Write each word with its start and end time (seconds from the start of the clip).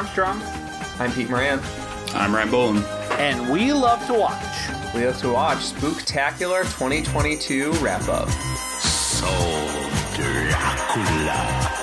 Armstrong. 0.00 0.40
I'm 0.98 1.12
Pete 1.12 1.28
Moran. 1.28 1.60
I'm 2.14 2.34
Ryan 2.34 2.48
Bolin. 2.48 2.82
And 3.18 3.52
we 3.52 3.74
love 3.74 4.06
to 4.06 4.14
watch. 4.14 4.94
We 4.94 5.04
love 5.04 5.18
to 5.18 5.30
watch 5.30 5.58
Spooktacular 5.58 6.62
2022 6.62 7.72
wrap 7.82 8.08
up. 8.08 8.30
Soul 8.80 9.28
Dracula. 10.14 11.79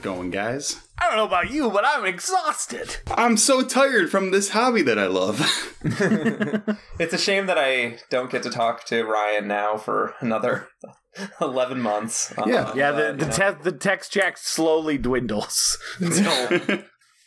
It 0.00 0.02
going, 0.02 0.30
guys? 0.30 0.80
I 0.98 1.06
don't 1.08 1.16
know 1.16 1.26
about 1.26 1.50
you, 1.50 1.70
but 1.70 1.84
I'm 1.86 2.04
exhausted. 2.06 2.96
I'm 3.10 3.36
so 3.36 3.62
tired 3.62 4.10
from 4.10 4.30
this 4.30 4.50
hobby 4.50 4.82
that 4.82 4.98
I 4.98 5.06
love. 5.06 5.40
It's 6.98 7.14
a 7.14 7.18
shame 7.18 7.46
that 7.46 7.56
I 7.56 7.96
don't 8.10 8.30
get 8.30 8.42
to 8.42 8.50
talk 8.50 8.84
to 8.86 9.04
Ryan 9.04 9.48
now 9.48 9.78
for 9.78 10.14
another 10.20 10.68
11 11.40 11.80
months. 11.80 12.32
Yeah. 12.46 12.74
Yeah, 12.74 12.92
the 12.92 13.14
but, 13.18 13.18
the, 13.18 13.32
te- 13.32 13.62
the 13.62 13.72
text 13.72 14.12
check 14.12 14.36
slowly 14.36 14.98
dwindles. 14.98 15.78
So, 16.12 16.58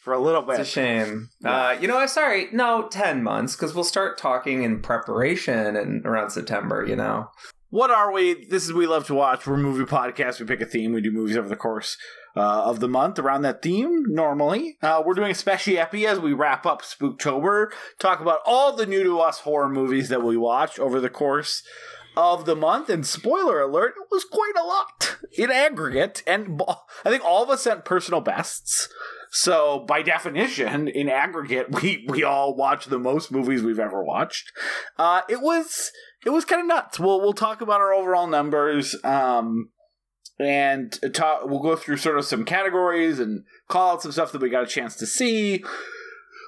for 0.03 0.13
a 0.13 0.19
little 0.19 0.43
bit. 0.43 0.59
It's 0.59 0.59
a 0.59 0.61
bit. 0.61 0.67
shame. 0.67 1.29
Uh, 1.43 1.75
you 1.81 1.87
know, 1.87 1.97
I'm 1.97 2.07
sorry. 2.07 2.47
No, 2.51 2.87
10 2.87 3.23
months, 3.23 3.55
because 3.55 3.73
we'll 3.73 3.83
start 3.83 4.17
talking 4.19 4.61
in 4.63 4.81
preparation 4.81 5.75
and 5.75 6.05
around 6.05 6.29
September, 6.29 6.85
you 6.85 6.95
know? 6.95 7.29
What 7.69 7.89
are 7.89 8.11
we? 8.11 8.45
This 8.45 8.65
is 8.65 8.73
We 8.73 8.85
Love 8.85 9.07
to 9.07 9.15
Watch. 9.15 9.47
We're 9.47 9.55
a 9.55 9.57
movie 9.57 9.85
podcast. 9.85 10.39
We 10.39 10.45
pick 10.45 10.61
a 10.61 10.65
theme. 10.65 10.93
We 10.93 11.01
do 11.01 11.11
movies 11.11 11.35
over 11.37 11.49
the 11.49 11.55
course 11.55 11.97
uh, 12.35 12.63
of 12.63 12.79
the 12.79 12.87
month 12.87 13.19
around 13.19 13.43
that 13.43 13.61
theme 13.61 14.03
normally. 14.07 14.77
Uh, 14.81 15.01
we're 15.05 15.13
doing 15.13 15.31
a 15.31 15.35
special 15.35 15.77
epi 15.77 16.05
as 16.07 16.19
we 16.19 16.33
wrap 16.33 16.65
up 16.65 16.81
Spooktober. 16.81 17.71
Talk 17.99 18.19
about 18.19 18.39
all 18.45 18.75
the 18.75 18.85
new 18.85 19.03
to 19.03 19.19
us 19.19 19.39
horror 19.39 19.69
movies 19.69 20.09
that 20.09 20.23
we 20.23 20.37
watched 20.37 20.79
over 20.79 20.99
the 20.99 21.09
course 21.09 21.63
of 22.15 22.45
the 22.45 22.55
month. 22.55 22.89
And 22.89 23.05
spoiler 23.05 23.61
alert, 23.61 23.93
it 23.97 24.07
was 24.11 24.25
quite 24.25 24.53
a 24.59 24.65
lot 24.65 25.17
in 25.37 25.51
aggregate. 25.51 26.23
And 26.27 26.61
I 27.05 27.09
think 27.09 27.23
all 27.23 27.43
of 27.43 27.49
us 27.49 27.63
sent 27.63 27.85
personal 27.85 28.21
bests. 28.21 28.89
So 29.35 29.83
by 29.87 30.03
definition, 30.03 30.87
in 30.87 31.09
aggregate, 31.09 31.81
we 31.81 32.05
we 32.07 32.23
all 32.23 32.55
watched 32.55 32.91
the 32.91 32.99
most 32.99 33.31
movies 33.31 33.63
we've 33.63 33.79
ever 33.79 34.03
watched. 34.03 34.51
Uh, 34.97 35.21
it 35.27 35.41
was 35.41 35.91
it 36.23 36.29
was 36.29 36.45
kind 36.45 36.61
of 36.61 36.67
nuts. 36.67 36.99
We'll 36.99 37.19
we'll 37.19 37.33
talk 37.33 37.59
about 37.61 37.81
our 37.81 37.93
overall 37.93 38.27
numbers, 38.27 38.95
um, 39.03 39.69
and 40.39 40.97
talk. 41.13 41.45
We'll 41.45 41.59
go 41.59 41.75
through 41.75 41.97
sort 41.97 42.17
of 42.17 42.25
some 42.25 42.45
categories 42.45 43.19
and 43.19 43.43
call 43.67 43.93
out 43.93 44.01
some 44.01 44.11
stuff 44.11 44.31
that 44.31 44.41
we 44.41 44.49
got 44.49 44.63
a 44.63 44.67
chance 44.67 44.95
to 44.97 45.05
see. 45.05 45.63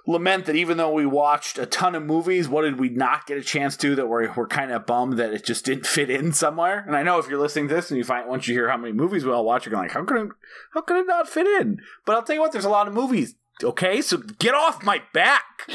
Lament 0.08 0.46
that 0.46 0.56
even 0.56 0.78
though 0.78 0.92
we 0.92 1.06
watched 1.06 1.58
a 1.58 1.66
ton 1.66 1.96
of 1.96 2.04
movies, 2.04 2.48
what 2.48 2.62
did 2.62 2.80
we 2.80 2.90
not 2.90 3.26
get 3.26 3.40
a 3.40 3.44
chance 3.44 3.76
to 3.78 3.96
that 3.96 4.08
we're, 4.08 4.32
we're 4.34 4.48
kind 4.48 4.72
of 4.72 4.86
bummed 4.86 5.18
that 5.18 5.34
it 5.34 5.44
just 5.44 5.66
didn't 5.66 5.88
fit 5.88 6.12
in 6.12 6.32
somewhere? 6.32 6.84
And 6.86 6.96
I 6.96 7.02
know 7.02 7.18
if 7.18 7.28
you're 7.28 7.40
listening 7.40 7.68
to 7.70 7.74
this 7.74 7.90
and 7.90 7.98
you 7.98 8.04
find 8.04 8.30
once 8.30 8.48
you 8.48 8.54
hear 8.54 8.70
how 8.70 8.78
many 8.78 8.94
movies 8.94 9.26
we 9.26 9.32
all 9.32 9.46
watch, 9.46 9.66
you're 9.66 9.72
going 9.72 9.86
like, 9.86 9.94
how 9.94 10.04
could 10.04 10.18
it, 10.18 10.30
how 10.74 10.82
could 10.82 10.98
it 10.98 11.08
not 11.08 11.28
fit 11.28 11.48
in? 11.48 11.82
But 12.06 12.16
I'll 12.16 12.24
tell 12.24 12.36
you 12.36 12.42
what, 12.42 12.52
there's 12.52 12.66
a 12.66 12.70
lot 12.70 12.88
of 12.88 12.94
movies. 12.94 13.36
Okay, 13.64 14.02
so 14.02 14.18
get 14.18 14.54
off 14.54 14.84
my 14.84 15.02
back. 15.14 15.70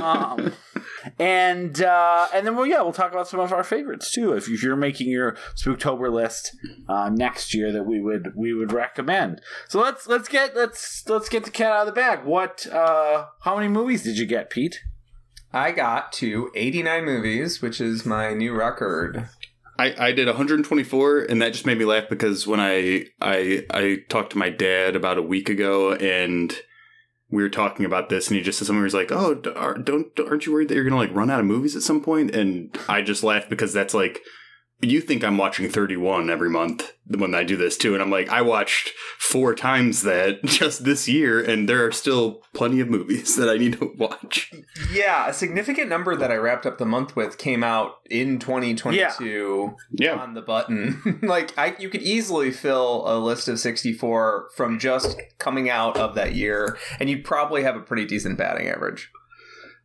um, 0.00 0.52
and 1.18 1.82
uh, 1.82 2.28
and 2.32 2.46
then 2.46 2.54
well, 2.54 2.66
yeah, 2.66 2.80
we'll 2.82 2.92
talk 2.92 3.12
about 3.12 3.28
some 3.28 3.40
of 3.40 3.52
our 3.52 3.64
favorites 3.64 4.12
too. 4.12 4.32
If 4.32 4.48
you're 4.48 4.76
making 4.76 5.08
your 5.08 5.36
Spooktober 5.56 6.12
list 6.12 6.56
uh, 6.88 7.10
next 7.12 7.52
year, 7.52 7.72
that 7.72 7.84
we 7.84 8.00
would 8.00 8.32
we 8.36 8.54
would 8.54 8.72
recommend. 8.72 9.40
So 9.68 9.80
let's 9.80 10.06
let's 10.06 10.28
get 10.28 10.54
let's 10.54 11.08
let's 11.08 11.28
get 11.28 11.44
the 11.44 11.50
cat 11.50 11.72
out 11.72 11.80
of 11.80 11.94
the 11.94 12.00
bag. 12.00 12.24
What? 12.24 12.66
Uh, 12.66 13.26
how 13.40 13.56
many 13.56 13.68
movies 13.68 14.02
did 14.04 14.18
you 14.18 14.26
get, 14.26 14.50
Pete? 14.50 14.82
I 15.52 15.70
got 15.70 16.12
to 16.14 16.50
89 16.56 17.04
movies, 17.04 17.62
which 17.62 17.80
is 17.80 18.04
my 18.04 18.34
new 18.34 18.52
record. 18.52 19.28
I, 19.78 19.94
I 19.98 20.12
did 20.12 20.26
124, 20.26 21.20
and 21.22 21.42
that 21.42 21.52
just 21.52 21.66
made 21.66 21.78
me 21.78 21.84
laugh 21.84 22.08
because 22.08 22.46
when 22.46 22.60
I 22.60 23.06
I 23.20 23.64
I 23.70 23.98
talked 24.08 24.30
to 24.32 24.38
my 24.38 24.50
dad 24.50 24.94
about 24.94 25.18
a 25.18 25.22
week 25.22 25.48
ago, 25.48 25.94
and 25.94 26.56
we 27.34 27.42
were 27.42 27.50
talking 27.50 27.84
about 27.84 28.08
this, 28.08 28.28
and 28.28 28.36
he 28.36 28.42
just 28.42 28.58
said 28.58 28.66
something. 28.66 28.80
He 28.80 28.84
was 28.84 28.94
like, 28.94 29.12
"Oh, 29.12 29.34
don't 29.34 30.18
aren't 30.20 30.46
you 30.46 30.52
worried 30.52 30.68
that 30.68 30.74
you're 30.74 30.84
gonna 30.84 30.96
like 30.96 31.14
run 31.14 31.30
out 31.30 31.40
of 31.40 31.46
movies 31.46 31.76
at 31.76 31.82
some 31.82 32.00
point?" 32.00 32.34
And 32.34 32.76
I 32.88 33.02
just 33.02 33.22
laughed 33.24 33.50
because 33.50 33.72
that's 33.72 33.94
like. 33.94 34.20
You 34.80 35.00
think 35.00 35.24
I'm 35.24 35.38
watching 35.38 35.68
31 35.70 36.28
every 36.28 36.50
month 36.50 36.92
when 37.06 37.34
I 37.34 37.42
do 37.44 37.56
this 37.56 37.76
too, 37.78 37.94
and 37.94 38.02
I'm 38.02 38.10
like, 38.10 38.28
I 38.28 38.42
watched 38.42 38.92
four 39.18 39.54
times 39.54 40.02
that 40.02 40.42
just 40.44 40.84
this 40.84 41.08
year, 41.08 41.42
and 41.42 41.68
there 41.68 41.86
are 41.86 41.92
still 41.92 42.42
plenty 42.52 42.80
of 42.80 42.88
movies 42.88 43.36
that 43.36 43.48
I 43.48 43.56
need 43.56 43.74
to 43.78 43.94
watch. 43.98 44.52
Yeah, 44.92 45.28
a 45.28 45.32
significant 45.32 45.88
number 45.88 46.16
that 46.16 46.30
I 46.30 46.36
wrapped 46.36 46.66
up 46.66 46.78
the 46.78 46.84
month 46.84 47.16
with 47.16 47.38
came 47.38 47.64
out 47.64 47.94
in 48.10 48.38
2022 48.38 49.74
Yeah, 49.92 50.14
on 50.16 50.34
the 50.34 50.42
button. 50.42 51.18
like 51.22 51.56
I 51.58 51.74
you 51.78 51.88
could 51.88 52.02
easily 52.02 52.50
fill 52.50 53.04
a 53.06 53.16
list 53.18 53.48
of 53.48 53.58
64 53.58 54.50
from 54.54 54.78
just 54.78 55.20
coming 55.38 55.70
out 55.70 55.96
of 55.96 56.14
that 56.16 56.34
year 56.34 56.76
and 57.00 57.08
you'd 57.08 57.24
probably 57.24 57.62
have 57.62 57.76
a 57.76 57.80
pretty 57.80 58.04
decent 58.04 58.36
batting 58.38 58.68
average. 58.68 59.10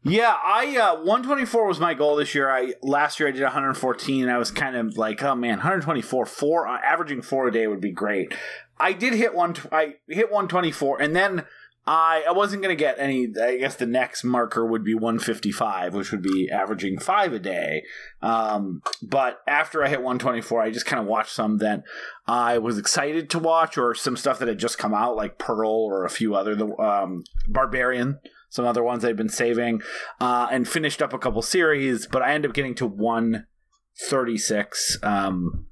Yeah, 0.04 0.34
I 0.42 0.78
uh, 0.78 0.96
124 0.98 1.68
was 1.68 1.80
my 1.80 1.94
goal 1.94 2.16
this 2.16 2.34
year. 2.34 2.50
I 2.50 2.74
last 2.82 3.20
year 3.20 3.28
I 3.28 3.32
did 3.32 3.44
114, 3.44 4.24
and 4.24 4.32
I 4.32 4.38
was 4.38 4.50
kind 4.50 4.78
of 4.78 4.98
like, 4.98 5.22
oh 5.22 5.36
man, 5.36 5.58
124, 5.58 6.26
four 6.26 6.68
uh, 6.68 6.80
averaging 6.82 7.22
four 7.22 7.48
a 7.48 7.52
day 7.52 7.68
would 7.68 7.82
be 7.82 7.92
great. 7.92 8.34
I 8.80 8.94
did 8.94 9.14
hit 9.14 9.36
one. 9.36 9.56
I 9.74 9.96
hit 10.08 10.32
124, 10.32 11.02
and 11.02 11.14
then 11.14 11.46
I 11.86 12.24
I 12.26 12.32
wasn't 12.32 12.62
gonna 12.62 12.76
get 12.76 12.96
any. 12.98 13.28
I 13.42 13.58
guess 13.58 13.76
the 13.76 13.86
next 13.86 14.24
marker 14.24 14.66
would 14.66 14.86
be 14.86 14.94
155, 14.94 15.94
which 15.94 16.14
would 16.14 16.22
be 16.22 16.50
averaging 16.50 16.98
five 16.98 17.34
a 17.34 17.40
day. 17.40 17.84
Um, 18.22 18.82
but 19.02 19.42
after 19.48 19.84
I 19.84 19.90
hit 19.90 20.00
124, 20.00 20.62
I 20.62 20.72
just 20.72 20.86
kind 20.86 21.02
of 21.02 21.08
watched 21.08 21.34
some 21.34 21.58
that 21.58 21.84
I 22.26 22.58
was 22.58 22.78
excited 22.78 23.30
to 23.32 23.40
watch, 23.40 23.78
or 23.78 23.94
some 23.94 24.16
stuff 24.16 24.40
that 24.40 24.48
had 24.48 24.60
just 24.60 24.78
come 24.78 24.94
out, 24.94 25.18
like 25.18 25.38
Pearl 25.38 25.70
or 25.70 26.06
a 26.06 26.10
few 26.10 26.36
other 26.36 26.56
the 26.56 26.74
um, 26.78 27.26
Barbarian 27.50 28.20
some 28.50 28.66
other 28.66 28.84
ones 28.84 29.06
I'd 29.06 29.16
been 29.16 29.30
saving, 29.30 29.82
uh, 30.20 30.50
and 30.52 30.68
finished 30.68 31.02
up 31.02 31.14
a 31.14 31.20
couple 31.20 31.42
series, 31.42 32.06
but 32.08 32.22
I 32.22 32.34
ended 32.34 32.52
up 32.52 32.56
getting 32.56 32.76
to 32.76 32.88
136. 32.88 34.98
Um, 35.04 35.68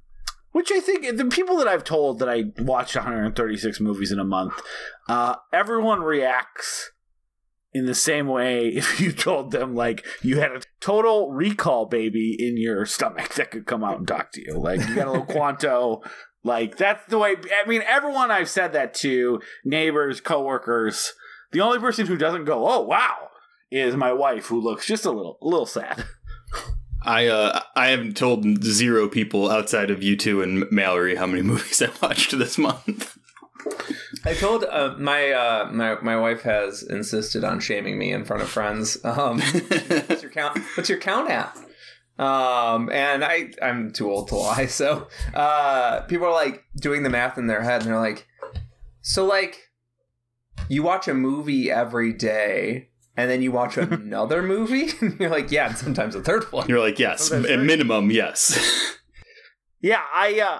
which 0.52 0.72
I 0.72 0.80
think 0.80 1.16
the 1.16 1.26
people 1.26 1.58
that 1.58 1.68
I've 1.68 1.84
told 1.84 2.18
that 2.18 2.28
I 2.28 2.46
watched 2.58 2.96
136 2.96 3.80
movies 3.80 4.10
in 4.10 4.18
a 4.18 4.24
month, 4.24 4.60
uh, 5.08 5.36
everyone 5.52 6.00
reacts 6.00 6.90
in 7.72 7.86
the 7.86 7.94
same 7.94 8.26
way 8.26 8.68
if 8.74 9.00
you 9.00 9.12
told 9.12 9.52
them 9.52 9.74
like 9.74 10.04
you 10.22 10.40
had 10.40 10.52
a 10.52 10.62
total 10.80 11.30
recall 11.30 11.86
baby 11.86 12.36
in 12.38 12.56
your 12.56 12.86
stomach 12.86 13.34
that 13.34 13.50
could 13.50 13.66
come 13.66 13.84
out 13.84 13.98
and 13.98 14.08
talk 14.08 14.32
to 14.32 14.40
you. 14.40 14.58
Like 14.58 14.80
you 14.88 14.94
got 14.94 15.06
a 15.06 15.12
little 15.12 15.26
Kuato. 15.26 16.02
Like 16.44 16.76
that's 16.76 17.04
the 17.06 17.18
way. 17.18 17.36
I 17.62 17.68
mean, 17.68 17.82
everyone 17.86 18.30
I've 18.30 18.48
said 18.48 18.72
that 18.72 18.94
to, 18.94 19.40
neighbors, 19.64 20.20
coworkers. 20.20 21.12
The 21.52 21.60
only 21.60 21.78
person 21.78 22.06
who 22.06 22.16
doesn't 22.16 22.44
go, 22.44 22.68
"Oh 22.68 22.82
wow," 22.82 23.30
is 23.70 23.96
my 23.96 24.12
wife, 24.12 24.46
who 24.46 24.60
looks 24.60 24.86
just 24.86 25.04
a 25.04 25.10
little, 25.10 25.38
a 25.40 25.46
little 25.46 25.66
sad. 25.66 26.04
I 27.02 27.26
uh 27.26 27.60
I 27.76 27.88
haven't 27.88 28.16
told 28.16 28.62
zero 28.64 29.08
people 29.08 29.50
outside 29.50 29.90
of 29.90 30.02
you 30.02 30.16
two 30.16 30.42
and 30.42 30.70
Mallory 30.70 31.14
how 31.14 31.26
many 31.26 31.42
movies 31.52 31.80
I 31.80 31.90
watched 32.02 32.36
this 32.36 32.58
month. 32.58 33.16
I 34.24 34.34
told 34.34 34.64
uh, 34.64 34.94
my 34.98 35.30
uh, 35.30 35.70
my 35.72 36.00
my 36.00 36.16
wife 36.16 36.42
has 36.42 36.82
insisted 36.82 37.44
on 37.44 37.60
shaming 37.60 37.98
me 37.98 38.12
in 38.12 38.24
front 38.24 38.42
of 38.42 38.48
friends. 38.48 39.02
Um, 39.04 39.40
what's 40.06 40.22
your 40.22 40.30
count? 40.30 40.58
What's 40.76 40.88
your 40.88 40.98
count 40.98 41.30
at? 41.30 41.56
Um, 42.18 42.90
and 42.90 43.24
I 43.24 43.52
I'm 43.62 43.92
too 43.92 44.10
old 44.10 44.28
to 44.28 44.36
lie. 44.36 44.66
So 44.66 45.08
uh, 45.34 46.02
people 46.02 46.26
are 46.26 46.32
like 46.32 46.64
doing 46.76 47.04
the 47.04 47.10
math 47.10 47.38
in 47.38 47.46
their 47.46 47.62
head, 47.62 47.82
and 47.82 47.90
they're 47.90 48.00
like, 48.00 48.26
so 49.02 49.24
like 49.24 49.67
you 50.68 50.82
watch 50.82 51.08
a 51.08 51.14
movie 51.14 51.70
every 51.70 52.12
day. 52.12 52.88
And 53.16 53.28
then 53.28 53.42
you 53.42 53.50
watch 53.50 53.76
another 53.78 54.44
movie, 54.44 54.90
and 55.00 55.18
you're 55.18 55.28
like, 55.28 55.50
yeah, 55.50 55.68
and 55.68 55.76
sometimes 55.76 56.14
a 56.14 56.20
third 56.22 56.44
one. 56.52 56.68
You're 56.68 56.78
like, 56.78 57.00
yes, 57.00 57.30
that's 57.30 57.48
at 57.48 57.58
minimum, 57.58 58.10
yes. 58.12 58.94
Yeah, 59.80 60.02
I 60.12 60.40
uh 60.40 60.58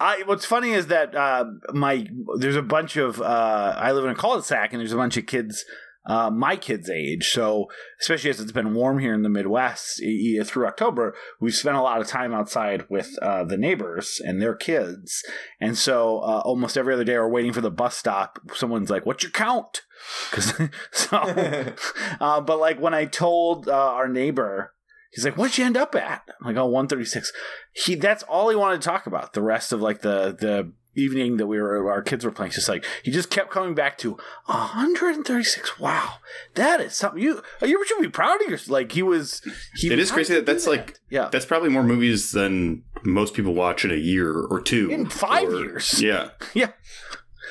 I 0.00 0.22
what's 0.24 0.46
funny 0.46 0.72
is 0.72 0.86
that 0.86 1.14
uh 1.14 1.44
my 1.72 2.06
there's 2.38 2.56
a 2.56 2.62
bunch 2.62 2.96
of 2.96 3.20
uh 3.20 3.74
I 3.76 3.92
live 3.92 4.04
in 4.04 4.10
a 4.10 4.14
cul-de-sac 4.14 4.72
and 4.72 4.80
there's 4.80 4.92
a 4.92 4.96
bunch 4.96 5.16
of 5.18 5.26
kids 5.26 5.64
uh, 6.06 6.30
my 6.30 6.56
kids' 6.56 6.90
age. 6.90 7.30
So, 7.30 7.66
especially 8.00 8.30
as 8.30 8.40
it's 8.40 8.52
been 8.52 8.74
warm 8.74 8.98
here 8.98 9.14
in 9.14 9.22
the 9.22 9.28
Midwest 9.28 10.02
through 10.44 10.66
October, 10.66 11.14
we've 11.40 11.54
spent 11.54 11.76
a 11.76 11.82
lot 11.82 12.00
of 12.00 12.06
time 12.06 12.34
outside 12.34 12.84
with 12.88 13.16
uh, 13.22 13.44
the 13.44 13.56
neighbors 13.56 14.20
and 14.22 14.40
their 14.40 14.54
kids. 14.54 15.22
And 15.60 15.78
so, 15.78 16.18
uh, 16.18 16.42
almost 16.44 16.76
every 16.76 16.94
other 16.94 17.04
day, 17.04 17.16
we're 17.16 17.28
waiting 17.28 17.52
for 17.52 17.60
the 17.62 17.70
bus 17.70 17.96
stop. 17.96 18.38
Someone's 18.54 18.90
like, 18.90 19.06
"What's 19.06 19.22
your 19.22 19.32
count?" 19.32 19.82
Because 20.30 20.52
so, 20.92 21.16
uh, 22.20 22.40
but 22.40 22.58
like 22.58 22.78
when 22.78 22.94
I 22.94 23.06
told 23.06 23.68
uh, 23.68 23.72
our 23.72 24.08
neighbor. 24.08 24.72
He's 25.12 25.24
like, 25.24 25.38
"What'd 25.38 25.56
you 25.56 25.64
end 25.64 25.76
up 25.76 25.94
at?" 25.94 26.28
I'm 26.40 26.48
like, 26.48 26.56
"Oh, 26.56 26.66
136." 26.66 27.32
He 27.72 27.94
that's 27.94 28.24
all 28.24 28.48
he 28.48 28.56
wanted 28.56 28.82
to 28.82 28.88
talk 28.88 29.06
about. 29.06 29.32
The 29.32 29.42
rest 29.42 29.72
of 29.72 29.80
like 29.80 30.00
the 30.00 30.36
the 30.36 30.72
evening 30.96 31.36
that 31.38 31.46
we 31.46 31.60
were 31.60 31.90
our 31.90 32.02
kids 32.02 32.24
were 32.24 32.30
playing, 32.30 32.48
it's 32.48 32.56
just 32.56 32.68
like 32.68 32.84
he 33.02 33.10
just 33.10 33.30
kept 33.30 33.50
coming 33.50 33.74
back 33.74 33.98
to 33.98 34.16
136. 34.46 35.78
Wow, 35.78 36.14
that 36.54 36.80
is 36.80 36.94
something 36.94 37.22
you 37.22 37.42
you 37.62 37.84
should 37.86 38.00
be 38.00 38.08
proud 38.08 38.40
of 38.42 38.48
yourself. 38.48 38.70
Like 38.70 38.92
he 38.92 39.02
was. 39.02 39.40
He 39.76 39.88
It 39.88 39.96
was 39.98 40.06
is 40.08 40.10
crazy 40.12 40.34
that 40.34 40.46
that's 40.46 40.66
like 40.66 40.98
yeah. 41.10 41.28
that's 41.30 41.46
probably 41.46 41.68
more 41.68 41.82
movies 41.82 42.32
than 42.32 42.82
most 43.04 43.34
people 43.34 43.54
watch 43.54 43.84
in 43.84 43.90
a 43.90 43.94
year 43.96 44.32
or 44.32 44.60
two. 44.60 44.90
In 44.90 45.06
five 45.08 45.48
or- 45.48 45.60
years. 45.60 46.00
Yeah. 46.02 46.30
Yeah. 46.54 46.70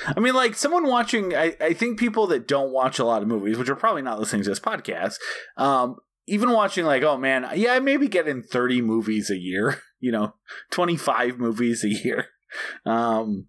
I 0.05 0.19
mean, 0.19 0.33
like 0.33 0.55
someone 0.55 0.87
watching, 0.87 1.35
I, 1.35 1.55
I 1.61 1.73
think 1.73 1.99
people 1.99 2.25
that 2.27 2.47
don't 2.47 2.71
watch 2.71 2.99
a 2.99 3.05
lot 3.05 3.21
of 3.21 3.27
movies, 3.27 3.57
which 3.57 3.69
are 3.69 3.75
probably 3.75 4.01
not 4.01 4.19
listening 4.19 4.43
to 4.43 4.49
this 4.49 4.59
podcast, 4.59 5.17
um, 5.55 5.97
even 6.25 6.51
watching, 6.51 6.83
like, 6.85 7.03
oh 7.03 7.17
man, 7.17 7.47
yeah, 7.55 7.73
I 7.73 7.79
maybe 7.79 8.07
get 8.07 8.27
in 8.27 8.41
30 8.41 8.81
movies 8.81 9.29
a 9.29 9.37
year, 9.37 9.81
you 9.99 10.11
know, 10.11 10.33
25 10.71 11.37
movies 11.37 11.83
a 11.83 11.89
year. 11.89 12.25
Um, 12.85 13.47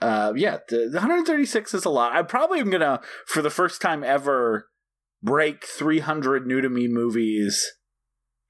uh, 0.00 0.32
yeah, 0.36 0.58
the, 0.68 0.88
the 0.90 0.98
136 0.98 1.72
is 1.74 1.84
a 1.84 1.90
lot. 1.90 2.12
I 2.14 2.22
probably 2.22 2.60
am 2.60 2.70
going 2.70 2.80
to, 2.80 3.00
for 3.26 3.42
the 3.42 3.50
first 3.50 3.80
time 3.80 4.02
ever, 4.04 4.68
break 5.22 5.64
300 5.64 6.46
new 6.46 6.60
to 6.60 6.68
me 6.68 6.88
movies 6.88 7.72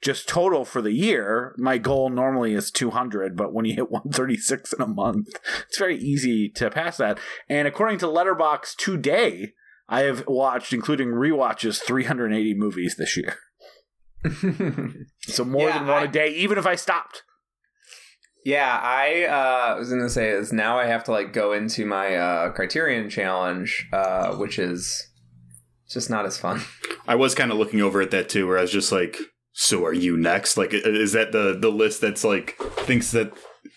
just 0.02 0.28
total 0.28 0.64
for 0.64 0.82
the 0.82 0.92
year. 0.92 1.54
My 1.56 1.78
goal 1.78 2.10
normally 2.10 2.52
is 2.54 2.70
200, 2.70 3.36
but 3.36 3.54
when 3.54 3.64
you 3.64 3.74
hit 3.74 3.90
136 3.90 4.72
in 4.74 4.82
a 4.82 4.86
month, 4.86 5.28
it's 5.66 5.78
very 5.78 5.96
easy 5.96 6.50
to 6.56 6.70
pass 6.70 6.96
that. 6.98 7.18
And 7.48 7.66
according 7.68 7.98
to 7.98 8.06
Letterboxd 8.06 8.76
today, 8.76 9.52
I 9.88 10.00
have 10.02 10.24
watched, 10.26 10.72
including 10.72 11.08
rewatches, 11.08 11.80
380 11.80 12.54
movies 12.54 12.96
this 12.98 13.16
year. 13.16 13.36
So 15.26 15.44
more 15.44 15.68
Yeah, 15.68 15.78
than 15.78 15.88
one 15.88 16.02
I- 16.02 16.04
a 16.06 16.08
day, 16.08 16.28
even 16.30 16.58
if 16.58 16.66
I 16.66 16.74
stopped. 16.74 17.22
Yeah, 18.44 18.78
I 18.82 19.24
uh, 19.24 19.78
was 19.78 19.88
gonna 19.88 20.10
say 20.10 20.28
is 20.28 20.52
now 20.52 20.78
I 20.78 20.84
have 20.84 21.04
to 21.04 21.12
like 21.12 21.32
go 21.32 21.52
into 21.52 21.86
my 21.86 22.14
uh, 22.14 22.50
Criterion 22.50 23.08
challenge, 23.08 23.88
uh, 23.90 24.34
which 24.34 24.58
is 24.58 25.08
just 25.88 26.10
not 26.10 26.26
as 26.26 26.36
fun. 26.36 26.60
I 27.08 27.14
was 27.14 27.34
kind 27.34 27.50
of 27.50 27.56
looking 27.56 27.80
over 27.80 28.02
at 28.02 28.10
that 28.10 28.28
too, 28.28 28.46
where 28.46 28.58
I 28.58 28.62
was 28.62 28.70
just 28.70 28.92
like, 28.92 29.16
"So 29.52 29.86
are 29.86 29.94
you 29.94 30.18
next? 30.18 30.58
Like, 30.58 30.74
is 30.74 31.12
that 31.12 31.32
the 31.32 31.56
the 31.58 31.70
list 31.70 32.02
that's 32.02 32.22
like 32.22 32.56
thinks 32.80 33.12
that 33.12 33.32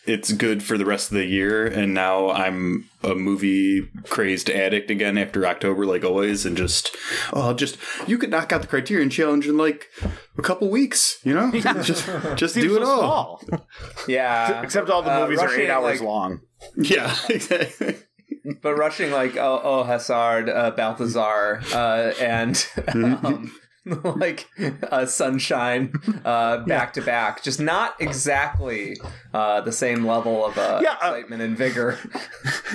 it's 0.05 0.31
good 0.31 0.63
for 0.63 0.77
the 0.77 0.85
rest 0.85 1.11
of 1.11 1.17
the 1.17 1.25
year?" 1.25 1.65
And 1.65 1.93
now 1.93 2.29
I'm 2.31 2.89
a 3.03 3.15
movie 3.15 3.87
crazed 4.09 4.49
addict 4.49 4.89
again 4.91 5.17
after 5.17 5.45
October, 5.45 5.85
like 5.85 6.03
always, 6.03 6.45
and 6.45 6.55
just 6.57 6.95
oh, 7.33 7.41
I'll 7.41 7.53
just 7.55 7.77
you 8.07 8.17
could 8.17 8.29
knock 8.31 8.51
out 8.51 8.61
the 8.61 8.67
Criterion 8.67 9.09
challenge 9.09 9.47
in 9.47 9.57
like 9.57 9.85
a 10.37 10.41
couple 10.41 10.69
weeks, 10.69 11.17
you 11.23 11.33
know? 11.33 11.51
just 11.83 12.05
just 12.35 12.53
Seems 12.53 12.67
do 12.67 12.77
it 12.81 12.85
so 12.85 13.01
all. 13.01 13.41
small. 13.45 13.67
Yeah, 14.07 14.61
Except 14.61 14.89
all 14.89 15.01
the 15.01 15.11
Uh, 15.11 15.21
movies 15.21 15.39
are 15.39 15.53
eight 15.53 15.69
hours 15.69 15.99
like- 15.99 16.07
long. 16.07 16.41
Yeah, 16.77 17.15
exactly. 17.29 17.95
but 18.63 18.75
rushing 18.75 19.11
like 19.11 19.37
oh, 19.37 19.61
oh 19.63 19.83
Hasard, 19.83 20.49
uh, 20.49 20.71
Balthazar, 20.71 21.61
uh, 21.73 22.13
and 22.19 22.65
um, 22.95 23.51
like 24.03 24.47
uh, 24.91 25.05
Sunshine 25.05 25.93
uh, 26.25 26.59
back 26.65 26.93
to 26.93 27.01
back, 27.01 27.43
just 27.43 27.59
not 27.59 27.95
exactly 27.99 28.97
uh, 29.33 29.61
the 29.61 29.71
same 29.71 30.05
level 30.05 30.45
of 30.45 30.57
uh, 30.57 30.79
Yeah, 30.83 30.91
uh, 31.01 31.13
excitement 31.13 31.41
and 31.41 31.57
vigor. 31.57 31.97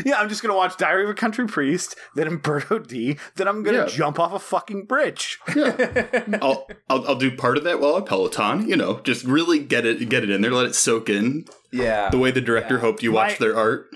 Yeah, 0.06 0.14
I'm 0.16 0.30
just 0.30 0.40
gonna 0.42 0.54
watch 0.56 0.78
Diary 0.78 1.04
of 1.04 1.10
a 1.10 1.14
Country 1.14 1.46
Priest, 1.46 1.96
then 2.14 2.26
Umberto 2.26 2.78
D, 2.78 3.18
then 3.36 3.46
I'm 3.46 3.62
gonna 3.62 3.78
Yeah. 3.80 3.86
jump 3.86 4.18
off 4.18 4.32
a 4.32 4.38
fucking 4.38 4.86
bridge. 4.86 5.38
I'll, 5.48 6.66
I'll 6.88 7.06
I'll 7.08 7.16
do 7.16 7.36
part 7.36 7.58
of 7.58 7.64
that 7.64 7.78
while 7.80 7.96
I 7.96 8.00
Peloton. 8.00 8.68
You 8.68 8.76
know, 8.76 9.00
just 9.00 9.24
really 9.24 9.58
get 9.58 9.84
it 9.84 10.08
get 10.08 10.22
it 10.24 10.30
in 10.30 10.40
there, 10.40 10.50
let 10.50 10.64
it 10.66 10.74
soak 10.74 11.08
in 11.10 11.44
yeah, 11.70 12.08
the 12.10 12.18
way 12.18 12.30
the 12.30 12.40
director 12.40 12.78
hoped 12.78 13.02
you 13.02 13.12
watch 13.12 13.38
My- 13.38 13.46
their 13.46 13.56
art. 13.56 13.94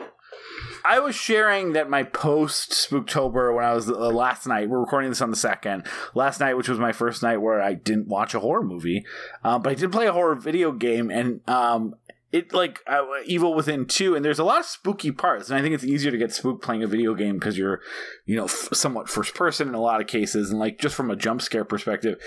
I 0.86 1.00
was 1.00 1.16
sharing 1.16 1.72
that 1.72 1.90
my 1.90 2.04
post 2.04 2.70
Spooktober 2.70 3.52
when 3.52 3.64
I 3.64 3.74
was 3.74 3.88
uh, 3.88 3.92
last 3.92 4.46
night. 4.46 4.68
We're 4.68 4.78
recording 4.78 5.10
this 5.10 5.20
on 5.20 5.30
the 5.30 5.36
second. 5.36 5.84
Last 6.14 6.38
night, 6.38 6.54
which 6.54 6.68
was 6.68 6.78
my 6.78 6.92
first 6.92 7.24
night 7.24 7.38
where 7.38 7.60
I 7.60 7.74
didn't 7.74 8.06
watch 8.06 8.34
a 8.34 8.40
horror 8.40 8.62
movie, 8.62 9.04
um, 9.42 9.62
but 9.62 9.70
I 9.72 9.74
did 9.74 9.90
play 9.90 10.06
a 10.06 10.12
horror 10.12 10.36
video 10.36 10.70
game, 10.70 11.10
and 11.10 11.40
um, 11.48 11.96
it 12.30 12.54
like 12.54 12.84
uh, 12.86 13.02
Evil 13.24 13.52
Within 13.52 13.86
two, 13.86 14.14
and 14.14 14.24
there's 14.24 14.38
a 14.38 14.44
lot 14.44 14.60
of 14.60 14.66
spooky 14.66 15.10
parts, 15.10 15.50
and 15.50 15.58
I 15.58 15.62
think 15.62 15.74
it's 15.74 15.84
easier 15.84 16.12
to 16.12 16.18
get 16.18 16.32
spooked 16.32 16.62
playing 16.62 16.84
a 16.84 16.86
video 16.86 17.14
game 17.14 17.34
because 17.34 17.58
you're, 17.58 17.80
you 18.24 18.36
know, 18.36 18.44
f- 18.44 18.68
somewhat 18.72 19.08
first 19.08 19.34
person 19.34 19.66
in 19.66 19.74
a 19.74 19.80
lot 19.80 20.00
of 20.00 20.06
cases, 20.06 20.50
and 20.50 20.60
like 20.60 20.78
just 20.78 20.94
from 20.94 21.10
a 21.10 21.16
jump 21.16 21.42
scare 21.42 21.64
perspective, 21.64 22.20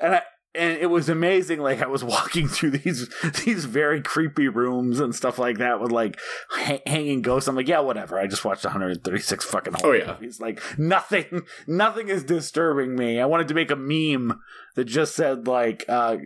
and 0.00 0.14
I. 0.14 0.22
And 0.56 0.78
it 0.78 0.86
was 0.86 1.08
amazing. 1.08 1.58
Like 1.60 1.82
I 1.82 1.86
was 1.86 2.04
walking 2.04 2.46
through 2.54 2.70
these 2.72 3.08
these 3.44 3.64
very 3.64 4.00
creepy 4.00 4.46
rooms 4.48 5.00
and 5.00 5.14
stuff 5.14 5.38
like 5.38 5.58
that 5.58 5.80
with 5.80 5.90
like 5.90 6.18
ha- 6.50 6.80
hanging 6.86 7.22
ghosts. 7.22 7.48
I'm 7.48 7.56
like, 7.56 7.66
yeah, 7.68 7.80
whatever. 7.80 8.20
I 8.20 8.26
just 8.28 8.44
watched 8.44 8.64
136 8.64 9.44
fucking 9.44 9.72
horror 9.74 9.94
Oh, 9.94 9.98
yeah. 9.98 10.16
he's 10.20 10.40
Like 10.40 10.60
nothing, 10.78 11.42
nothing 11.66 12.08
is 12.08 12.22
disturbing 12.22 12.94
me. 12.94 13.18
I 13.20 13.26
wanted 13.26 13.48
to 13.48 13.54
make 13.54 13.70
a 13.72 13.76
meme 13.76 14.40
that 14.76 14.84
just 14.84 15.16
said 15.16 15.48
like, 15.48 15.84
uh, 15.88 16.18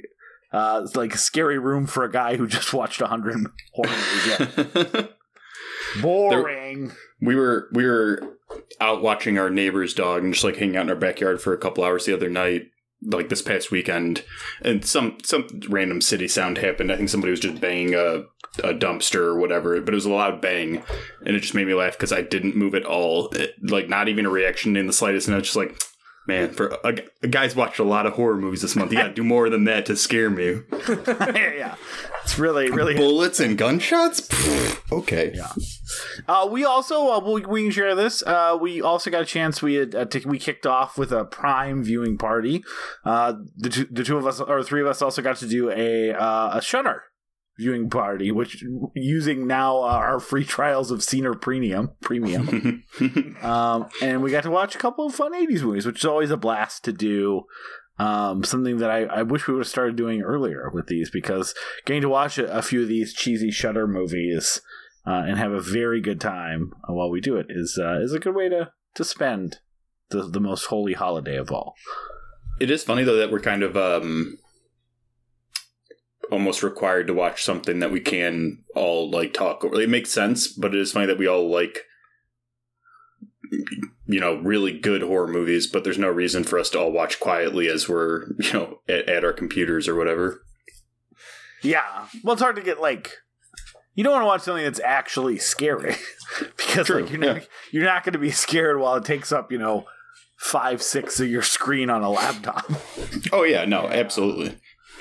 uh, 0.53 0.83
it's 0.85 0.95
like 0.97 1.15
a 1.15 1.19
scary 1.19 1.59
room 1.59 1.87
for 1.87 2.05
a 2.05 2.11
guy 2.13 2.37
who 2.37 2.47
just 2.47 2.73
watched 2.75 3.01
100 3.01 3.47
horror 3.73 3.89
movies. 3.89 4.75
Yeah. 4.75 5.03
Boring. 6.03 6.93
we 7.21 7.35
were 7.35 7.69
we 7.73 7.87
were 7.87 8.37
out 8.81 9.03
watching 9.03 9.39
our 9.39 9.49
neighbor's 9.51 9.95
dog 9.95 10.23
and 10.23 10.33
just 10.35 10.45
like 10.45 10.57
hanging 10.57 10.77
out 10.77 10.83
in 10.83 10.91
our 10.91 10.97
backyard 10.97 11.41
for 11.41 11.53
a 11.55 11.59
couple 11.59 11.83
hours 11.83 12.05
the 12.05 12.13
other 12.15 12.29
night 12.29 12.65
like 13.03 13.29
this 13.29 13.43
past 13.43 13.71
weekend 13.71 14.25
and 14.62 14.85
some 14.85 15.19
some 15.23 15.47
random 15.69 16.00
city 16.00 16.27
sound 16.29 16.59
happened. 16.59 16.91
I 16.93 16.97
think 16.97 17.09
somebody 17.09 17.31
was 17.31 17.41
just 17.41 17.61
banging 17.61 17.95
a, 17.95 18.25
a 18.65 18.75
dumpster 18.75 19.21
or 19.21 19.39
whatever 19.39 19.81
but 19.81 19.95
it 19.95 19.97
was 19.97 20.05
a 20.06 20.11
loud 20.11 20.41
bang 20.41 20.83
and 21.25 21.37
it 21.37 21.41
just 21.41 21.55
made 21.55 21.67
me 21.67 21.75
laugh 21.75 21.93
because 21.93 22.12
i 22.12 22.23
didn't 22.23 22.56
move 22.56 22.75
at 22.75 22.85
all. 22.85 23.29
It- 23.29 23.55
like 23.62 23.89
not 23.89 24.09
even 24.09 24.27
a 24.27 24.31
reaction 24.31 24.77
in 24.77 24.87
the 24.87 24.93
slightest 24.93 25.29
and 25.29 25.35
i 25.35 25.39
was 25.39 25.47
just 25.49 25.56
like 25.56 25.81
man 26.27 26.50
for 26.50 26.77
a, 26.85 26.97
a 27.23 27.29
guy's 27.29 27.55
watched 27.56 27.79
a 27.79 27.85
lot 27.85 28.05
of 28.06 28.12
horror 28.15 28.37
movies 28.37 28.61
this 28.62 28.77
month. 28.77 28.93
You 28.93 28.99
gotta 28.99 29.15
do 29.15 29.25
more 29.25 29.49
than 29.49 29.65
that 29.65 29.87
to 29.87 29.97
scare 29.97 30.29
me. 30.31 30.61
Yeah, 30.89 31.75
it's 32.29 32.39
really, 32.39 32.71
really. 32.71 32.95
bullets 32.95 33.41
and 33.41 33.57
gunshots 33.57 34.29
okay 34.93 35.33
Yeah. 35.35 35.53
Uh, 36.27 36.47
we 36.51 36.65
also 36.65 37.09
uh, 37.09 37.21
we, 37.21 37.47
we 37.47 37.63
can 37.63 37.71
share 37.71 37.95
this. 37.95 38.23
Uh, 38.23 38.59
we 38.61 38.83
also 38.83 39.11
got 39.11 39.23
a 39.23 39.27
chance. 39.27 39.63
We 39.63 39.75
had 39.75 39.95
uh, 39.95 40.05
t- 40.05 40.25
we 40.27 40.39
kicked 40.39 40.67
off 40.67 40.99
with 40.99 41.13
a 41.13 41.25
Prime 41.25 41.83
viewing 41.83 42.19
party. 42.19 42.63
Uh, 43.05 43.35
the 43.57 43.71
two, 43.71 43.87
the 43.91 44.05
two 44.05 44.19
of 44.19 44.27
us 44.27 44.41
or 44.41 44.63
three 44.63 44.83
of 44.83 44.87
us 44.87 45.01
also 45.01 45.23
got 45.23 45.37
to 45.39 45.49
do 45.49 45.71
a 45.71 46.13
uh, 46.13 46.59
a 46.59 46.62
Shutter 46.62 47.05
viewing 47.59 47.91
party, 47.91 48.31
which 48.31 48.62
using 48.95 49.47
now 49.47 49.79
uh, 49.79 49.87
our 49.87 50.21
free 50.21 50.45
trials 50.45 50.91
of 50.91 51.00
Scener 51.00 51.35
Premium 51.41 51.91
Premium. 52.02 52.85
um, 53.43 53.88
and 54.02 54.23
we 54.23 54.31
got 54.31 54.45
to 54.45 54.50
watch 54.50 54.75
a 54.75 54.79
couple 54.79 55.07
of 55.07 55.14
fun 55.14 55.33
'80s 55.33 55.62
movies, 55.62 55.87
which 55.87 55.99
is 55.99 56.05
always 56.05 56.31
a 56.31 56.37
blast 56.37 56.85
to 56.85 56.93
do. 56.93 57.45
Um, 57.99 58.45
something 58.45 58.78
that 58.78 58.90
I, 58.90 59.05
I 59.05 59.23
wish 59.23 59.49
we 59.49 59.55
would 59.55 59.61
have 59.61 59.69
started 59.69 59.97
doing 59.97 60.23
earlier 60.23 60.71
with 60.73 60.87
these 60.87 61.11
because 61.11 61.52
getting 61.85 62.02
to 62.02 62.09
watch 62.09 62.38
a, 62.38 62.57
a 62.57 62.62
few 62.62 62.83
of 62.83 62.88
these 62.88 63.12
cheesy 63.12 63.50
Shutter 63.50 63.88
movies 63.88 64.61
uh, 65.05 65.25
and 65.26 65.38
have 65.38 65.52
a 65.52 65.61
very 65.61 66.00
good 66.00 66.21
time 66.21 66.73
while 66.87 67.11
we 67.11 67.21
do 67.21 67.37
it 67.37 67.47
is 67.49 67.78
uh, 67.83 67.99
is 68.00 68.12
a 68.12 68.21
good 68.21 68.35
way 68.35 68.49
to 68.49 68.71
to 68.95 69.05
spend 69.05 69.59
the 70.11 70.23
the 70.23 70.40
most 70.40 70.67
holy 70.67 70.93
holiday 70.93 71.37
of 71.37 71.50
all. 71.50 71.75
It 72.61 72.71
is 72.71 72.85
funny 72.85 73.05
though 73.05 73.17
that 73.17 73.33
we're 73.33 73.40
kind 73.40 73.62
of 73.62 73.76
um 73.76 74.38
almost 76.31 76.62
required 76.62 77.07
to 77.07 77.14
watch 77.14 77.43
something 77.43 77.81
that 77.81 77.90
we 77.90 78.00
can 78.00 78.64
all 78.75 79.11
like 79.11 79.33
talk 79.33 79.64
over. 79.64 79.81
It 79.81 79.88
makes 79.88 80.11
sense, 80.11 80.49
but 80.49 80.75
it 80.75 80.81
is 80.81 80.93
funny 80.93 81.07
that 81.07 81.19
we 81.19 81.26
all 81.26 81.50
like 81.50 81.85
you 84.07 84.21
know 84.21 84.37
really 84.37 84.78
good 84.78 85.02
horror 85.02 85.28
movies, 85.28 85.67
but 85.67 85.85
there's 85.85 85.99
no 85.99 86.09
reason 86.09 86.45
for 86.45 86.59
us 86.59 86.71
to 86.71 86.78
all 86.81 86.93
watch 86.93 87.21
quietly 87.21 87.69
as 87.69 87.88
we're 87.88 88.26
you 88.38 88.52
know 88.52 88.78
at, 88.88 89.09
at 89.09 89.25
our 89.25 89.33
computers 89.33 89.88
or 89.88 89.95
whatever. 89.95 90.43
Yeah, 91.62 92.07
well, 92.23 92.35
it's 92.35 92.43
hard 92.43 92.57
to 92.57 92.62
get 92.62 92.81
like 92.81 93.12
you 93.95 94.05
don't 94.05 94.12
want 94.12 94.23
to 94.23 94.26
watch 94.26 94.43
something 94.43 94.64
that's 94.64 94.81
actually 94.81 95.38
scary 95.38 95.97
because 96.57 96.87
True, 96.87 97.02
like, 97.02 97.11
you're 97.11 97.21
not 97.21 97.37
yeah. 97.37 97.45
you're 97.73 97.85
not 97.85 98.05
going 98.05 98.12
to 98.12 98.19
be 98.19 98.31
scared 98.31 98.78
while 98.78 98.97
it 98.97 99.05
takes 99.05 99.33
up 99.33 99.50
you 99.50 99.59
know 99.59 99.87
five 100.38 100.81
six 100.81 101.19
of 101.19 101.28
your 101.28 101.43
screen 101.43 101.90
on 101.90 102.02
a 102.02 102.11
laptop. 102.11 102.71
Oh 103.33 103.43
yeah, 103.43 103.64
no, 103.64 103.88
absolutely. 103.88 104.57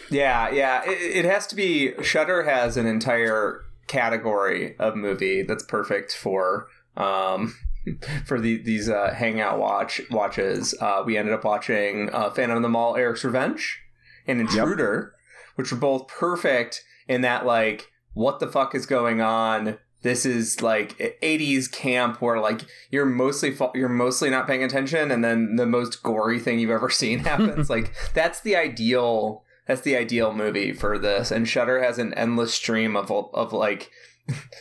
Yeah, 0.10 0.50
yeah. 0.50 0.84
It, 0.86 1.18
it 1.18 1.25
has 1.25 1.48
to 1.48 1.56
be. 1.56 1.94
Shutter 2.04 2.44
has 2.44 2.75
an 2.75 2.86
entire 2.86 3.62
category 3.88 4.75
of 4.80 4.96
movie 4.96 5.44
that's 5.44 5.63
perfect 5.63 6.13
for 6.13 6.68
um, 6.98 7.56
for 8.25 8.39
the, 8.39 8.58
these 8.58 8.89
uh, 8.89 9.13
hangout 9.13 9.60
watch 9.60 10.01
watches. 10.12 10.74
Uh, 10.79 11.03
we 11.06 11.17
ended 11.17 11.34
up 11.34 11.44
watching 11.44 12.10
uh, 12.13 12.29
Phantom 12.29 12.58
of 12.58 12.63
the 12.63 12.70
Mall, 12.70 12.96
Eric's 12.96 13.24
Revenge, 13.24 13.79
and 14.25 14.41
Intruder, 14.41 15.13
which 15.56 15.72
were 15.72 15.77
both 15.77 16.08
perfect 16.08 16.84
in 17.08 17.22
that 17.22 17.46
like 17.46 17.91
what 18.13 18.39
the 18.39 18.48
fuck 18.48 18.75
is 18.75 18.86
going 18.86 19.22
on. 19.22 19.77
This 20.03 20.25
is 20.25 20.62
like 20.62 20.98
80s 21.22 21.72
camp 21.72 22.22
where 22.22 22.39
like 22.39 22.62
you're 22.91 23.06
mostly 23.06 23.51
fa- 23.51 23.72
you're 23.74 23.89
mostly 23.89 24.29
not 24.29 24.48
paying 24.48 24.63
attention, 24.63 25.12
and 25.12 25.24
then 25.24 25.56
the 25.56 25.65
most 25.65 26.03
gory 26.03 26.39
thing 26.39 26.60
you've 26.60 26.70
ever 26.70 26.89
seen 26.91 27.20
happens. 27.20 27.70
like 27.70 27.94
that's 28.13 28.41
the 28.41 28.56
ideal 28.56 29.44
that's 29.67 29.82
the 29.82 29.98
ideal 29.98 30.34
movie 30.34 30.72
for 30.72 30.98
this. 30.98 31.29
And 31.29 31.48
Shutter 31.48 31.84
has 31.84 31.98
an 31.98 32.13
endless 32.13 32.53
stream 32.53 32.96
of 32.96 33.12
of 33.12 33.53
like 33.53 33.91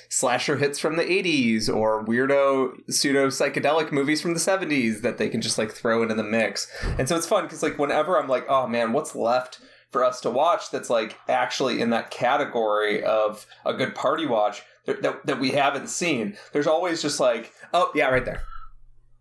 slasher 0.08 0.56
hits 0.56 0.78
from 0.78 0.96
the 0.96 1.04
80s 1.04 1.68
or 1.74 2.04
weirdo 2.04 2.72
pseudo 2.90 3.28
psychedelic 3.28 3.92
movies 3.92 4.20
from 4.22 4.34
the 4.34 4.40
70s 4.40 5.02
that 5.02 5.18
they 5.18 5.28
can 5.28 5.40
just 5.40 5.58
like 5.58 5.72
throw 5.72 6.02
into 6.02 6.14
the 6.14 6.22
mix. 6.22 6.70
And 6.98 7.08
so 7.08 7.16
it's 7.16 7.26
fun 7.26 7.44
because 7.44 7.62
like 7.62 7.78
whenever 7.78 8.18
I'm 8.18 8.28
like, 8.28 8.46
oh 8.48 8.66
man, 8.66 8.92
what's 8.92 9.14
left 9.14 9.60
for 9.90 10.04
us 10.04 10.20
to 10.20 10.30
watch 10.30 10.70
that's 10.70 10.90
like 10.90 11.18
actually 11.28 11.80
in 11.80 11.90
that 11.90 12.10
category 12.10 13.02
of 13.02 13.46
a 13.64 13.72
good 13.74 13.94
party 13.94 14.26
watch 14.26 14.62
that, 14.86 15.02
that, 15.02 15.24
that 15.26 15.40
we 15.40 15.50
haven't 15.52 15.88
seen, 15.88 16.36
there's 16.52 16.66
always 16.66 17.02
just 17.02 17.18
like, 17.20 17.52
oh 17.72 17.90
yeah, 17.94 18.08
right 18.08 18.24
there. 18.24 18.42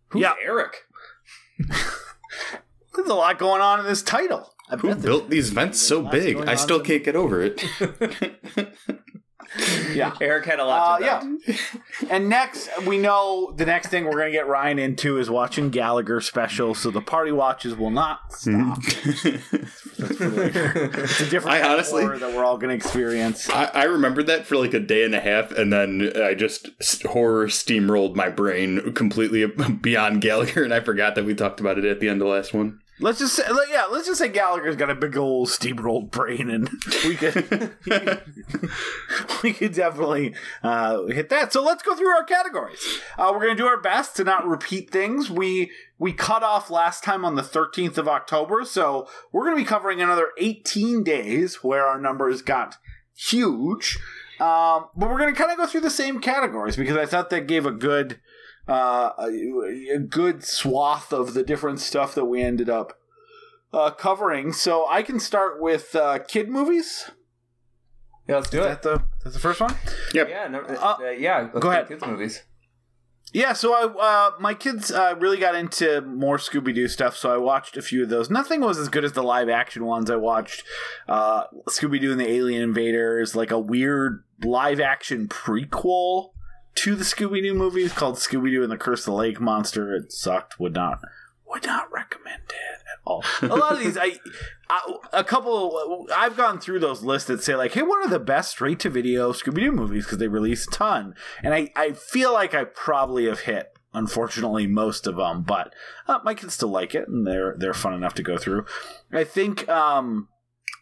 Who's 0.09 0.21
Yeah. 0.21 0.33
Eric? 0.43 0.83
There's 2.95 3.09
a 3.09 3.13
lot 3.13 3.37
going 3.39 3.61
on 3.61 3.79
in 3.81 3.85
this 3.85 4.01
title. 4.01 4.53
I 4.69 4.77
Who 4.77 4.95
built 4.95 5.29
these 5.29 5.49
vents 5.49 5.79
so 5.81 6.01
big? 6.01 6.35
going 6.35 6.47
I 6.47 6.53
on. 6.53 6.57
still 6.57 6.79
can't 6.79 7.03
get 7.03 7.15
over 7.15 7.41
it. 7.41 7.63
Yeah. 9.95 10.13
Eric 10.19 10.45
had 10.45 10.59
a 10.59 10.65
lot 10.65 11.01
Uh, 11.01 11.21
to 11.21 11.37
yeah. 11.47 11.55
And 12.09 12.27
next, 12.27 12.67
we 12.85 12.97
know 12.97 13.53
the 13.55 13.65
next 13.65 13.87
thing 13.87 14.03
we're 14.03 14.11
going 14.11 14.25
to 14.25 14.31
get 14.37 14.45
Ryan 14.47 14.77
into 14.77 15.17
is 15.17 15.29
watching 15.29 15.69
Gallagher 15.69 16.19
special, 16.19 16.75
so 16.75 16.91
the 16.91 16.99
party 17.01 17.31
watches 17.31 17.75
will 17.75 17.91
not 17.91 18.19
stop. 18.33 18.79
It's 19.97 21.21
a 21.21 21.29
different 21.29 21.57
I 21.57 21.63
honestly- 21.71 22.03
horror 22.03 22.17
that 22.17 22.35
we're 22.35 22.43
all 22.43 22.57
going 22.57 22.69
to 22.69 22.75
experience. 22.75 23.49
I, 23.49 23.65
I 23.73 23.83
remembered 23.85 24.27
that 24.27 24.45
for 24.45 24.57
like 24.57 24.73
a 24.73 24.79
day 24.79 25.05
and 25.05 25.15
a 25.15 25.21
half, 25.21 25.51
and 25.51 25.71
then 25.71 26.11
I 26.21 26.33
just 26.33 26.69
horror 27.05 27.47
steamrolled 27.47 28.15
my 28.15 28.29
brain 28.29 28.93
completely 28.93 29.45
beyond 29.45 30.21
Gallagher, 30.21 30.63
and 30.63 30.73
I 30.73 30.81
forgot 30.81 31.15
that 31.15 31.25
we 31.25 31.33
talked 31.33 31.59
about 31.59 31.77
it 31.77 31.85
at 31.85 31.99
the 31.99 32.09
end 32.09 32.21
of 32.21 32.27
the 32.27 32.33
last 32.33 32.53
one. 32.53 32.79
Let's 32.99 33.19
just 33.19 33.35
say, 33.35 33.43
yeah, 33.69 33.85
let's 33.91 34.07
just 34.07 34.19
say 34.19 34.29
Gallagher's 34.29 34.77
got 34.77 34.89
a 34.89 34.95
big 34.95 35.17
old 35.17 35.49
steamrolled 35.49 36.11
brain, 36.11 36.49
and 36.49 36.69
we 37.03 37.15
could 37.15 37.75
we 39.43 39.51
could 39.51 39.73
definitely 39.73 40.33
uh, 40.63 41.03
hit 41.07 41.27
that. 41.29 41.51
So 41.51 41.61
let's 41.61 41.83
go 41.83 41.93
through 41.95 42.07
our 42.07 42.23
categories. 42.23 42.79
Uh, 43.17 43.31
we're 43.33 43.41
gonna 43.41 43.55
do 43.55 43.67
our 43.67 43.81
best 43.81 44.15
to 44.15 44.23
not 44.23 44.47
repeat 44.47 44.91
things. 44.91 45.29
We 45.29 45.71
we 45.99 46.13
cut 46.13 46.41
off 46.41 46.69
last 46.69 47.03
time 47.03 47.25
on 47.25 47.35
the 47.35 47.41
13th 47.41 47.97
of 47.97 48.07
October, 48.07 48.63
so 48.63 49.09
we're 49.33 49.43
gonna 49.43 49.57
be 49.57 49.65
covering 49.65 50.01
another 50.01 50.29
18 50.37 51.03
days 51.03 51.63
where 51.63 51.85
our 51.85 51.99
numbers 51.99 52.41
got 52.41 52.77
huge. 53.13 53.97
Um, 54.39 54.87
but 54.95 55.09
we're 55.09 55.19
gonna 55.19 55.33
kind 55.33 55.51
of 55.51 55.57
go 55.57 55.65
through 55.65 55.81
the 55.81 55.89
same 55.89 56.19
categories 56.19 56.77
because 56.77 56.95
I 56.95 57.05
thought 57.05 57.29
that 57.29 57.47
gave 57.47 57.65
a 57.65 57.71
good 57.71 58.21
uh, 58.67 59.11
a, 59.19 59.93
a 59.95 59.99
good 59.99 60.43
swath 60.43 61.11
of 61.13 61.33
the 61.33 61.43
different 61.43 61.79
stuff 61.79 62.15
that 62.15 62.25
we 62.25 62.41
ended 62.41 62.69
up 62.69 62.93
uh, 63.73 63.91
covering. 63.91 64.53
So 64.53 64.87
I 64.87 65.01
can 65.03 65.19
start 65.19 65.61
with 65.61 65.95
uh, 65.95 66.19
kid 66.19 66.49
movies. 66.49 67.11
Yeah, 68.27 68.35
let's 68.37 68.49
do 68.49 68.59
Is 68.61 68.65
it. 68.65 68.69
that 68.69 68.81
the 68.81 69.03
that's 69.23 69.35
the 69.35 69.41
first 69.41 69.61
one? 69.61 69.75
Yep. 70.13 70.29
Yeah, 70.29 70.47
no, 70.47 70.59
Uh, 70.61 70.97
uh, 70.99 71.09
yeah. 71.11 71.49
Let's 71.53 71.59
go 71.59 71.69
ahead. 71.71 71.87
Kids 71.87 72.03
movies. 72.05 72.43
Yeah, 73.33 73.51
so 73.53 73.73
I 73.73 73.81
uh, 73.83 74.31
my 74.39 74.53
kids 74.53 74.91
uh, 74.91 75.15
really 75.19 75.37
got 75.37 75.55
into 75.55 75.99
more 76.01 76.37
Scooby 76.37 76.73
Doo 76.73 76.87
stuff, 76.87 77.17
so 77.17 77.33
I 77.33 77.37
watched 77.37 77.75
a 77.75 77.81
few 77.81 78.01
of 78.03 78.09
those. 78.09 78.29
Nothing 78.29 78.61
was 78.61 78.77
as 78.77 78.87
good 78.87 79.03
as 79.03 79.11
the 79.11 79.23
live 79.23 79.49
action 79.49 79.83
ones. 79.85 80.09
I 80.09 80.15
watched 80.15 80.63
uh, 81.09 81.43
Scooby 81.67 81.99
Doo 81.99 82.11
and 82.11 82.19
the 82.19 82.29
Alien 82.29 82.63
Invaders, 82.63 83.35
like 83.35 83.51
a 83.51 83.59
weird 83.59 84.23
live 84.43 84.79
action 84.79 85.27
prequel 85.27 86.29
to 86.75 86.95
the 86.95 87.03
Scooby 87.03 87.41
Doo 87.41 87.53
movies 87.53 87.93
called 87.93 88.15
Scooby 88.15 88.51
Doo 88.51 88.63
and 88.63 88.71
the 88.71 88.77
Curse 88.77 89.01
of 89.01 89.05
the 89.05 89.13
Lake 89.13 89.39
Monster. 89.39 89.95
It 89.95 90.11
sucked. 90.11 90.59
Would 90.59 90.73
not 90.73 90.99
would 91.47 91.65
not 91.65 91.91
recommend 91.91 92.41
it 92.49 92.81
at 92.91 92.99
all. 93.05 93.23
A 93.41 93.47
lot 93.47 93.73
of 93.73 93.79
these, 93.79 93.97
I, 93.97 94.17
I 94.69 94.97
a 95.13 95.23
couple. 95.23 96.07
I've 96.15 96.35
gone 96.35 96.59
through 96.59 96.79
those 96.79 97.03
lists 97.03 97.27
that 97.27 97.43
say 97.43 97.55
like, 97.55 97.73
hey, 97.73 97.81
what 97.81 98.05
are 98.05 98.09
the 98.09 98.19
best 98.19 98.51
straight 98.51 98.79
to 98.81 98.89
video 98.89 99.31
Scooby 99.31 99.61
Doo 99.61 99.71
movies 99.71 100.05
because 100.05 100.17
they 100.17 100.27
release 100.27 100.67
a 100.67 100.71
ton, 100.71 101.15
and 101.43 101.53
I 101.53 101.71
I 101.75 101.93
feel 101.93 102.33
like 102.33 102.53
I 102.53 102.65
probably 102.65 103.25
have 103.25 103.41
hit. 103.41 103.71
Unfortunately, 103.93 104.67
most 104.67 105.07
of 105.07 105.15
them, 105.15 105.43
but 105.43 105.73
uh, 106.05 106.19
my 106.25 106.33
kids 106.33 106.55
still 106.55 106.69
like 106.69 106.93
it, 106.93 107.07
and 107.07 107.25
they're 107.25 107.55
they're 107.57 107.73
fun 107.73 107.93
enough 107.93 108.13
to 108.15 108.23
go 108.23 108.37
through. 108.37 108.65
I 109.13 109.23
think 109.23 109.69
um, 109.69 110.27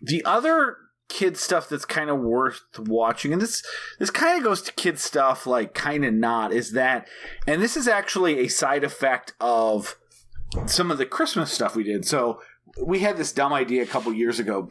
the 0.02 0.26
other 0.26 0.78
kid 1.13 1.38
stuff 1.38 1.70
that's 1.70 1.86
kind 1.86 2.10
of 2.10 2.20
worth 2.20 2.62
watching, 2.79 3.32
and 3.32 3.41
this 3.41 3.63
this 4.00 4.10
kind 4.10 4.38
of 4.38 4.43
goes 4.43 4.62
to 4.63 4.72
kid 4.74 4.98
stuff, 5.00 5.46
like 5.46 5.74
kind 5.75 6.03
of 6.03 6.13
not, 6.13 6.51
is 6.51 6.72
that, 6.72 7.08
and 7.46 7.62
this 7.62 7.77
is 7.77 7.88
actually 7.88 8.39
a 8.39 8.48
side 8.48 8.84
effect 8.84 9.34
of 9.39 9.96
some 10.65 10.89
of 10.89 10.98
the 10.98 11.05
Christmas 11.05 11.51
stuff 11.51 11.75
we 11.75 11.84
did. 11.84 12.05
So 12.05 12.41
we 12.82 13.00
had 13.00 13.17
this 13.17 13.32
dumb 13.32 13.53
idea 13.53 13.84
a 13.84 13.88
couple 13.88 14.12
years 14.12 14.39
ago. 14.39 14.67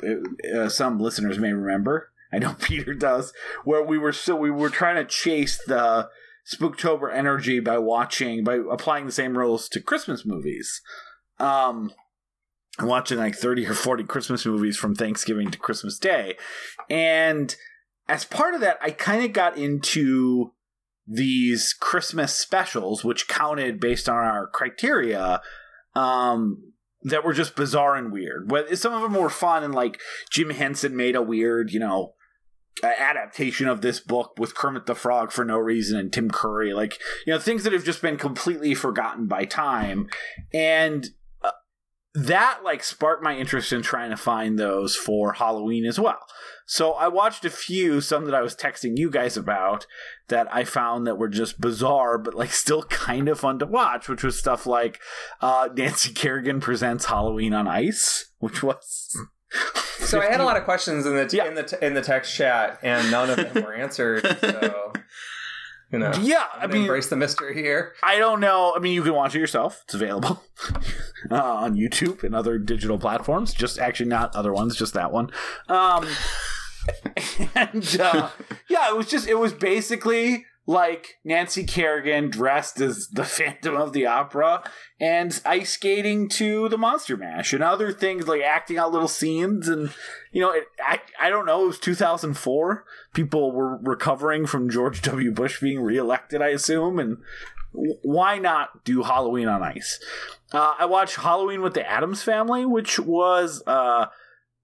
Uh, 0.52 0.68
some 0.68 0.98
listeners 0.98 1.38
may 1.38 1.52
remember. 1.52 2.10
I 2.32 2.38
know 2.38 2.54
Peter 2.60 2.92
does, 2.92 3.32
where 3.64 3.82
we 3.82 3.96
were 3.96 4.12
so 4.12 4.34
we 4.34 4.50
were 4.50 4.70
trying 4.70 4.96
to 4.96 5.04
chase 5.04 5.60
the 5.64 6.08
Spooktober 6.52 7.12
energy 7.14 7.60
by 7.60 7.78
watching 7.78 8.42
by 8.42 8.58
applying 8.70 9.06
the 9.06 9.12
same 9.12 9.38
rules 9.38 9.68
to 9.68 9.80
Christmas 9.80 10.26
movies. 10.26 10.80
Um, 11.38 11.92
and 12.78 12.88
watching 12.88 13.18
like 13.18 13.36
thirty 13.36 13.66
or 13.66 13.74
forty 13.74 14.04
Christmas 14.04 14.46
movies 14.46 14.76
from 14.76 14.94
Thanksgiving 14.94 15.50
to 15.50 15.58
Christmas 15.58 15.98
Day, 15.98 16.36
and 16.88 17.54
as 18.08 18.24
part 18.24 18.54
of 18.54 18.60
that, 18.60 18.78
I 18.82 18.90
kind 18.90 19.24
of 19.24 19.32
got 19.32 19.56
into 19.56 20.52
these 21.06 21.72
Christmas 21.72 22.34
specials, 22.34 23.04
which 23.04 23.28
counted 23.28 23.80
based 23.80 24.08
on 24.08 24.16
our 24.16 24.46
criteria, 24.46 25.40
um, 25.94 26.72
that 27.02 27.24
were 27.24 27.32
just 27.32 27.56
bizarre 27.56 27.96
and 27.96 28.12
weird. 28.12 28.50
Some 28.76 28.92
of 28.92 29.02
them 29.02 29.14
were 29.14 29.30
fun, 29.30 29.64
and 29.64 29.74
like 29.74 30.00
Jim 30.30 30.50
Henson 30.50 30.96
made 30.96 31.16
a 31.16 31.22
weird, 31.22 31.72
you 31.72 31.80
know, 31.80 32.14
adaptation 32.82 33.68
of 33.68 33.82
this 33.82 34.00
book 34.00 34.34
with 34.38 34.54
Kermit 34.54 34.86
the 34.86 34.94
Frog 34.94 35.30
for 35.30 35.44
no 35.44 35.58
reason 35.58 35.98
and 35.98 36.12
Tim 36.12 36.30
Curry, 36.30 36.72
like 36.72 36.98
you 37.26 37.32
know, 37.32 37.38
things 37.38 37.64
that 37.64 37.72
have 37.72 37.84
just 37.84 38.02
been 38.02 38.16
completely 38.16 38.74
forgotten 38.74 39.26
by 39.26 39.44
time, 39.44 40.08
and 40.52 41.08
that 42.14 42.60
like 42.62 42.84
sparked 42.84 43.22
my 43.22 43.36
interest 43.36 43.72
in 43.72 43.80
trying 43.82 44.10
to 44.10 44.16
find 44.16 44.58
those 44.58 44.94
for 44.94 45.32
Halloween 45.34 45.84
as 45.86 45.98
well. 45.98 46.18
So 46.66 46.92
I 46.92 47.08
watched 47.08 47.44
a 47.44 47.50
few, 47.50 48.00
some 48.00 48.24
that 48.26 48.34
I 48.34 48.40
was 48.42 48.54
texting 48.54 48.92
you 48.96 49.10
guys 49.10 49.36
about 49.36 49.86
that 50.28 50.46
I 50.54 50.64
found 50.64 51.06
that 51.06 51.18
were 51.18 51.28
just 51.28 51.60
bizarre, 51.60 52.18
but 52.18 52.34
like 52.34 52.50
still 52.52 52.82
kind 52.84 53.28
of 53.28 53.40
fun 53.40 53.58
to 53.60 53.66
watch, 53.66 54.08
which 54.08 54.22
was 54.22 54.38
stuff 54.38 54.66
like 54.66 55.00
uh, 55.40 55.68
Nancy 55.74 56.12
Kerrigan 56.12 56.60
presents 56.60 57.06
Halloween 57.06 57.52
on 57.54 57.66
Ice, 57.66 58.30
which 58.38 58.62
was. 58.62 59.16
So 59.98 60.20
I 60.20 60.26
had 60.26 60.40
a 60.40 60.44
lot 60.44 60.56
of 60.56 60.64
questions 60.66 61.04
in 61.06 61.14
the 61.14 61.28
Yeah. 61.32 61.46
in 61.46 61.54
the 61.54 61.62
t- 61.62 61.76
in 61.82 61.94
the 61.94 62.00
text 62.02 62.34
chat, 62.34 62.78
and 62.82 63.10
none 63.10 63.30
of 63.30 63.36
them 63.36 63.64
were 63.64 63.74
answered. 63.74 64.24
So 64.40 64.92
you 65.92 65.98
know, 65.98 66.12
Yeah, 66.20 66.46
I 66.54 66.66
mean, 66.66 66.82
embrace 66.82 67.08
the 67.08 67.16
mystery 67.16 67.54
here. 67.54 67.92
I 68.02 68.18
don't 68.18 68.40
know. 68.40 68.72
I 68.74 68.78
mean, 68.78 68.94
you 68.94 69.02
can 69.02 69.14
watch 69.14 69.34
it 69.34 69.40
yourself. 69.40 69.82
It's 69.84 69.94
available 69.94 70.42
uh, 71.30 71.34
on 71.34 71.76
YouTube 71.76 72.24
and 72.24 72.34
other 72.34 72.58
digital 72.58 72.98
platforms. 72.98 73.52
Just 73.52 73.78
actually 73.78 74.08
not 74.08 74.34
other 74.34 74.52
ones, 74.52 74.74
just 74.76 74.94
that 74.94 75.12
one. 75.12 75.30
Um, 75.68 76.06
and 77.54 78.00
uh, 78.00 78.30
yeah, 78.68 78.88
it 78.88 78.96
was 78.96 79.06
just 79.06 79.28
it 79.28 79.38
was 79.38 79.52
basically 79.52 80.46
like 80.66 81.18
Nancy 81.24 81.64
Kerrigan 81.64 82.30
dressed 82.30 82.80
as 82.80 83.08
the 83.08 83.24
Phantom 83.24 83.76
of 83.76 83.92
the 83.92 84.06
Opera 84.06 84.62
and 85.00 85.40
ice 85.44 85.70
skating 85.70 86.28
to 86.30 86.68
the 86.68 86.78
Monster 86.78 87.16
Mash 87.16 87.52
and 87.52 87.62
other 87.62 87.92
things 87.92 88.28
like 88.28 88.42
acting 88.42 88.78
out 88.78 88.92
little 88.92 89.08
scenes. 89.08 89.68
And 89.68 89.92
you 90.30 90.40
know 90.40 90.52
it, 90.52 90.64
I 90.80 91.00
I 91.20 91.30
don't 91.30 91.46
know 91.46 91.64
it 91.64 91.68
was 91.68 91.78
2004 91.80 92.84
people 93.12 93.52
were 93.52 93.76
recovering 93.78 94.46
from 94.46 94.70
George 94.70 95.02
W. 95.02 95.32
Bush 95.32 95.60
being 95.60 95.80
reelected 95.80 96.40
I 96.40 96.48
assume. 96.48 96.98
And 96.98 97.18
why 97.72 98.38
not 98.38 98.84
do 98.84 99.02
Halloween 99.02 99.48
on 99.48 99.62
ice? 99.62 99.98
Uh, 100.52 100.74
I 100.78 100.84
watched 100.84 101.16
Halloween 101.16 101.62
with 101.62 101.74
the 101.74 101.88
Addams 101.88 102.22
Family 102.22 102.64
which 102.64 103.00
was 103.00 103.62
uh 103.66 104.06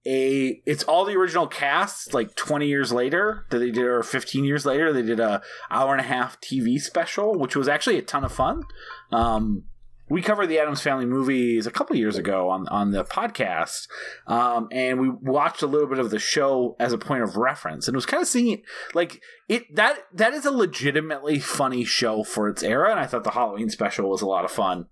a 0.05 0.61
it's 0.65 0.83
all 0.83 1.05
the 1.05 1.15
original 1.15 1.47
casts 1.47 2.13
like 2.13 2.35
20 2.35 2.67
years 2.67 2.91
later 2.91 3.45
that 3.49 3.59
they 3.59 3.71
did 3.71 3.83
or 3.83 4.01
15 4.01 4.45
years 4.45 4.65
later 4.65 4.93
they 4.93 5.01
did 5.01 5.19
a 5.19 5.41
hour 5.69 5.91
and 5.91 5.99
a 5.99 6.07
half 6.07 6.39
tv 6.39 6.79
special 6.79 7.37
which 7.37 7.55
was 7.55 7.67
actually 7.67 7.97
a 7.97 8.01
ton 8.01 8.23
of 8.23 8.31
fun 8.31 8.63
um 9.11 9.63
we 10.09 10.23
covered 10.23 10.47
the 10.47 10.59
Addams 10.59 10.81
Family 10.81 11.05
movies 11.05 11.67
a 11.67 11.71
couple 11.71 11.95
years 11.95 12.17
ago 12.17 12.49
on 12.49 12.67
on 12.69 12.91
the 12.91 13.05
podcast, 13.05 13.87
um, 14.27 14.67
and 14.71 14.99
we 14.99 15.09
watched 15.09 15.61
a 15.61 15.67
little 15.67 15.87
bit 15.87 15.99
of 15.99 16.09
the 16.09 16.19
show 16.19 16.75
as 16.79 16.91
a 16.91 16.97
point 16.97 17.23
of 17.23 17.37
reference, 17.37 17.87
and 17.87 17.93
it 17.93 17.97
was 17.97 18.07
kind 18.07 18.21
of 18.21 18.27
seeing 18.27 18.63
like 18.93 19.21
it 19.47 19.73
that 19.75 19.99
that 20.13 20.33
is 20.33 20.45
a 20.45 20.51
legitimately 20.51 21.39
funny 21.39 21.85
show 21.85 22.23
for 22.23 22.49
its 22.49 22.63
era, 22.63 22.89
and 22.91 22.99
I 22.99 23.05
thought 23.05 23.23
the 23.23 23.31
Halloween 23.31 23.69
special 23.69 24.09
was 24.09 24.21
a 24.21 24.27
lot 24.27 24.45
of 24.45 24.51
fun. 24.51 24.87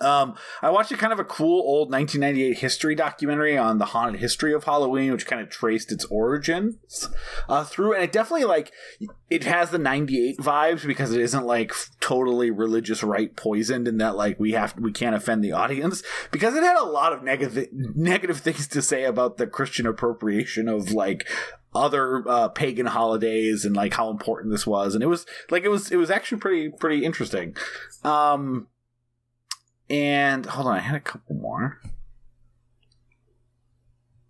Um, 0.00 0.34
I 0.60 0.70
watched 0.70 0.92
a 0.92 0.96
kind 0.96 1.12
of 1.12 1.20
a 1.20 1.24
cool 1.24 1.60
old 1.60 1.90
1998 1.90 2.58
history 2.58 2.94
documentary 2.94 3.56
on 3.56 3.78
the 3.78 3.86
haunted 3.86 4.20
history 4.20 4.52
of 4.52 4.64
Halloween, 4.64 5.12
which 5.12 5.26
kind 5.26 5.40
of 5.40 5.50
traced 5.50 5.92
its 5.92 6.04
origins 6.06 7.08
uh, 7.48 7.64
through, 7.64 7.94
and 7.94 8.02
it 8.02 8.12
definitely 8.12 8.44
like 8.44 8.72
it 9.30 9.44
has 9.44 9.70
the 9.70 9.78
98 9.78 10.38
vibes 10.38 10.86
because 10.86 11.12
it 11.12 11.20
isn't 11.20 11.44
like 11.44 11.72
totally 12.00 12.50
religious 12.50 13.02
right 13.02 13.34
poisoned 13.36 13.86
in 13.86 13.98
that 13.98 14.16
like 14.16 14.38
we 14.38 14.52
have 14.52 14.74
we 14.78 14.92
can't 14.92 15.14
offend 15.14 15.42
the 15.44 15.52
audience 15.52 16.02
because 16.30 16.54
it 16.54 16.62
had 16.62 16.76
a 16.76 16.84
lot 16.84 17.12
of 17.12 17.22
negative 17.22 17.68
negative 17.72 18.38
things 18.38 18.66
to 18.68 18.82
say 18.82 19.04
about 19.04 19.36
the 19.36 19.46
Christian 19.46 19.86
appropriation 19.86 20.68
of 20.68 20.92
like 20.92 21.26
other 21.74 22.22
uh, 22.28 22.48
pagan 22.48 22.86
holidays 22.86 23.64
and 23.64 23.74
like 23.74 23.94
how 23.94 24.10
important 24.10 24.52
this 24.52 24.66
was, 24.66 24.94
and 24.94 25.02
it 25.02 25.08
was 25.08 25.26
like 25.50 25.64
it 25.64 25.68
was 25.68 25.90
it 25.90 25.96
was 25.96 26.10
actually 26.10 26.38
pretty 26.38 26.68
pretty 26.68 27.04
interesting. 27.04 27.56
Um, 28.04 28.68
and 29.90 30.46
hold 30.46 30.66
on, 30.66 30.76
I 30.76 30.80
had 30.80 30.96
a 30.96 31.00
couple 31.00 31.36
more. 31.36 31.80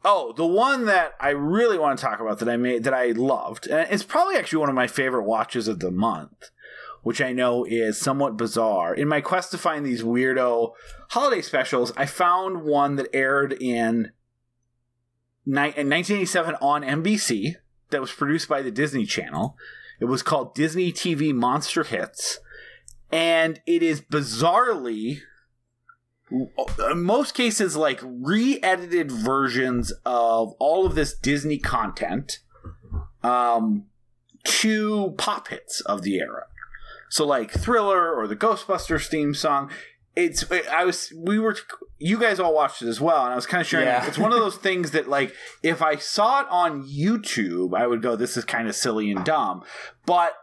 Oh, 0.04 0.34
the 0.36 0.46
one 0.46 0.84
that 0.84 1.14
I 1.18 1.30
really 1.30 1.78
want 1.78 1.98
to 1.98 2.04
talk 2.04 2.20
about 2.20 2.38
that 2.40 2.48
I 2.48 2.56
made 2.56 2.84
that 2.84 2.92
I 2.92 3.12
loved, 3.12 3.66
and 3.66 3.88
it's 3.90 4.02
probably 4.02 4.36
actually 4.36 4.58
one 4.58 4.68
of 4.68 4.74
my 4.74 4.86
favorite 4.86 5.22
watches 5.22 5.66
of 5.66 5.80
the 5.80 5.90
month, 5.90 6.50
which 7.02 7.22
I 7.22 7.32
know 7.32 7.64
is 7.64 7.98
somewhat 7.98 8.36
bizarre. 8.36 8.94
In 8.94 9.08
my 9.08 9.22
quest 9.22 9.50
to 9.52 9.58
find 9.58 9.84
these 9.84 10.02
weirdo 10.02 10.72
holiday 11.10 11.40
specials, 11.40 11.90
I 11.96 12.04
found 12.04 12.64
one 12.64 12.96
that 12.96 13.08
aired 13.14 13.54
in, 13.54 14.12
in 15.46 15.52
1987 15.54 16.56
on 16.56 16.82
NBC 16.82 17.54
that 17.88 18.02
was 18.02 18.12
produced 18.12 18.48
by 18.48 18.60
the 18.60 18.70
Disney 18.70 19.06
Channel. 19.06 19.56
It 20.00 20.06
was 20.06 20.22
called 20.22 20.54
Disney 20.54 20.92
TV 20.92 21.32
Monster 21.32 21.84
Hits, 21.84 22.40
and 23.10 23.58
it 23.66 23.82
is 23.82 24.02
bizarrely 24.02 25.20
most 26.94 27.34
cases 27.34 27.76
like 27.76 28.00
re-edited 28.02 29.10
versions 29.10 29.92
of 30.04 30.52
all 30.58 30.86
of 30.86 30.94
this 30.94 31.14
disney 31.14 31.58
content 31.58 32.38
um 33.22 33.84
to 34.44 35.14
pop 35.18 35.48
hits 35.48 35.80
of 35.82 36.02
the 36.02 36.16
era 36.18 36.44
so 37.08 37.26
like 37.26 37.50
thriller 37.50 38.12
or 38.14 38.26
the 38.26 38.36
ghostbusters 38.36 39.06
theme 39.08 39.34
song 39.34 39.70
it's 40.16 40.44
i 40.72 40.84
was 40.84 41.12
we 41.16 41.38
were 41.38 41.56
you 41.98 42.18
guys 42.18 42.38
all 42.38 42.54
watched 42.54 42.82
it 42.82 42.88
as 42.88 43.00
well 43.00 43.24
and 43.24 43.32
i 43.32 43.36
was 43.36 43.46
kind 43.46 43.60
of 43.60 43.66
sharing 43.66 43.86
Yeah. 43.86 44.06
it's 44.06 44.18
one 44.18 44.32
of 44.32 44.38
those 44.38 44.56
things 44.68 44.90
that 44.92 45.08
like 45.08 45.34
if 45.62 45.82
i 45.82 45.96
saw 45.96 46.40
it 46.42 46.46
on 46.50 46.84
youtube 46.86 47.76
i 47.76 47.86
would 47.86 48.02
go 48.02 48.14
this 48.16 48.36
is 48.36 48.44
kind 48.44 48.68
of 48.68 48.74
silly 48.76 49.10
and 49.10 49.24
dumb 49.24 49.62
but 50.06 50.34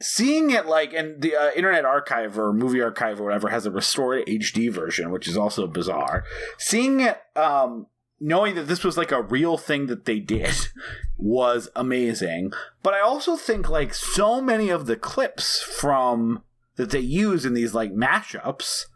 seeing 0.00 0.50
it 0.50 0.66
like 0.66 0.92
and 0.92 1.20
the 1.20 1.34
uh, 1.34 1.50
internet 1.56 1.84
archive 1.84 2.38
or 2.38 2.52
movie 2.52 2.80
archive 2.80 3.20
or 3.20 3.24
whatever 3.24 3.48
has 3.48 3.66
a 3.66 3.70
restored 3.70 4.24
hd 4.26 4.70
version 4.72 5.10
which 5.10 5.26
is 5.26 5.36
also 5.36 5.66
bizarre. 5.66 6.24
Seeing 6.56 7.00
it 7.00 7.20
um 7.36 7.86
knowing 8.20 8.54
that 8.56 8.66
this 8.66 8.84
was 8.84 8.96
like 8.96 9.12
a 9.12 9.22
real 9.22 9.56
thing 9.56 9.86
that 9.86 10.04
they 10.04 10.18
did 10.18 10.54
was 11.16 11.68
amazing. 11.74 12.52
But 12.82 12.94
i 12.94 13.00
also 13.00 13.36
think 13.36 13.68
like 13.68 13.92
so 13.94 14.40
many 14.40 14.68
of 14.68 14.86
the 14.86 14.96
clips 14.96 15.60
from 15.62 16.42
that 16.76 16.90
they 16.90 17.00
use 17.00 17.44
in 17.44 17.54
these 17.54 17.74
like 17.74 17.92
mashups 17.92 18.86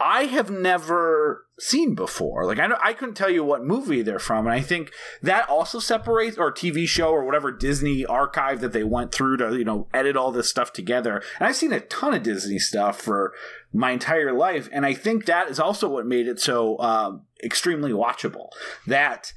I 0.00 0.24
have 0.24 0.50
never 0.50 1.46
seen 1.58 1.94
before. 1.94 2.46
Like 2.46 2.58
I 2.58 2.70
I 2.82 2.92
couldn't 2.94 3.14
tell 3.14 3.30
you 3.30 3.44
what 3.44 3.64
movie 3.64 4.02
they're 4.02 4.18
from, 4.18 4.46
and 4.46 4.54
I 4.54 4.60
think 4.60 4.92
that 5.22 5.48
also 5.48 5.78
separates 5.78 6.38
or 6.38 6.50
TV 6.50 6.88
show 6.88 7.10
or 7.10 7.24
whatever 7.24 7.52
Disney 7.52 8.06
archive 8.06 8.60
that 8.62 8.72
they 8.72 8.82
went 8.82 9.12
through 9.12 9.36
to 9.38 9.56
you 9.56 9.64
know 9.64 9.88
edit 9.92 10.16
all 10.16 10.32
this 10.32 10.48
stuff 10.48 10.72
together. 10.72 11.22
And 11.38 11.46
I've 11.46 11.56
seen 11.56 11.72
a 11.72 11.80
ton 11.80 12.14
of 12.14 12.22
Disney 12.22 12.58
stuff 12.58 13.00
for 13.00 13.34
my 13.72 13.90
entire 13.90 14.32
life, 14.32 14.68
and 14.72 14.86
I 14.86 14.94
think 14.94 15.26
that 15.26 15.48
is 15.48 15.60
also 15.60 15.88
what 15.88 16.06
made 16.06 16.26
it 16.26 16.40
so 16.40 16.78
um, 16.78 17.26
extremely 17.44 17.92
watchable. 17.92 18.48
That 18.86 19.32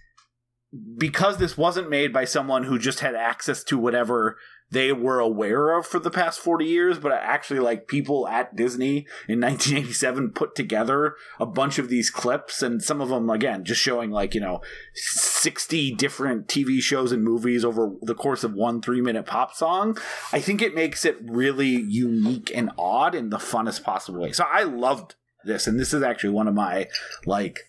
because 0.98 1.38
this 1.38 1.58
wasn't 1.58 1.90
made 1.90 2.12
by 2.12 2.26
someone 2.26 2.64
who 2.64 2.80
just 2.80 3.02
had 3.02 3.16
access 3.16 3.64
to 3.66 3.78
whatever 3.78 4.38
they 4.74 4.92
were 4.92 5.20
aware 5.20 5.78
of 5.78 5.86
for 5.86 6.00
the 6.00 6.10
past 6.10 6.40
40 6.40 6.66
years, 6.66 6.98
but 6.98 7.12
actually, 7.12 7.60
like 7.60 7.88
people 7.88 8.28
at 8.28 8.56
Disney 8.56 9.06
in 9.28 9.40
1987 9.42 10.32
put 10.32 10.56
together 10.56 11.16
a 11.40 11.46
bunch 11.46 11.78
of 11.78 11.90
these 11.90 12.10
clips, 12.10 12.62
and 12.64 12.82
some 12.82 13.00
of 13.00 13.10
them, 13.10 13.30
again, 13.30 13.64
just 13.64 13.80
showing 13.80 14.10
like, 14.10 14.34
you 14.34 14.42
know, 14.42 14.62
60 14.96 15.94
different 15.94 16.48
TV 16.48 16.82
shows 16.82 17.12
and 17.12 17.24
movies 17.24 17.64
over 17.64 17.92
the 18.02 18.16
course 18.16 18.44
of 18.44 18.54
one 18.54 18.82
three 18.82 19.02
minute 19.02 19.28
pop 19.28 19.54
song. 19.54 19.98
I 20.32 20.40
think 20.40 20.62
it 20.62 20.74
makes 20.74 21.06
it 21.06 21.18
really 21.22 21.68
unique 21.68 22.52
and 22.54 22.72
odd 22.78 23.14
in 23.14 23.30
the 23.30 23.38
funnest 23.38 23.84
possible 23.84 24.22
way. 24.22 24.32
So 24.32 24.44
I 24.52 24.64
loved 24.64 25.16
this, 25.46 25.68
and 25.68 25.80
this 25.80 25.94
is 25.94 26.02
actually 26.02 26.32
one 26.32 26.48
of 26.48 26.56
my, 26.56 26.88
like, 27.28 27.60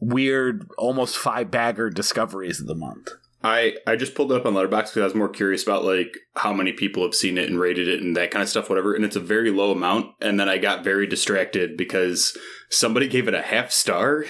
weird, 0.00 0.68
almost 0.76 1.16
five 1.16 1.50
bagger 1.50 1.88
discoveries 1.88 2.60
of 2.60 2.66
the 2.66 2.74
month. 2.74 3.08
I, 3.46 3.76
I 3.86 3.96
just 3.96 4.14
pulled 4.14 4.32
it 4.32 4.36
up 4.36 4.46
on 4.46 4.54
Letterboxd 4.54 4.88
because 4.88 4.96
I 4.98 5.04
was 5.04 5.14
more 5.14 5.28
curious 5.28 5.62
about 5.62 5.84
like 5.84 6.16
how 6.36 6.52
many 6.52 6.72
people 6.72 7.02
have 7.02 7.14
seen 7.14 7.38
it 7.38 7.48
and 7.48 7.58
rated 7.58 7.88
it 7.88 8.02
and 8.02 8.16
that 8.16 8.30
kind 8.30 8.42
of 8.42 8.48
stuff, 8.48 8.68
whatever. 8.68 8.94
And 8.94 9.04
it's 9.04 9.16
a 9.16 9.20
very 9.20 9.50
low 9.50 9.72
amount. 9.72 10.14
And 10.20 10.38
then 10.38 10.48
I 10.48 10.58
got 10.58 10.84
very 10.84 11.06
distracted 11.06 11.76
because 11.76 12.36
somebody 12.70 13.06
gave 13.08 13.28
it 13.28 13.34
a 13.34 13.42
half 13.42 13.70
star, 13.70 14.24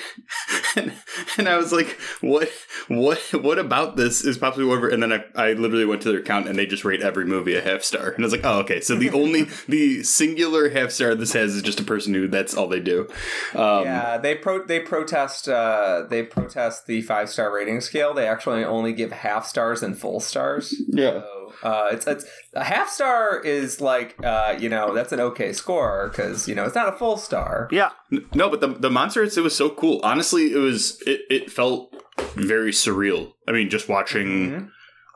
and, 0.77 0.92
and 1.38 1.49
I 1.49 1.57
was 1.57 1.73
like, 1.73 1.99
"What? 2.21 2.51
What? 2.88 3.19
What 3.33 3.59
about 3.59 3.97
this 3.97 4.25
is 4.25 4.38
possibly 4.38 4.66
whatever?" 4.66 4.88
And 4.88 5.03
then 5.03 5.12
I, 5.12 5.25
I 5.35 5.53
literally 5.53 5.85
went 5.85 6.03
to 6.03 6.11
their 6.11 6.21
account 6.21 6.49
and 6.49 6.59
they 6.59 6.66
just 6.66 6.85
rate 6.85 7.03
every 7.03 7.25
movie 7.25 7.57
a 7.57 7.61
half 7.61 7.83
star. 7.83 8.11
And 8.11 8.25
I 8.25 8.27
was 8.27 8.33
like, 8.33 8.45
"Oh, 8.45 8.61
okay." 8.61 8.81
So 8.81 8.95
the 8.95 9.11
only 9.12 9.45
the 9.69 10.03
singular 10.03 10.71
half 10.71 10.90
star 10.90 11.14
this 11.14 11.33
has 11.33 11.55
is 11.55 11.62
just 11.62 11.81
a 11.81 11.85
person 11.85 12.14
who 12.14 12.29
that's 12.29 12.55
all 12.55 12.69
they 12.69 12.81
do. 12.81 13.09
Um, 13.55 13.85
yeah, 13.85 14.19
they 14.19 14.35
pro 14.35 14.64
they 14.64 14.81
protest 14.81 15.49
uh, 15.49 16.05
they 16.09 16.23
protest 16.23 16.87
the 16.87 17.03
five 17.03 17.31
star 17.31 17.53
rating 17.53 17.81
scale. 17.81 18.14
They 18.14 18.29
actually 18.29 18.64
only 18.64 18.92
give 18.92 19.12
half 19.12 19.47
stars 19.47 19.83
and 19.83 19.99
full 19.99 20.21
stars. 20.21 20.75
Yeah. 20.88 21.21
So, 21.21 21.36
uh, 21.62 21.88
it's 21.92 22.06
it's 22.06 22.24
a 22.54 22.64
half 22.64 22.88
star 22.88 23.40
is 23.40 23.80
like 23.80 24.16
uh, 24.24 24.56
you 24.59 24.68
know 24.68 24.94
that's 24.94 25.12
an 25.12 25.20
okay 25.20 25.52
score 25.52 26.09
because 26.09 26.48
you 26.48 26.54
know 26.54 26.64
it's 26.64 26.74
not 26.74 26.88
a 26.92 26.96
full 26.96 27.16
star. 27.16 27.68
Yeah. 27.70 27.90
No, 28.35 28.48
but 28.48 28.61
the 28.61 28.68
the 28.68 28.90
monster 28.90 29.22
it 29.22 29.37
was 29.37 29.56
so 29.56 29.70
cool. 29.70 30.00
Honestly, 30.02 30.52
it 30.52 30.59
was 30.59 31.00
it, 31.06 31.20
it 31.30 31.50
felt 31.50 31.94
very 32.35 32.70
surreal. 32.72 33.32
I 33.48 33.52
mean, 33.52 33.68
just 33.70 33.88
watching 33.88 34.26
Mhm. 34.50 34.68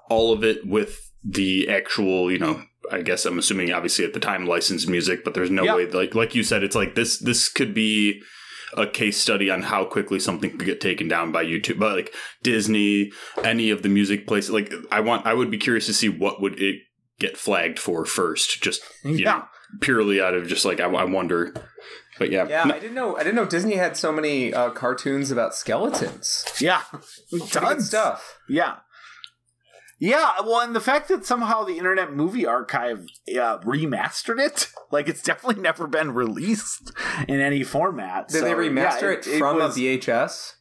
all 0.08 0.32
of 0.32 0.44
it 0.44 0.66
with 0.66 1.10
the 1.24 1.68
actual, 1.68 2.30
you 2.32 2.38
know, 2.38 2.62
I 2.90 3.02
guess 3.02 3.24
I'm 3.26 3.38
assuming 3.38 3.72
obviously 3.72 4.04
at 4.04 4.12
the 4.14 4.20
time 4.20 4.46
licensed 4.46 4.88
music, 4.88 5.22
but 5.24 5.34
there's 5.34 5.50
no 5.50 5.64
Yeah. 5.64 5.76
way 5.76 5.86
like 5.86 6.14
like 6.14 6.34
you 6.34 6.42
said, 6.42 6.62
it's 6.64 6.76
like 6.76 6.94
this 6.94 7.18
this 7.18 7.48
could 7.48 7.74
be 7.74 8.22
a 8.76 8.86
case 8.86 9.18
study 9.20 9.50
on 9.50 9.62
how 9.62 9.84
quickly 9.84 10.20
something 10.20 10.50
could 10.50 10.64
get 10.64 10.80
taken 10.80 11.08
down 11.08 11.32
by 11.32 11.44
YouTube. 11.44 11.78
But 11.78 11.96
like 11.96 12.14
Disney, 12.42 13.12
any 13.44 13.70
of 13.70 13.82
the 13.82 13.88
music 13.88 14.26
places, 14.26 14.50
like 14.50 14.72
I 14.90 15.00
want 15.00 15.26
I 15.26 15.34
would 15.34 15.50
be 15.50 15.58
curious 15.58 15.86
to 15.86 15.94
see 15.94 16.08
what 16.08 16.40
would 16.40 16.60
it 16.60 16.76
get 17.18 17.36
flagged 17.36 17.78
for 17.78 18.04
first, 18.06 18.62
just 18.62 18.82
you 19.04 19.16
Yeah. 19.16 19.32
know, 19.38 19.44
purely 19.80 20.20
out 20.20 20.34
of 20.34 20.46
just 20.48 20.64
like 20.64 20.80
I, 20.80 20.84
I 20.90 21.04
wonder. 21.04 21.52
But 22.18 22.30
yeah, 22.30 22.46
Yeah, 22.48 22.64
No- 22.64 22.74
I 22.74 22.78
didn't 22.78 22.94
know. 22.94 23.16
I 23.16 23.20
didn't 23.22 23.36
know 23.36 23.46
Disney 23.46 23.76
had 23.76 23.96
so 23.96 24.12
many 24.12 24.52
uh, 24.52 24.70
cartoons 24.70 25.30
about 25.30 25.54
skeletons. 25.54 26.44
Yeah. 26.60 26.82
Pretty 27.30 27.46
good 27.46 27.50
Tons. 27.50 27.86
stuff. 27.88 28.36
Yeah. 28.48 28.76
Yeah, 30.02 30.32
well, 30.42 30.60
and 30.60 30.74
the 30.74 30.80
fact 30.80 31.08
that 31.08 31.26
somehow 31.26 31.62
the 31.64 31.76
Internet 31.76 32.14
Movie 32.14 32.46
Archive 32.46 33.06
uh, 33.28 33.58
remastered 33.58 34.40
it, 34.40 34.68
like 34.90 35.08
it's 35.10 35.22
definitely 35.22 35.60
never 35.62 35.86
been 35.86 36.14
released 36.14 36.90
in 37.28 37.38
any 37.38 37.62
format. 37.62 38.28
Did 38.28 38.38
So, 38.38 38.44
they 38.46 38.52
remaster 38.54 39.12
yeah, 39.26 39.34
it, 39.34 39.38
from 39.38 39.56
was- 39.58 39.76
a 39.76 39.80
VHS? 39.80 40.54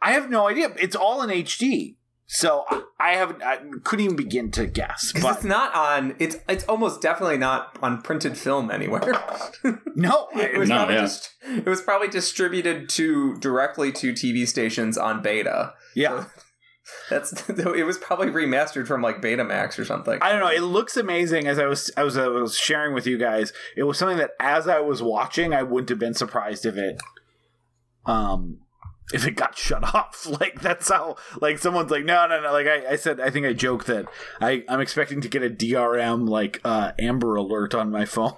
I 0.00 0.12
have 0.12 0.30
no 0.30 0.46
idea. 0.48 0.72
It's 0.78 0.94
all 0.96 1.22
in 1.22 1.30
HD, 1.30 1.96
so 2.26 2.64
I- 2.70 2.82
I 3.02 3.12
haven't. 3.14 3.42
I 3.42 3.56
couldn't 3.82 4.04
even 4.04 4.16
begin 4.16 4.50
to 4.52 4.66
guess. 4.66 5.10
Because 5.12 5.22
But 5.28 5.36
it's 5.36 5.44
not 5.44 5.74
on. 5.74 6.14
It's 6.18 6.36
it's 6.48 6.64
almost 6.64 7.00
definitely 7.00 7.38
not 7.38 7.78
on 7.82 8.02
printed 8.02 8.36
film 8.36 8.70
anywhere. 8.70 9.00
no, 9.96 10.28
it 10.34 10.58
was 10.58 10.68
No, 10.68 10.76
probably 10.76 10.94
just 10.96 11.30
it 11.44 11.64
was 11.66 11.80
probably 11.80 12.08
distributed 12.08 12.90
to 12.90 13.36
directly 13.38 13.90
to 13.92 14.12
TV 14.12 14.46
stations 14.46 14.96
on 14.98 15.22
beta. 15.22 15.72
yeah. 15.96 16.26
That's 17.08 17.48
it 17.48 17.84
was 17.86 17.98
probably 17.98 18.28
remastered 18.28 18.86
from 18.86 19.02
like 19.02 19.20
Betamax 19.20 19.78
or 19.78 19.84
something. 19.84 20.18
I 20.22 20.30
don't 20.30 20.40
know. 20.40 20.48
It 20.50 20.62
looks 20.62 20.96
amazing. 20.96 21.46
As 21.46 21.58
I 21.58 21.66
was, 21.66 21.90
I 21.96 22.02
was, 22.04 22.16
I 22.16 22.26
was 22.28 22.56
sharing 22.56 22.94
with 22.94 23.06
you 23.06 23.18
guys. 23.18 23.52
It 23.76 23.84
was 23.84 23.98
something 23.98 24.18
that, 24.18 24.30
as 24.40 24.68
I 24.68 24.80
was 24.80 25.02
watching, 25.02 25.52
I 25.54 25.62
wouldn't 25.62 25.88
have 25.90 25.98
been 25.98 26.14
surprised 26.14 26.64
if 26.66 26.76
it, 26.76 27.00
um, 28.06 28.58
if 29.12 29.26
it 29.26 29.32
got 29.32 29.56
shut 29.58 29.82
off. 29.94 30.26
Like 30.40 30.60
that's 30.60 30.88
how. 30.88 31.16
Like 31.40 31.58
someone's 31.58 31.90
like, 31.90 32.04
no, 32.04 32.26
no, 32.26 32.40
no. 32.40 32.52
Like 32.52 32.66
I, 32.66 32.92
I 32.92 32.96
said, 32.96 33.20
I 33.20 33.30
think 33.30 33.46
I 33.46 33.52
joked 33.52 33.86
that 33.88 34.06
I, 34.40 34.64
I'm 34.68 34.80
expecting 34.80 35.20
to 35.22 35.28
get 35.28 35.42
a 35.42 35.50
DRM 35.50 36.28
like 36.28 36.60
uh, 36.64 36.92
Amber 36.98 37.34
Alert 37.36 37.74
on 37.74 37.90
my 37.90 38.04
phone 38.04 38.34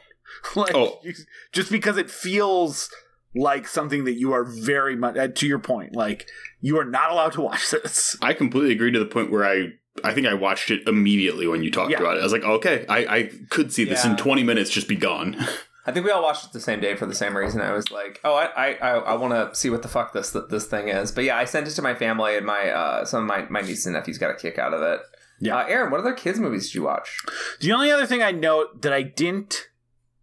like 0.56 0.74
Oh. 0.74 0.98
you, 1.02 1.12
just 1.52 1.70
because 1.70 1.98
it 1.98 2.10
feels 2.10 2.90
like 3.34 3.66
something 3.66 4.04
that 4.04 4.14
you 4.14 4.32
are 4.32 4.44
very 4.44 4.94
much 4.96 5.16
uh, 5.16 5.28
to 5.28 5.46
your 5.46 5.58
point 5.58 5.94
like 5.96 6.26
you 6.60 6.78
are 6.78 6.84
not 6.84 7.10
allowed 7.10 7.32
to 7.32 7.40
watch 7.40 7.70
this 7.70 8.16
I 8.20 8.34
completely 8.34 8.72
agree 8.72 8.90
to 8.92 8.98
the 8.98 9.06
point 9.06 9.30
where 9.30 9.44
I 9.44 9.68
I 10.04 10.14
think 10.14 10.26
I 10.26 10.34
watched 10.34 10.70
it 10.70 10.86
immediately 10.88 11.46
when 11.46 11.62
you 11.62 11.70
talked 11.70 11.90
Yeah. 11.90 12.00
about 12.00 12.16
it. 12.16 12.20
I 12.20 12.22
was 12.22 12.32
like, 12.32 12.44
okay, 12.44 12.86
I, 12.88 12.98
I 13.16 13.30
could 13.50 13.72
see 13.74 13.84
this 13.84 14.04
Yeah. 14.04 14.12
in 14.12 14.16
20 14.16 14.42
minutes 14.42 14.70
just 14.70 14.88
be 14.88 14.96
gone. 14.96 15.36
I 15.86 15.92
think 15.92 16.06
we 16.06 16.12
all 16.12 16.22
watched 16.22 16.46
it 16.46 16.52
the 16.52 16.60
same 16.60 16.80
day 16.80 16.94
for 16.94 17.06
the 17.06 17.14
same 17.14 17.36
reason. 17.36 17.60
I 17.60 17.72
was 17.72 17.90
like, 17.90 18.20
oh, 18.24 18.34
I 18.34 18.46
I, 18.68 18.74
I, 18.74 18.90
I 18.98 19.14
want 19.14 19.34
to 19.34 19.54
see 19.58 19.68
what 19.68 19.82
the 19.82 19.88
fuck 19.88 20.12
this 20.12 20.30
this 20.48 20.66
thing 20.66 20.88
is. 20.88 21.10
But 21.12 21.24
yeah, 21.24 21.36
I 21.36 21.44
sent 21.44 21.66
it 21.68 21.72
to 21.72 21.82
my 21.82 21.94
family 21.94 22.36
and 22.36 22.46
my 22.46 22.70
uh, 22.70 23.04
some 23.04 23.22
of 23.22 23.26
my 23.28 23.46
my 23.50 23.60
nieces 23.60 23.84
and 23.86 23.94
nephews 23.94 24.16
got 24.18 24.30
a 24.30 24.34
kick 24.34 24.58
out 24.58 24.72
of 24.72 24.80
it. 24.80 25.00
Yeah. 25.40 25.56
uh, 25.56 25.64
Aaron, 25.66 25.90
what 25.90 25.98
other 26.00 26.12
kids 26.14 26.38
movies 26.38 26.66
did 26.68 26.76
you 26.76 26.82
watch? 26.84 27.18
the 27.60 27.72
only 27.72 27.90
other 27.90 28.06
thing 28.06 28.22
i 28.22 28.30
note 28.30 28.82
that 28.82 28.92
i 28.92 29.02
didn't 29.02 29.68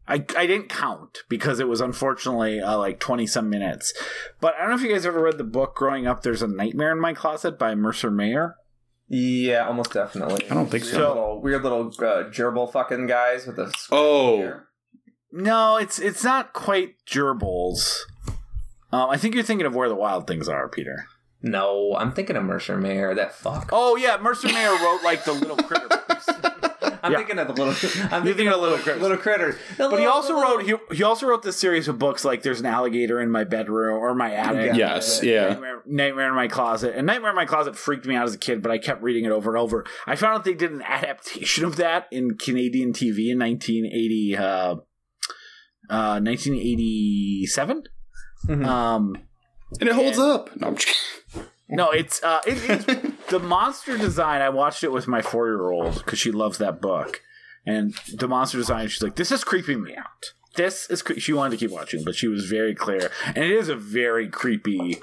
I, 0.10 0.26
I 0.36 0.48
didn't 0.48 0.69
count 0.69 1.19
because 1.30 1.60
it 1.60 1.67
was 1.67 1.82
unfortunately 1.82 2.60
uh, 2.60 2.78
like 2.78 3.00
20 3.00 3.28
some 3.28 3.50
minutes. 3.50 3.93
But 4.41 4.56
I 4.56 4.62
don't 4.62 4.69
know 4.72 4.76
if 4.76 4.82
you 4.82 4.91
guys 4.91 5.06
ever 5.06 5.22
read 5.22 5.38
the 5.38 5.43
book 5.43 5.76
Growing 5.76 6.08
Up 6.08 6.24
There's 6.24 6.41
a 6.41 6.48
Nightmare 6.48 6.91
in 6.91 7.00
My 7.00 7.13
Closet 7.13 7.60
by 7.60 7.76
Mercer 7.76 8.10
Mayer. 8.10 8.56
Yeah, 9.08 9.67
almost 9.67 9.93
definitely. 9.93 10.50
I 10.50 10.54
don't 10.54 10.69
think 10.69 10.84
weird 10.84 10.95
so. 10.95 11.08
Little, 11.10 11.41
weird 11.41 11.63
little 11.63 11.88
uh, 11.88 12.30
gerbil 12.30 12.72
fucking 12.72 13.08
guys 13.08 13.48
with 13.48 13.56
the 13.56 13.74
Oh, 13.91 14.62
No, 15.32 15.78
it's 15.78 16.00
it's 16.00 16.24
not 16.24 16.54
quite 16.54 16.95
gerbils. 17.08 18.00
Um, 18.91 19.10
I 19.10 19.17
think 19.17 19.36
you're 19.36 19.43
thinking 19.43 19.67
of 19.67 19.76
Where 19.76 19.89
the 19.89 19.95
Wild 19.95 20.28
Things 20.28 20.50
Are, 20.50 20.67
Peter. 20.67 21.06
No, 21.41 21.95
I'm 21.98 22.12
thinking 22.12 22.36
of 22.36 22.43
Mercer 22.43 22.78
Mayer. 22.78 23.15
That 23.15 23.34
fuck. 23.34 23.69
Oh 23.72 23.95
yeah, 23.95 24.17
Mercer 24.22 24.48
Mayer 24.48 24.72
wrote 24.72 25.02
like 25.04 25.24
the 25.24 25.34
little 25.34 25.58
critter 25.58 25.88
books. 26.08 26.28
I'm 27.03 27.12
yeah. 27.12 27.17
thinking 27.19 27.39
of 27.39 27.47
the 27.47 27.53
little. 27.53 28.07
I'm 28.12 28.25
You're 28.25 28.35
thinking 28.35 28.53
of 28.53 28.59
Little 28.62 28.77
critters. 28.77 28.83
Critters. 28.83 29.01
Little 29.01 29.17
critters. 29.17 29.55
The 29.77 29.89
But 29.89 29.99
he 29.99 30.05
also 30.05 30.33
the 30.33 30.39
little- 30.39 30.57
wrote 30.75 30.83
he, 30.91 30.97
he 30.97 31.03
also 31.03 31.27
wrote 31.27 31.43
this 31.43 31.57
series 31.57 31.88
of 31.88 31.97
books 31.99 32.23
like 32.25 32.41
There's 32.43 32.59
an 32.59 32.65
Alligator 32.65 33.19
in 33.21 33.29
My 33.31 33.43
Bedroom 33.43 33.97
or 33.97 34.13
My 34.15 34.33
Attic. 34.33 34.75
Yes, 34.75 35.21
Uh, 35.21 35.25
yeah. 35.25 35.47
Nightmare, 35.49 35.81
Nightmare 35.85 36.27
in 36.29 36.35
My 36.35 36.47
Closet. 36.47 36.95
And 36.95 37.05
Nightmare 37.07 37.29
in 37.31 37.35
My 37.35 37.45
Closet 37.45 37.75
freaked 37.75 38.05
me 38.05 38.15
out 38.15 38.25
as 38.25 38.33
a 38.33 38.38
kid, 38.38 38.62
but 38.62 38.71
I 38.71 38.77
kept 38.77 39.01
reading 39.01 39.25
it 39.25 39.31
over 39.31 39.49
and 39.51 39.59
over. 39.62 39.85
I 40.07 40.15
found 40.15 40.35
out 40.35 40.43
they 40.43 40.53
did 40.53 40.71
an 40.71 40.81
adaptation 40.83 41.65
of 41.65 41.75
that 41.77 42.07
in 42.12 42.38
Canadian 42.38 42.93
TV 42.93 43.29
in 43.31 43.39
1980 43.39 44.38
uh, 44.38 44.75
uh 45.89 46.19
1987. 46.19 47.83
Mhm. 48.47 48.65
Um 48.65 49.17
and 49.79 49.88
it 49.89 49.95
holds 49.95 50.17
And- 50.17 50.31
up. 50.31 50.55
No, 50.55 50.67
I'm 50.67 50.75
just 50.75 50.95
no, 51.69 51.91
it's 51.91 52.21
uh, 52.23 52.41
it, 52.45 52.58
it's 52.88 53.25
the 53.29 53.39
monster 53.39 53.97
design. 53.97 54.41
I 54.41 54.49
watched 54.49 54.84
it 54.84 54.91
with 54.91 55.08
my 55.08 55.21
four 55.21 55.47
year 55.47 55.69
old 55.69 55.95
because 55.95 56.19
she 56.19 56.32
loves 56.32 56.58
that 56.58 56.82
book, 56.82 57.21
and 57.65 57.93
the 58.13 58.27
monster 58.27 58.58
design. 58.58 58.88
She's 58.88 59.03
like, 59.03 59.15
"This 59.15 59.32
is 59.32 59.43
creeping 59.43 59.84
me 59.84 59.95
out. 59.95 60.34
This 60.55 60.89
is." 60.89 61.01
Cre-. 61.01 61.19
She 61.19 61.34
wanted 61.34 61.58
to 61.60 61.65
keep 61.65 61.71
watching, 61.73 62.03
but 62.03 62.15
she 62.15 62.27
was 62.27 62.45
very 62.45 62.73
clear, 62.75 63.12
and 63.27 63.38
it 63.38 63.51
is 63.51 63.69
a 63.69 63.75
very 63.75 64.27
creepy. 64.27 64.97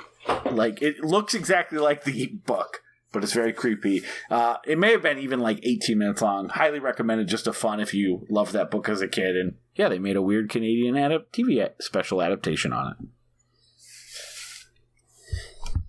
Like 0.50 0.82
it 0.82 1.00
looks 1.04 1.34
exactly 1.34 1.78
like 1.78 2.02
the 2.02 2.26
book, 2.44 2.82
but 3.12 3.22
it's 3.22 3.32
very 3.32 3.52
creepy. 3.52 4.02
Uh, 4.28 4.56
it 4.66 4.76
may 4.76 4.90
have 4.90 5.02
been 5.02 5.18
even 5.18 5.38
like 5.38 5.60
eighteen 5.62 5.98
minutes 5.98 6.20
long. 6.20 6.48
Highly 6.48 6.80
recommended. 6.80 7.28
Just 7.28 7.46
a 7.46 7.52
fun 7.52 7.78
if 7.78 7.94
you 7.94 8.26
loved 8.28 8.52
that 8.54 8.70
book 8.72 8.88
as 8.88 9.00
a 9.00 9.06
kid, 9.08 9.36
and 9.36 9.54
yeah, 9.76 9.88
they 9.88 10.00
made 10.00 10.16
a 10.16 10.22
weird 10.22 10.50
Canadian 10.50 10.96
adapt- 10.96 11.32
TV 11.32 11.62
a- 11.64 11.80
special 11.80 12.20
adaptation 12.20 12.72
on 12.72 12.92
it. 12.92 13.08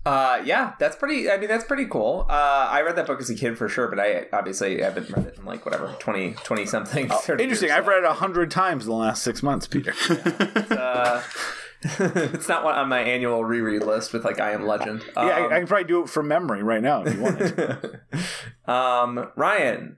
Uh, 0.08 0.42
yeah, 0.44 0.72
that's 0.78 0.96
pretty. 0.96 1.30
I 1.30 1.36
mean, 1.36 1.48
that's 1.48 1.64
pretty 1.64 1.86
cool. 1.86 2.24
Uh, 2.28 2.68
I 2.70 2.80
read 2.82 2.96
that 2.96 3.06
book 3.06 3.20
as 3.20 3.28
a 3.28 3.34
kid 3.34 3.58
for 3.58 3.68
sure, 3.68 3.88
but 3.88 4.00
I 4.00 4.26
obviously 4.32 4.80
haven't 4.80 5.10
read 5.10 5.26
it 5.26 5.38
in 5.38 5.44
like 5.44 5.64
whatever 5.66 5.94
20, 5.98 6.32
20 6.32 6.66
something. 6.66 7.08
30 7.08 7.42
Interesting. 7.42 7.70
I've 7.70 7.86
read 7.86 7.98
it 7.98 8.04
a 8.04 8.14
hundred 8.14 8.50
times 8.50 8.84
in 8.84 8.90
the 8.90 8.96
last 8.96 9.22
six 9.22 9.42
months, 9.42 9.66
Peter. 9.66 9.92
Uh, 10.08 11.22
it's 11.82 12.48
not 12.48 12.64
one 12.64 12.74
on 12.74 12.88
my 12.88 13.00
annual 13.00 13.44
reread 13.44 13.84
list 13.84 14.12
with 14.12 14.24
like 14.24 14.40
I 14.40 14.52
Am 14.52 14.66
Legend. 14.66 15.04
yeah, 15.16 15.22
I, 15.22 15.46
I 15.46 15.58
can 15.58 15.66
probably 15.68 15.84
do 15.84 16.02
it 16.02 16.08
from 16.08 16.26
memory 16.26 16.62
right 16.62 16.82
now 16.82 17.04
if 17.04 17.14
you 17.14 17.22
wanted. 17.22 18.00
um, 18.66 19.30
Ryan, 19.36 19.96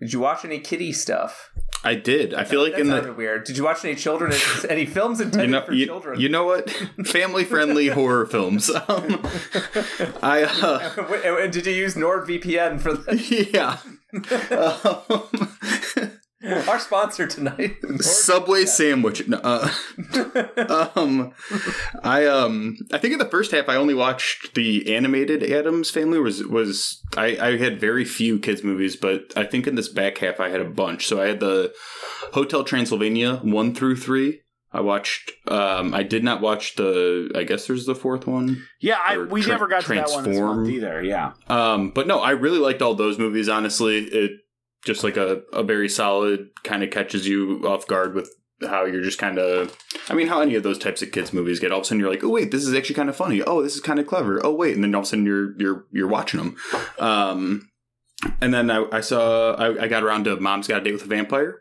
did 0.00 0.12
you 0.12 0.20
watch 0.20 0.44
any 0.44 0.58
kitty 0.58 0.92
stuff? 0.92 1.50
I 1.84 1.94
did. 1.94 2.34
I 2.34 2.44
feel 2.44 2.62
like 2.62 2.74
in 2.74 2.88
the 2.88 3.14
weird. 3.16 3.44
Did 3.44 3.56
you 3.56 3.64
watch 3.64 3.84
any 3.84 3.94
children? 3.94 4.32
any 4.68 4.86
films 4.86 5.20
you 5.20 5.26
intended 5.26 5.50
know 5.50 5.64
for 5.64 5.72
you, 5.72 5.86
children? 5.86 6.20
you 6.20 6.28
know 6.28 6.44
what 6.44 6.68
family 7.04 7.44
friendly 7.44 7.86
horror 7.98 8.26
films. 8.26 8.68
Um, 8.70 9.22
I 10.22 10.42
uh, 10.44 11.38
and 11.38 11.52
did 11.52 11.66
you 11.66 11.72
use 11.72 11.94
NordVPN 11.94 12.80
for 12.80 12.94
this? 12.94 13.52
yeah. 13.52 13.78
Um, 14.50 16.12
Our 16.68 16.78
sponsor 16.78 17.26
tonight. 17.26 17.76
Subway 18.00 18.64
sandwich. 18.64 19.26
No, 19.26 19.40
uh, 19.42 19.70
um, 20.96 21.32
I 22.02 22.26
um, 22.26 22.76
I 22.92 22.98
think 22.98 23.12
in 23.12 23.18
the 23.18 23.28
first 23.28 23.50
half 23.50 23.68
I 23.68 23.76
only 23.76 23.94
watched 23.94 24.54
the 24.54 24.94
animated 24.94 25.42
Addams 25.42 25.90
Family. 25.90 26.18
Was 26.18 26.44
was 26.44 27.02
I, 27.16 27.36
I 27.40 27.56
had 27.56 27.80
very 27.80 28.04
few 28.04 28.38
kids 28.38 28.62
movies, 28.62 28.96
but 28.96 29.32
I 29.36 29.44
think 29.44 29.66
in 29.66 29.74
this 29.74 29.88
back 29.88 30.18
half 30.18 30.40
I 30.40 30.50
had 30.50 30.60
a 30.60 30.68
bunch. 30.68 31.06
So 31.06 31.20
I 31.20 31.26
had 31.26 31.40
the 31.40 31.72
Hotel 32.32 32.64
Transylvania 32.64 33.36
one 33.36 33.74
through 33.74 33.96
three. 33.96 34.40
I 34.72 34.80
watched. 34.80 35.32
Um, 35.48 35.94
I 35.94 36.02
did 36.02 36.22
not 36.22 36.40
watch 36.42 36.76
the. 36.76 37.30
I 37.34 37.44
guess 37.44 37.66
there's 37.66 37.86
the 37.86 37.94
fourth 37.94 38.26
one. 38.26 38.62
Yeah, 38.80 38.98
I, 39.02 39.16
we 39.18 39.40
tra- 39.40 39.52
never 39.52 39.68
got 39.68 39.84
to 39.84 39.94
that 39.94 40.10
one 40.10 40.24
this 40.24 40.38
month 40.38 40.68
either. 40.68 41.02
Yeah, 41.02 41.32
Um, 41.48 41.90
but 41.90 42.06
no, 42.06 42.18
I 42.20 42.32
really 42.32 42.58
liked 42.58 42.82
all 42.82 42.94
those 42.94 43.18
movies. 43.18 43.48
Honestly, 43.48 43.98
it 44.04 44.32
just 44.86 45.04
like 45.04 45.18
a, 45.18 45.42
a 45.52 45.62
very 45.62 45.88
solid 45.88 46.48
kind 46.62 46.82
of 46.82 46.90
catches 46.90 47.28
you 47.28 47.60
off 47.66 47.86
guard 47.86 48.14
with 48.14 48.30
how 48.62 48.86
you're 48.86 49.02
just 49.02 49.18
kind 49.18 49.38
of. 49.38 49.76
I 50.08 50.14
mean, 50.14 50.28
how 50.28 50.40
any 50.40 50.54
of 50.54 50.62
those 50.62 50.78
types 50.78 51.02
of 51.02 51.12
kids 51.12 51.32
movies 51.32 51.60
get. 51.60 51.72
All 51.72 51.78
of 51.78 51.82
a 51.82 51.86
sudden, 51.86 52.00
you're 52.00 52.10
like, 52.10 52.24
oh 52.24 52.30
wait, 52.30 52.50
this 52.50 52.64
is 52.64 52.72
actually 52.72 52.94
kind 52.94 53.10
of 53.10 53.16
funny. 53.16 53.42
Oh, 53.42 53.62
this 53.62 53.74
is 53.74 53.80
kind 53.82 53.98
of 53.98 54.06
clever. 54.06 54.40
Oh 54.44 54.54
wait, 54.54 54.74
and 54.74 54.82
then 54.82 54.94
all 54.94 55.00
of 55.00 55.06
a 55.06 55.08
sudden 55.08 55.26
you're 55.26 55.60
you're 55.60 55.84
you're 55.92 56.08
watching 56.08 56.38
them. 56.38 56.56
Um, 56.98 57.68
and 58.40 58.54
then 58.54 58.70
I, 58.70 58.86
I 58.92 59.00
saw 59.00 59.54
I, 59.54 59.82
I 59.82 59.88
got 59.88 60.04
around 60.04 60.24
to 60.24 60.36
Mom's 60.36 60.68
Got 60.68 60.80
a 60.80 60.84
Date 60.84 60.92
with 60.92 61.02
a 61.02 61.06
Vampire, 61.06 61.60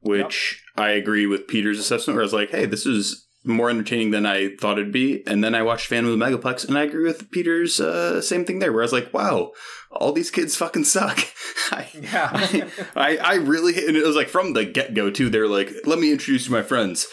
which 0.00 0.62
I 0.76 0.90
agree 0.90 1.26
with 1.26 1.48
Peter's 1.48 1.78
assessment. 1.78 2.16
Where 2.16 2.22
I 2.22 2.26
was 2.26 2.34
like, 2.34 2.50
hey, 2.50 2.66
this 2.66 2.84
is 2.84 3.26
more 3.44 3.70
entertaining 3.70 4.10
than 4.10 4.26
I 4.26 4.56
thought 4.56 4.78
it'd 4.78 4.92
be. 4.92 5.22
And 5.26 5.42
then 5.42 5.54
I 5.54 5.62
watched 5.62 5.86
Phantom 5.86 6.12
of 6.12 6.18
the 6.18 6.24
Megaplex, 6.24 6.66
and 6.66 6.76
I 6.76 6.82
agree 6.82 7.04
with 7.04 7.30
Peter's 7.30 7.80
uh, 7.80 8.20
same 8.20 8.44
thing 8.44 8.58
there. 8.58 8.72
Where 8.72 8.82
I 8.82 8.84
was 8.84 8.92
like, 8.92 9.14
wow, 9.14 9.52
all 9.96 10.12
these 10.12 10.30
kids 10.30 10.56
fucking 10.56 10.84
suck. 10.84 11.18
I, 11.72 11.88
Yeah. 12.00 12.30
I, 12.32 12.70
I, 12.94 13.16
I 13.16 13.34
really, 13.36 13.86
and 13.86 13.96
it 13.96 14.04
was 14.06 14.16
like 14.16 14.28
from 14.28 14.52
the 14.52 14.64
get 14.64 14.94
go 14.94 15.10
too. 15.10 15.28
They're 15.30 15.48
like, 15.48 15.70
let 15.84 15.98
me 15.98 16.12
introduce 16.12 16.42
you 16.42 16.46
to 16.48 16.52
my 16.52 16.62
friends. 16.62 17.06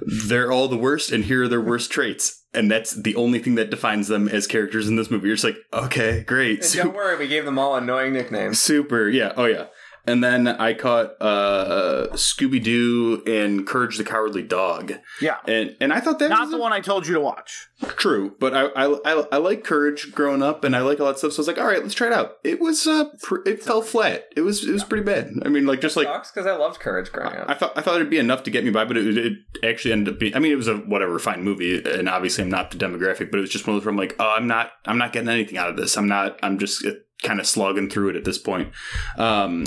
They're 0.00 0.50
all 0.50 0.68
the 0.68 0.76
worst, 0.76 1.12
and 1.12 1.24
here 1.24 1.44
are 1.44 1.48
their 1.48 1.60
worst 1.60 1.90
traits. 1.90 2.40
And 2.54 2.70
that's 2.70 2.92
the 2.92 3.14
only 3.16 3.38
thing 3.38 3.54
that 3.54 3.70
defines 3.70 4.08
them 4.08 4.28
as 4.28 4.46
characters 4.46 4.86
in 4.86 4.96
this 4.96 5.10
movie. 5.10 5.26
You're 5.26 5.36
just 5.36 5.44
like, 5.44 5.56
okay, 5.72 6.22
great. 6.22 6.62
Don't 6.74 6.94
worry, 6.94 7.16
we 7.16 7.26
gave 7.26 7.44
them 7.46 7.58
all 7.58 7.76
annoying 7.76 8.12
nicknames. 8.12 8.60
super. 8.60 9.08
Yeah. 9.08 9.32
Oh, 9.36 9.46
yeah. 9.46 9.66
And 10.04 10.22
then 10.24 10.48
I 10.48 10.74
caught 10.74 11.12
uh, 11.20 12.08
Scooby 12.14 12.60
Doo 12.62 13.22
and 13.26 13.64
Courage 13.66 13.98
the 13.98 14.04
Cowardly 14.04 14.42
Dog. 14.42 14.94
yeah. 15.20 15.36
And 15.46 15.76
and 15.80 15.92
I 15.92 16.00
thought 16.00 16.18
that 16.18 16.28
Not 16.30 16.40
was 16.40 16.50
the 16.50 16.56
a- 16.56 16.60
one 16.60 16.72
I 16.72 16.80
told 16.80 17.06
you 17.06 17.14
to 17.14 17.20
watch. 17.20 17.68
True, 17.96 18.34
but 18.40 18.54
I, 18.54 18.66
I 18.66 18.86
I 19.04 19.24
I 19.32 19.36
like 19.38 19.64
Courage 19.64 20.12
growing 20.12 20.42
up, 20.42 20.62
and 20.64 20.74
I 20.76 20.80
like 20.80 21.00
all 21.00 21.06
that 21.06 21.18
stuff. 21.18 21.32
So 21.32 21.38
I 21.38 21.40
was 21.42 21.48
like, 21.48 21.58
all 21.58 21.66
right, 21.66 21.82
let's 21.82 21.94
try 21.94 22.06
it 22.08 22.12
out. 22.12 22.32
It 22.44 22.60
was 22.60 22.86
uh, 22.86 23.06
pr- 23.22 23.46
it 23.46 23.62
fell 23.62 23.82
flat. 23.82 24.24
It 24.36 24.42
was 24.42 24.66
it 24.68 24.72
was 24.72 24.84
pretty 24.84 25.04
bad. 25.04 25.30
I 25.44 25.48
mean, 25.48 25.66
like 25.66 25.80
just 25.80 25.96
like 25.96 26.06
because 26.06 26.46
I 26.46 26.56
loved 26.56 26.80
Courage 26.80 27.10
growing 27.12 27.34
up. 27.36 27.48
I 27.48 27.54
thought 27.54 27.72
I 27.76 27.80
thought 27.80 27.96
it'd 27.96 28.10
be 28.10 28.18
enough 28.18 28.42
to 28.44 28.50
get 28.50 28.64
me 28.64 28.70
by, 28.70 28.84
but 28.84 28.96
it, 28.96 29.16
it 29.18 29.32
actually 29.64 29.92
ended 29.92 30.14
up 30.14 30.20
being. 30.20 30.34
I 30.36 30.38
mean, 30.38 30.52
it 30.52 30.56
was 30.56 30.68
a 30.68 30.76
whatever 30.78 31.18
fine 31.18 31.42
movie, 31.42 31.82
and 31.84 32.08
obviously 32.08 32.44
I'm 32.44 32.50
not 32.50 32.70
the 32.72 32.76
demographic, 32.78 33.30
but 33.30 33.38
it 33.38 33.40
was 33.42 33.50
just 33.50 33.66
one 33.66 33.76
of 33.76 33.80
those 33.82 33.86
where 33.86 33.92
I'm 33.92 33.98
like, 33.98 34.14
oh, 34.20 34.32
I'm 34.36 34.46
not 34.46 34.70
I'm 34.86 34.98
not 34.98 35.12
getting 35.12 35.28
anything 35.28 35.58
out 35.58 35.68
of 35.70 35.76
this. 35.76 35.96
I'm 35.96 36.08
not. 36.08 36.38
I'm 36.42 36.58
just 36.58 36.84
kind 37.22 37.38
of 37.40 37.46
slugging 37.46 37.88
through 37.88 38.10
it 38.10 38.16
at 38.16 38.24
this 38.24 38.38
point. 38.38 38.72
Um, 39.16 39.64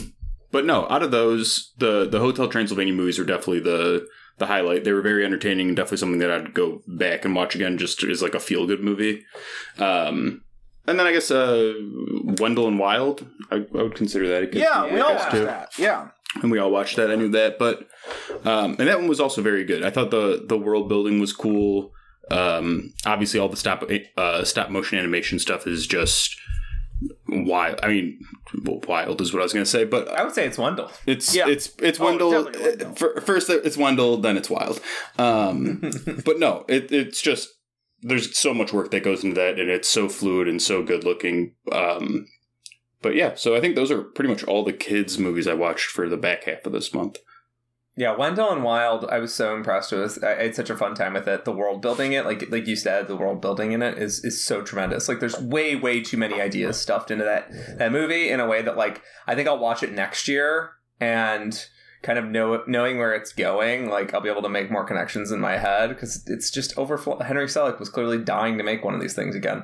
but 0.55 0.63
no, 0.65 0.87
out 0.89 1.03
of 1.03 1.11
those, 1.11 1.73
the 1.79 2.07
the 2.07 2.19
Hotel 2.19 2.47
Transylvania 2.47 2.93
movies 2.93 3.19
are 3.19 3.25
definitely 3.25 3.59
the 3.59 4.07
the 4.37 4.45
highlight. 4.45 4.85
They 4.85 4.93
were 4.93 5.01
very 5.01 5.25
entertaining 5.25 5.67
and 5.67 5.75
definitely 5.75 5.97
something 5.97 6.19
that 6.19 6.31
I'd 6.31 6.53
go 6.53 6.81
back 6.87 7.25
and 7.25 7.35
watch 7.35 7.55
again, 7.55 7.77
just 7.77 8.01
as 8.05 8.21
like 8.21 8.35
a 8.35 8.39
feel 8.39 8.65
good 8.65 8.79
movie. 8.79 9.25
Um, 9.79 10.45
and 10.87 10.97
then 10.97 11.07
I 11.07 11.11
guess 11.11 11.29
uh, 11.29 11.73
Wendell 12.39 12.69
and 12.69 12.79
Wild, 12.79 13.27
I, 13.51 13.55
I 13.55 13.83
would 13.83 13.95
consider 13.95 14.29
that 14.29 14.43
a 14.43 14.45
good 14.45 14.61
Yeah, 14.61 14.93
we 14.93 15.01
all 15.01 15.15
watched 15.15 15.31
that. 15.33 15.77
Yeah. 15.77 16.07
and 16.41 16.49
we 16.49 16.57
all 16.57 16.71
watched 16.71 16.95
that. 16.95 17.11
I 17.11 17.15
knew 17.15 17.31
that, 17.31 17.59
but 17.59 17.89
um, 18.45 18.77
and 18.79 18.87
that 18.87 18.99
one 18.99 19.09
was 19.09 19.19
also 19.19 19.41
very 19.41 19.65
good. 19.65 19.83
I 19.83 19.89
thought 19.89 20.09
the 20.09 20.41
the 20.47 20.57
world 20.57 20.87
building 20.87 21.19
was 21.19 21.33
cool. 21.33 21.91
Um, 22.31 22.93
obviously, 23.05 23.41
all 23.41 23.49
the 23.49 23.57
stop 23.57 23.83
uh, 24.15 24.45
stop 24.45 24.69
motion 24.69 24.97
animation 24.97 25.37
stuff 25.37 25.67
is 25.67 25.85
just 25.85 26.33
wild. 27.27 27.79
I 27.83 27.87
mean, 27.87 28.19
wild 28.87 29.21
is 29.21 29.33
what 29.33 29.39
I 29.41 29.43
was 29.43 29.53
going 29.53 29.65
to 29.65 29.69
say, 29.69 29.83
but 29.85 30.07
I 30.09 30.23
would 30.23 30.33
say 30.33 30.45
it's 30.45 30.57
Wendell. 30.57 30.91
it's 31.05 31.33
Yeah. 31.35 31.47
it's 31.47 31.71
it's 31.79 31.99
Oh, 31.99 32.05
Wendell. 32.05 32.31
definitely 32.45 32.85
Wendell. 32.85 33.21
First, 33.21 33.49
it's 33.49 33.77
Wendell, 33.77 34.17
then 34.17 34.37
it's 34.37 34.49
Wild. 34.49 34.79
Um, 35.17 35.81
but 36.25 36.39
no, 36.39 36.65
it, 36.67 36.91
it's 36.91 37.21
just 37.21 37.49
there's 38.01 38.37
so 38.37 38.53
much 38.53 38.71
work 38.73 38.91
that 38.91 39.03
goes 39.03 39.23
into 39.23 39.35
that, 39.35 39.59
and 39.59 39.69
it's 39.69 39.89
so 39.89 40.07
fluid 40.09 40.47
and 40.47 40.61
so 40.61 40.83
good 40.83 41.03
looking. 41.03 41.55
Um, 41.71 42.27
but 43.01 43.15
yeah, 43.15 43.35
so 43.35 43.55
I 43.55 43.61
think 43.61 43.75
those 43.75 43.91
are 43.91 44.01
pretty 44.01 44.29
much 44.29 44.43
all 44.43 44.63
the 44.63 44.73
kids 44.73 45.17
movies 45.17 45.47
I 45.47 45.53
watched 45.53 45.87
for 45.87 46.07
the 46.09 46.17
back 46.17 46.43
half 46.45 46.65
of 46.65 46.71
this 46.73 46.93
month. 46.93 47.17
Yeah, 47.97 48.15
Wendell 48.15 48.51
and 48.51 48.63
Wild, 48.63 49.05
I 49.05 49.19
was 49.19 49.33
so 49.33 49.55
impressed 49.55 49.93
with. 49.93 50.21
I 50.21 50.43
had 50.43 50.55
such 50.55 50.69
a 50.69 50.75
fun 50.75 50.95
time 50.95 51.13
with 51.13 51.29
it. 51.29 51.45
The 51.45 51.53
world 51.53 51.81
building 51.81 52.11
it, 52.11 52.25
like 52.25 52.51
like 52.51 52.67
you 52.67 52.75
said, 52.75 53.07
the 53.07 53.15
world 53.15 53.39
building 53.39 53.71
in 53.71 53.81
it 53.81 53.97
is 53.97 54.23
is 54.25 54.43
so 54.43 54.61
tremendous. 54.61 55.07
Like 55.07 55.21
there's 55.21 55.39
way 55.39 55.75
way 55.75 56.01
too 56.01 56.17
many 56.17 56.41
ideas 56.41 56.79
stuffed 56.79 57.09
into 57.09 57.23
that 57.23 57.49
that 57.77 57.93
movie 57.93 58.29
in 58.29 58.41
a 58.41 58.47
way 58.47 58.61
that 58.61 58.75
like 58.75 59.01
I 59.27 59.35
think 59.35 59.47
I'll 59.47 59.59
watch 59.59 59.81
it 59.81 59.93
next 59.93 60.27
year 60.27 60.71
and 60.99 61.65
kind 62.03 62.19
of 62.19 62.25
know 62.25 62.63
knowing 62.67 62.97
where 62.97 63.15
it's 63.15 63.31
going. 63.31 63.89
Like 63.89 64.13
I'll 64.13 64.19
be 64.19 64.29
able 64.29 64.41
to 64.41 64.49
make 64.49 64.69
more 64.69 64.83
connections 64.83 65.31
in 65.31 65.39
my 65.39 65.57
head 65.57 65.87
because 65.87 66.21
it's 66.27 66.51
just 66.51 66.77
overflow. 66.77 67.19
Henry 67.19 67.45
Selick 67.47 67.79
was 67.79 67.87
clearly 67.87 68.17
dying 68.17 68.57
to 68.57 68.63
make 68.65 68.83
one 68.83 68.93
of 68.93 68.99
these 68.99 69.15
things 69.15 69.35
again. 69.35 69.59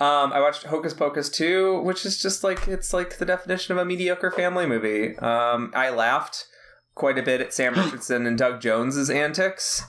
Um, 0.00 0.32
I 0.32 0.40
watched 0.40 0.64
Hocus 0.64 0.94
Pocus 0.94 1.28
2, 1.30 1.82
which 1.82 2.06
is 2.06 2.22
just 2.22 2.44
like 2.44 2.68
it's 2.68 2.92
like 2.92 3.18
the 3.18 3.26
definition 3.26 3.72
of 3.72 3.78
a 3.78 3.84
mediocre 3.84 4.30
family 4.30 4.66
movie. 4.66 5.18
Um, 5.18 5.72
I 5.74 5.90
laughed 5.90 6.46
quite 6.94 7.18
a 7.18 7.22
bit 7.22 7.40
at 7.40 7.54
Sam 7.54 7.74
Richardson 7.74 8.26
and 8.26 8.36
Doug 8.36 8.60
Jones's 8.60 9.10
antics. 9.10 9.84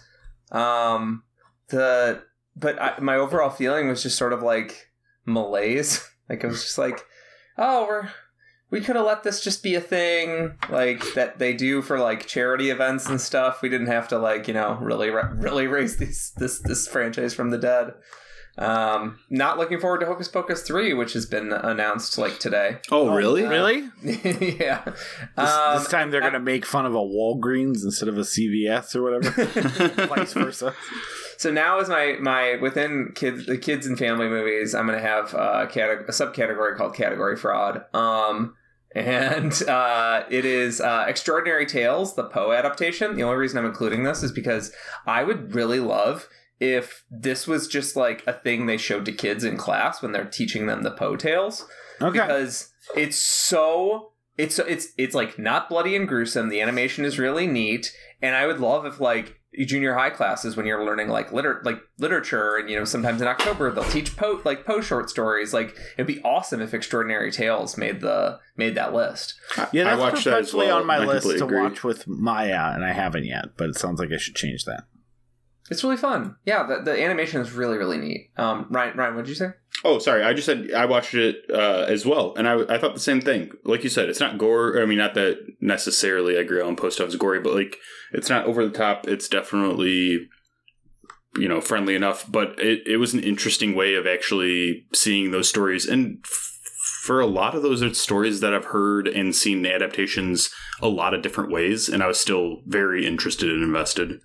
Um, 0.51 1.23
the 1.69 2.23
but 2.55 2.81
I, 2.81 2.99
my 2.99 3.15
overall 3.15 3.49
feeling 3.49 3.87
was 3.87 4.03
just 4.03 4.17
sort 4.17 4.33
of 4.33 4.43
like 4.43 4.91
malaise. 5.25 6.07
like 6.29 6.43
it 6.43 6.47
was 6.47 6.63
just 6.63 6.77
like, 6.77 7.05
oh, 7.57 7.85
we're 7.87 8.09
we 8.69 8.81
could 8.81 8.95
have 8.95 9.05
let 9.05 9.21
this 9.21 9.43
just 9.43 9.61
be 9.61 9.75
a 9.75 9.81
thing 9.81 10.57
like 10.71 11.13
that 11.13 11.37
they 11.37 11.53
do 11.53 11.83
for 11.83 11.99
like 11.99 12.25
charity 12.25 12.71
events 12.71 13.07
and 13.07 13.21
stuff. 13.21 13.61
We 13.61 13.69
didn't 13.69 13.87
have 13.87 14.07
to 14.07 14.17
like 14.17 14.47
you 14.47 14.53
know 14.55 14.79
really 14.81 15.09
really 15.11 15.67
raise 15.67 15.97
these 15.97 16.33
this 16.37 16.59
this 16.59 16.87
franchise 16.87 17.33
from 17.33 17.51
the 17.51 17.59
dead. 17.59 17.93
Um, 18.57 19.19
not 19.31 19.57
looking 19.57 19.79
forward 19.79 19.99
to 20.01 20.05
Hocus 20.05 20.27
Pocus 20.27 20.61
three, 20.61 20.93
which 20.93 21.13
has 21.13 21.25
been 21.25 21.51
announced 21.51 22.17
like 22.19 22.39
today. 22.39 22.77
Oh, 22.91 23.13
really? 23.15 23.43
Really? 23.43 23.89
yeah. 24.03 24.83
This, 24.85 25.49
Um, 25.49 25.79
this 25.79 25.87
time 25.87 26.11
they're 26.11 26.21
going 26.21 26.33
to 26.33 26.39
make 26.39 26.65
fun 26.65 26.85
of 26.85 26.93
a 26.93 26.99
Walgreens 26.99 27.83
instead 27.83 28.09
of 28.09 28.17
a 28.17 28.21
CVS 28.21 28.95
or 28.95 29.01
whatever. 29.01 29.45
Vice 30.07 30.33
versa. 30.33 30.75
So 31.37 31.51
now 31.51 31.79
is 31.79 31.89
my 31.89 32.17
my 32.21 32.57
within 32.61 33.11
kids 33.15 33.47
the 33.47 33.57
kids 33.57 33.87
and 33.87 33.97
family 33.97 34.29
movies. 34.29 34.75
I'm 34.75 34.85
gonna 34.85 34.99
have 35.01 35.33
uh, 35.33 35.65
a, 35.65 35.67
categ- 35.67 36.07
a 36.07 36.11
subcategory 36.11 36.77
called 36.77 36.95
category 36.95 37.35
fraud. 37.35 37.83
Um, 37.93 38.55
and 38.95 39.51
uh, 39.67 40.23
it 40.29 40.45
is 40.45 40.79
uh, 40.79 41.05
Extraordinary 41.07 41.65
Tales, 41.65 42.15
the 42.15 42.23
Poe 42.25 42.51
adaptation. 42.51 43.15
The 43.15 43.23
only 43.23 43.37
reason 43.37 43.57
I'm 43.57 43.65
including 43.65 44.03
this 44.03 44.21
is 44.21 44.31
because 44.31 44.71
I 45.07 45.23
would 45.23 45.55
really 45.55 45.79
love 45.79 46.29
if 46.59 47.03
this 47.09 47.47
was 47.47 47.67
just 47.67 47.95
like 47.95 48.23
a 48.27 48.33
thing 48.33 48.65
they 48.65 48.77
showed 48.77 49.05
to 49.05 49.11
kids 49.11 49.43
in 49.43 49.57
class 49.57 50.01
when 50.01 50.11
they're 50.11 50.25
teaching 50.25 50.67
them 50.67 50.83
the 50.83 50.91
Poe 50.91 51.15
tales 51.15 51.65
Okay. 52.01 52.19
because 52.19 52.71
it's 52.95 53.17
so 53.17 54.11
it's 54.37 54.57
it's 54.59 54.87
it's 54.97 55.13
like 55.15 55.37
not 55.37 55.69
bloody 55.69 55.95
and 55.95 56.07
gruesome. 56.07 56.49
The 56.49 56.61
animation 56.61 57.05
is 57.05 57.19
really 57.19 57.45
neat, 57.47 57.93
and 58.21 58.35
I 58.35 58.47
would 58.47 58.59
love 58.59 58.85
if 58.85 58.99
like 58.99 59.39
junior 59.67 59.93
high 59.93 60.09
classes 60.09 60.57
when 60.57 60.65
you're 60.65 60.83
learning 60.83 61.07
like 61.09 61.31
liter 61.31 61.61
like 61.63 61.79
literature 61.99 62.55
and 62.57 62.67
you 62.67 62.75
know 62.75 62.85
sometimes 62.85 63.21
in 63.21 63.27
October 63.27 63.69
they'll 63.71 63.83
teach 63.83 64.17
Poe 64.17 64.41
like 64.43 64.65
Poe 64.65 64.81
short 64.81 65.09
stories. 65.11 65.53
Like 65.53 65.77
it'd 65.95 66.07
be 66.07 66.19
awesome 66.23 66.59
if 66.61 66.73
Extraordinary 66.73 67.31
Tales 67.31 67.77
made 67.77 68.01
the 68.01 68.39
made 68.57 68.73
that 68.73 68.93
list. 68.93 69.35
yeah, 69.71 69.83
I 69.83 69.95
that's 69.95 69.99
watched 69.99 70.25
that 70.25 70.39
as 70.39 70.53
well, 70.53 70.79
on 70.79 70.87
my 70.87 70.95
I 70.97 71.05
list 71.05 71.27
to 71.27 71.43
agree. 71.43 71.61
watch 71.61 71.83
with 71.83 72.07
Maya, 72.07 72.71
and 72.73 72.83
I 72.83 72.93
haven't 72.93 73.25
yet, 73.25 73.49
but 73.55 73.69
it 73.69 73.77
sounds 73.77 73.99
like 73.99 74.09
I 74.11 74.17
should 74.17 74.35
change 74.35 74.65
that. 74.65 74.85
It's 75.71 75.83
really 75.83 75.97
fun. 75.97 76.35
Yeah, 76.45 76.67
the, 76.67 76.81
the 76.83 77.03
animation 77.03 77.41
is 77.41 77.51
really 77.51 77.77
really 77.77 77.97
neat. 77.97 78.31
Um, 78.37 78.67
Ryan, 78.69 78.97
Ryan, 78.97 79.15
what 79.15 79.25
did 79.25 79.29
you 79.29 79.35
say? 79.35 79.51
Oh, 79.85 79.99
sorry. 79.99 80.23
I 80.23 80.33
just 80.33 80.45
said 80.45 80.71
I 80.73 80.85
watched 80.85 81.13
it 81.13 81.43
uh, 81.49 81.85
as 81.87 82.05
well, 82.05 82.33
and 82.37 82.47
I, 82.47 82.61
I 82.73 82.77
thought 82.77 82.93
the 82.93 82.99
same 82.99 83.21
thing. 83.21 83.51
Like 83.65 83.83
you 83.83 83.89
said, 83.89 84.07
it's 84.07 84.19
not 84.19 84.37
gore. 84.37 84.81
I 84.81 84.85
mean, 84.85 84.97
not 84.97 85.13
that 85.15 85.39
necessarily 85.59 86.37
I 86.37 86.41
agree 86.41 86.61
on 86.61 86.75
post 86.75 86.97
stuff's 86.97 87.15
gory, 87.15 87.39
but 87.39 87.53
like 87.53 87.77
it's 88.11 88.29
not 88.29 88.45
over 88.45 88.65
the 88.65 88.71
top. 88.77 89.07
It's 89.07 89.27
definitely 89.27 90.29
you 91.35 91.47
know 91.47 91.59
friendly 91.59 91.95
enough. 91.95 92.29
But 92.31 92.59
it, 92.59 92.85
it 92.85 92.97
was 92.97 93.13
an 93.13 93.21
interesting 93.21 93.75
way 93.75 93.95
of 93.95 94.05
actually 94.07 94.85
seeing 94.93 95.31
those 95.31 95.49
stories, 95.49 95.85
and 95.85 96.19
f- 96.23 96.59
for 97.01 97.19
a 97.19 97.25
lot 97.27 97.55
of 97.55 97.63
those 97.63 97.99
stories 97.99 98.39
that 98.39 98.53
I've 98.53 98.65
heard 98.65 99.07
and 99.07 99.35
seen 99.35 99.65
adaptations 99.65 100.49
a 100.81 100.87
lot 100.87 101.13
of 101.13 101.21
different 101.21 101.51
ways, 101.51 101.89
and 101.89 102.01
I 102.01 102.07
was 102.07 102.19
still 102.19 102.61
very 102.65 103.05
interested 103.05 103.49
and 103.49 103.63
invested. 103.63 104.21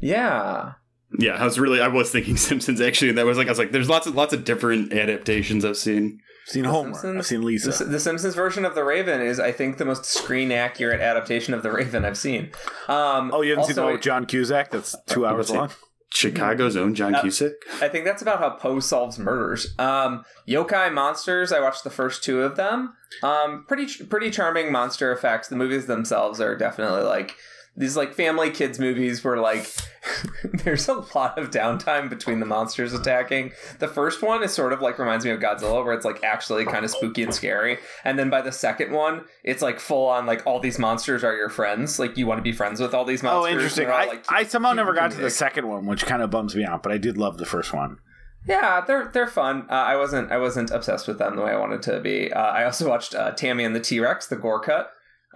Yeah, 0.00 0.72
Yeah, 1.18 1.32
I 1.34 1.44
was 1.44 1.58
really 1.58 1.80
I 1.80 1.88
was 1.88 2.10
thinking 2.10 2.36
Simpsons 2.48 2.80
actually, 2.80 3.12
that 3.12 3.26
was 3.26 3.38
like 3.38 3.46
I 3.46 3.50
was 3.50 3.58
like, 3.58 3.72
there's 3.72 3.88
lots 3.88 4.06
of 4.06 4.14
lots 4.14 4.32
of 4.32 4.44
different 4.44 4.92
adaptations 4.92 5.64
I've 5.64 5.76
seen. 5.76 6.20
I've 6.46 6.52
seen 6.52 6.62
The 6.62 6.68
Homer. 6.70 6.92
Simpsons? 6.94 7.16
I've 7.18 7.26
seen 7.26 7.42
Lisa. 7.42 7.70
The, 7.84 7.90
the 7.90 8.00
Simpsons 8.00 8.34
version 8.36 8.64
of 8.64 8.74
the 8.76 8.84
Raven 8.84 9.20
is, 9.20 9.40
I 9.40 9.50
think, 9.50 9.78
the 9.78 9.84
most 9.84 10.04
screen 10.04 10.52
accurate 10.52 11.00
adaptation 11.00 11.54
of 11.54 11.62
the 11.64 11.72
Raven 11.72 12.04
I've 12.04 12.16
seen. 12.18 12.52
Um, 12.86 13.32
oh, 13.34 13.42
you 13.42 13.50
haven't 13.50 13.64
seen 13.64 13.74
the 13.76 13.82
one 13.82 13.92
with 13.94 14.02
John 14.02 14.26
Cusack? 14.26 14.70
That's 14.70 14.94
two 15.06 15.26
Uh, 15.26 15.30
hours 15.30 15.50
long. 15.50 15.70
Chicago's 16.14 16.76
own 16.76 16.94
John 16.94 17.16
Uh, 17.16 17.20
Cusack. 17.20 17.52
I 17.82 17.88
think 17.88 18.04
that's 18.04 18.22
about 18.22 18.38
how 18.38 18.50
Poe 18.50 18.78
solves 18.78 19.18
murders. 19.18 19.74
Um, 19.78 20.24
Yokai 20.48 20.92
Monsters, 20.94 21.50
I 21.52 21.58
watched 21.60 21.82
the 21.84 21.90
first 21.90 22.22
two 22.22 22.42
of 22.42 22.54
them. 22.56 22.94
Um, 23.24 23.64
pretty 23.66 23.86
pretty 24.04 24.30
charming 24.30 24.70
monster 24.70 25.10
effects. 25.12 25.48
The 25.48 25.56
movies 25.56 25.86
themselves 25.86 26.40
are 26.40 26.56
definitely 26.56 27.02
like 27.02 27.34
these 27.76 27.96
like 27.96 28.14
family 28.14 28.50
kids 28.50 28.78
movies 28.78 29.22
where 29.22 29.36
like 29.36 29.70
there's 30.64 30.88
a 30.88 30.94
lot 31.14 31.38
of 31.38 31.50
downtime 31.50 32.08
between 32.08 32.40
the 32.40 32.46
monsters 32.46 32.92
attacking. 32.92 33.52
The 33.78 33.88
first 33.88 34.22
one 34.22 34.42
is 34.42 34.52
sort 34.52 34.72
of 34.72 34.80
like 34.80 34.98
reminds 34.98 35.24
me 35.24 35.30
of 35.30 35.40
Godzilla 35.40 35.84
where 35.84 35.94
it's 35.94 36.04
like 36.04 36.22
actually 36.24 36.64
kind 36.64 36.84
of 36.84 36.90
spooky 36.90 37.22
and 37.22 37.34
scary. 37.34 37.78
And 38.04 38.18
then 38.18 38.30
by 38.30 38.42
the 38.42 38.52
second 38.52 38.92
one, 38.92 39.24
it's 39.44 39.62
like 39.62 39.78
full 39.80 40.06
on 40.06 40.26
like 40.26 40.46
all 40.46 40.60
these 40.60 40.78
monsters 40.78 41.22
are 41.24 41.36
your 41.36 41.48
friends. 41.48 41.98
Like 41.98 42.16
you 42.16 42.26
want 42.26 42.38
to 42.38 42.42
be 42.42 42.52
friends 42.52 42.80
with 42.80 42.94
all 42.94 43.04
these 43.04 43.22
monsters. 43.22 43.50
Oh, 43.50 43.52
interesting. 43.52 43.88
all, 43.88 43.94
I, 43.94 44.06
like, 44.06 44.32
I 44.32 44.44
somehow 44.44 44.72
never 44.72 44.94
got 44.94 45.10
to 45.12 45.18
the 45.18 45.30
second 45.30 45.68
one, 45.68 45.86
which 45.86 46.06
kind 46.06 46.22
of 46.22 46.30
bums 46.30 46.56
me 46.56 46.64
out, 46.64 46.82
but 46.82 46.92
I 46.92 46.98
did 46.98 47.18
love 47.18 47.38
the 47.38 47.46
first 47.46 47.72
one. 47.72 47.98
Yeah, 48.46 48.84
they're 48.86 49.10
they're 49.12 49.26
fun. 49.26 49.66
Uh, 49.68 49.74
I 49.74 49.96
wasn't 49.96 50.30
I 50.30 50.38
wasn't 50.38 50.70
obsessed 50.70 51.08
with 51.08 51.18
them 51.18 51.34
the 51.34 51.42
way 51.42 51.50
I 51.50 51.58
wanted 51.58 51.82
to 51.82 52.00
be. 52.00 52.32
Uh, 52.32 52.40
I 52.40 52.64
also 52.64 52.88
watched 52.88 53.14
uh, 53.14 53.32
Tammy 53.32 53.64
and 53.64 53.74
the 53.74 53.80
T 53.80 53.98
Rex, 53.98 54.28
the 54.28 54.36
gore 54.36 54.60
cut, 54.60 54.92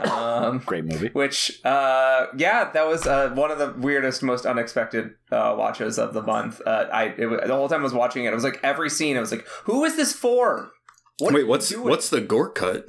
um, 0.09 0.59
Great 0.67 0.85
movie. 0.85 1.09
which 1.13 1.61
uh, 1.65 2.27
yeah, 2.37 2.71
that 2.73 2.87
was 2.87 3.07
uh, 3.07 3.31
one 3.31 3.51
of 3.51 3.59
the 3.59 3.73
weirdest, 3.79 4.23
most 4.23 4.47
unexpected 4.47 5.11
uh, 5.33 5.55
watches 5.59 5.99
of 5.99 6.15
the 6.15 6.23
month. 6.23 6.61
Uh, 6.67 6.87
I 6.93 7.05
it, 7.17 7.47
the 7.47 7.55
whole 7.55 7.69
time 7.69 7.81
I 7.81 7.85
was 7.85 7.95
watching 7.95 8.25
it, 8.25 8.31
I 8.31 8.35
was 8.35 8.45
like 8.45 8.61
every 8.63 8.91
scene, 8.91 9.17
I 9.17 9.21
was 9.21 9.33
like, 9.33 9.47
"Who 9.65 9.85
is 9.85 9.97
this 9.97 10.13
for?" 10.13 10.71
What 11.19 11.35
Wait, 11.35 11.47
what's 11.47 11.75
what's 11.77 12.09
the 12.11 12.21
gore 12.21 12.51
cut? 12.51 12.87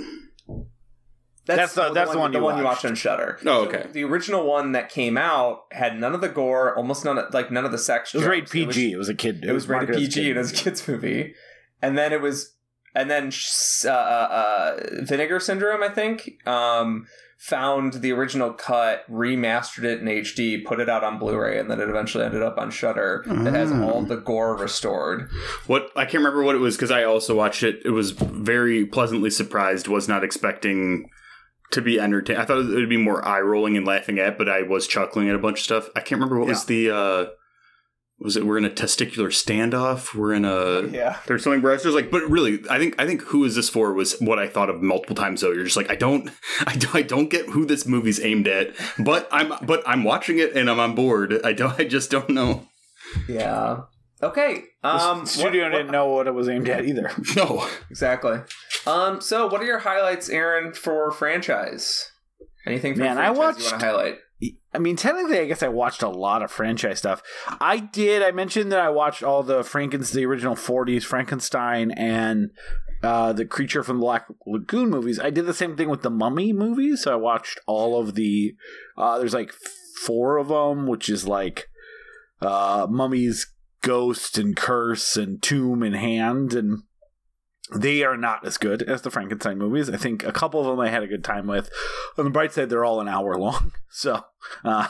That's 1.45 1.73
the- 1.73 1.91
that's 1.91 2.11
the 2.11 2.19
one 2.19 2.31
the 2.31 2.37
you 2.37 2.43
one 2.43 2.57
you 2.57 2.63
watched. 2.63 2.83
watched 2.83 2.85
on 2.91 2.95
Shutter. 2.95 3.39
Oh, 3.45 3.65
okay. 3.65 3.87
the 3.91 4.03
original 4.03 4.45
one 4.45 4.73
that 4.73 4.89
came 4.89 5.17
out 5.17 5.61
had 5.71 5.99
none 5.99 6.13
of 6.13 6.21
the 6.21 6.29
gore, 6.29 6.75
almost 6.77 7.03
none 7.03 7.17
of 7.17 7.33
like 7.33 7.51
none 7.51 7.65
of 7.65 7.71
the 7.71 7.77
sex. 7.79 8.13
It 8.13 8.19
was 8.19 8.27
rated 8.27 8.45
jokes. 8.45 8.55
It 8.55 8.67
was- 8.67 8.75
PG. 8.75 8.91
It 8.93 8.97
was 8.97 9.09
a 9.09 9.15
kid. 9.15 9.43
it 9.43 9.51
was 9.51 9.67
rated 9.67 9.89
marketed 9.89 10.07
as 10.07 10.13
PG 10.15 10.29
and 10.29 10.37
it 10.37 10.41
was 10.41 10.51
a 10.51 10.55
kids 10.63 10.87
movie, 10.87 11.33
and 11.81 11.97
then 11.97 12.13
it 12.13 12.21
was, 12.21 12.55
and 12.95 13.09
then 13.09 13.31
uh, 13.85 13.89
uh, 13.89 13.93
uh, 13.93 14.79
Vinegar 15.03 15.39
Syndrome, 15.39 15.83
I 15.83 15.89
think, 15.89 16.45
um, 16.47 17.07
found 17.37 17.93
the 17.93 18.11
original 18.11 18.53
cut, 18.53 19.03
remastered 19.11 19.83
it 19.83 19.99
in 20.01 20.05
HD, 20.07 20.63
put 20.63 20.79
it 20.79 20.87
out 20.89 21.03
on 21.03 21.17
Blu-ray, 21.17 21.57
and 21.59 21.71
then 21.71 21.79
it 21.81 21.89
eventually 21.89 22.23
ended 22.23 22.43
up 22.43 22.57
on 22.59 22.69
Shutter. 22.69 23.23
That 23.25 23.53
has 23.55 23.71
Mm. 23.71 23.83
all 23.83 24.03
the 24.03 24.17
gore 24.17 24.55
restored. 24.55 25.27
What 25.65 25.89
I 25.95 26.03
can't 26.05 26.23
remember 26.23 26.43
what 26.43 26.55
it 26.55 26.59
was 26.59 26.75
because 26.77 26.91
I 26.91 27.03
also 27.03 27.35
watched 27.35 27.63
it. 27.63 27.81
It 27.83 27.89
was 27.91 28.11
very 28.11 28.85
pleasantly 28.85 29.31
surprised. 29.31 29.87
Was 29.87 30.07
not 30.07 30.23
expecting 30.23 31.09
to 31.71 31.81
be 31.81 31.99
entertained. 31.99 32.37
I 32.39 32.45
thought 32.45 32.59
it 32.59 32.65
would 32.75 32.89
be 32.89 32.97
more 32.97 33.25
eye 33.27 33.39
rolling 33.41 33.75
and 33.77 33.87
laughing 33.87 34.19
at, 34.19 34.37
but 34.37 34.47
I 34.49 34.61
was 34.61 34.85
chuckling 34.85 35.29
at 35.29 35.35
a 35.35 35.39
bunch 35.39 35.59
of 35.59 35.63
stuff. 35.63 35.89
I 35.95 36.01
can't 36.01 36.19
remember 36.21 36.37
what 36.37 36.49
was 36.49 36.65
the. 36.65 36.91
uh 36.91 37.25
Was 38.23 38.37
it 38.37 38.45
we're 38.45 38.57
in 38.59 38.65
a 38.65 38.69
testicular 38.69 39.27
standoff? 39.29 40.13
We're 40.13 40.33
in 40.33 40.45
a. 40.45 40.87
Yeah. 40.91 41.17
There's 41.25 41.43
something 41.43 41.61
where 41.61 41.71
I 41.71 41.75
was 41.75 41.83
just 41.83 41.95
like, 41.95 42.11
but 42.11 42.21
really, 42.29 42.59
I 42.69 42.77
think 42.77 42.95
I 42.99 43.07
think 43.07 43.23
who 43.23 43.43
is 43.45 43.55
this 43.55 43.67
for 43.69 43.93
was 43.93 44.15
what 44.19 44.37
I 44.39 44.47
thought 44.47 44.69
of 44.69 44.81
multiple 44.81 45.15
times. 45.15 45.41
Though 45.41 45.51
you're 45.51 45.63
just 45.63 45.77
like, 45.77 45.89
I 45.89 45.95
don't, 45.95 46.29
I 46.67 46.75
don't, 46.75 46.95
I 46.95 47.01
don't 47.01 47.29
get 47.29 47.47
who 47.49 47.65
this 47.65 47.85
movie's 47.87 48.19
aimed 48.23 48.47
at, 48.47 48.75
but 48.99 49.27
I'm, 49.31 49.51
but 49.65 49.81
I'm 49.87 50.03
watching 50.03 50.37
it 50.37 50.55
and 50.55 50.69
I'm 50.69 50.79
on 50.79 50.93
board. 50.95 51.39
I 51.43 51.53
don't, 51.53 51.79
I 51.79 51.83
just 51.85 52.11
don't 52.11 52.29
know. 52.29 52.67
Yeah. 53.27 53.81
Okay. 54.21 54.65
The 54.83 54.87
Um, 54.89 55.25
studio 55.25 55.63
what- 55.63 55.71
what- 55.71 55.77
didn't 55.79 55.91
know 55.91 56.07
what 56.07 56.27
it 56.27 56.33
was 56.35 56.47
aimed 56.47 56.69
at 56.69 56.85
either. 56.85 57.09
No, 57.35 57.67
exactly. 57.89 58.39
Um. 58.85 59.19
So, 59.21 59.47
what 59.47 59.61
are 59.61 59.65
your 59.65 59.79
highlights, 59.79 60.29
Aaron, 60.29 60.73
for 60.73 61.11
franchise? 61.11 62.11
Anything 62.67 62.93
from 62.93 63.03
Man, 63.03 63.17
I 63.17 63.33
franchise 63.33 63.35
you 63.35 63.39
watched- 63.41 63.71
want 63.71 63.79
to 63.81 63.85
highlight? 63.87 64.15
I 64.73 64.79
mean, 64.79 64.95
technically, 64.95 65.39
I 65.39 65.45
guess 65.45 65.61
I 65.61 65.67
watched 65.67 66.01
a 66.01 66.09
lot 66.09 66.41
of 66.41 66.51
franchise 66.51 66.99
stuff. 66.99 67.21
I 67.59 67.77
did. 67.77 68.23
I 68.23 68.31
mentioned 68.31 68.71
that 68.71 68.79
I 68.79 68.89
watched 68.89 69.23
all 69.23 69.43
the 69.43 69.63
Frankenstein, 69.63 70.21
the 70.21 70.25
original 70.25 70.55
'40s 70.55 71.03
Frankenstein, 71.03 71.91
and 71.91 72.51
uh, 73.03 73.33
the 73.33 73.45
Creature 73.45 73.83
from 73.83 73.97
the 73.97 74.01
Black 74.01 74.27
Lagoon 74.47 74.89
movies. 74.89 75.19
I 75.19 75.29
did 75.29 75.45
the 75.45 75.53
same 75.53 75.75
thing 75.75 75.89
with 75.89 76.01
the 76.01 76.09
Mummy 76.09 76.53
movies. 76.53 77.03
So 77.03 77.11
I 77.11 77.15
watched 77.15 77.59
all 77.67 77.99
of 77.99 78.15
the. 78.15 78.55
Uh, 78.97 79.19
there's 79.19 79.33
like 79.33 79.53
four 80.05 80.37
of 80.37 80.47
them, 80.47 80.87
which 80.87 81.09
is 81.09 81.27
like 81.27 81.69
uh, 82.41 82.87
Mummy's 82.89 83.53
Ghost 83.81 84.37
and 84.37 84.55
Curse 84.55 85.17
and 85.17 85.41
Tomb 85.41 85.83
and 85.83 85.95
Hand 85.95 86.53
and 86.53 86.83
they 87.73 88.03
are 88.03 88.17
not 88.17 88.45
as 88.45 88.57
good 88.57 88.81
as 88.83 89.01
the 89.01 89.11
Frankenstein 89.11 89.57
movies. 89.57 89.89
I 89.89 89.97
think 89.97 90.23
a 90.23 90.31
couple 90.31 90.59
of 90.59 90.67
them 90.67 90.79
I 90.79 90.89
had 90.89 91.03
a 91.03 91.07
good 91.07 91.23
time 91.23 91.47
with. 91.47 91.69
On 92.17 92.25
the 92.25 92.31
bright 92.31 92.51
side, 92.51 92.69
they're 92.69 92.85
all 92.85 92.99
an 92.99 93.07
hour 93.07 93.37
long, 93.37 93.71
so 93.89 94.25
uh, 94.63 94.87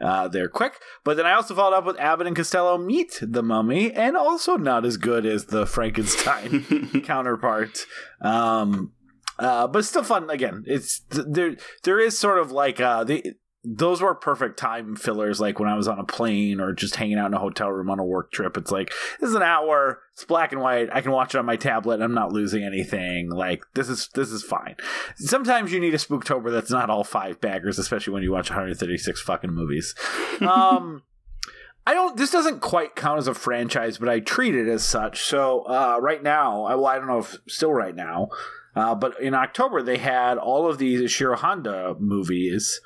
uh, 0.00 0.28
they're 0.28 0.48
quick. 0.48 0.74
But 1.04 1.16
then 1.16 1.26
I 1.26 1.32
also 1.32 1.54
followed 1.54 1.76
up 1.76 1.84
with 1.84 1.98
Abbott 1.98 2.26
and 2.26 2.36
Costello 2.36 2.78
Meet 2.78 3.18
the 3.20 3.42
Mummy, 3.42 3.92
and 3.92 4.16
also 4.16 4.56
not 4.56 4.84
as 4.84 4.96
good 4.96 5.26
as 5.26 5.46
the 5.46 5.66
Frankenstein 5.66 7.02
counterpart. 7.04 7.86
Um, 8.20 8.92
uh, 9.38 9.66
but 9.66 9.84
still 9.84 10.04
fun. 10.04 10.28
Again, 10.28 10.64
it's 10.66 11.00
there. 11.10 11.56
There 11.82 11.98
is 11.98 12.18
sort 12.18 12.38
of 12.38 12.52
like 12.52 12.80
uh, 12.80 13.04
the 13.04 13.34
those 13.62 14.00
were 14.00 14.14
perfect 14.14 14.58
time 14.58 14.96
fillers 14.96 15.38
like 15.38 15.58
when 15.58 15.68
i 15.68 15.74
was 15.74 15.86
on 15.86 15.98
a 15.98 16.04
plane 16.04 16.60
or 16.60 16.72
just 16.72 16.96
hanging 16.96 17.18
out 17.18 17.26
in 17.26 17.34
a 17.34 17.38
hotel 17.38 17.70
room 17.70 17.90
on 17.90 17.98
a 17.98 18.04
work 18.04 18.32
trip 18.32 18.56
it's 18.56 18.70
like 18.70 18.90
this 19.20 19.28
is 19.28 19.36
an 19.36 19.42
hour 19.42 20.00
it's 20.14 20.24
black 20.24 20.52
and 20.52 20.62
white 20.62 20.88
i 20.94 21.00
can 21.02 21.12
watch 21.12 21.34
it 21.34 21.38
on 21.38 21.44
my 21.44 21.56
tablet 21.56 22.00
i'm 22.00 22.14
not 22.14 22.32
losing 22.32 22.64
anything 22.64 23.30
like 23.30 23.62
this 23.74 23.88
is 23.88 24.08
this 24.14 24.30
is 24.30 24.42
fine 24.42 24.76
sometimes 25.16 25.72
you 25.72 25.80
need 25.80 25.92
a 25.92 25.98
spooktober 25.98 26.50
that's 26.50 26.70
not 26.70 26.88
all 26.88 27.04
five 27.04 27.38
baggers 27.40 27.78
especially 27.78 28.14
when 28.14 28.22
you 28.22 28.32
watch 28.32 28.48
136 28.48 29.20
fucking 29.20 29.52
movies 29.52 29.94
um 30.40 31.02
I 31.86 31.94
don't. 31.94 32.16
This 32.16 32.30
doesn't 32.30 32.60
quite 32.60 32.94
count 32.94 33.18
as 33.18 33.26
a 33.26 33.34
franchise, 33.34 33.96
but 33.96 34.08
I 34.08 34.20
treat 34.20 34.54
it 34.54 34.68
as 34.68 34.84
such. 34.84 35.22
So 35.22 35.62
uh, 35.62 35.98
right 35.98 36.22
now, 36.22 36.64
I, 36.64 36.74
well, 36.74 36.86
I 36.86 36.98
don't 36.98 37.06
know 37.06 37.20
if 37.20 37.38
still 37.48 37.72
right 37.72 37.96
now, 37.96 38.28
uh, 38.76 38.94
but 38.94 39.20
in 39.20 39.34
October 39.34 39.82
they 39.82 39.98
had 39.98 40.38
all 40.38 40.68
of 40.68 40.78
these 40.78 41.00
Ishiro 41.00 41.36
Honda 41.36 41.96
movies 41.98 42.80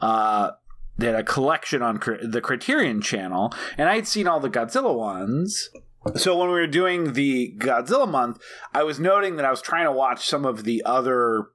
uh, 0.00 0.52
they 0.98 1.06
had 1.06 1.16
a 1.16 1.24
collection 1.24 1.82
on 1.82 2.00
the 2.22 2.40
Criterion 2.40 3.00
channel, 3.00 3.52
and 3.76 3.88
I 3.88 3.96
had 3.96 4.08
seen 4.08 4.26
all 4.26 4.40
the 4.40 4.50
Godzilla 4.50 4.96
ones. 4.96 5.70
So 6.14 6.36
when 6.36 6.48
we 6.48 6.54
were 6.54 6.66
doing 6.66 7.14
the 7.14 7.54
Godzilla 7.58 8.08
month, 8.08 8.40
I 8.72 8.84
was 8.84 9.00
noting 9.00 9.36
that 9.36 9.44
I 9.44 9.50
was 9.50 9.60
trying 9.60 9.86
to 9.86 9.92
watch 9.92 10.26
some 10.26 10.44
of 10.44 10.64
the 10.64 10.82
other 10.84 11.48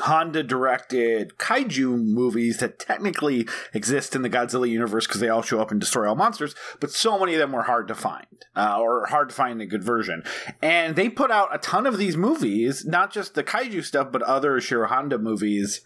Honda 0.00 0.42
directed 0.42 1.36
kaiju 1.38 2.02
movies 2.02 2.58
that 2.58 2.78
technically 2.78 3.46
exist 3.72 4.16
in 4.16 4.22
the 4.22 4.30
Godzilla 4.30 4.68
universe 4.68 5.06
because 5.06 5.20
they 5.20 5.28
all 5.28 5.42
show 5.42 5.60
up 5.60 5.70
and 5.70 5.80
destroy 5.80 6.08
all 6.08 6.16
monsters, 6.16 6.54
but 6.80 6.90
so 6.90 7.18
many 7.18 7.34
of 7.34 7.38
them 7.38 7.52
were 7.52 7.62
hard 7.62 7.88
to 7.88 7.94
find 7.94 8.26
uh, 8.56 8.78
or 8.80 9.06
hard 9.06 9.28
to 9.28 9.34
find 9.34 9.60
a 9.60 9.66
good 9.66 9.84
version. 9.84 10.22
And 10.60 10.96
they 10.96 11.08
put 11.08 11.30
out 11.30 11.54
a 11.54 11.58
ton 11.58 11.86
of 11.86 11.98
these 11.98 12.16
movies, 12.16 12.84
not 12.84 13.12
just 13.12 13.34
the 13.34 13.44
kaiju 13.44 13.84
stuff, 13.84 14.10
but 14.10 14.22
other 14.22 14.58
Ishiro 14.58 14.88
Honda 14.88 15.18
movies 15.18 15.82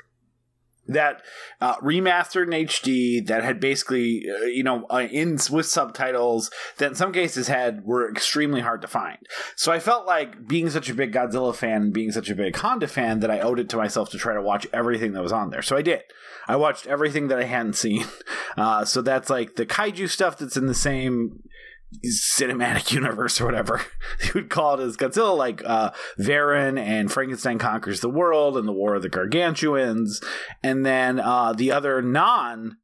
that 0.88 1.22
uh, 1.60 1.76
remastered 1.76 2.44
in 2.52 2.66
HD 2.66 3.24
that 3.26 3.44
had 3.44 3.60
basically 3.60 4.24
uh, 4.28 4.44
you 4.44 4.62
know 4.62 4.86
uh, 4.90 5.06
in 5.10 5.38
with 5.50 5.66
subtitles 5.66 6.50
that 6.78 6.88
in 6.88 6.94
some 6.94 7.12
cases 7.12 7.48
had 7.48 7.84
were 7.84 8.10
extremely 8.10 8.60
hard 8.60 8.80
to 8.82 8.88
find. 8.88 9.18
So 9.54 9.70
I 9.70 9.78
felt 9.78 10.06
like 10.06 10.48
being 10.48 10.70
such 10.70 10.88
a 10.88 10.94
big 10.94 11.12
Godzilla 11.12 11.54
fan, 11.54 11.90
being 11.90 12.10
such 12.10 12.30
a 12.30 12.34
big 12.34 12.56
Honda 12.56 12.88
fan, 12.88 13.20
that 13.20 13.30
I 13.30 13.40
owed 13.40 13.60
it 13.60 13.68
to 13.70 13.76
myself 13.76 14.10
to 14.10 14.18
try 14.18 14.34
to 14.34 14.42
watch 14.42 14.66
everything 14.72 15.12
that 15.12 15.22
was 15.22 15.32
on 15.32 15.50
there. 15.50 15.62
So 15.62 15.76
I 15.76 15.82
did. 15.82 16.02
I 16.46 16.56
watched 16.56 16.86
everything 16.86 17.28
that 17.28 17.38
I 17.38 17.44
hadn't 17.44 17.74
seen. 17.74 18.04
Uh, 18.56 18.84
so 18.84 19.00
that's 19.02 19.30
like 19.30 19.54
the 19.54 19.64
kaiju 19.64 20.08
stuff 20.08 20.36
that's 20.36 20.56
in 20.56 20.66
the 20.66 20.74
same 20.74 21.44
cinematic 22.06 22.92
universe 22.92 23.40
or 23.40 23.46
whatever 23.46 23.80
you 24.24 24.30
would 24.34 24.50
call 24.50 24.74
it. 24.74 24.84
As 24.84 24.96
Godzilla, 24.96 25.36
like 25.36 25.62
uh, 25.64 25.90
Varan 26.18 26.78
and 26.78 27.10
Frankenstein 27.10 27.58
conquers 27.58 28.00
the 28.00 28.10
world 28.10 28.56
and 28.56 28.68
the 28.68 28.72
War 28.72 28.94
of 28.94 29.02
the 29.02 29.08
Gargantuans, 29.08 30.20
and 30.62 30.84
then 30.84 31.20
uh, 31.20 31.52
the 31.52 31.72
other 31.72 32.02
non 32.02 32.76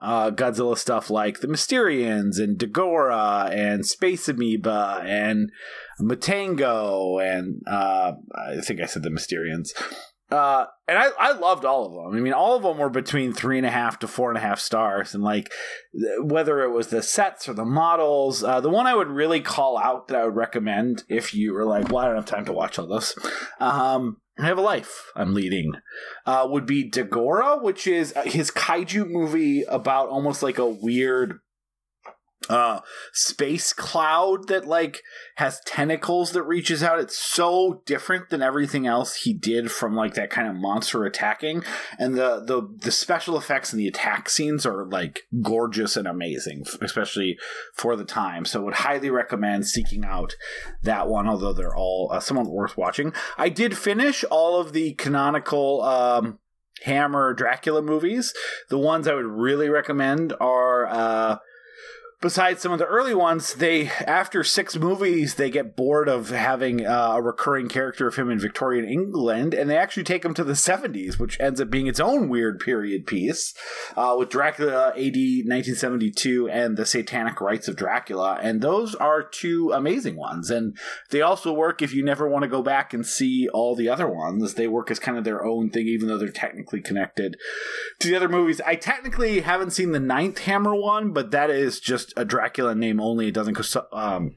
uh, 0.00 0.30
Godzilla 0.30 0.76
stuff 0.76 1.08
like 1.08 1.40
the 1.40 1.48
Mysterians 1.48 2.38
and 2.38 2.58
Dagora 2.58 3.50
and 3.50 3.86
Space 3.86 4.28
Amoeba 4.28 5.02
and 5.04 5.50
Matango 6.00 7.22
and 7.22 7.62
uh, 7.66 8.12
I 8.34 8.60
think 8.60 8.80
I 8.80 8.86
said 8.86 9.02
the 9.02 9.08
Mysterians 9.08 9.70
uh, 10.30 10.66
and 10.88 10.98
I, 10.98 11.08
I 11.18 11.32
loved 11.32 11.64
all 11.64 11.86
of 11.86 11.92
them. 11.92 12.16
I 12.16 12.20
mean, 12.20 12.32
all 12.32 12.56
of 12.56 12.62
them 12.62 12.78
were 12.78 12.90
between 12.90 13.32
three 13.32 13.58
and 13.58 13.66
a 13.66 13.70
half 13.70 13.98
to 14.00 14.08
four 14.08 14.30
and 14.30 14.38
a 14.38 14.40
half 14.40 14.58
stars. 14.58 15.14
And 15.14 15.22
like, 15.22 15.52
whether 16.20 16.62
it 16.62 16.70
was 16.70 16.88
the 16.88 17.02
sets 17.02 17.48
or 17.48 17.52
the 17.54 17.64
models, 17.64 18.42
uh, 18.42 18.60
the 18.60 18.70
one 18.70 18.86
I 18.86 18.94
would 18.94 19.08
really 19.08 19.40
call 19.40 19.78
out 19.78 20.08
that 20.08 20.16
I 20.16 20.24
would 20.24 20.36
recommend 20.36 21.04
if 21.08 21.34
you 21.34 21.52
were 21.52 21.66
like, 21.66 21.90
well, 21.90 21.98
I 21.98 22.06
don't 22.06 22.16
have 22.16 22.26
time 22.26 22.46
to 22.46 22.52
watch 22.52 22.78
all 22.78 22.86
this. 22.86 23.14
Um, 23.60 24.18
I 24.38 24.46
have 24.46 24.58
a 24.58 24.62
life 24.62 25.12
I'm 25.14 25.34
leading. 25.34 25.74
Uh, 26.26 26.46
would 26.50 26.66
be 26.66 26.90
Dagora, 26.90 27.62
which 27.62 27.86
is 27.86 28.12
uh, 28.16 28.22
his 28.22 28.50
kaiju 28.50 29.08
movie 29.08 29.62
about 29.62 30.08
almost 30.08 30.42
like 30.42 30.58
a 30.58 30.66
weird 30.66 31.38
uh 32.48 32.80
space 33.12 33.72
cloud 33.72 34.48
that 34.48 34.66
like 34.66 35.02
has 35.36 35.60
tentacles 35.66 36.32
that 36.32 36.42
reaches 36.42 36.82
out. 36.82 37.00
It's 37.00 37.16
so 37.16 37.82
different 37.86 38.30
than 38.30 38.42
everything 38.42 38.86
else 38.86 39.16
he 39.16 39.32
did 39.32 39.70
from 39.70 39.94
like 39.94 40.14
that 40.14 40.30
kind 40.30 40.48
of 40.48 40.54
monster 40.54 41.04
attacking. 41.04 41.64
And 41.98 42.14
the 42.14 42.44
the 42.44 42.68
the 42.82 42.92
special 42.92 43.36
effects 43.36 43.72
and 43.72 43.80
the 43.80 43.88
attack 43.88 44.28
scenes 44.28 44.64
are 44.64 44.86
like 44.86 45.22
gorgeous 45.42 45.96
and 45.96 46.06
amazing 46.06 46.64
especially 46.80 47.36
for 47.74 47.96
the 47.96 48.04
time. 48.04 48.44
So 48.44 48.62
would 48.62 48.74
highly 48.74 49.10
recommend 49.10 49.66
seeking 49.66 50.04
out 50.04 50.34
that 50.82 51.08
one 51.08 51.28
although 51.28 51.52
they're 51.52 51.76
all 51.76 52.10
uh, 52.12 52.20
somewhat 52.20 52.46
worth 52.46 52.76
watching. 52.76 53.12
I 53.36 53.48
did 53.48 53.76
finish 53.76 54.24
all 54.30 54.60
of 54.60 54.72
the 54.72 54.92
canonical 54.94 55.82
um 55.82 56.38
hammer 56.82 57.34
dracula 57.34 57.82
movies. 57.82 58.32
The 58.68 58.78
ones 58.78 59.08
i 59.08 59.14
would 59.14 59.24
really 59.24 59.68
recommend 59.68 60.32
are 60.40 60.86
uh 60.86 61.38
besides 62.24 62.62
some 62.62 62.72
of 62.72 62.78
the 62.78 62.86
early 62.86 63.14
ones, 63.14 63.54
they 63.54 63.86
after 64.06 64.42
six 64.42 64.76
movies 64.76 65.34
they 65.34 65.50
get 65.50 65.76
bored 65.76 66.08
of 66.08 66.30
having 66.30 66.84
uh, 66.84 67.12
a 67.12 67.22
recurring 67.22 67.68
character 67.68 68.08
of 68.08 68.16
him 68.16 68.30
in 68.30 68.38
Victorian 68.38 68.86
England, 68.86 69.52
and 69.52 69.68
they 69.68 69.76
actually 69.76 70.04
take 70.04 70.24
him 70.24 70.32
to 70.32 70.42
the 70.42 70.56
seventies, 70.56 71.18
which 71.18 71.38
ends 71.38 71.60
up 71.60 71.68
being 71.68 71.86
its 71.86 72.00
own 72.00 72.30
weird 72.30 72.58
period 72.58 73.06
piece 73.06 73.54
uh, 73.94 74.16
with 74.18 74.30
Dracula 74.30 74.94
AD 74.96 75.16
nineteen 75.44 75.74
seventy 75.74 76.10
two 76.10 76.48
and 76.48 76.78
the 76.78 76.86
Satanic 76.86 77.40
Rites 77.42 77.68
of 77.68 77.76
Dracula, 77.76 78.38
and 78.42 78.62
those 78.62 78.94
are 78.94 79.22
two 79.22 79.70
amazing 79.72 80.16
ones, 80.16 80.50
and 80.50 80.76
they 81.10 81.20
also 81.20 81.52
work 81.52 81.82
if 81.82 81.92
you 81.92 82.02
never 82.02 82.26
want 82.26 82.42
to 82.42 82.48
go 82.48 82.62
back 82.62 82.94
and 82.94 83.04
see 83.04 83.48
all 83.52 83.76
the 83.76 83.90
other 83.90 84.08
ones. 84.08 84.54
They 84.54 84.66
work 84.66 84.90
as 84.90 84.98
kind 84.98 85.18
of 85.18 85.24
their 85.24 85.44
own 85.44 85.68
thing, 85.68 85.86
even 85.86 86.08
though 86.08 86.18
they're 86.18 86.30
technically 86.30 86.80
connected 86.80 87.36
to 88.00 88.08
the 88.08 88.16
other 88.16 88.30
movies. 88.30 88.62
I 88.64 88.76
technically 88.76 89.40
haven't 89.40 89.72
seen 89.72 89.92
the 89.92 90.00
ninth 90.00 90.38
Hammer 90.38 90.74
one, 90.74 91.12
but 91.12 91.30
that 91.30 91.50
is 91.50 91.80
just 91.80 92.13
a 92.16 92.24
Dracula 92.24 92.74
name 92.74 93.00
only. 93.00 93.28
It 93.28 93.34
doesn't 93.34 93.76
um, 93.92 94.34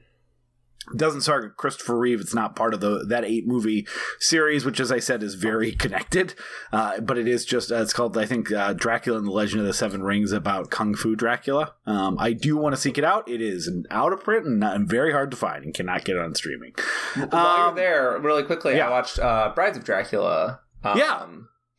doesn't 0.96 1.22
start 1.22 1.56
Christopher 1.56 1.98
Reeve. 1.98 2.20
It's 2.20 2.34
not 2.34 2.56
part 2.56 2.74
of 2.74 2.80
the 2.80 3.04
that 3.08 3.24
eight 3.24 3.46
movie 3.46 3.86
series, 4.18 4.64
which, 4.64 4.80
as 4.80 4.90
I 4.90 4.98
said, 4.98 5.22
is 5.22 5.34
very 5.34 5.72
connected. 5.78 6.34
Uh, 6.72 7.00
but 7.00 7.18
it 7.18 7.28
is 7.28 7.44
just 7.44 7.70
uh, 7.70 7.76
it's 7.76 7.92
called 7.92 8.16
I 8.16 8.26
think 8.26 8.50
uh, 8.52 8.72
Dracula 8.72 9.18
and 9.18 9.26
the 9.26 9.32
Legend 9.32 9.60
of 9.60 9.66
the 9.66 9.74
Seven 9.74 10.02
Rings 10.02 10.32
about 10.32 10.70
Kung 10.70 10.94
Fu 10.94 11.16
Dracula. 11.16 11.74
Um, 11.86 12.16
I 12.18 12.32
do 12.32 12.56
want 12.56 12.74
to 12.74 12.80
seek 12.80 12.98
it 12.98 13.04
out. 13.04 13.28
It 13.28 13.40
is 13.40 13.70
out 13.90 14.12
of 14.12 14.22
print 14.22 14.46
and, 14.46 14.62
and 14.62 14.88
very 14.88 15.12
hard 15.12 15.30
to 15.30 15.36
find, 15.36 15.64
and 15.64 15.74
cannot 15.74 16.04
get 16.04 16.16
it 16.16 16.22
on 16.22 16.34
streaming. 16.34 16.74
While 17.14 17.34
um, 17.34 17.76
you're 17.76 17.84
there, 17.84 18.18
really 18.18 18.44
quickly, 18.44 18.76
yeah. 18.76 18.88
I 18.88 18.90
watched 18.90 19.18
uh, 19.18 19.52
Brides 19.54 19.76
of 19.76 19.84
Dracula. 19.84 20.60
Um, 20.84 20.98
yeah, 20.98 21.26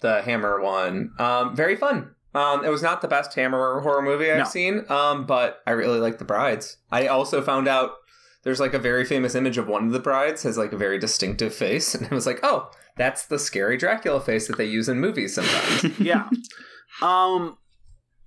the 0.02 0.22
Hammer 0.22 0.62
one. 0.62 1.12
Um, 1.20 1.56
very 1.56 1.76
fun. 1.76 2.16
Um, 2.34 2.63
it 2.63 2.70
was 2.70 2.84
not 2.84 3.02
the 3.02 3.08
best 3.08 3.34
Hammer 3.34 3.80
horror 3.82 4.02
movie 4.02 4.32
I've 4.32 4.38
no. 4.39 4.44
seen, 4.44 4.86
um, 4.89 5.26
but 5.26 5.62
I 5.65 5.72
really 5.72 6.00
like 6.00 6.20
the 6.20 6.26
brides. 6.26 6.78
I 6.92 7.08
also 7.08 7.42
found 7.42 7.68
out 7.68 7.92
there's 8.44 8.60
like 8.60 8.74
a 8.74 8.80
very 8.80 9.04
famous 9.04 9.36
image 9.36 9.58
of 9.58 9.68
one 9.68 9.88
of 9.88 9.92
the 9.92 10.00
brides 10.00 10.44
has 10.44 10.58
like 10.58 10.72
a 10.72 10.78
very 10.78 11.00
distinctive 11.00 11.54
face, 11.54 11.94
and 11.96 12.08
I 12.10 12.13
was 12.13 12.26
like, 12.26 12.39
oh, 12.44 12.70
that's 12.98 13.26
the 13.26 13.39
scary 13.39 13.78
Dracula 13.78 14.22
face 14.22 14.48
that 14.48 14.58
they 14.58 14.65
use 14.65 14.89
in 14.89 15.00
movies 15.00 15.36
sometimes. 15.36 16.00
yeah. 16.00 16.30
Um. 17.02 17.58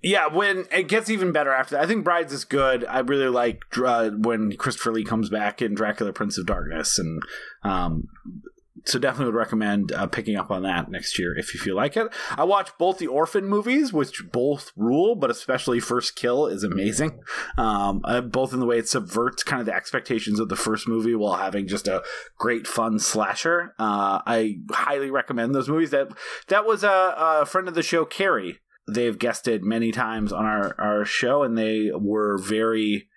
Yeah, 0.05 0.27
when 0.27 0.65
it 0.69 0.89
gets 0.89 1.09
even 1.09 1.31
better 1.31 1.53
after 1.53 1.75
that. 1.75 1.83
I 1.85 1.87
think 1.87 2.03
Brides 2.03 2.33
is 2.33 2.43
good. 2.43 2.83
I 2.83 2.99
really 2.99 3.29
like 3.29 3.63
uh, 3.77 4.09
when 4.09 4.51
Christopher 4.57 4.91
Lee 4.91 5.05
comes 5.05 5.29
back 5.29 5.61
in 5.61 5.75
Dracula 5.75 6.11
Prince 6.11 6.37
of 6.37 6.45
Darkness 6.45 6.99
and 6.99 7.21
um 7.63 8.09
so 8.85 8.97
definitely 8.97 9.27
would 9.27 9.37
recommend 9.37 9.91
uh, 9.91 10.07
picking 10.07 10.35
up 10.35 10.49
on 10.49 10.63
that 10.63 10.89
next 10.89 11.19
year 11.19 11.37
if 11.37 11.53
you 11.53 11.59
feel 11.59 11.75
like 11.75 11.95
it. 11.95 12.07
I 12.31 12.43
watched 12.43 12.77
both 12.77 12.97
the 12.97 13.07
Orphan 13.07 13.45
movies, 13.45 13.93
which 13.93 14.23
both 14.31 14.71
rule, 14.75 15.15
but 15.15 15.29
especially 15.29 15.79
First 15.79 16.15
Kill 16.15 16.47
is 16.47 16.63
amazing. 16.63 17.19
Um, 17.57 18.01
uh, 18.03 18.21
both 18.21 18.51
in 18.51 18.59
the 18.59 18.65
way 18.65 18.79
it 18.79 18.87
subverts 18.87 19.43
kind 19.43 19.59
of 19.59 19.67
the 19.67 19.75
expectations 19.75 20.39
of 20.39 20.49
the 20.49 20.55
first 20.55 20.87
movie 20.87 21.15
while 21.15 21.35
having 21.35 21.67
just 21.67 21.87
a 21.87 22.03
great 22.37 22.65
fun 22.65 22.99
slasher. 22.99 23.73
Uh, 23.77 24.21
I 24.25 24.57
highly 24.71 25.11
recommend 25.11 25.53
those 25.53 25.69
movies. 25.69 25.91
That 25.91 26.09
that 26.47 26.65
was 26.65 26.83
a, 26.83 27.13
a 27.17 27.45
friend 27.45 27.67
of 27.67 27.75
the 27.75 27.83
show, 27.83 28.05
Carrie. 28.05 28.59
They've 28.87 29.17
guested 29.17 29.63
many 29.63 29.91
times 29.91 30.33
on 30.33 30.45
our 30.45 30.75
our 30.79 31.05
show, 31.05 31.43
and 31.43 31.57
they 31.57 31.91
were 31.93 32.37
very 32.37 33.07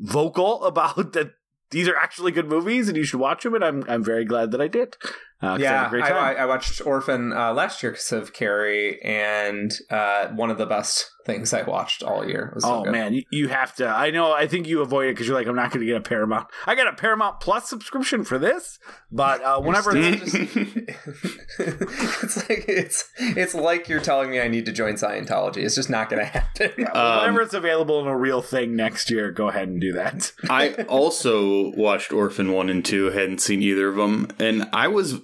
vocal 0.00 0.64
about 0.64 1.12
that 1.12 1.34
these 1.70 1.88
are 1.88 1.96
actually 1.96 2.32
good 2.32 2.48
movies 2.48 2.88
and 2.88 2.96
you 2.96 3.04
should 3.04 3.20
watch 3.20 3.42
them 3.42 3.54
and 3.54 3.64
i'm, 3.64 3.84
I'm 3.88 4.04
very 4.04 4.24
glad 4.24 4.50
that 4.52 4.60
i 4.60 4.68
did 4.68 4.96
Uh, 5.42 5.56
'cause 5.56 5.64
I 5.64 5.66
had 5.66 5.92
yeah, 5.92 6.04
I. 6.04 6.08
I, 6.18 6.32
I 6.42 6.46
watched 6.46 6.80
Orphan 6.86 7.32
uh, 7.32 7.52
last 7.52 7.82
year 7.82 7.92
because 7.92 8.12
of 8.12 8.32
Carrie, 8.32 9.02
and 9.02 9.70
uh, 9.90 10.28
one 10.28 10.50
of 10.50 10.56
the 10.56 10.64
best 10.64 11.10
things 11.24 11.52
I 11.52 11.62
watched 11.62 12.02
all 12.02 12.26
year. 12.28 12.48
It 12.48 12.54
was 12.56 12.64
so 12.64 12.80
oh 12.80 12.82
good. 12.84 12.92
man, 12.92 13.14
you, 13.14 13.22
you 13.30 13.48
have 13.48 13.74
to. 13.76 13.86
I 13.88 14.10
know. 14.10 14.32
I 14.32 14.46
think 14.46 14.66
you 14.66 14.80
avoid 14.82 15.06
it 15.08 15.12
because 15.12 15.26
you're 15.26 15.36
like, 15.36 15.46
I'm 15.46 15.56
not 15.56 15.70
going 15.70 15.80
to 15.80 15.86
get 15.86 15.96
a 15.96 16.00
Paramount. 16.00 16.48
I 16.66 16.74
got 16.74 16.86
a 16.86 16.92
Paramount 16.92 17.40
Plus 17.40 17.68
subscription 17.68 18.24
for 18.24 18.38
this, 18.38 18.78
but 19.10 19.42
uh, 19.42 19.60
whenever 19.60 19.92
it's 19.94 20.32
just- 20.32 20.56
it's 21.58 22.48
like 22.48 22.64
it's 22.68 23.10
it's 23.18 23.54
like 23.54 23.88
you're 23.88 24.00
telling 24.00 24.30
me 24.30 24.40
I 24.40 24.48
need 24.48 24.66
to 24.66 24.72
join 24.72 24.94
Scientology. 24.94 25.58
It's 25.58 25.74
just 25.74 25.90
not 25.90 26.08
going 26.10 26.20
to 26.20 26.26
happen. 26.30 26.72
Um, 26.92 27.20
whenever 27.20 27.42
it's 27.42 27.54
available 27.54 28.00
in 28.00 28.06
a 28.06 28.16
real 28.16 28.42
thing 28.42 28.76
next 28.76 29.10
year, 29.10 29.30
go 29.30 29.48
ahead 29.48 29.68
and 29.68 29.80
do 29.80 29.92
that. 29.92 30.32
I 30.50 30.72
also 30.88 31.70
watched 31.72 32.12
Orphan 32.12 32.52
1 32.52 32.68
and 32.68 32.84
2, 32.84 33.10
hadn't 33.10 33.40
seen 33.40 33.62
either 33.62 33.88
of 33.88 33.96
them, 33.96 34.28
and 34.38 34.68
I 34.72 34.88
was 34.88 35.20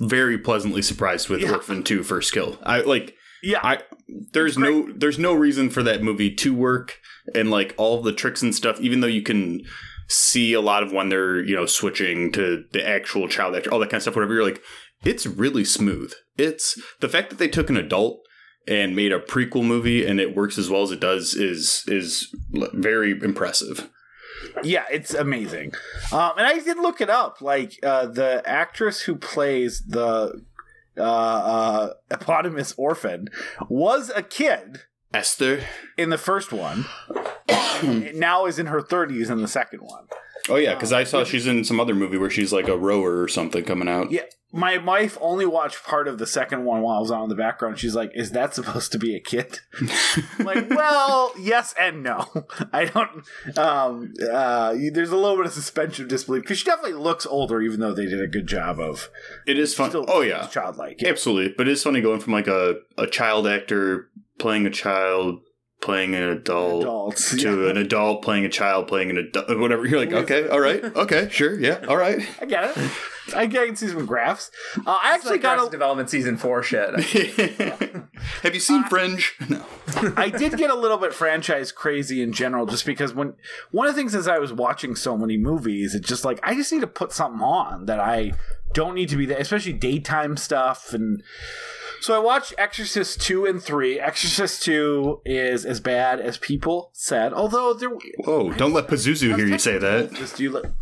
very 0.00 0.38
pleasantly 0.38 0.82
surprised 0.82 1.28
with 1.28 1.40
Yeah. 1.40 1.52
Orphan 1.52 1.82
2 1.82 2.02
First 2.02 2.32
Kill. 2.32 2.58
I 2.62 2.80
like 2.80 3.15
Yeah, 3.42 3.60
I 3.62 3.82
there's 4.32 4.56
no 4.56 4.90
there's 4.92 5.18
no 5.18 5.34
reason 5.34 5.70
for 5.70 5.82
that 5.82 6.02
movie 6.02 6.34
to 6.36 6.54
work 6.54 6.98
and 7.34 7.50
like 7.50 7.74
all 7.76 8.02
the 8.02 8.12
tricks 8.12 8.42
and 8.42 8.54
stuff 8.54 8.80
even 8.80 9.00
though 9.00 9.06
you 9.06 9.22
can 9.22 9.62
see 10.08 10.52
a 10.52 10.60
lot 10.60 10.84
of 10.84 10.92
when 10.92 11.08
they're, 11.08 11.42
you 11.42 11.56
know, 11.56 11.66
switching 11.66 12.30
to 12.32 12.64
the 12.72 12.86
actual 12.86 13.26
child 13.26 13.56
actor, 13.56 13.72
all 13.72 13.80
that 13.80 13.86
kind 13.86 13.94
of 13.94 14.02
stuff 14.02 14.14
whatever 14.16 14.34
you're 14.34 14.44
like 14.44 14.62
it's 15.04 15.26
really 15.26 15.64
smooth. 15.64 16.12
It's 16.36 16.80
the 17.00 17.08
fact 17.08 17.30
that 17.30 17.38
they 17.38 17.48
took 17.48 17.70
an 17.70 17.76
adult 17.76 18.20
and 18.66 18.96
made 18.96 19.12
a 19.12 19.20
prequel 19.20 19.64
movie 19.64 20.04
and 20.06 20.20
it 20.20 20.34
works 20.34 20.58
as 20.58 20.68
well 20.68 20.82
as 20.82 20.90
it 20.90 21.00
does 21.00 21.34
is 21.34 21.84
is 21.86 22.34
very 22.72 23.12
impressive. 23.12 23.88
yeah, 24.62 24.84
it's 24.90 25.14
amazing. 25.14 25.72
Um, 26.12 26.32
and 26.36 26.46
I 26.46 26.58
did 26.58 26.78
look 26.78 27.00
it 27.00 27.10
up. 27.10 27.40
Like 27.40 27.78
uh, 27.82 28.06
the 28.06 28.42
actress 28.44 29.02
who 29.02 29.16
plays 29.16 29.82
the 29.86 30.42
uh, 30.98 31.02
uh, 31.02 31.90
eponymous 32.10 32.74
orphan 32.76 33.28
was 33.68 34.10
a 34.14 34.22
kid 34.22 34.82
Esther. 35.12 35.60
in 35.96 36.10
the 36.10 36.18
first 36.18 36.52
one. 36.52 36.86
now 38.14 38.46
is 38.46 38.58
in 38.58 38.66
her 38.66 38.80
30s 38.80 39.30
in 39.30 39.42
the 39.42 39.48
second 39.48 39.80
one. 39.80 40.06
Oh 40.48 40.56
yeah, 40.56 40.74
because 40.74 40.92
I 40.92 41.04
saw 41.04 41.24
she's 41.24 41.46
in 41.46 41.64
some 41.64 41.80
other 41.80 41.94
movie 41.94 42.18
where 42.18 42.30
she's 42.30 42.52
like 42.52 42.68
a 42.68 42.76
rower 42.76 43.20
or 43.20 43.28
something 43.28 43.64
coming 43.64 43.88
out. 43.88 44.12
Yeah, 44.12 44.22
my 44.52 44.78
wife 44.78 45.18
only 45.20 45.44
watched 45.44 45.82
part 45.84 46.06
of 46.06 46.18
the 46.18 46.26
second 46.26 46.64
one 46.64 46.82
while 46.82 46.96
I 46.98 47.00
was 47.00 47.10
on 47.10 47.24
in 47.24 47.28
the 47.28 47.34
background. 47.34 47.78
She's 47.78 47.96
like, 47.96 48.12
"Is 48.14 48.30
that 48.30 48.54
supposed 48.54 48.92
to 48.92 48.98
be 48.98 49.16
a 49.16 49.20
kid?" 49.20 49.58
I'm 50.38 50.44
like, 50.46 50.70
well, 50.70 51.32
yes 51.38 51.74
and 51.78 52.02
no. 52.02 52.26
I 52.72 52.84
don't. 52.84 53.58
Um, 53.58 54.14
uh, 54.32 54.74
there's 54.92 55.10
a 55.10 55.16
little 55.16 55.36
bit 55.36 55.46
of 55.46 55.52
suspension 55.52 56.04
of 56.04 56.08
disbelief 56.10 56.42
because 56.42 56.58
she 56.58 56.64
definitely 56.64 56.94
looks 56.94 57.26
older, 57.26 57.60
even 57.60 57.80
though 57.80 57.92
they 57.92 58.06
did 58.06 58.20
a 58.22 58.28
good 58.28 58.46
job 58.46 58.78
of 58.78 59.08
It 59.46 59.58
is 59.58 59.74
fun. 59.74 59.90
oh 59.94 60.20
yeah, 60.20 60.46
childlike. 60.46 61.02
absolutely. 61.02 61.54
But 61.56 61.66
it's 61.68 61.82
funny 61.82 62.00
going 62.00 62.20
from 62.20 62.32
like 62.34 62.46
a 62.48 62.76
a 62.96 63.06
child 63.08 63.46
actor 63.48 64.08
playing 64.38 64.66
a 64.66 64.70
child 64.70 65.40
playing 65.80 66.14
an 66.14 66.22
adult. 66.22 66.82
Adults 66.82 67.30
To 67.36 67.64
yeah. 67.64 67.70
an 67.70 67.76
adult 67.76 68.22
playing 68.22 68.44
a 68.44 68.48
child 68.48 68.88
playing 68.88 69.10
an 69.10 69.18
adult, 69.18 69.58
whatever. 69.58 69.86
You're 69.86 70.00
like, 70.00 70.12
okay, 70.12 70.48
all 70.48 70.60
right, 70.60 70.82
okay, 70.96 71.28
sure, 71.30 71.58
yeah, 71.58 71.84
all 71.88 71.96
right. 71.96 72.26
I 72.40 72.46
get 72.46 72.76
it. 72.76 72.90
I, 73.34 73.42
I 73.42 73.46
can 73.48 73.74
see 73.74 73.88
some 73.88 74.06
graphs. 74.06 74.50
Uh, 74.86 74.98
I 75.02 75.14
actually 75.14 75.32
like 75.32 75.42
got 75.42 75.66
a, 75.66 75.70
Development 75.70 76.08
season 76.08 76.36
four 76.36 76.62
shit. 76.62 76.94
Have 78.42 78.54
you 78.54 78.60
seen 78.60 78.84
Fringe? 78.84 79.34
No. 79.48 79.64
I 80.16 80.30
did 80.30 80.56
get 80.56 80.70
a 80.70 80.76
little 80.76 80.96
bit 80.96 81.12
franchise 81.12 81.72
crazy 81.72 82.22
in 82.22 82.32
general, 82.32 82.66
just 82.66 82.86
because 82.86 83.14
when 83.14 83.34
one 83.72 83.88
of 83.88 83.94
the 83.94 84.00
things 84.00 84.14
is 84.14 84.28
I 84.28 84.38
was 84.38 84.52
watching 84.52 84.94
so 84.94 85.16
many 85.16 85.36
movies, 85.36 85.94
it's 85.94 86.08
just 86.08 86.24
like 86.24 86.38
I 86.42 86.54
just 86.54 86.72
need 86.72 86.82
to 86.82 86.86
put 86.86 87.12
something 87.12 87.42
on 87.42 87.86
that 87.86 87.98
I 87.98 88.32
don't 88.72 88.94
need 88.94 89.08
to 89.08 89.16
be 89.16 89.26
there, 89.26 89.38
especially 89.38 89.72
daytime 89.72 90.36
stuff. 90.36 90.92
And 90.92 91.22
so 92.00 92.14
I 92.14 92.18
watched 92.18 92.54
Exorcist 92.58 93.20
two 93.20 93.46
and 93.46 93.62
three. 93.62 93.98
Exorcist 93.98 94.62
two 94.62 95.20
is 95.24 95.64
as 95.64 95.80
bad 95.80 96.20
as 96.20 96.38
people 96.38 96.90
said, 96.92 97.32
although 97.32 97.74
there. 97.74 97.90
Whoa! 98.18 98.52
Don't 98.52 98.72
let 98.72 98.88
Pazuzu 98.88 99.36
hear 99.36 99.46
you 99.46 99.58
say 99.58 99.78
that. 99.78 100.12
Just 100.12 100.40
you 100.40 100.50
look. 100.50 100.72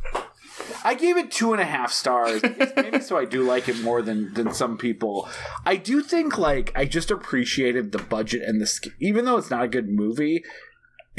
I 0.86 0.94
gave 0.94 1.16
it 1.16 1.30
two 1.30 1.52
and 1.52 1.62
a 1.62 1.64
half 1.64 1.92
stars. 1.92 2.42
Maybe 2.76 3.00
so 3.00 3.16
I 3.16 3.24
do 3.24 3.42
like 3.42 3.68
it 3.68 3.80
more 3.80 4.02
than 4.02 4.34
than 4.34 4.52
some 4.52 4.76
people. 4.76 5.28
I 5.64 5.76
do 5.76 6.02
think 6.02 6.36
like 6.38 6.72
I 6.76 6.84
just 6.84 7.10
appreciated 7.10 7.92
the 7.92 7.98
budget 7.98 8.42
and 8.42 8.60
the 8.60 8.66
sk- 8.66 8.94
even 9.00 9.24
though 9.24 9.38
it's 9.38 9.50
not 9.50 9.64
a 9.64 9.68
good 9.68 9.88
movie. 9.88 10.44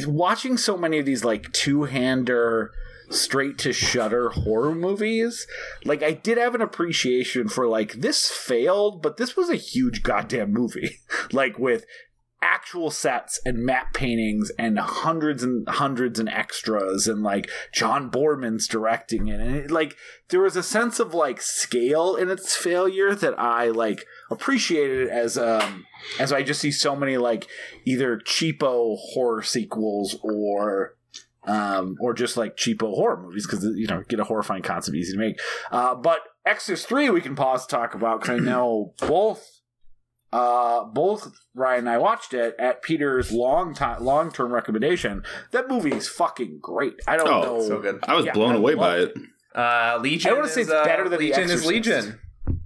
Watching 0.06 0.58
so 0.58 0.78
many 0.78 1.00
of 1.00 1.06
these 1.06 1.24
like 1.24 1.52
two 1.54 1.84
hander 1.84 2.72
straight 3.16 3.58
to 3.60 3.74
Shudder 3.74 4.30
horror 4.30 4.76
movies. 4.76 5.48
Like 5.84 6.04
i 6.04 6.12
did 6.12 6.38
have 6.38 6.56
an 6.56 6.62
appreciation 6.62 7.48
for 7.48 7.68
like 7.68 7.94
this 7.94 8.30
failed 8.30 9.02
but 9.02 9.18
this 9.18 9.36
was 9.36 9.50
a 9.50 9.56
huge 9.56 10.04
goddamn 10.04 10.54
movie. 10.54 11.00
Like 11.32 11.58
with 11.58 11.86
actual 12.42 12.92
sets 12.92 13.40
and 13.44 13.66
matte 13.66 13.92
paintings 13.94 14.52
and 14.60 14.78
hundreds 14.78 15.42
and 15.42 15.68
hundreds 15.68 16.20
and 16.20 16.30
extras 16.30 17.08
and 17.08 17.24
like 17.24 17.50
John 17.74 18.12
Boorman's 18.12 18.68
directing 18.68 19.28
it. 19.28 19.40
And 19.40 19.56
it, 19.56 19.72
like 19.72 19.96
there 20.30 20.42
was 20.42 20.56
a 20.56 20.62
sense 20.62 21.00
of 21.00 21.14
like 21.14 21.42
scale 21.42 22.16
in 22.16 22.30
its 22.30 22.56
failure 22.56 23.16
that 23.16 23.40
I 23.40 23.70
like 23.70 24.06
appreciated 24.30 25.10
as 25.10 25.38
um 25.38 25.86
as 26.20 26.32
I 26.32 26.44
just 26.44 26.62
see 26.62 26.72
so 26.72 26.96
many 26.96 27.18
like 27.18 27.48
either 27.84 28.18
cheapo 28.18 28.96
horror 28.98 29.42
sequels 29.42 30.16
or 30.22 30.96
um 31.48 31.96
or 32.00 32.14
just 32.14 32.38
like 32.38 32.56
cheapo 32.58 32.94
horror 32.94 33.22
movies 33.22 33.46
because 33.48 33.64
you 33.76 33.88
know 33.88 34.04
get 34.08 34.20
a 34.20 34.24
horrifying 34.24 34.62
concept 34.64 34.96
easy 34.96 35.14
to 35.14 35.20
make 35.20 35.40
uh 35.72 35.94
but 35.96 36.20
Exorcist 36.46 36.88
3 36.88 37.10
we 37.10 37.22
can 37.22 37.36
pause 37.36 37.66
to 37.66 37.76
talk 37.76 37.94
about 37.96 38.22
because 38.22 38.40
I 38.40 38.44
know 38.44 38.94
both 39.00 39.62
uh, 40.34 40.84
both 40.84 41.32
Ryan 41.54 41.80
and 41.82 41.90
I 41.90 41.98
watched 41.98 42.34
it 42.34 42.56
at 42.60 42.82
Peter's 42.82 43.32
long 43.32 43.74
time, 43.74 44.04
long 44.04 44.34
term 44.34 44.52
recommendation. 44.52 45.24
That 45.52 45.70
movie 45.70 45.94
is 45.94 46.10
fucking 46.10 46.60
great. 46.62 46.96
I 47.08 47.16
don't 47.16 47.30
Oh, 47.30 47.42
know. 47.42 47.62
so 47.62 47.80
good. 47.80 48.00
I 48.06 48.16
was 48.16 48.26
Yeah, 48.26 48.34
blown 48.34 48.56
I 48.56 48.58
away 48.58 48.74
by 48.76 48.98
it. 48.98 49.14
it. 49.16 49.22
Uh, 49.58 49.98
Legion. 50.02 50.32
I 50.32 50.36
wanna 50.36 50.50
say 50.50 50.62
it's 50.62 50.70
uh, 50.72 50.84
better 50.84 51.04
than 51.08 51.20
The 51.20 51.28
Legion 51.30 51.50
is 51.50 51.66
Legion. 51.66 52.20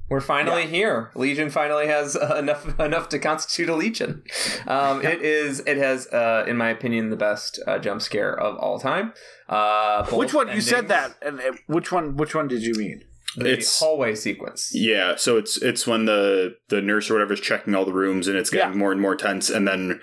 We're 0.10 0.22
finally 0.22 0.64
Yeah. 0.64 0.68
here. 0.70 1.12
Legion 1.16 1.50
finally 1.50 1.88
has 1.88 2.16
uh, 2.16 2.36
enough 2.40 2.80
enough 2.80 3.10
to 3.10 3.20
constitute 3.20 3.70
a 3.70 3.76
Legion. 3.76 4.24
Um, 4.68 5.06
It 5.06 5.22
is. 5.22 5.60
It 5.66 5.78
has, 5.78 6.08
uh, 6.08 6.46
in 6.48 6.58
my 6.58 6.70
opinion, 6.70 7.10
the 7.12 7.16
best 7.16 7.60
uh, 7.68 7.78
jump 7.80 8.02
scare 8.02 8.38
of 8.38 8.58
all 8.58 8.80
time. 8.80 9.14
Uh, 9.48 10.06
Which 10.08 10.34
one? 10.34 10.48
You 10.50 10.62
said 10.62 10.88
that, 10.90 11.16
and 11.22 11.40
which 11.68 11.92
one? 11.92 12.18
Which 12.18 12.34
one 12.36 12.48
did 12.48 12.64
you 12.64 12.74
mean? 12.74 13.04
The 13.36 13.52
It's- 13.54 13.80
hallway 13.80 14.16
sequence. 14.16 14.72
Yeah, 14.74 15.16
so 15.16 15.38
it's 15.38 15.62
it's 15.62 15.86
when 15.86 16.06
the 16.06 16.56
the 16.70 16.82
nurse 16.82 17.10
or 17.10 17.14
whatever 17.14 17.34
is 17.34 17.40
checking 17.40 17.76
all 17.76 17.86
the 17.86 17.94
rooms 17.94 18.28
and 18.28 18.36
it's 18.38 18.50
getting 18.50 18.72
Yeah. 18.74 18.78
more 18.80 18.92
and 18.92 19.00
more 19.00 19.16
tense, 19.16 19.52
and 19.52 19.68
then 19.68 20.02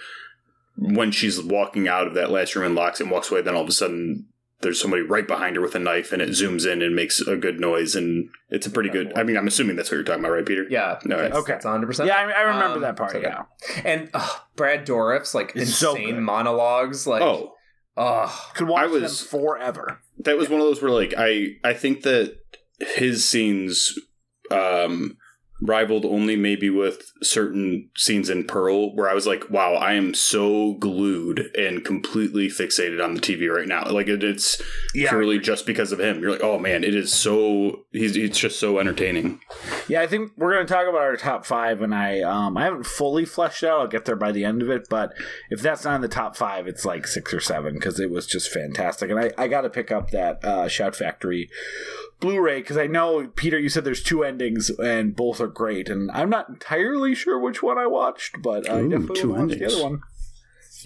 when 0.79 1.11
she's 1.11 1.43
walking 1.43 1.89
out 1.89 2.07
of 2.07 2.15
that 2.15 2.31
last 2.31 2.55
room 2.55 2.67
and 2.67 2.75
locks 2.77 3.01
it 3.01 3.05
and 3.05 3.11
walks 3.11 3.31
away, 3.31 3.41
then 3.43 3.55
all 3.57 3.63
of 3.63 3.69
a 3.69 3.73
sudden 3.73 4.27
there's 4.63 4.81
somebody 4.81 5.03
right 5.03 5.27
behind 5.27 5.57
her 5.57 5.63
with 5.63 5.75
a 5.75 5.79
knife, 5.79 6.13
and 6.13 6.23
it 6.23 6.31
zooms 6.31 6.67
in 6.71 6.81
and 6.83 6.97
makes 6.97 7.21
a 7.21 7.37
good 7.37 7.61
noise, 7.61 7.95
and 7.95 8.29
it's 8.49 8.67
a 8.67 8.71
pretty 8.71 8.89
good. 8.89 9.13
I 9.17 9.23
mean, 9.23 9.37
I'm 9.37 9.47
assuming 9.47 9.77
that's 9.77 9.91
what 9.91 9.97
you're 9.97 10.05
talking 10.05 10.21
about, 10.25 10.33
right, 10.33 10.47
Peter? 10.47 10.67
Yeah. 10.71 10.99
No, 11.05 11.19
that's, 11.19 11.37
okay. 11.37 11.53
That's 11.53 11.65
100. 11.67 11.87
percent 11.87 12.07
Yeah, 12.09 12.17
I, 12.17 12.31
I 12.31 12.41
remember 12.43 12.77
Um, 12.77 12.81
that 12.81 12.97
part. 12.97 13.13
so 13.13 13.19
yeah, 13.21 13.43
And 13.85 14.09
uh, 14.15 14.29
Brad 14.57 14.85
Dourif's 14.85 15.35
like 15.35 15.53
It's 15.55 15.83
insane 15.83 16.15
good. 16.15 16.21
monologues. 16.23 17.07
Like, 17.07 17.23
Oh, 17.23 17.53
oh, 17.99 18.51
could 18.55 18.69
watch 18.69 18.85
I 18.85 18.87
was- 18.87 19.21
them 19.21 19.41
forever. 19.41 20.01
that 20.21 20.37
was 20.39 20.49
one 20.49 20.61
of 20.61 20.67
those 20.67 20.81
where 20.81 20.91
like 20.91 21.13
I 21.17 21.57
I 21.63 21.75
think 21.75 22.03
that 22.03 22.37
his 22.97 23.27
scenes 23.29 23.99
um 24.51 25.17
rivaled 25.63 26.05
only 26.05 26.37
maybe 26.37 26.69
with 26.69 27.13
certain 27.23 27.89
scenes 27.97 28.29
in 28.29 28.45
Pearl 28.45 28.95
where 28.95 29.09
I 29.09 29.15
was 29.15 29.27
like, 29.27 29.49
wow, 29.49 29.75
I 29.75 29.95
am 29.95 30.13
so 30.15 30.75
glued 30.75 31.51
and 31.57 31.85
completely 31.85 32.49
fixated 32.49 33.03
on 33.03 33.15
the 33.15 33.21
TV 33.21 33.49
right 33.55 33.67
now. 33.67 33.91
Like 33.91 34.09
it, 34.09 34.23
it's 34.23 34.61
Yeah, 34.95 35.09
purely 35.11 35.39
just 35.39 35.65
because 35.67 35.93
of 35.93 36.01
him. 36.01 36.21
You're 36.21 36.33
like, 36.33 36.43
oh 36.43 36.59
man, 36.59 36.85
it 36.85 36.95
is 36.95 37.13
so 37.13 37.85
he's 37.93 38.15
he's 38.15 38.37
just 38.37 38.61
so 38.61 38.79
entertaining. 38.79 39.41
yeah. 39.89 40.03
I 40.03 40.07
think 40.07 40.33
we're 40.37 40.53
going 40.53 40.67
to 40.67 40.73
talk 40.73 40.87
about 40.89 41.01
our 41.01 41.17
top 41.17 41.47
five, 41.47 41.81
and 41.81 41.95
I 41.95 42.21
um 42.21 42.57
I 42.57 42.65
haven't 42.65 42.87
fully 42.87 43.25
fleshed 43.25 43.65
out. 43.65 43.81
I'll 43.81 43.87
get 43.89 44.05
there 44.05 44.17
by 44.17 44.33
the 44.33 44.45
end 44.45 44.61
of 44.63 44.69
it, 44.71 44.87
but 44.91 45.13
if 45.51 45.63
that's 45.63 45.85
not 45.85 45.95
in 45.97 46.01
the 46.03 46.09
top 46.09 46.37
five, 46.37 46.67
it's 46.67 46.85
like 46.85 47.07
six 47.07 47.33
or 47.33 47.41
seven 47.41 47.75
because 47.75 47.99
it 47.99 48.11
was 48.11 48.27
just 48.27 48.51
fantastic. 48.53 49.11
And 49.11 49.19
I 49.19 49.33
I 49.39 49.49
got 49.49 49.63
to 49.63 49.71
pick 49.71 49.91
up 49.91 50.11
that 50.11 50.45
uh, 50.45 50.69
Shout 50.69 50.95
Factory 50.97 51.49
Blu-ray 52.21 52.61
because 52.61 52.77
I 52.77 52.87
know 52.87 53.29
Peter, 53.37 53.59
you 53.59 53.69
said 53.69 53.85
there's 53.85 54.03
two 54.03 54.25
endings 54.25 54.71
and 54.71 55.15
both 55.15 55.41
are 55.41 55.47
great, 55.47 55.89
and 55.89 56.11
I'm 56.13 56.31
not 56.31 56.49
entirely 56.49 57.15
sure 57.15 57.39
which 57.39 57.63
one 57.63 57.79
I 57.79 57.87
watched, 57.87 58.43
but 58.43 58.69
I 58.69 58.83
definitely 58.83 59.21
two 59.21 59.33
watched 59.33 59.59
the 59.59 59.67
other 59.67 59.83
one. 59.83 60.03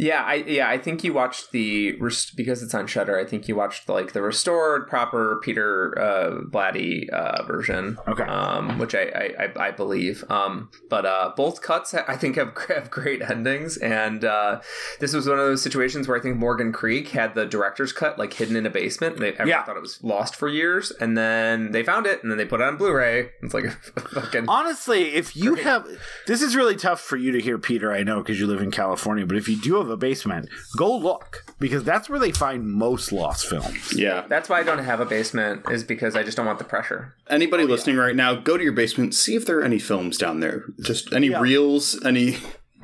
Yeah, 0.01 0.23
I 0.23 0.37
yeah, 0.47 0.71
I 0.71 0.79
think 0.79 1.05
you 1.05 1.13
watched 1.13 1.53
the 1.53 1.93
rest- 2.01 2.35
because 2.35 2.63
it's 2.63 2.73
on 2.75 2.87
Shudder. 2.87 3.19
I 3.19 3.27
think 3.27 3.49
you 3.49 3.55
watched 3.55 3.87
like 3.87 4.15
the 4.15 4.23
restored, 4.23 4.89
proper 4.89 5.39
Peter 5.43 5.97
uh, 6.01 6.41
Blatty 6.49 7.11
uh, 7.11 7.43
version. 7.43 7.99
Okay. 8.09 8.23
um, 8.23 8.79
which 8.79 8.95
I 8.95 9.35
I, 9.39 9.67
I, 9.67 9.71
believe. 9.73 10.25
Um, 10.31 10.71
but 10.89 11.05
uh, 11.05 11.33
both 11.37 11.61
cuts 11.61 11.93
I 11.93 12.17
think 12.17 12.37
have, 12.37 12.57
have 12.69 12.91
great 12.91 13.21
endings, 13.21 13.77
and 13.77 14.25
uh, 14.25 14.63
this 15.01 15.13
was 15.13 15.29
one 15.29 15.39
of 15.39 15.45
those 15.45 15.63
situations 15.63 16.09
where 16.09 16.17
I 16.17 16.21
think 16.23 16.39
Morgan 16.39 16.73
Creek 16.73 17.09
had 17.09 17.35
the 17.35 17.45
director's 17.45 17.93
cut 17.93 18.19
like 18.19 18.33
hidden 18.33 18.57
in 18.57 18.65
a 18.65 18.71
basement. 18.71 19.17
And 19.17 19.23
they 19.23 19.35
Yeah. 19.47 19.65
thought 19.65 19.77
it 19.77 19.83
was 19.83 20.03
lost 20.03 20.35
for 20.35 20.49
years, 20.49 20.93
and 20.93 21.19
then 21.19 21.73
they 21.73 21.83
found 21.83 22.07
it, 22.07 22.23
and 22.23 22.31
then 22.31 22.39
they 22.39 22.47
put 22.47 22.63
it 22.63 22.65
on 22.65 22.79
Blu-ray. 22.79 23.33
It's 23.43 23.53
like 23.53 23.65
a 23.65 23.71
fucking 24.15 24.47
Honestly, 24.49 25.13
if 25.15 25.37
you 25.37 25.57
have 25.57 25.87
this 26.27 26.41
is 26.41 26.57
really 26.57 26.77
tough 26.77 27.03
for 27.03 27.19
you 27.19 27.33
to 27.33 27.41
hear, 27.41 27.59
Peter. 27.59 27.93
I 27.93 28.03
know 28.03 28.23
because 28.23 28.41
you 28.41 28.47
live 28.47 28.63
in 28.63 28.71
California, 28.71 29.27
but 29.27 29.37
if 29.37 29.47
you 29.47 29.61
do 29.61 29.75
have 29.77 29.90
a 29.91 29.97
basement, 29.97 30.49
go 30.77 30.97
look 30.97 31.45
because 31.59 31.85
that's 31.85 32.09
where 32.09 32.19
they 32.19 32.33
find 32.33 32.67
most 32.67 33.13
lost 33.13 33.47
films. 33.47 33.93
Yeah. 33.95 34.25
That's 34.29 34.49
why 34.49 34.61
I 34.61 34.63
don't 34.63 34.79
have 34.79 35.01
a 35.01 35.05
basement, 35.07 35.67
is 35.71 35.85
because 35.85 36.17
I 36.17 36.23
just 36.23 36.37
don't 36.37 36.47
want 36.47 36.59
the 36.59 36.65
pressure. 36.65 37.15
Anybody 37.29 37.65
oh, 37.65 37.67
listening 37.67 37.97
right 37.97 38.17
now, 38.17 38.35
go 38.35 38.57
to 38.57 38.63
your 38.63 38.73
basement, 38.73 39.15
see 39.15 39.35
if 39.35 39.45
there 39.47 39.59
are 39.59 39.65
any 39.65 39.79
films 39.79 40.17
down 40.17 40.41
there. 40.41 40.65
Just 40.81 41.13
any 41.13 41.29
Yeah. 41.29 41.41
reels, 41.41 42.01
any. 42.05 42.39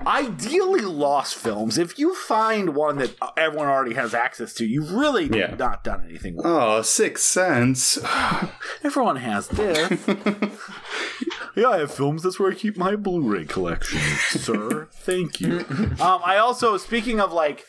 Ideally, 0.04 0.82
lost 0.82 1.36
films. 1.36 1.78
If 1.78 1.98
you 1.98 2.14
find 2.14 2.74
one 2.74 2.98
that 2.98 3.14
everyone 3.36 3.68
already 3.68 3.94
has 3.94 4.14
access 4.14 4.52
to, 4.54 4.66
you've 4.66 4.92
really 4.92 5.24
Yeah. 5.26 5.54
not 5.58 5.82
done 5.84 6.04
anything. 6.08 6.36
Well. 6.36 6.46
Oh, 6.78 6.82
Sixth 6.82 7.24
Sense. 7.24 7.98
Everyone 8.84 9.16
has 9.16 9.48
this. 9.48 10.06
yeah, 11.56 11.68
I 11.68 11.78
have 11.78 11.92
films. 11.92 12.22
That's 12.22 12.38
where 12.38 12.50
I 12.50 12.54
keep 12.54 12.76
my 12.76 12.94
Blu-ray 12.94 13.46
collection, 13.46 14.00
sir. 14.28 14.88
Thank 14.92 15.40
you. 15.40 15.64
Um, 16.00 16.20
I 16.24 16.36
also, 16.36 16.76
speaking 16.76 17.20
of 17.20 17.32
like. 17.32 17.64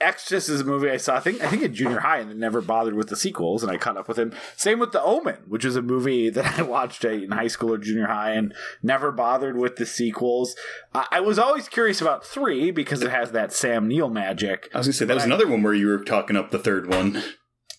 Exorcist 0.00 0.50
is 0.50 0.60
a 0.60 0.64
movie 0.64 0.90
I 0.90 0.98
saw. 0.98 1.16
I 1.16 1.20
think 1.20 1.42
I 1.42 1.48
think 1.48 1.62
in 1.62 1.72
junior 1.72 2.00
high, 2.00 2.18
and 2.18 2.30
then 2.30 2.38
never 2.38 2.60
bothered 2.60 2.94
with 2.94 3.08
the 3.08 3.16
sequels. 3.16 3.62
And 3.62 3.72
I 3.72 3.78
caught 3.78 3.96
up 3.96 4.06
with 4.06 4.18
him. 4.18 4.32
Same 4.54 4.78
with 4.78 4.92
The 4.92 5.02
Omen, 5.02 5.38
which 5.48 5.64
is 5.64 5.76
a 5.76 5.82
movie 5.82 6.28
that 6.36 6.58
I 6.58 6.62
watched 6.62 7.04
in 7.04 7.30
high 7.30 7.46
school 7.46 7.72
or 7.72 7.78
junior 7.78 8.06
high, 8.06 8.32
and 8.32 8.54
never 8.82 9.10
bothered 9.10 9.56
with 9.56 9.76
the 9.76 9.86
sequels. 9.86 10.54
I, 10.94 11.06
I 11.12 11.20
was 11.20 11.38
always 11.38 11.68
curious 11.68 12.00
about 12.02 12.24
three 12.24 12.70
because 12.70 13.02
it 13.02 13.10
has 13.10 13.32
that 13.32 13.52
Sam 13.52 13.88
Neill 13.88 14.10
magic. 14.10 14.68
I 14.74 14.78
was 14.78 14.88
gonna 14.88 14.94
say 14.94 15.04
that 15.06 15.14
was 15.14 15.24
another 15.24 15.48
one 15.48 15.62
where 15.62 15.74
you 15.74 15.86
were 15.86 16.04
talking 16.04 16.36
up 16.36 16.50
the 16.50 16.58
third 16.58 16.88
one. 16.88 17.22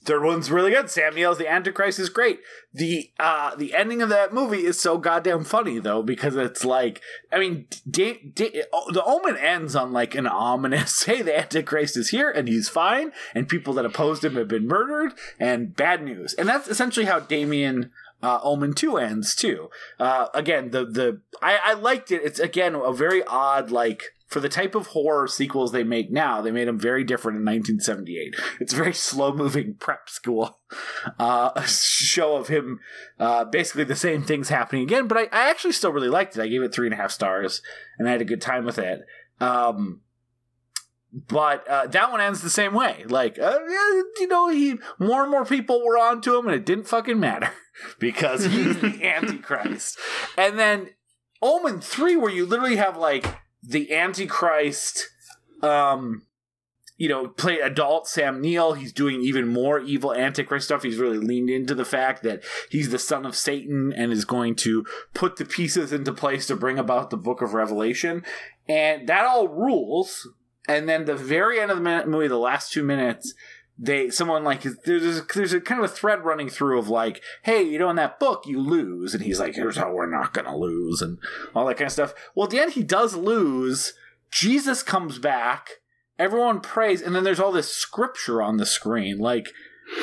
Third 0.07 0.23
one's 0.23 0.49
really 0.49 0.71
good. 0.71 0.89
Sam 0.89 1.15
Neill's 1.15 1.37
The 1.37 1.49
Antichrist 1.49 1.99
is 1.99 2.07
great. 2.07 2.39
The 2.73 3.11
uh 3.19 3.55
the 3.55 3.75
ending 3.75 4.01
of 4.01 4.07
that 4.07 4.33
movie 4.33 4.63
is 4.63 4.79
so 4.79 4.97
goddamn 4.97 5.43
funny 5.43 5.79
though 5.79 6.01
because 6.01 6.37
it's 6.37 6.63
like 6.63 7.01
I 7.29 7.39
mean 7.39 7.67
da- 7.89 8.21
da- 8.33 8.63
oh, 8.71 8.89
the 8.93 9.03
Omen 9.03 9.35
ends 9.35 9.75
on 9.75 9.91
like 9.91 10.15
an 10.15 10.25
ominous 10.25 11.03
hey 11.05 11.21
the 11.21 11.37
Antichrist 11.37 11.97
is 11.97 12.09
here 12.09 12.29
and 12.31 12.47
he's 12.47 12.69
fine 12.69 13.11
and 13.35 13.49
people 13.49 13.73
that 13.73 13.85
opposed 13.85 14.23
him 14.23 14.35
have 14.35 14.47
been 14.47 14.65
murdered 14.65 15.13
and 15.41 15.75
bad 15.75 16.01
news 16.01 16.33
and 16.35 16.47
that's 16.47 16.69
essentially 16.69 17.05
how 17.05 17.19
Damien 17.19 17.91
uh, 18.23 18.39
Omen 18.43 18.73
2 18.73 18.97
ends 18.97 19.35
too. 19.35 19.69
Uh, 19.99 20.27
again, 20.33 20.71
the 20.71 20.85
the 20.85 21.21
I, 21.41 21.59
I 21.63 21.73
liked 21.73 22.11
it. 22.11 22.21
It's 22.23 22.39
again 22.39 22.75
a 22.75 22.93
very 22.93 23.23
odd 23.23 23.71
like 23.71 24.13
for 24.27 24.41
the 24.41 24.49
type 24.49 24.75
of 24.75 24.87
horror 24.87 25.27
sequels 25.27 25.71
they 25.71 25.83
make 25.83 26.11
now. 26.11 26.41
They 26.41 26.51
made 26.51 26.67
them 26.67 26.77
very 26.77 27.03
different 27.03 27.37
in 27.37 27.45
1978. 27.45 28.35
It's 28.59 28.73
a 28.73 28.77
very 28.77 28.93
slow 28.93 29.33
moving 29.33 29.75
prep 29.75 30.09
school 30.09 30.59
uh, 31.19 31.61
show 31.65 32.35
of 32.35 32.49
him 32.49 32.79
uh, 33.19 33.45
basically 33.45 33.85
the 33.85 33.95
same 33.95 34.23
things 34.23 34.49
happening 34.49 34.83
again. 34.83 35.07
But 35.07 35.17
I, 35.17 35.21
I 35.31 35.49
actually 35.49 35.73
still 35.73 35.91
really 35.91 36.09
liked 36.09 36.37
it. 36.37 36.41
I 36.41 36.47
gave 36.47 36.61
it 36.61 36.73
three 36.73 36.87
and 36.87 36.93
a 36.93 36.97
half 36.97 37.11
stars 37.11 37.61
and 37.97 38.07
I 38.07 38.11
had 38.11 38.21
a 38.21 38.25
good 38.25 38.41
time 38.41 38.65
with 38.65 38.77
it. 38.77 39.01
Um, 39.39 40.01
but 41.13 41.67
uh, 41.67 41.87
that 41.87 42.11
one 42.11 42.21
ends 42.21 42.41
the 42.41 42.49
same 42.49 42.73
way. 42.73 43.05
Like, 43.07 43.39
uh, 43.39 43.59
you 44.19 44.27
know, 44.27 44.49
he 44.49 44.77
more 44.99 45.23
and 45.23 45.31
more 45.31 45.45
people 45.45 45.83
were 45.83 45.97
onto 45.97 46.37
him, 46.37 46.45
and 46.45 46.55
it 46.55 46.65
didn't 46.65 46.87
fucking 46.87 47.19
matter 47.19 47.49
because 47.97 48.45
he's 48.45 48.79
the 48.79 49.03
Antichrist. 49.03 49.97
And 50.37 50.59
then 50.59 50.89
Omen 51.41 51.81
three, 51.81 52.15
where 52.15 52.31
you 52.31 52.45
literally 52.45 52.75
have 52.75 52.97
like 52.97 53.25
the 53.67 53.93
Antichrist, 53.93 55.09
um, 55.61 56.23
you 56.95 57.09
know, 57.09 57.27
play 57.27 57.59
adult 57.59 58.07
Sam 58.07 58.41
Neill. 58.41 58.73
He's 58.73 58.93
doing 58.93 59.21
even 59.21 59.47
more 59.47 59.79
evil 59.79 60.13
Antichrist 60.13 60.65
stuff. 60.65 60.83
He's 60.83 60.97
really 60.97 61.17
leaned 61.17 61.49
into 61.49 61.75
the 61.75 61.85
fact 61.85 62.23
that 62.23 62.43
he's 62.69 62.89
the 62.89 62.97
son 62.97 63.25
of 63.25 63.35
Satan 63.35 63.93
and 63.93 64.11
is 64.11 64.25
going 64.25 64.55
to 64.55 64.85
put 65.13 65.35
the 65.35 65.45
pieces 65.45 65.91
into 65.91 66.13
place 66.13 66.47
to 66.47 66.55
bring 66.55 66.79
about 66.79 67.09
the 67.09 67.17
Book 67.17 67.41
of 67.41 67.53
Revelation, 67.53 68.23
and 68.67 69.07
that 69.07 69.25
all 69.25 69.47
rules 69.47 70.27
and 70.67 70.87
then 70.89 71.05
the 71.05 71.15
very 71.15 71.59
end 71.59 71.71
of 71.71 71.81
the 71.81 72.05
movie, 72.05 72.27
the 72.27 72.37
last 72.37 72.73
two 72.73 72.83
minutes, 72.83 73.33
they 73.79 74.09
someone 74.09 74.43
like 74.43 74.63
there's 74.63 75.19
a, 75.19 75.25
there's 75.35 75.53
a 75.53 75.61
kind 75.61 75.83
of 75.83 75.89
a 75.89 75.93
thread 75.93 76.25
running 76.25 76.49
through 76.49 76.79
of 76.79 76.89
like, 76.89 77.21
hey, 77.43 77.61
you 77.61 77.77
know, 77.77 77.89
in 77.89 77.95
that 77.97 78.19
book 78.19 78.45
you 78.47 78.59
lose, 78.59 79.13
and 79.13 79.23
he's 79.23 79.39
like, 79.39 79.55
here's 79.55 79.77
how 79.77 79.91
we're 79.91 80.09
not 80.09 80.33
gonna 80.33 80.57
lose, 80.57 81.01
and 81.01 81.19
all 81.55 81.65
that 81.67 81.77
kind 81.77 81.87
of 81.87 81.91
stuff. 81.91 82.13
Well, 82.35 82.45
at 82.45 82.51
the 82.51 82.59
end 82.59 82.73
he 82.73 82.83
does 82.83 83.15
lose. 83.15 83.93
Jesus 84.29 84.83
comes 84.83 85.19
back, 85.19 85.69
everyone 86.19 86.59
prays, 86.59 87.01
and 87.01 87.15
then 87.15 87.23
there's 87.23 87.39
all 87.39 87.51
this 87.51 87.73
scripture 87.73 88.41
on 88.41 88.57
the 88.57 88.65
screen, 88.65 89.19
like, 89.19 89.49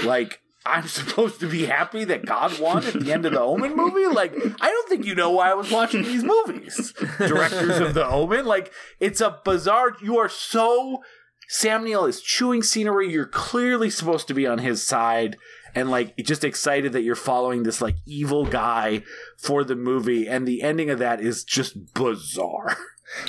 like. 0.04 0.40
I'm 0.66 0.88
supposed 0.88 1.40
to 1.40 1.46
be 1.46 1.66
happy 1.66 2.04
that 2.04 2.24
God 2.24 2.58
won 2.58 2.86
at 2.86 2.94
the 2.94 3.12
end 3.12 3.26
of 3.26 3.32
the 3.32 3.40
Omen 3.42 3.76
movie? 3.76 4.06
Like, 4.06 4.32
I 4.62 4.70
don't 4.70 4.88
think 4.88 5.04
you 5.04 5.14
know 5.14 5.30
why 5.30 5.50
I 5.50 5.54
was 5.54 5.70
watching 5.70 6.04
these 6.04 6.24
movies. 6.24 6.94
Directors 7.18 7.80
of 7.80 7.92
the 7.92 8.06
Omen. 8.06 8.46
Like, 8.46 8.72
it's 8.98 9.20
a 9.20 9.42
bizarre. 9.44 9.94
You 10.00 10.16
are 10.16 10.30
so. 10.30 11.02
Sam 11.48 11.84
Neill 11.84 12.04
is 12.06 12.20
chewing 12.20 12.62
scenery. 12.62 13.10
You're 13.10 13.26
clearly 13.26 13.90
supposed 13.90 14.28
to 14.28 14.34
be 14.34 14.46
on 14.46 14.58
his 14.58 14.82
side 14.82 15.36
and, 15.74 15.90
like, 15.90 16.16
just 16.18 16.44
excited 16.44 16.92
that 16.92 17.02
you're 17.02 17.14
following 17.16 17.62
this, 17.64 17.80
like, 17.80 17.96
evil 18.06 18.46
guy 18.46 19.02
for 19.36 19.64
the 19.64 19.74
movie. 19.76 20.28
And 20.28 20.46
the 20.46 20.62
ending 20.62 20.88
of 20.90 20.98
that 21.00 21.20
is 21.20 21.44
just 21.44 21.92
bizarre. 21.94 22.76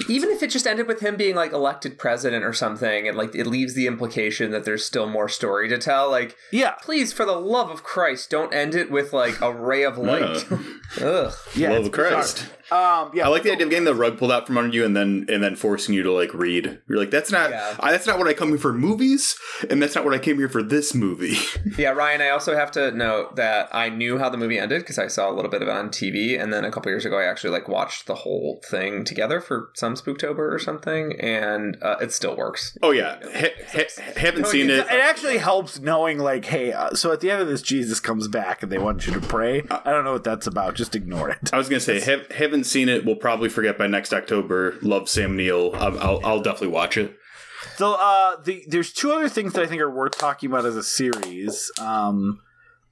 Even 0.10 0.30
if 0.30 0.42
it 0.42 0.50
just 0.50 0.66
ended 0.66 0.88
with 0.88 1.02
him 1.02 1.16
being 1.18 1.36
like 1.36 1.52
elected 1.52 2.00
president 2.00 2.46
or 2.46 2.54
something, 2.54 3.08
and 3.10 3.18
like 3.18 3.36
it 3.36 3.46
leaves 3.46 3.74
the 3.74 3.88
implication 3.88 4.50
that 4.52 4.64
there's 4.64 4.86
still 4.86 5.06
more 5.08 5.28
story 5.28 5.68
to 5.68 5.78
tell. 5.78 6.10
Like, 6.10 6.36
Yeah. 6.50 6.72
please, 6.82 7.12
for 7.12 7.26
the 7.26 7.34
love 7.38 7.70
of 7.70 7.84
Christ, 7.84 8.30
don't 8.30 8.54
end 8.54 8.74
it 8.74 8.90
with 8.90 9.12
like 9.12 9.40
a 9.42 9.52
ray 9.54 9.84
of 9.84 9.98
light. 9.98 10.46
Ugh. 11.02 11.34
Yeah. 11.56 11.72
Love 11.72 11.88
of 11.88 11.92
Christ. 11.92 12.36
bizarre. 12.38 12.56
Um, 12.72 13.12
yeah. 13.14 13.26
I 13.26 13.28
like 13.28 13.44
the 13.44 13.52
idea 13.52 13.66
of 13.66 13.70
getting 13.70 13.86
the 13.86 13.96
rug 13.96 14.18
pulled 14.18 14.32
out 14.32 14.48
from 14.48 14.58
under 14.58 14.76
you 14.76 14.86
and 14.86 14.96
then 14.96 15.26
and 15.30 15.44
then 15.44 15.56
forcing 15.56 15.94
you 15.96 16.04
to 16.04 16.12
like 16.12 16.34
read. 16.34 16.80
You're 16.88 16.98
like, 16.98 17.12
that's 17.12 17.32
not 17.32 17.50
Yeah. 17.52 17.76
I, 17.80 17.92
that's 17.92 18.08
not 18.08 18.18
what 18.18 18.28
I 18.28 18.34
come 18.34 18.50
here 18.50 18.58
for 18.58 18.74
movies, 18.74 19.36
and 19.70 19.82
that's 19.82 19.96
not 19.96 20.04
what 20.06 20.14
I 20.14 20.18
came 20.20 20.38
here 20.38 20.50
for 20.50 20.64
this 20.64 20.94
movie. 20.94 21.38
Yeah, 21.78 21.90
Ryan. 21.90 22.22
I 22.22 22.30
also 22.30 22.56
have 22.56 22.72
to 22.72 22.92
note 22.92 23.36
that 23.36 23.68
I 23.74 23.90
knew 23.90 24.18
how 24.18 24.30
the 24.30 24.38
movie 24.38 24.58
ended 24.58 24.82
because 24.82 24.98
I 24.98 25.08
saw 25.08 25.30
a 25.30 25.34
little 25.34 25.52
bit 25.52 25.62
of 25.62 25.68
it 25.68 25.72
on 25.72 25.90
TV, 25.90 26.42
and 26.42 26.54
then 26.54 26.64
a 26.64 26.72
couple 26.72 26.90
years 26.90 27.06
ago, 27.06 27.18
I 27.20 27.24
actually 27.26 27.50
like 27.50 27.68
watched 27.68 28.08
the 28.08 28.16
whole 28.16 28.62
thing 28.70 29.04
together 29.04 29.42
for 29.42 29.72
some 29.74 29.96
Spooktober 29.96 30.40
or 30.40 30.58
something, 30.60 31.20
and 31.20 31.78
uh, 31.82 31.98
it 32.02 32.14
still 32.14 32.36
works. 32.38 32.78
oh 32.82 32.92
yeah, 32.92 33.18
ha- 33.34 33.54
ha- 33.74 34.02
haven't 34.16 34.44
No, 34.44 34.50
seen 34.50 34.70
it. 34.70 34.80
it 34.80 34.88
actually 34.90 35.38
helps 35.38 35.80
knowing, 35.80 36.18
like, 36.18 36.46
hey, 36.46 36.72
uh, 36.72 36.92
so 36.92 37.12
at 37.12 37.20
the 37.20 37.30
end 37.30 37.42
of 37.42 37.48
this, 37.50 37.62
Jesus 37.62 38.00
comes 38.00 38.28
back 38.30 38.64
and 38.64 38.72
they 38.72 38.78
want 38.78 39.06
you 39.06 39.14
to 39.14 39.20
pray. 39.22 39.64
I 39.70 39.92
don't 39.92 40.06
know 40.06 40.14
what 40.14 40.24
that's 40.24 40.48
about. 40.48 40.76
Just 40.76 40.96
ignore 40.96 41.30
it. 41.30 41.50
I 41.52 41.58
was 41.58 41.68
gonna 41.68 41.80
say, 41.82 42.00
ha- 42.06 42.26
haven't 42.56 42.66
seen 42.66 42.90
it. 42.90 43.06
We'll 43.06 43.16
probably 43.16 43.50
forget 43.50 43.78
by 43.78 43.88
next 43.88 44.14
October. 44.14 44.76
Love 44.82 45.10
Sam 45.10 45.36
Neill. 45.36 45.72
I'll, 45.76 46.00
I'll, 46.00 46.20
I'll 46.26 46.42
definitely 46.42 46.70
watch 46.70 46.98
it. 46.98 47.16
So 47.78 47.98
uh, 48.00 48.42
the 48.42 48.64
there's 48.68 48.94
two 48.94 49.12
other 49.12 49.28
things 49.30 49.54
that 49.54 49.64
I 49.64 49.68
think 49.68 49.82
are 49.82 49.90
worth 49.92 50.18
talking 50.18 50.50
about 50.50 50.66
as 50.66 50.76
a 50.76 50.84
series. 50.84 51.72
Um, 51.80 52.40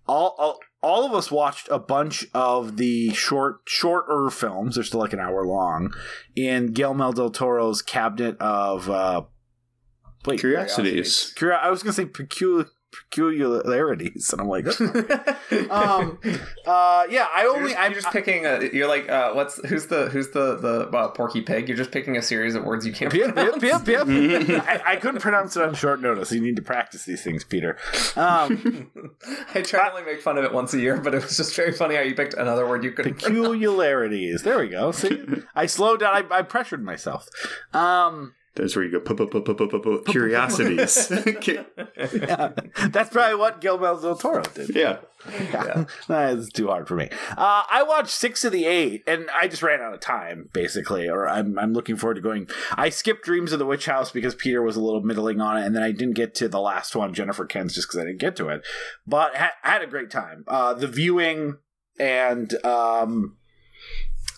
all, 0.07 0.36
all 0.38 0.59
all 0.82 1.05
of 1.05 1.14
us 1.14 1.32
watched 1.32 1.70
a 1.72 1.80
bunch 1.80 2.26
of 2.34 2.76
the 2.78 3.14
short 3.14 3.61
shorter 3.66 4.30
films. 4.30 4.76
They're 4.76 4.84
still 4.84 4.99
like 4.99 5.14
an 5.14 5.20
hour 5.20 5.45
long 5.45 5.93
in 6.36 6.74
Guillermo 6.74 7.14
del 7.14 7.30
Toro's 7.30 7.82
cabinet 7.82 8.36
of 8.41 8.89
uh, 8.89 9.24
wait, 10.26 10.39
Curiosities. 10.39 11.34
curio- 11.38 11.57
I 11.57 11.70
was 11.70 11.84
gonna 11.84 11.93
say 11.93 12.05
peculiar 12.05 12.66
peculiarities, 13.10 14.32
and 14.32 14.41
I'm 14.41 14.48
like, 14.48 14.66
um, 15.72 16.20
uh, 16.66 17.06
yeah, 17.10 17.28
I 17.34 17.44
You're 17.44 17.56
only 17.56 17.70
just, 17.70 17.80
I'm 17.82 17.91
you're 17.91 18.02
just 18.02 18.14
picking 18.14 18.46
a. 18.46 18.70
You're 18.72 18.88
like, 18.88 19.10
uh, 19.10 19.34
what's 19.34 19.64
who's 19.68 19.88
the 19.88 20.10
who's 20.10 20.30
the 20.32 20.56
the 20.58 20.89
uh, 20.98 21.08
Porky 21.10 21.41
Pig? 21.41 21.68
You're 21.68 21.78
just 21.78 21.91
picking 21.91 22.18
a 22.18 22.22
series 22.22 22.56
of 22.56 22.64
words 22.64 22.86
you 22.86 22.94
can't 22.94 23.14
Yep, 23.14 23.36
yep, 23.36 23.60
pronounce. 23.60 23.88
yep, 23.88 24.08
yep. 24.08 24.66
I, 24.68 24.82
I 24.94 24.96
couldn't 24.98 25.22
pronounce 25.22 25.56
it 25.58 25.64
on 25.64 25.74
short 25.76 26.02
notice. 26.02 26.32
You 26.32 26.41
need 26.41 26.56
to 26.58 26.62
practice 26.62 27.06
these 27.06 27.24
things, 27.24 27.44
Peter. 27.44 27.78
Um, 28.16 28.91
I 29.54 29.62
try 29.62 29.86
to 29.88 29.91
only 29.91 30.04
make 30.04 30.22
fun 30.22 30.38
of 30.38 30.44
it 30.44 30.54
once 30.54 30.74
a 30.74 30.80
year, 30.80 30.98
but 30.98 31.14
it 31.14 31.22
was 31.24 31.38
just 31.38 31.56
very 31.56 31.72
funny 31.72 31.96
how 31.96 32.02
you 32.02 32.16
picked 32.16 32.34
another 32.36 32.68
word 32.68 32.84
you 32.84 32.91
couldn't 32.91 33.16
pronounce. 33.22 33.48
peculiarities. 33.50 34.44
There 34.44 34.60
we 34.60 34.70
go. 34.70 34.91
See, 34.91 35.24
I 35.56 35.66
slowed 35.66 36.00
down. 36.02 36.16
I, 36.32 36.38
I 36.38 36.41
pressured 36.44 36.84
myself. 36.84 37.28
Um, 37.74 38.34
That's 38.56 38.76
where 38.76 38.86
you 38.86 38.91
go. 38.99 39.99
Curiosities. 40.01 41.12
Yeah. 41.34 42.51
That's 42.89 43.10
probably 43.10 43.36
what 43.36 43.62
Guillermo 43.62 43.99
del 43.99 44.16
Toro 44.16 44.43
did. 44.54 44.76
yeah. 44.76 44.97
Yeah. 45.32 45.86
That's 46.08 46.49
too 46.49 46.68
hard 46.68 46.88
for 46.88 46.95
me. 46.95 47.10
Uh, 47.32 47.64
I 47.70 47.84
watched 47.88 48.10
six 48.12 48.43
of 48.43 48.51
the 48.51 48.66
eight, 48.66 49.04
and 49.08 49.28
I 49.32 49.47
just 49.47 49.64
ran 49.64 49.82
out 49.82 49.93
of 49.93 50.01
time, 50.01 50.49
basically. 50.54 51.08
Or 51.10 51.28
I'm, 51.28 51.58
I'm 51.58 51.74
looking 51.74 51.95
forward 51.95 52.16
to 52.16 52.22
going. 52.22 52.47
I 52.74 52.89
skipped 52.89 53.24
Dreams 53.24 53.54
of 53.54 53.60
the 53.60 53.66
Witch 53.66 53.86
House 53.86 54.12
because 54.12 54.36
Peter 54.36 54.62
was 54.62 54.76
a 54.76 54.82
little 54.82 55.01
middling 55.01 55.41
on 55.41 55.58
it, 55.58 55.66
and 55.66 55.76
then 55.76 55.82
I 55.84 55.91
didn't 55.91 56.16
get 56.16 56.36
to 56.36 56.47
the 56.49 56.60
last 56.62 56.95
one, 56.95 57.14
Jennifer 57.14 57.45
Kent's, 57.45 57.74
just 57.74 57.88
because 57.88 58.01
I 58.01 58.06
didn't 58.06 58.20
get 58.20 58.36
to 58.36 58.49
it. 58.49 58.66
But 59.08 59.36
ha- 59.36 59.54
had 59.62 59.82
a 59.82 59.88
great 59.88 60.12
time. 60.12 60.43
Uh, 60.47 60.74
the 60.74 60.88
viewing 60.88 61.58
and 61.99 62.54
um, 62.66 63.38
The 63.43 63.43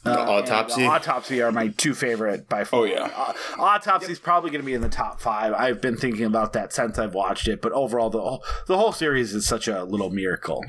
uh, 0.05 0.11
Autopsy? 0.11 0.85
autopsy 0.85 1.41
are 1.41 1.51
my 1.51 1.69
two 1.69 1.93
favorite 1.93 2.47
by 2.47 2.63
far. 2.63 2.81
Oh, 2.81 2.83
yeah. 2.83 3.09
uh, 3.15 3.33
autopsy 3.59 4.11
is 4.11 4.19
probably 4.19 4.49
going 4.51 4.61
to 4.61 4.65
be 4.65 4.73
in 4.73 4.81
the 4.81 4.89
top 4.89 5.19
five. 5.21 5.53
I've 5.53 5.81
been 5.81 5.97
thinking 5.97 6.25
about 6.25 6.53
that 6.53 6.73
since 6.73 6.99
I've 6.99 7.13
watched 7.13 7.47
it, 7.47 7.61
but 7.61 7.71
overall, 7.71 8.09
the 8.09 8.21
whole, 8.21 8.43
the 8.67 8.77
whole 8.77 8.91
series 8.91 9.33
is 9.33 9.45
such 9.47 9.67
a 9.67 9.83
little 9.83 10.09
miracle. 10.09 10.63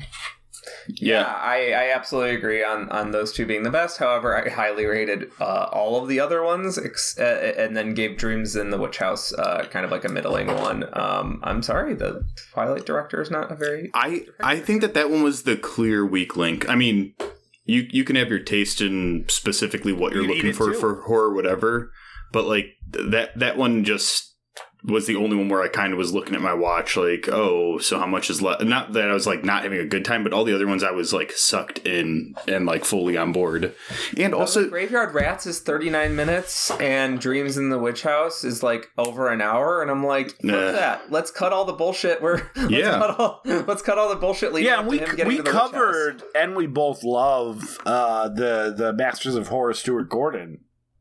Yeah, 0.89 1.21
Yeah. 1.21 1.23
I, 1.23 1.71
I 1.71 1.91
absolutely 1.95 2.35
agree 2.35 2.61
on, 2.63 2.89
on 2.89 3.11
those 3.11 3.31
two 3.31 3.45
being 3.45 3.63
the 3.63 3.69
best. 3.69 3.99
However, 3.99 4.35
I 4.35 4.49
highly 4.49 4.85
rated 4.85 5.31
uh, 5.39 5.69
all 5.71 6.01
of 6.01 6.09
the 6.09 6.19
other 6.19 6.43
ones, 6.43 6.77
ex- 6.77 7.17
uh, 7.17 7.53
and 7.57 7.75
then 7.77 7.93
gave 7.93 8.17
Dreams 8.17 8.55
in 8.55 8.69
the 8.69 8.77
Witch 8.77 8.97
House 8.97 9.33
uh, 9.33 9.65
kind 9.69 9.85
of 9.85 9.91
like 9.91 10.03
a 10.03 10.09
middling 10.09 10.47
one. 10.47 10.83
Um, 10.93 11.39
I'm 11.43 11.61
sorry, 11.61 11.93
the 11.93 12.25
Twilight 12.53 12.85
director 12.85 13.21
is 13.21 13.31
not 13.31 13.49
a 13.51 13.55
very. 13.55 13.91
I 13.93 14.25
I 14.41 14.59
think 14.59 14.81
that 14.81 14.93
that 14.93 15.09
one 15.09 15.23
was 15.23 15.43
the 15.43 15.55
clear 15.55 16.05
weak 16.05 16.35
link. 16.35 16.67
I 16.67 16.75
mean, 16.75 17.13
you 17.67 17.87
you 17.91 18.03
can 18.03 18.15
have 18.15 18.29
your 18.29 18.39
taste 18.39 18.81
in 18.81 19.25
specifically 19.29 19.93
what 19.93 20.13
you're 20.13 20.23
You 20.23 20.33
looking 20.33 20.53
for 20.53 20.71
too. 20.73 20.79
for 20.79 21.01
horror, 21.03 21.33
whatever. 21.35 21.91
But 22.31 22.45
like 22.45 22.67
th- 22.91 23.11
that 23.11 23.37
that 23.37 23.57
one 23.57 23.83
just 23.83 24.35
was 24.83 25.07
the 25.07 25.15
only 25.15 25.35
one 25.35 25.49
where 25.49 25.61
I 25.61 25.67
kind 25.67 25.91
of 25.91 25.97
was 25.97 26.13
looking 26.13 26.35
at 26.35 26.41
my 26.41 26.53
watch, 26.53 26.95
like, 26.95 27.27
oh, 27.29 27.77
so 27.79 27.99
how 27.99 28.05
much 28.05 28.29
is 28.29 28.41
left? 28.41 28.63
Not 28.63 28.93
that 28.93 29.09
I 29.09 29.13
was 29.13 29.25
like 29.27 29.43
not 29.43 29.63
having 29.63 29.79
a 29.79 29.85
good 29.85 30.05
time, 30.05 30.23
but 30.23 30.31
all 30.33 30.43
the 30.45 30.53
other 30.55 30.67
ones 30.67 30.83
I 30.83 30.91
was 30.91 31.11
like 31.13 31.31
sucked 31.31 31.79
in 31.79 32.35
and 32.47 32.65
like 32.65 32.85
fully 32.85 33.17
on 33.17 33.31
board. 33.31 33.73
And 34.17 34.33
also, 34.33 34.69
Graveyard 34.69 35.13
Rats 35.13 35.45
is 35.47 35.59
39 35.59 36.15
minutes, 36.15 36.71
and 36.79 37.19
Dreams 37.19 37.57
in 37.57 37.69
the 37.69 37.79
Witch 37.79 38.03
House 38.03 38.43
is 38.43 38.61
like 38.63 38.89
over 38.97 39.29
an 39.29 39.41
hour, 39.41 39.81
and 39.81 39.89
I'm 39.91 40.05
like, 40.05 40.29
fuck 40.31 40.43
Nah. 40.43 40.71
that. 40.71 41.11
Let's 41.11 41.31
cut 41.31 41.51
all 41.51 41.65
the 41.65 41.73
bullshit. 41.73 42.21
We're 42.21 42.37
let's 42.55 42.71
Yeah. 42.71 42.97
cut 42.99 43.19
all, 43.19 43.41
let's 43.45 43.81
cut 43.81 43.97
all 43.97 44.09
the 44.09 44.15
bullshit 44.15 44.53
leading 44.53 44.67
Yeah, 44.71 44.79
up 44.79 44.81
and 44.81 44.91
to 44.91 44.91
we 44.91 45.21
him 45.21 45.27
we 45.27 45.37
to 45.37 45.43
the 45.43 45.49
Witch 45.49 45.53
House. 45.53 45.71
covered 45.71 46.23
and 46.35 46.55
we 46.55 46.67
both 46.67 47.03
love 47.03 47.79
uh, 47.85 48.29
the 48.29 48.73
the 48.77 48.93
Masters 48.93 49.35
of 49.35 49.47
Horror 49.47 49.73
Stuart 49.73 50.07
Gordon 50.09 50.59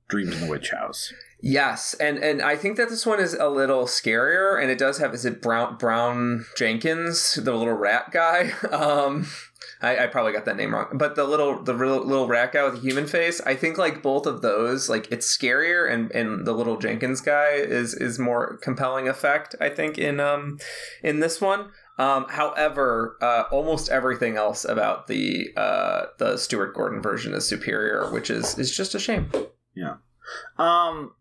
Dreams 0.09 0.35
in 0.35 0.41
the 0.47 0.51
Witch 0.51 0.71
House. 0.71 1.13
Yes, 1.41 1.95
and 1.95 2.19
and 2.19 2.41
I 2.41 2.57
think 2.57 2.77
that 2.77 2.89
this 2.89 3.05
one 3.05 3.21
is 3.21 3.35
a 3.35 3.49
little 3.49 3.85
scarier, 3.85 4.61
and 4.61 4.71
it 4.71 4.79
does 4.79 4.99
have 4.99 5.13
is 5.13 5.25
it 5.25 5.43
Brown 5.43 5.77
Brown 5.77 6.47
Jenkins, 6.57 7.35
the 7.35 7.53
little 7.53 7.75
rat 7.75 8.11
guy. 8.13 8.53
Um, 8.73 9.27
I, 9.83 10.05
I 10.05 10.07
probably 10.07 10.33
got 10.33 10.45
that 10.47 10.57
name 10.57 10.75
wrong, 10.75 10.89
but 10.95 11.17
the 11.17 11.25
little 11.25 11.63
the 11.63 11.75
little, 11.75 12.05
little 12.05 12.27
rat 12.27 12.53
guy 12.53 12.65
with 12.65 12.77
a 12.77 12.81
human 12.81 13.07
face. 13.07 13.41
I 13.43 13.55
think 13.55 13.77
like 13.79 14.03
both 14.03 14.27
of 14.27 14.41
those, 14.41 14.89
like 14.89 15.11
it's 15.13 15.27
scarier, 15.27 15.91
and 15.91 16.11
and 16.13 16.47
the 16.47 16.53
little 16.53 16.79
Jenkins 16.79 17.21
guy 17.21 17.53
is 17.53 17.95
is 17.95 18.19
more 18.19 18.59
compelling 18.63 19.09
effect. 19.09 19.55
I 19.61 19.69
think 19.69 19.99
in 19.99 20.21
um 20.21 20.59
in 21.03 21.21
this 21.21 21.41
one. 21.41 21.71
Um, 21.99 22.27
however, 22.29 23.17
uh, 23.23 23.45
almost 23.51 23.89
everything 23.89 24.37
else 24.37 24.67
about 24.67 25.07
the 25.07 25.51
uh, 25.57 26.07
the 26.19 26.37
Stuart 26.37 26.75
Gordon 26.75 27.01
version 27.01 27.33
is 27.33 27.47
superior, 27.47 28.11
which 28.11 28.29
is 28.29 28.59
is 28.59 28.75
just 28.75 28.95
a 28.95 28.99
shame. 28.99 29.31
Yeah. 29.75 29.95
Um, 30.59 31.13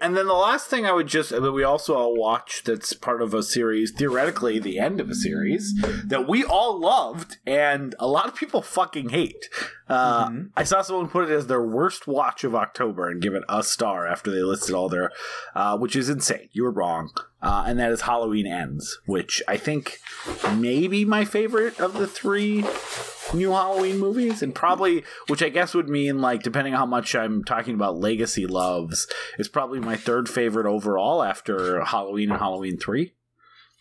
and 0.00 0.16
then 0.16 0.26
the 0.26 0.32
last 0.34 0.68
thing 0.68 0.86
I 0.86 0.92
would 0.92 1.06
just 1.08 1.30
that 1.30 1.52
we 1.52 1.64
also 1.64 1.94
all 1.94 2.14
watch 2.16 2.62
that's 2.64 2.92
part 2.92 3.20
of 3.22 3.34
a 3.34 3.42
series, 3.42 3.90
theoretically 3.90 4.58
the 4.58 4.78
end 4.78 5.00
of 5.00 5.10
a 5.10 5.14
series 5.14 5.74
that 6.04 6.28
we 6.28 6.44
all 6.44 6.78
loved 6.80 7.38
and 7.46 7.94
a 7.98 8.06
lot 8.06 8.26
of 8.26 8.34
people 8.36 8.62
fucking 8.62 9.08
hate. 9.10 9.48
Uh, 9.88 10.28
Mhm. 10.28 10.50
I 10.56 10.64
saw 10.64 10.82
someone 10.82 11.08
put 11.08 11.28
it 11.28 11.32
as 11.34 11.48
their 11.48 11.62
worst 11.62 12.06
watch 12.06 12.44
of 12.44 12.54
October 12.54 13.08
and 13.08 13.20
give 13.20 13.34
it 13.34 13.42
a 13.48 13.62
star 13.62 14.06
after 14.06 14.30
they 14.30 14.42
listed 14.42 14.74
all 14.74 14.88
their, 14.88 15.10
uh, 15.54 15.76
which 15.76 15.96
is 15.96 16.08
insane. 16.08 16.48
You 16.52 16.62
were 16.62 16.70
wrong. 16.70 17.10
Uh, 17.42 17.64
and 17.66 17.78
that 17.80 17.90
is 17.90 18.02
Halloween 18.02 18.46
Ends, 18.46 19.00
which 19.06 19.42
I 19.48 19.56
think 19.56 19.98
maybe 20.56 21.04
my 21.04 21.24
favorite 21.24 21.80
of 21.80 21.94
the 21.94 22.06
three 22.06 22.64
new 23.34 23.50
Halloween 23.52 23.98
movies, 23.98 24.42
and 24.42 24.54
probably, 24.54 25.04
which 25.28 25.42
I 25.42 25.48
guess 25.48 25.74
would 25.74 25.88
mean 25.88 26.20
like 26.20 26.42
depending 26.42 26.74
on 26.74 26.80
how 26.80 26.86
much 26.86 27.14
I'm 27.14 27.44
talking 27.44 27.74
about 27.74 27.98
legacy 27.98 28.46
loves, 28.46 29.06
is 29.38 29.48
probably 29.48 29.80
my 29.80 29.96
third 29.96 30.28
favorite 30.28 30.66
overall 30.66 31.22
after 31.22 31.84
Halloween 31.84 32.30
and 32.30 32.38
Halloween 32.38 32.78
three. 32.78 33.12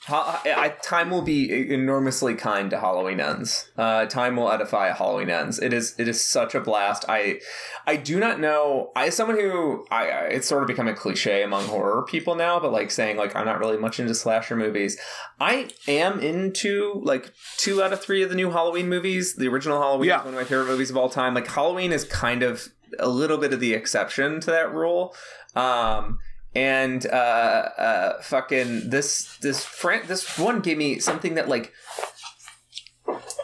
Ha- 0.05 0.41
I, 0.43 0.69
time 0.69 1.11
will 1.11 1.21
be 1.21 1.71
enormously 1.71 2.33
kind 2.33 2.71
to 2.71 2.79
Halloween 2.79 3.19
Ends. 3.19 3.69
Uh, 3.77 4.07
time 4.07 4.35
will 4.35 4.51
edify 4.51 4.89
Halloween 4.91 5.29
Ends. 5.29 5.59
It 5.59 5.73
is 5.73 5.93
it 5.99 6.07
is 6.07 6.19
such 6.19 6.55
a 6.55 6.59
blast. 6.59 7.05
I 7.07 7.39
I 7.85 7.97
do 7.97 8.19
not 8.19 8.39
know. 8.39 8.91
I 8.95 9.07
as 9.07 9.15
someone 9.15 9.37
who 9.37 9.85
I 9.91 10.09
I- 10.09 10.23
it's 10.29 10.47
sort 10.47 10.63
of 10.63 10.67
become 10.67 10.87
a 10.87 10.95
cliche 10.95 11.43
among 11.43 11.65
horror 11.65 12.03
people 12.03 12.33
now, 12.33 12.59
but 12.59 12.71
like 12.71 12.89
saying 12.89 13.17
like 13.17 13.35
I'm 13.35 13.45
not 13.45 13.59
really 13.59 13.77
much 13.77 13.99
into 13.99 14.15
slasher 14.15 14.55
movies. 14.55 14.97
I 15.39 15.69
am 15.87 16.19
into 16.19 16.99
like 17.03 17.31
two 17.57 17.83
out 17.83 17.93
of 17.93 18.01
three 18.01 18.23
of 18.23 18.29
the 18.29 18.35
new 18.35 18.49
Halloween 18.49 18.89
movies. 18.89 19.35
The 19.35 19.47
original 19.49 19.79
Halloween 19.79 20.09
Yeah. 20.09 20.19
is 20.21 20.25
one 20.25 20.33
of 20.33 20.39
my 20.39 20.45
favorite 20.45 20.67
movies 20.67 20.89
of 20.89 20.97
all 20.97 21.09
time. 21.09 21.35
Like 21.35 21.47
Halloween 21.47 21.91
is 21.91 22.05
kind 22.05 22.41
of 22.41 22.69
a 22.97 23.07
little 23.07 23.37
bit 23.37 23.53
of 23.53 23.59
the 23.59 23.73
exception 23.75 24.39
to 24.41 24.49
that 24.49 24.73
rule. 24.73 25.15
Um, 25.55 26.17
and 26.53 27.05
uh, 27.05 27.69
uh, 27.77 28.21
fucking 28.21 28.89
this 28.89 29.37
this 29.37 29.63
fran- 29.63 30.07
this 30.07 30.37
one 30.37 30.59
gave 30.59 30.77
me 30.77 30.99
something 30.99 31.35
that 31.35 31.47
like 31.47 31.71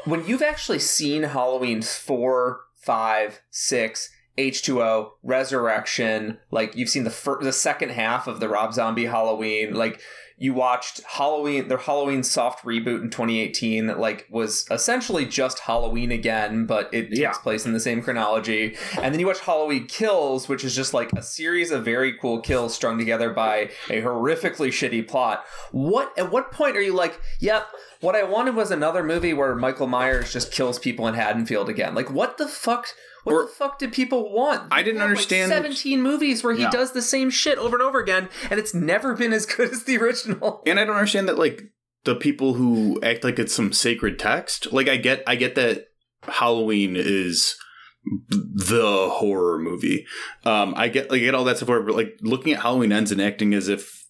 when 0.05 0.25
you've 0.25 0.41
actually 0.41 0.79
seen 0.79 1.23
Halloween 1.23 1.81
four, 1.81 2.61
five, 2.75 3.41
six. 3.49 4.09
H2O, 4.37 5.13
Resurrection, 5.23 6.37
like 6.51 6.75
you've 6.75 6.89
seen 6.89 7.05
the 7.05 7.09
fir- 7.09 7.41
the 7.41 7.51
second 7.51 7.89
half 7.89 8.27
of 8.27 8.39
the 8.39 8.47
Rob 8.47 8.71
Zombie 8.71 9.05
Halloween, 9.05 9.73
like 9.73 9.99
you 10.39 10.53
watched 10.53 11.01
Halloween, 11.03 11.67
their 11.67 11.79
Halloween 11.79 12.21
soft 12.21 12.63
reboot 12.63 13.01
in 13.01 13.09
2018 13.09 13.87
that 13.87 13.99
like 13.99 14.27
was 14.29 14.67
essentially 14.69 15.25
just 15.25 15.59
Halloween 15.59 16.11
again, 16.11 16.67
but 16.67 16.93
it 16.93 17.11
takes 17.11 17.39
place 17.39 17.65
in 17.65 17.73
the 17.73 17.79
same 17.79 18.03
chronology. 18.03 18.75
And 19.01 19.13
then 19.13 19.19
you 19.19 19.25
watch 19.25 19.39
Halloween 19.39 19.87
Kills, 19.87 20.47
which 20.47 20.63
is 20.63 20.75
just 20.75 20.93
like 20.93 21.11
a 21.13 21.23
series 21.23 21.71
of 21.71 21.83
very 21.83 22.13
cool 22.13 22.39
kills 22.39 22.75
strung 22.75 22.99
together 22.99 23.31
by 23.31 23.71
a 23.89 24.01
horrifically 24.01 24.69
shitty 24.69 25.07
plot. 25.07 25.43
What 25.71 26.13
at 26.19 26.31
what 26.31 26.51
point 26.51 26.77
are 26.77 26.81
you 26.81 26.93
like, 26.93 27.19
yep, 27.39 27.67
what 27.99 28.15
I 28.15 28.21
wanted 28.21 28.55
was 28.55 28.69
another 28.69 29.03
movie 29.03 29.33
where 29.33 29.55
Michael 29.55 29.87
Myers 29.87 30.31
just 30.31 30.51
kills 30.51 30.77
people 30.77 31.07
in 31.07 31.15
Haddonfield 31.15 31.67
again. 31.67 31.95
Like 31.95 32.11
what 32.11 32.37
the 32.37 32.47
fuck 32.47 32.87
what 33.27 33.33
Or- 33.35 33.41
the 33.43 33.49
fuck 33.49 33.77
did 33.79 33.91
people 33.93 34.31
want? 34.33 34.71
I 34.71 34.83
didn't 34.83 34.95
They 34.95 35.01
have, 35.01 35.09
like, 35.09 35.17
understand- 35.17 35.49
17 35.49 36.01
movies 36.01 36.43
where 36.43 36.53
he 36.53 36.61
Yeah. 36.63 36.69
does 36.71 36.91
the 36.93 37.01
same 37.01 37.29
shit 37.29 37.57
over 37.57 37.75
and 37.75 37.83
over 37.83 37.99
again, 37.99 38.29
and 38.49 38.59
it's 38.59 38.73
never 38.73 39.13
been 39.15 39.33
as 39.33 39.45
good 39.45 39.69
as 39.71 39.83
the 39.83 39.97
original. 39.97 40.61
and 40.65 40.79
I 40.79 40.85
don't 40.85 40.95
understand 40.95 41.27
that 41.29 41.37
like 41.37 41.63
the 42.03 42.15
people 42.15 42.53
who 42.53 42.99
act 43.03 43.23
like 43.23 43.37
it's 43.37 43.53
some 43.53 43.73
sacred 43.73 44.17
text. 44.17 44.71
Like 44.71 44.87
I 44.87 44.95
get 44.97 45.23
I 45.27 45.35
get 45.35 45.55
that 45.55 45.87
Halloween 46.23 46.95
is 46.95 47.55
the 48.29 49.09
horror 49.11 49.59
movie. 49.59 50.05
Um 50.45 50.73
I 50.77 50.87
get 50.87 51.11
like 51.11 51.21
I 51.21 51.25
get 51.25 51.35
all 51.35 51.43
that 51.45 51.57
stuff 51.57 51.67
but 51.67 51.87
like 51.95 52.17
looking 52.21 52.53
at 52.53 52.61
Halloween 52.61 52.91
ends 52.93 53.11
and 53.11 53.21
acting 53.21 53.53
as 53.53 53.67
if 53.67 54.05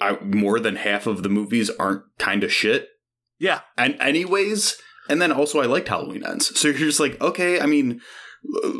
I, 0.00 0.18
more 0.22 0.60
than 0.60 0.76
half 0.76 1.06
of 1.06 1.22
the 1.22 1.28
movies 1.28 1.70
aren't 1.78 2.02
kind 2.18 2.44
of 2.44 2.52
shit. 2.52 2.88
Yeah, 3.38 3.60
And 3.76 3.96
anyways, 4.00 4.80
and 5.08 5.20
then 5.22 5.32
also 5.32 5.60
I 5.60 5.66
liked 5.66 5.88
Halloween 5.88 6.24
ends. 6.26 6.58
So 6.58 6.68
you're 6.68 6.78
just 6.78 7.00
like, 7.00 7.20
okay, 7.20 7.60
I 7.60 7.66
mean 7.66 8.00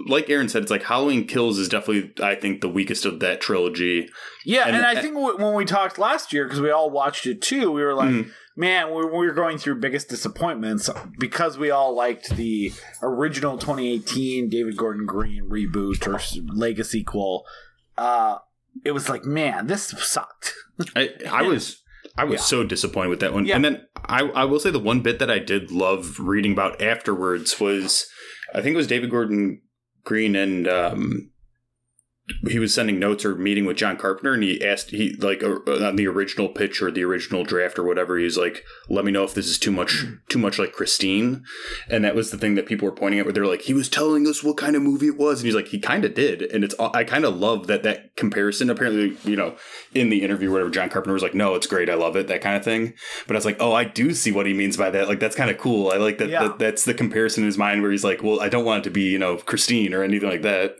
like 0.07 0.31
Aaron 0.31 0.49
said, 0.49 0.63
it's 0.63 0.71
like 0.71 0.85
Halloween 0.85 1.27
Kills 1.27 1.59
is 1.59 1.69
definitely, 1.69 2.13
I 2.25 2.37
think, 2.37 2.61
the 2.61 2.69
weakest 2.69 3.05
of 3.05 3.19
that 3.21 3.41
trilogy. 3.41 4.09
yeah, 4.45 4.63
and, 4.67 4.77
And- 4.77 4.87
I 4.87 5.01
think 5.03 5.15
w- 5.15 5.37
when 5.37 5.55
we 5.55 5.65
talked 5.65 5.99
last 5.99 6.33
year 6.33 6.45
because 6.45 6.61
we 6.61 6.71
all 6.71 6.91
watched 6.91 7.27
it 7.27 7.43
too, 7.43 7.71
we 7.73 7.83
were 7.83 7.95
like. 7.95 8.11
Mhm. 8.11 8.31
Man, 8.57 8.89
we 8.93 9.05
we 9.05 9.27
were 9.29 9.33
going 9.35 9.57
through 9.57 9.77
biggest 9.79 10.09
disappointments 10.09 10.91
because 11.17 11.57
we 11.57 11.71
all 11.71 11.95
liked 11.95 12.31
the 12.35 12.73
original 13.01 13.57
2018 13.57 14.49
David 14.49 14.77
Gordon 14.77 15.07
Green 15.07 15.45
reboot 15.49 16.05
or 16.09 16.19
legacy 16.53 16.99
sequel. 16.99 17.47
Uh, 17.97 18.39
it 18.85 18.91
was 18.91 19.09
like, 19.09 19.25
man, 19.25 19.69
this 19.69 19.95
sucked. 19.99 20.55
I, 20.97 21.11
I 21.31 21.43
was 21.47 21.81
I 22.19 22.25
was 22.25 22.35
Yeah. 22.41 22.45
so 22.45 22.65
disappointed 22.65 23.09
with 23.11 23.21
that 23.21 23.33
one. 23.33 23.47
Yeah. 23.47 23.57
And 23.57 23.65
then 23.65 23.87
I, 24.05 24.23
I 24.25 24.45
will 24.45 24.61
say 24.61 24.71
the 24.71 24.79
one 24.79 25.01
bit 25.01 25.19
that 25.21 25.31
I 25.31 25.39
did 25.39 25.71
love 25.71 26.19
reading 26.19 26.53
about 26.53 26.81
afterwards 26.83 27.59
was 27.61 28.07
I 28.55 28.61
think 28.61 28.75
it 28.75 28.77
was 28.77 28.87
David 28.87 29.11
Gordon 29.11 29.63
Green 30.05 30.35
and 30.37 30.67
um 30.69 31.31
he 32.49 32.59
was 32.59 32.75
sending 32.75 32.99
notes 32.99 33.25
or 33.25 33.35
meeting 33.35 33.65
with 33.65 33.77
John 33.77 33.97
Carpenter, 33.97 34.35
and 34.35 34.43
he 34.43 34.65
asked 34.65 34.91
he 34.91 35.15
like 35.15 35.43
uh, 35.43 35.61
on 35.87 35.97
the 35.97 36.07
original 36.07 36.49
pitch 36.49 36.83
or 36.83 36.91
the 36.91 37.05
original 37.05 37.45
draft 37.45 37.79
or 37.79 37.85
whatever. 37.85 38.19
He's 38.19 38.37
like, 38.39 38.65
"Let 38.89 39.05
me 39.05 39.13
know 39.13 39.25
if 39.25 39.35
this 39.35 39.47
is 39.47 39.59
too 39.59 39.71
much, 39.73 40.05
too 40.29 40.39
much 40.39 40.59
like 40.59 40.73
Christine," 40.73 41.45
and 41.89 42.05
that 42.05 42.15
was 42.15 42.31
the 42.31 42.39
thing 42.39 42.55
that 42.57 42.67
people 42.67 42.87
were 42.87 42.95
pointing 42.95 43.21
at. 43.21 43.27
Where 43.27 43.33
they're 43.33 43.47
like, 43.47 43.63
"He 43.63 43.75
was 43.75 43.89
telling 43.89 44.27
us 44.27 44.43
what 44.45 44.57
kind 44.57 44.77
of 44.77 44.83
movie 44.83 45.09
it 45.09 45.17
was," 45.17 45.41
and 45.41 45.47
he's 45.47 45.55
like, 45.55 45.69
"He 45.69 45.79
kind 45.79 46.05
of 46.05 46.15
did," 46.15 46.43
and 46.43 46.65
it's 46.65 46.75
I 46.79 47.05
kind 47.05 47.25
of 47.25 47.37
love 47.37 47.67
that 47.67 47.83
that 47.83 48.17
comparison. 48.17 48.71
Apparently, 48.71 49.17
you 49.25 49.37
know, 49.37 49.57
in 49.95 50.11
the 50.11 50.23
interview, 50.23 50.49
or 50.51 50.53
whatever, 50.53 50.71
John 50.71 50.89
Carpenter 50.91 51.15
was 51.15 51.23
like, 51.23 51.35
"No, 51.35 51.55
it's 51.55 51.67
great, 51.67 51.89
I 51.91 51.95
love 51.95 52.17
it," 52.17 52.29
that 52.29 52.41
kind 52.43 52.57
of 52.57 52.65
thing. 52.65 52.95
But 53.27 53.37
I 53.37 53.39
was 53.39 53.45
like, 53.47 53.57
"Oh, 53.61 53.73
I 53.73 53.85
do 53.85 54.13
see 54.15 54.33
what 54.33 54.47
he 54.47 54.55
means 54.55 54.77
by 54.77 54.91
that. 54.91 55.09
Like, 55.09 55.21
that's 55.21 55.37
kind 55.37 55.51
of 55.51 55.59
cool. 55.59 55.91
I 55.91 55.97
like 55.97 56.19
that, 56.19 56.29
Yeah. 56.29 56.49
that. 56.49 56.59
That's 56.59 56.85
the 56.85 56.95
comparison 56.95 57.43
in 57.45 57.47
his 57.47 57.59
mind 57.59 57.83
where 57.83 57.91
he's 57.91 58.05
like, 58.05 58.23
well, 58.23 58.41
I 58.41 58.49
don't 58.49 58.65
want 58.65 58.81
it 58.81 58.85
to 58.85 58.91
be, 58.91 59.03
you 59.03 59.19
know, 59.19 59.37
Christine 59.37 59.95
or 59.95 60.03
anything 60.03 60.29
like 60.29 60.43
that." 60.43 60.77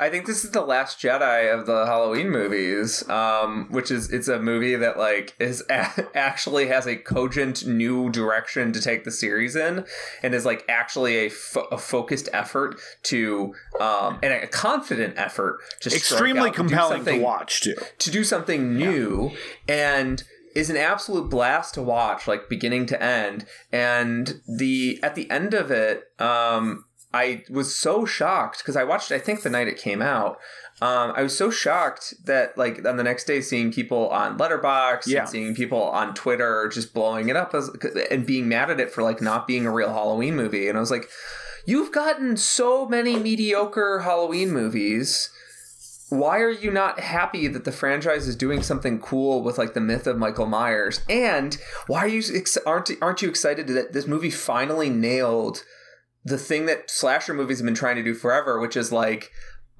I 0.00 0.10
think 0.10 0.26
this 0.26 0.44
is 0.44 0.50
the 0.50 0.62
last 0.62 0.98
Jedi 1.00 1.52
of 1.56 1.66
the 1.66 1.86
Halloween 1.86 2.30
movies, 2.30 3.08
um, 3.08 3.68
which 3.70 3.90
is 3.92 4.10
it's 4.12 4.26
a 4.26 4.40
movie 4.40 4.74
that 4.74 4.98
like 4.98 5.34
is 5.38 5.62
a- 5.70 6.08
actually 6.16 6.66
has 6.66 6.86
a 6.86 6.96
cogent 6.96 7.64
new 7.66 8.10
direction 8.10 8.72
to 8.72 8.80
take 8.80 9.04
the 9.04 9.12
series 9.12 9.54
in, 9.54 9.84
and 10.22 10.34
is 10.34 10.44
like 10.44 10.64
actually 10.68 11.26
a, 11.26 11.28
fo- 11.28 11.68
a 11.70 11.78
focused 11.78 12.28
effort 12.32 12.80
to 13.04 13.54
um, 13.80 14.18
and 14.22 14.32
a 14.32 14.46
confident 14.48 15.14
effort 15.16 15.58
to 15.80 15.94
Extremely 15.94 16.48
out 16.50 16.54
compelling 16.56 17.04
to 17.04 17.18
watch 17.18 17.60
too. 17.62 17.76
to 17.98 18.10
do 18.10 18.24
something 18.24 18.76
new 18.76 19.30
and 19.68 20.24
is 20.56 20.70
an 20.70 20.76
absolute 20.76 21.28
blast 21.30 21.74
to 21.74 21.82
watch 21.82 22.28
like 22.28 22.48
beginning 22.48 22.86
to 22.86 23.02
end 23.02 23.44
and 23.72 24.40
the 24.46 24.98
at 25.02 25.14
the 25.16 25.28
end 25.30 25.52
of 25.52 25.70
it 25.72 26.04
um 26.20 26.84
i 27.14 27.42
was 27.48 27.74
so 27.74 28.04
shocked 28.04 28.58
because 28.58 28.76
i 28.76 28.84
watched 28.84 29.10
i 29.12 29.18
think 29.18 29.42
the 29.42 29.50
night 29.50 29.68
it 29.68 29.78
came 29.78 30.02
out 30.02 30.38
um, 30.82 31.12
I 31.14 31.22
was 31.22 31.38
so 31.38 31.50
shocked 31.50 32.14
that, 32.24 32.58
like, 32.58 32.84
on 32.84 32.96
the 32.96 33.04
next 33.04 33.24
day, 33.26 33.40
seeing 33.40 33.72
people 33.72 34.08
on 34.08 34.36
Letterboxd 34.36 35.06
Yeah. 35.06 35.20
and 35.20 35.28
seeing 35.28 35.54
people 35.54 35.80
on 35.80 36.14
Twitter 36.14 36.68
just 36.68 36.92
blowing 36.92 37.28
it 37.28 37.36
up 37.36 37.54
as, 37.54 37.70
and 38.10 38.26
being 38.26 38.48
mad 38.48 38.70
at 38.70 38.80
it 38.80 38.90
for 38.90 39.04
like 39.04 39.22
not 39.22 39.46
being 39.46 39.66
a 39.66 39.70
real 39.72 39.90
Halloween 39.90 40.34
movie, 40.34 40.68
and 40.68 40.76
I 40.76 40.80
was 40.80 40.90
like, 40.90 41.08
"You've 41.64 41.92
gotten 41.92 42.36
so 42.36 42.88
many 42.88 43.14
mediocre 43.16 44.00
Halloween 44.00 44.50
movies 44.50 45.30
why 46.10 46.38
are 46.40 46.50
you 46.50 46.70
not 46.70 47.00
happy 47.00 47.48
that 47.48 47.64
the 47.64 47.72
franchise 47.72 48.28
is 48.28 48.36
doing 48.36 48.62
something 48.62 49.00
cool 49.00 49.42
with 49.42 49.58
like 49.58 49.74
the 49.74 49.80
myth 49.80 50.06
of 50.06 50.18
Michael 50.18 50.46
Myers? 50.46 51.00
And 51.08 51.56
why 51.86 52.00
are 52.00 52.08
you 52.08 52.22
ex- 52.34 52.58
aren't 52.66 52.90
aren't 53.00 53.22
you 53.22 53.28
excited 53.28 53.66
that 53.68 53.92
this 53.92 54.06
movie 54.06 54.30
finally 54.30 54.90
nailed 54.90 55.64
the 56.24 56.38
thing 56.38 56.66
that 56.66 56.90
slasher 56.90 57.34
movies 57.34 57.58
have 57.58 57.64
been 57.66 57.74
trying 57.74 57.96
to 57.96 58.02
do 58.02 58.14
forever, 58.14 58.58
which 58.60 58.76
is 58.76 58.90
like 58.92 59.30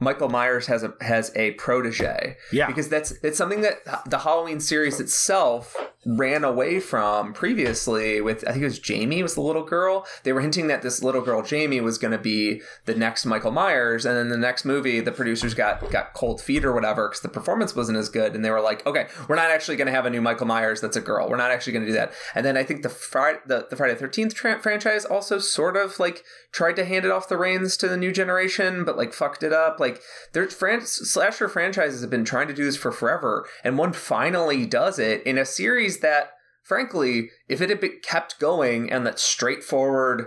Michael 0.00 0.28
Myers 0.28 0.66
has 0.66 0.82
a 0.82 0.92
has 1.00 1.30
a 1.36 1.52
protege 1.52 2.36
Yeah. 2.52 2.66
because 2.66 2.88
that's 2.88 3.12
it's 3.22 3.38
something 3.38 3.62
that 3.62 3.80
the 4.10 4.18
Halloween 4.18 4.60
series 4.60 5.00
itself 5.00 5.76
ran 6.06 6.44
away 6.44 6.80
from 6.80 7.32
previously 7.32 8.20
with 8.20 8.46
I 8.46 8.52
think 8.52 8.62
it 8.62 8.66
was 8.66 8.78
Jamie 8.78 9.22
was 9.22 9.34
the 9.34 9.40
little 9.40 9.64
girl. 9.64 10.06
They 10.22 10.32
were 10.32 10.40
hinting 10.40 10.66
that 10.68 10.82
this 10.82 11.02
little 11.02 11.22
girl 11.22 11.42
Jamie 11.42 11.80
was 11.80 11.98
going 11.98 12.12
to 12.12 12.18
be 12.18 12.62
the 12.84 12.94
next 12.94 13.24
Michael 13.24 13.50
Myers, 13.50 14.04
and 14.04 14.16
then 14.16 14.28
the 14.28 14.36
next 14.36 14.64
movie 14.64 15.00
the 15.00 15.12
producers 15.12 15.54
got 15.54 15.90
got 15.90 16.12
cold 16.12 16.40
feet 16.40 16.64
or 16.64 16.72
whatever 16.72 17.08
because 17.08 17.22
the 17.22 17.28
performance 17.28 17.74
wasn't 17.74 17.98
as 17.98 18.08
good, 18.08 18.34
and 18.34 18.44
they 18.44 18.50
were 18.50 18.60
like, 18.60 18.86
okay, 18.86 19.06
we're 19.28 19.36
not 19.36 19.50
actually 19.50 19.76
going 19.76 19.86
to 19.86 19.92
have 19.92 20.06
a 20.06 20.10
new 20.10 20.20
Michael 20.20 20.46
Myers 20.46 20.80
that's 20.80 20.96
a 20.96 21.00
girl. 21.00 21.28
We're 21.28 21.36
not 21.36 21.50
actually 21.50 21.72
going 21.72 21.86
to 21.86 21.90
do 21.90 21.96
that. 21.96 22.12
And 22.34 22.44
then 22.44 22.56
I 22.56 22.64
think 22.64 22.82
the 22.82 22.88
Friday 22.88 23.38
the, 23.46 23.66
the 23.70 23.76
Friday 23.76 23.94
Thirteenth 23.94 24.34
tra- 24.34 24.60
franchise 24.60 25.04
also 25.04 25.38
sort 25.38 25.76
of 25.76 25.98
like 25.98 26.24
tried 26.52 26.76
to 26.76 26.84
hand 26.84 27.04
it 27.04 27.10
off 27.10 27.28
the 27.28 27.36
reins 27.36 27.76
to 27.78 27.88
the 27.88 27.96
new 27.96 28.12
generation, 28.12 28.84
but 28.84 28.96
like 28.96 29.12
fucked 29.12 29.42
it 29.42 29.52
up. 29.52 29.80
Like 29.80 30.00
their 30.32 30.48
fran- 30.48 30.82
slasher 30.82 31.48
franchises 31.48 32.00
have 32.02 32.10
been 32.10 32.24
trying 32.24 32.48
to 32.48 32.54
do 32.54 32.64
this 32.64 32.76
for 32.76 32.92
forever, 32.92 33.46
and 33.62 33.78
one 33.78 33.92
finally 33.92 34.66
does 34.66 34.98
it 34.98 35.22
in 35.24 35.38
a 35.38 35.44
series 35.44 35.93
that, 36.00 36.30
frankly, 36.62 37.30
if 37.48 37.60
it 37.60 37.70
had 37.70 37.80
been 37.80 37.98
kept 38.02 38.38
going 38.40 38.90
and 38.90 39.06
that 39.06 39.18
straightforward, 39.18 40.26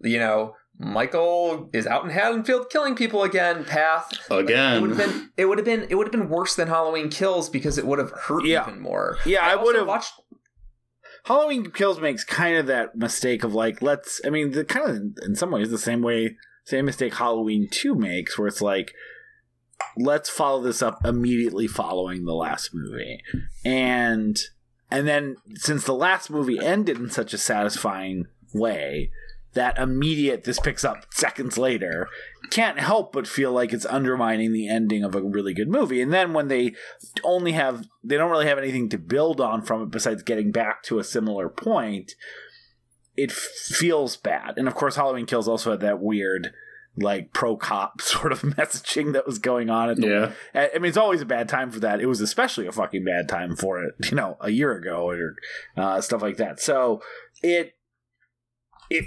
you 0.00 0.18
know. 0.18 0.54
Michael 0.78 1.70
is 1.72 1.86
out 1.86 2.04
in 2.04 2.10
Haddonfield 2.10 2.68
killing 2.68 2.94
people 2.94 3.22
again. 3.22 3.64
Path 3.64 4.12
it 4.12 4.28
would 4.30 4.38
have 4.40 4.44
Again, 4.50 4.82
been 5.08 5.30
it 5.38 5.44
would 5.46 5.56
have 5.56 5.64
been 5.64 5.86
it 5.88 5.94
would 5.94 6.06
have 6.06 6.12
been 6.12 6.28
worse 6.28 6.54
than 6.54 6.68
Halloween 6.68 7.08
Kills 7.08 7.48
because 7.48 7.78
it 7.78 7.86
would 7.86 7.98
have 7.98 8.10
hurt 8.10 8.44
Yeah. 8.44 8.68
even 8.68 8.82
more. 8.82 9.16
Yeah, 9.24 9.40
I 9.42 9.52
also 9.54 9.64
would 9.64 9.76
have- 9.76 9.86
watched. 9.86 10.12
Halloween 11.24 11.70
Kills 11.70 11.98
makes 11.98 12.24
kind 12.24 12.58
of 12.58 12.66
that 12.66 12.94
mistake 12.94 13.42
of 13.42 13.54
like, 13.54 13.80
let's. 13.80 14.20
I 14.22 14.28
mean, 14.28 14.50
the 14.50 14.66
kind 14.66 14.90
of 14.90 15.24
in 15.26 15.34
some 15.34 15.50
ways 15.50 15.70
the 15.70 15.78
same 15.78 16.02
way, 16.02 16.36
same 16.64 16.84
mistake 16.84 17.14
Halloween 17.14 17.68
Two 17.70 17.94
makes, 17.94 18.38
where 18.38 18.46
it's 18.46 18.60
like, 18.60 18.92
let's 19.96 20.28
follow 20.28 20.62
this 20.62 20.82
up 20.82 20.98
immediately 21.06 21.66
following 21.66 22.26
the 22.26 22.34
last 22.34 22.70
movie, 22.74 23.22
and 23.64 24.36
and 24.90 25.06
then 25.06 25.36
since 25.54 25.84
the 25.84 25.94
last 25.94 26.30
movie 26.30 26.58
ended 26.58 26.98
in 26.98 27.10
such 27.10 27.34
a 27.34 27.38
satisfying 27.38 28.26
way, 28.54 29.10
that 29.56 29.78
immediate 29.78 30.44
this 30.44 30.60
picks 30.60 30.84
up 30.84 31.06
seconds 31.12 31.58
later 31.58 32.08
can't 32.50 32.78
help 32.78 33.12
but 33.12 33.26
feel 33.26 33.50
like 33.50 33.72
it's 33.72 33.86
undermining 33.86 34.52
the 34.52 34.68
ending 34.68 35.02
of 35.02 35.14
a 35.14 35.22
really 35.22 35.54
good 35.54 35.68
movie. 35.68 36.00
And 36.00 36.12
then 36.12 36.32
when 36.32 36.48
they 36.48 36.74
only 37.24 37.52
have 37.52 37.86
they 38.04 38.16
don't 38.16 38.30
really 38.30 38.46
have 38.46 38.58
anything 38.58 38.88
to 38.90 38.98
build 38.98 39.40
on 39.40 39.62
from 39.62 39.82
it 39.82 39.90
besides 39.90 40.22
getting 40.22 40.52
back 40.52 40.82
to 40.84 40.98
a 40.98 41.04
similar 41.04 41.48
point, 41.48 42.12
it 43.16 43.32
feels 43.32 44.16
bad. 44.16 44.54
And 44.56 44.68
of 44.68 44.74
course, 44.74 44.94
Halloween 44.94 45.26
Kills 45.26 45.48
also 45.48 45.72
had 45.72 45.80
that 45.80 46.00
weird 46.00 46.52
like 46.96 47.32
pro 47.32 47.56
cop 47.56 48.00
sort 48.00 48.32
of 48.32 48.40
messaging 48.42 49.12
that 49.12 49.26
was 49.26 49.38
going 49.38 49.70
on 49.70 49.90
at 49.90 49.96
the 49.96 50.06
yeah, 50.06 50.32
I 50.54 50.70
I 50.74 50.78
mean, 50.78 50.88
it's 50.88 50.96
always 50.96 51.20
a 51.20 51.26
bad 51.26 51.48
time 51.48 51.70
for 51.70 51.80
that. 51.80 52.00
It 52.00 52.06
was 52.06 52.20
especially 52.20 52.66
a 52.66 52.72
fucking 52.72 53.04
bad 53.04 53.28
time 53.28 53.56
for 53.56 53.82
it, 53.82 53.94
you 54.10 54.16
know, 54.16 54.36
a 54.40 54.50
year 54.50 54.72
ago 54.72 55.08
or 55.08 55.36
uh, 55.76 56.00
stuff 56.00 56.22
like 56.22 56.36
that. 56.38 56.60
So 56.60 57.02
it, 57.42 57.74
it, 58.90 59.04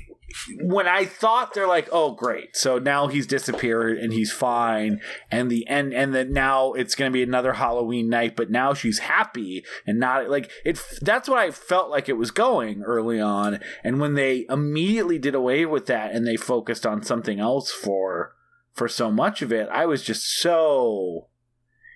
when 0.62 0.88
I 0.88 1.06
thought 1.06 1.54
they're 1.54 1.68
like, 1.68 1.90
oh 1.92 2.12
great, 2.12 2.56
so 2.56 2.80
now 2.80 3.08
he's 3.08 3.28
disappeared 3.28 3.98
and 3.98 4.14
he's 4.14 4.32
fine, 4.32 5.02
and 5.32 5.50
the 5.50 5.68
end, 5.68 5.94
and 5.94 6.14
that 6.14 6.30
now 6.30 6.74
it's 6.74 6.96
to 6.96 7.10
be 7.10 7.24
another 7.24 7.54
Halloween 7.54 8.10
night, 8.10 8.36
but 8.36 8.50
now 8.50 8.74
she's 8.74 9.00
happy 9.00 9.64
and 9.88 10.00
not 10.00 10.30
like 10.30 10.52
it. 10.66 10.82
That's 11.02 11.30
what 11.30 11.40
I 11.40 11.52
felt 11.52 11.90
like 11.90 12.10
it 12.10 12.18
was 12.18 12.32
going 12.32 12.84
early 12.84 13.20
on, 13.20 13.60
and 13.84 14.00
when 14.00 14.16
they 14.16 14.46
immediately 14.50 15.20
did 15.20 15.36
away 15.36 15.66
with 15.66 15.86
that 15.88 16.12
and 16.14 16.28
they 16.28 16.36
focused 16.36 16.86
on 16.86 17.04
something 17.04 17.40
else 17.40 17.72
for 17.72 18.36
for 18.74 18.88
so 18.88 19.12
much 19.12 19.42
of 19.42 19.52
it, 19.52 19.68
I 19.70 19.86
was 19.86 20.04
just 20.04 20.26
so 20.40 21.29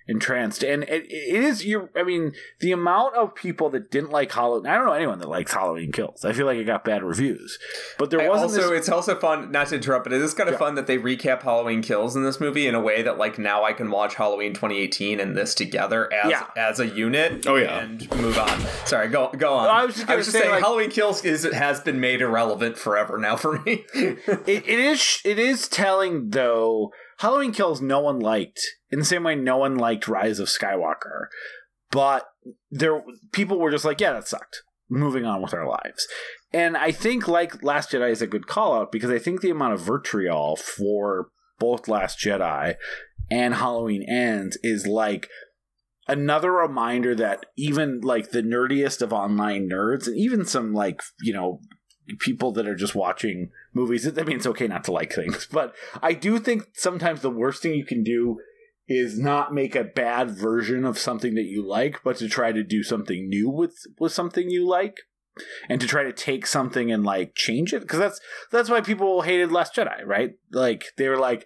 entranced. 0.07 0.63
And 0.63 0.83
it, 0.83 1.05
it 1.09 1.43
is 1.43 1.65
you. 1.65 1.89
I 1.95 2.03
mean, 2.03 2.33
the 2.59 2.71
amount 2.71 3.15
of 3.15 3.35
people 3.35 3.69
that 3.71 3.89
didn't 3.91 4.11
like 4.11 4.31
Halloween. 4.31 4.67
I 4.67 4.75
don't 4.75 4.85
know 4.85 4.93
anyone 4.93 5.19
that 5.19 5.29
likes 5.29 5.53
Halloween 5.53 5.91
Kills. 5.91 6.25
I 6.25 6.33
feel 6.33 6.45
like 6.45 6.57
it 6.57 6.65
got 6.65 6.83
bad 6.83 7.03
reviews, 7.03 7.57
but 7.97 8.09
there 8.09 8.21
I 8.21 8.27
wasn't 8.29 8.51
also, 8.51 8.69
this. 8.71 8.79
it's 8.81 8.89
also 8.89 9.15
fun. 9.19 9.51
Not 9.51 9.67
to 9.67 9.75
interrupt, 9.75 10.03
but 10.05 10.13
it 10.13 10.21
is 10.21 10.33
kind 10.33 10.49
of 10.49 10.53
Yeah. 10.53 10.59
fun 10.59 10.75
that 10.75 10.87
they 10.87 10.97
recap 10.97 11.43
Halloween 11.43 11.81
Kills 11.81 12.15
in 12.15 12.23
this 12.23 12.39
movie 12.39 12.67
in 12.67 12.75
a 12.75 12.81
way 12.81 13.01
that, 13.01 13.17
like, 13.17 13.37
now 13.39 13.63
I 13.63 13.73
can 13.73 13.89
watch 13.91 14.15
Halloween 14.15 14.53
2018 14.53 15.19
and 15.19 15.35
this 15.37 15.53
together 15.55 16.11
as 16.13 16.29
Yeah. 16.31 16.47
as 16.57 16.79
a 16.79 16.87
unit. 16.87 17.45
Oh, 17.47 17.55
yeah. 17.55 17.79
and 17.79 18.09
move 18.21 18.37
on. 18.37 18.59
Sorry, 18.85 19.07
go 19.07 19.29
go 19.37 19.53
on. 19.53 19.69
I 19.69 19.85
was 19.85 19.95
just 19.95 20.07
gonna 20.07 20.23
say, 20.23 20.39
saying 20.39 20.51
like- 20.51 20.61
Halloween 20.63 20.89
Kills 20.89 21.23
is 21.23 21.45
it 21.45 21.53
has 21.53 21.79
been 21.79 21.99
made 21.99 22.21
irrelevant 22.21 22.77
forever 22.77 23.17
now 23.17 23.35
for 23.35 23.59
me. 23.61 23.85
it, 23.93 24.19
it 24.47 24.67
is 24.67 25.21
it 25.23 25.39
is 25.39 25.67
telling 25.67 26.29
though 26.31 26.91
halloween 27.23 27.53
kills 27.53 27.81
no 27.81 28.01
one 28.01 28.19
liked 28.19 28.61
in 28.91 28.99
the 28.99 29.05
same 29.05 29.23
way 29.23 29.33
no 29.33 29.57
one 29.57 29.75
liked 29.75 30.09
rise 30.09 30.39
of 30.39 30.49
skywalker. 30.49 31.27
But 31.89 32.25
there 32.69 33.01
people 33.31 33.57
were 33.57 33.71
just 33.71 33.85
like 33.85 34.01
yeah 34.01 34.11
that 34.13 34.27
sucked. 34.27 34.61
Moving 34.89 35.25
on 35.25 35.41
with 35.41 35.53
our 35.53 35.67
lives. 35.67 36.05
And 36.51 36.75
i 36.75 36.91
think 36.91 37.27
like 37.27 37.63
last 37.63 37.91
jedi 37.91 38.11
is 38.11 38.21
a 38.21 38.27
good 38.27 38.45
call 38.45 38.75
out 38.75 38.91
because 38.91 39.09
i 39.09 39.17
think 39.17 39.41
the 39.41 39.49
amount 39.49 39.73
of 39.73 39.81
vitriol 39.81 40.57
for 40.57 41.29
both 41.59 41.87
last 41.87 42.19
jedi 42.19 42.75
and 43.31 43.55
halloween 43.55 44.05
ends 44.07 44.57
is 44.61 44.85
like 44.85 45.29
another 46.07 46.51
reminder 46.51 47.15
that 47.15 47.45
even 47.57 48.01
like 48.01 48.31
the 48.31 48.43
nerdiest 48.43 49.01
of 49.01 49.13
online 49.13 49.69
nerds 49.69 50.07
and 50.07 50.17
even 50.17 50.45
some 50.45 50.73
like 50.73 50.99
you 51.21 51.33
know 51.33 51.59
people 52.19 52.51
that 52.53 52.67
are 52.67 52.75
just 52.75 52.95
watching 52.95 53.49
movies. 53.73 54.07
I 54.07 54.23
mean, 54.23 54.37
it's 54.37 54.47
okay 54.47 54.67
not 54.67 54.83
to 54.85 54.91
like 54.91 55.13
things, 55.13 55.47
but 55.51 55.75
I 56.01 56.13
do 56.13 56.39
think 56.39 56.69
sometimes 56.73 57.21
the 57.21 57.29
worst 57.29 57.61
thing 57.61 57.73
you 57.73 57.85
can 57.85 58.03
do 58.03 58.39
is 58.87 59.17
not 59.17 59.53
make 59.53 59.75
a 59.75 59.83
bad 59.83 60.31
version 60.31 60.85
of 60.85 60.99
something 60.99 61.35
that 61.35 61.45
you 61.45 61.65
like, 61.65 62.01
but 62.03 62.17
to 62.17 62.27
try 62.27 62.51
to 62.51 62.63
do 62.63 62.83
something 62.83 63.29
new 63.29 63.49
with 63.49 63.75
with 63.99 64.11
something 64.11 64.49
you 64.49 64.67
like, 64.67 64.97
and 65.69 65.79
to 65.79 65.87
try 65.87 66.03
to 66.03 66.13
take 66.13 66.45
something 66.45 66.91
and 66.91 67.03
like 67.03 67.35
change 67.35 67.73
it. 67.73 67.81
Because 67.81 67.99
that's 67.99 68.19
that's 68.51 68.69
why 68.69 68.81
people 68.81 69.21
hated 69.21 69.51
Last 69.51 69.75
Jedi, 69.75 70.05
right? 70.05 70.31
Like 70.51 70.85
they 70.97 71.07
were 71.07 71.17
like. 71.17 71.45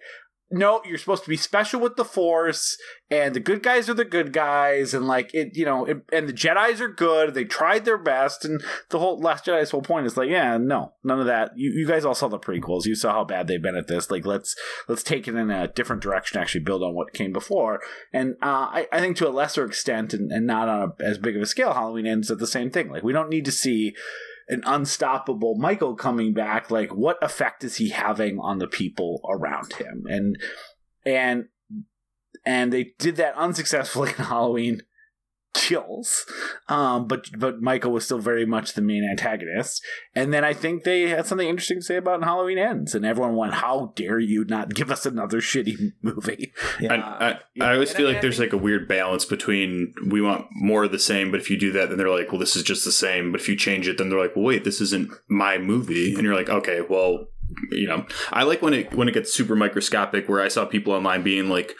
No, 0.50 0.80
you're 0.86 0.98
supposed 0.98 1.24
to 1.24 1.28
be 1.28 1.36
special 1.36 1.80
with 1.80 1.96
the 1.96 2.04
Force, 2.04 2.78
and 3.10 3.34
the 3.34 3.40
good 3.40 3.62
guys 3.62 3.88
are 3.88 3.94
the 3.94 4.04
good 4.04 4.32
guys, 4.32 4.94
and 4.94 5.06
like 5.06 5.34
it, 5.34 5.56
you 5.56 5.64
know, 5.64 5.84
it, 5.84 5.98
and 6.10 6.28
the 6.28 6.32
Jedi's 6.32 6.80
are 6.80 6.88
good. 6.88 7.34
They 7.34 7.44
tried 7.44 7.84
their 7.84 7.98
best, 7.98 8.44
and 8.44 8.62
the 8.88 8.98
whole 8.98 9.18
Last 9.18 9.46
Jedi's 9.46 9.70
whole 9.70 9.82
point 9.82 10.06
is 10.06 10.16
like, 10.16 10.30
yeah, 10.30 10.56
no, 10.56 10.92
none 11.04 11.20
of 11.20 11.26
that. 11.26 11.52
You, 11.56 11.70
you 11.70 11.86
guys 11.86 12.04
all 12.04 12.14
saw 12.14 12.28
the 12.28 12.38
prequels. 12.38 12.86
You 12.86 12.94
saw 12.94 13.12
how 13.12 13.24
bad 13.24 13.46
they've 13.46 13.62
been 13.62 13.76
at 13.76 13.88
this. 13.88 14.10
Like, 14.10 14.24
let's 14.24 14.56
let's 14.88 15.02
take 15.02 15.28
it 15.28 15.34
in 15.34 15.50
a 15.50 15.68
different 15.68 16.02
direction. 16.02 16.40
Actually, 16.40 16.64
build 16.64 16.82
on 16.82 16.94
what 16.94 17.12
came 17.12 17.32
before. 17.32 17.80
And 18.12 18.34
uh, 18.42 18.68
I, 18.70 18.88
I 18.90 19.00
think 19.00 19.16
to 19.18 19.28
a 19.28 19.30
lesser 19.30 19.64
extent, 19.64 20.14
and, 20.14 20.32
and 20.32 20.46
not 20.46 20.68
on 20.68 20.92
a, 20.98 21.04
as 21.04 21.18
big 21.18 21.36
of 21.36 21.42
a 21.42 21.46
scale, 21.46 21.74
Halloween 21.74 22.06
ends 22.06 22.30
at 22.30 22.38
the 22.38 22.46
same 22.46 22.70
thing. 22.70 22.90
Like, 22.90 23.02
we 23.02 23.12
don't 23.12 23.30
need 23.30 23.44
to 23.44 23.52
see 23.52 23.94
an 24.48 24.62
unstoppable 24.64 25.56
Michael 25.56 25.94
coming 25.94 26.32
back, 26.32 26.70
like 26.70 26.94
what 26.94 27.22
effect 27.22 27.64
is 27.64 27.76
he 27.76 27.90
having 27.90 28.38
on 28.38 28.58
the 28.58 28.66
people 28.66 29.20
around 29.28 29.74
him? 29.74 30.04
And 30.08 30.36
and 31.04 31.48
and 32.44 32.72
they 32.72 32.94
did 32.98 33.16
that 33.16 33.34
unsuccessfully 33.36 34.10
in 34.18 34.24
Halloween 34.24 34.82
kills. 35.54 36.24
Um, 36.68 37.06
but 37.08 37.28
but 37.38 37.60
Michael 37.60 37.92
was 37.92 38.04
still 38.04 38.18
very 38.18 38.44
much 38.46 38.74
the 38.74 38.82
main 38.82 39.04
antagonist. 39.08 39.82
And 40.14 40.32
then 40.32 40.44
I 40.44 40.52
think 40.52 40.84
they 40.84 41.08
had 41.08 41.26
something 41.26 41.48
interesting 41.48 41.78
to 41.78 41.82
say 41.84 41.96
about 41.96 42.22
Halloween 42.22 42.58
Ends, 42.58 42.94
and 42.94 43.04
everyone 43.04 43.36
went, 43.36 43.54
"How 43.54 43.92
dare 43.96 44.18
you 44.18 44.44
not 44.44 44.74
give 44.74 44.90
us 44.90 45.06
another 45.06 45.38
shitty 45.40 45.92
movie?" 46.02 46.52
I, 46.80 46.94
I, 46.96 47.38
I 47.60 47.72
always 47.74 47.90
And 47.90 47.96
feel 47.96 48.06
I- 48.06 48.10
like 48.10 48.18
I 48.18 48.20
there's 48.22 48.38
think- 48.38 48.52
like 48.52 48.60
a 48.60 48.62
weird 48.62 48.88
balance 48.88 49.24
between 49.24 49.94
we 50.06 50.20
want 50.20 50.46
more 50.52 50.84
of 50.84 50.92
the 50.92 50.98
same, 50.98 51.30
but 51.30 51.40
if 51.40 51.50
you 51.50 51.58
do 51.58 51.72
that, 51.72 51.88
then 51.88 51.98
they're 51.98 52.08
like, 52.10 52.30
well, 52.30 52.38
this 52.40 52.56
is 52.56 52.62
just 52.62 52.84
the 52.84 52.92
same. 52.92 53.32
But 53.32 53.40
if 53.40 53.48
you 53.48 53.56
change 53.56 53.88
it, 53.88 53.98
then 53.98 54.08
they're 54.10 54.18
like, 54.20 54.36
well, 54.36 54.44
wait, 54.44 54.64
this 54.64 54.80
isn't 54.80 55.10
my 55.28 55.58
movie, 55.58 56.14
and 56.14 56.22
you're 56.22 56.34
like, 56.34 56.48
okay, 56.48 56.80
well, 56.82 57.26
you 57.70 57.86
know, 57.88 58.04
I 58.30 58.42
like 58.44 58.60
when 58.62 58.74
it 58.74 58.94
when 58.94 59.08
it 59.08 59.12
gets 59.14 59.32
super 59.32 59.56
microscopic. 59.56 60.28
Where 60.28 60.40
I 60.42 60.48
saw 60.48 60.64
people 60.66 60.92
online 60.92 61.22
being 61.22 61.48
like, 61.48 61.74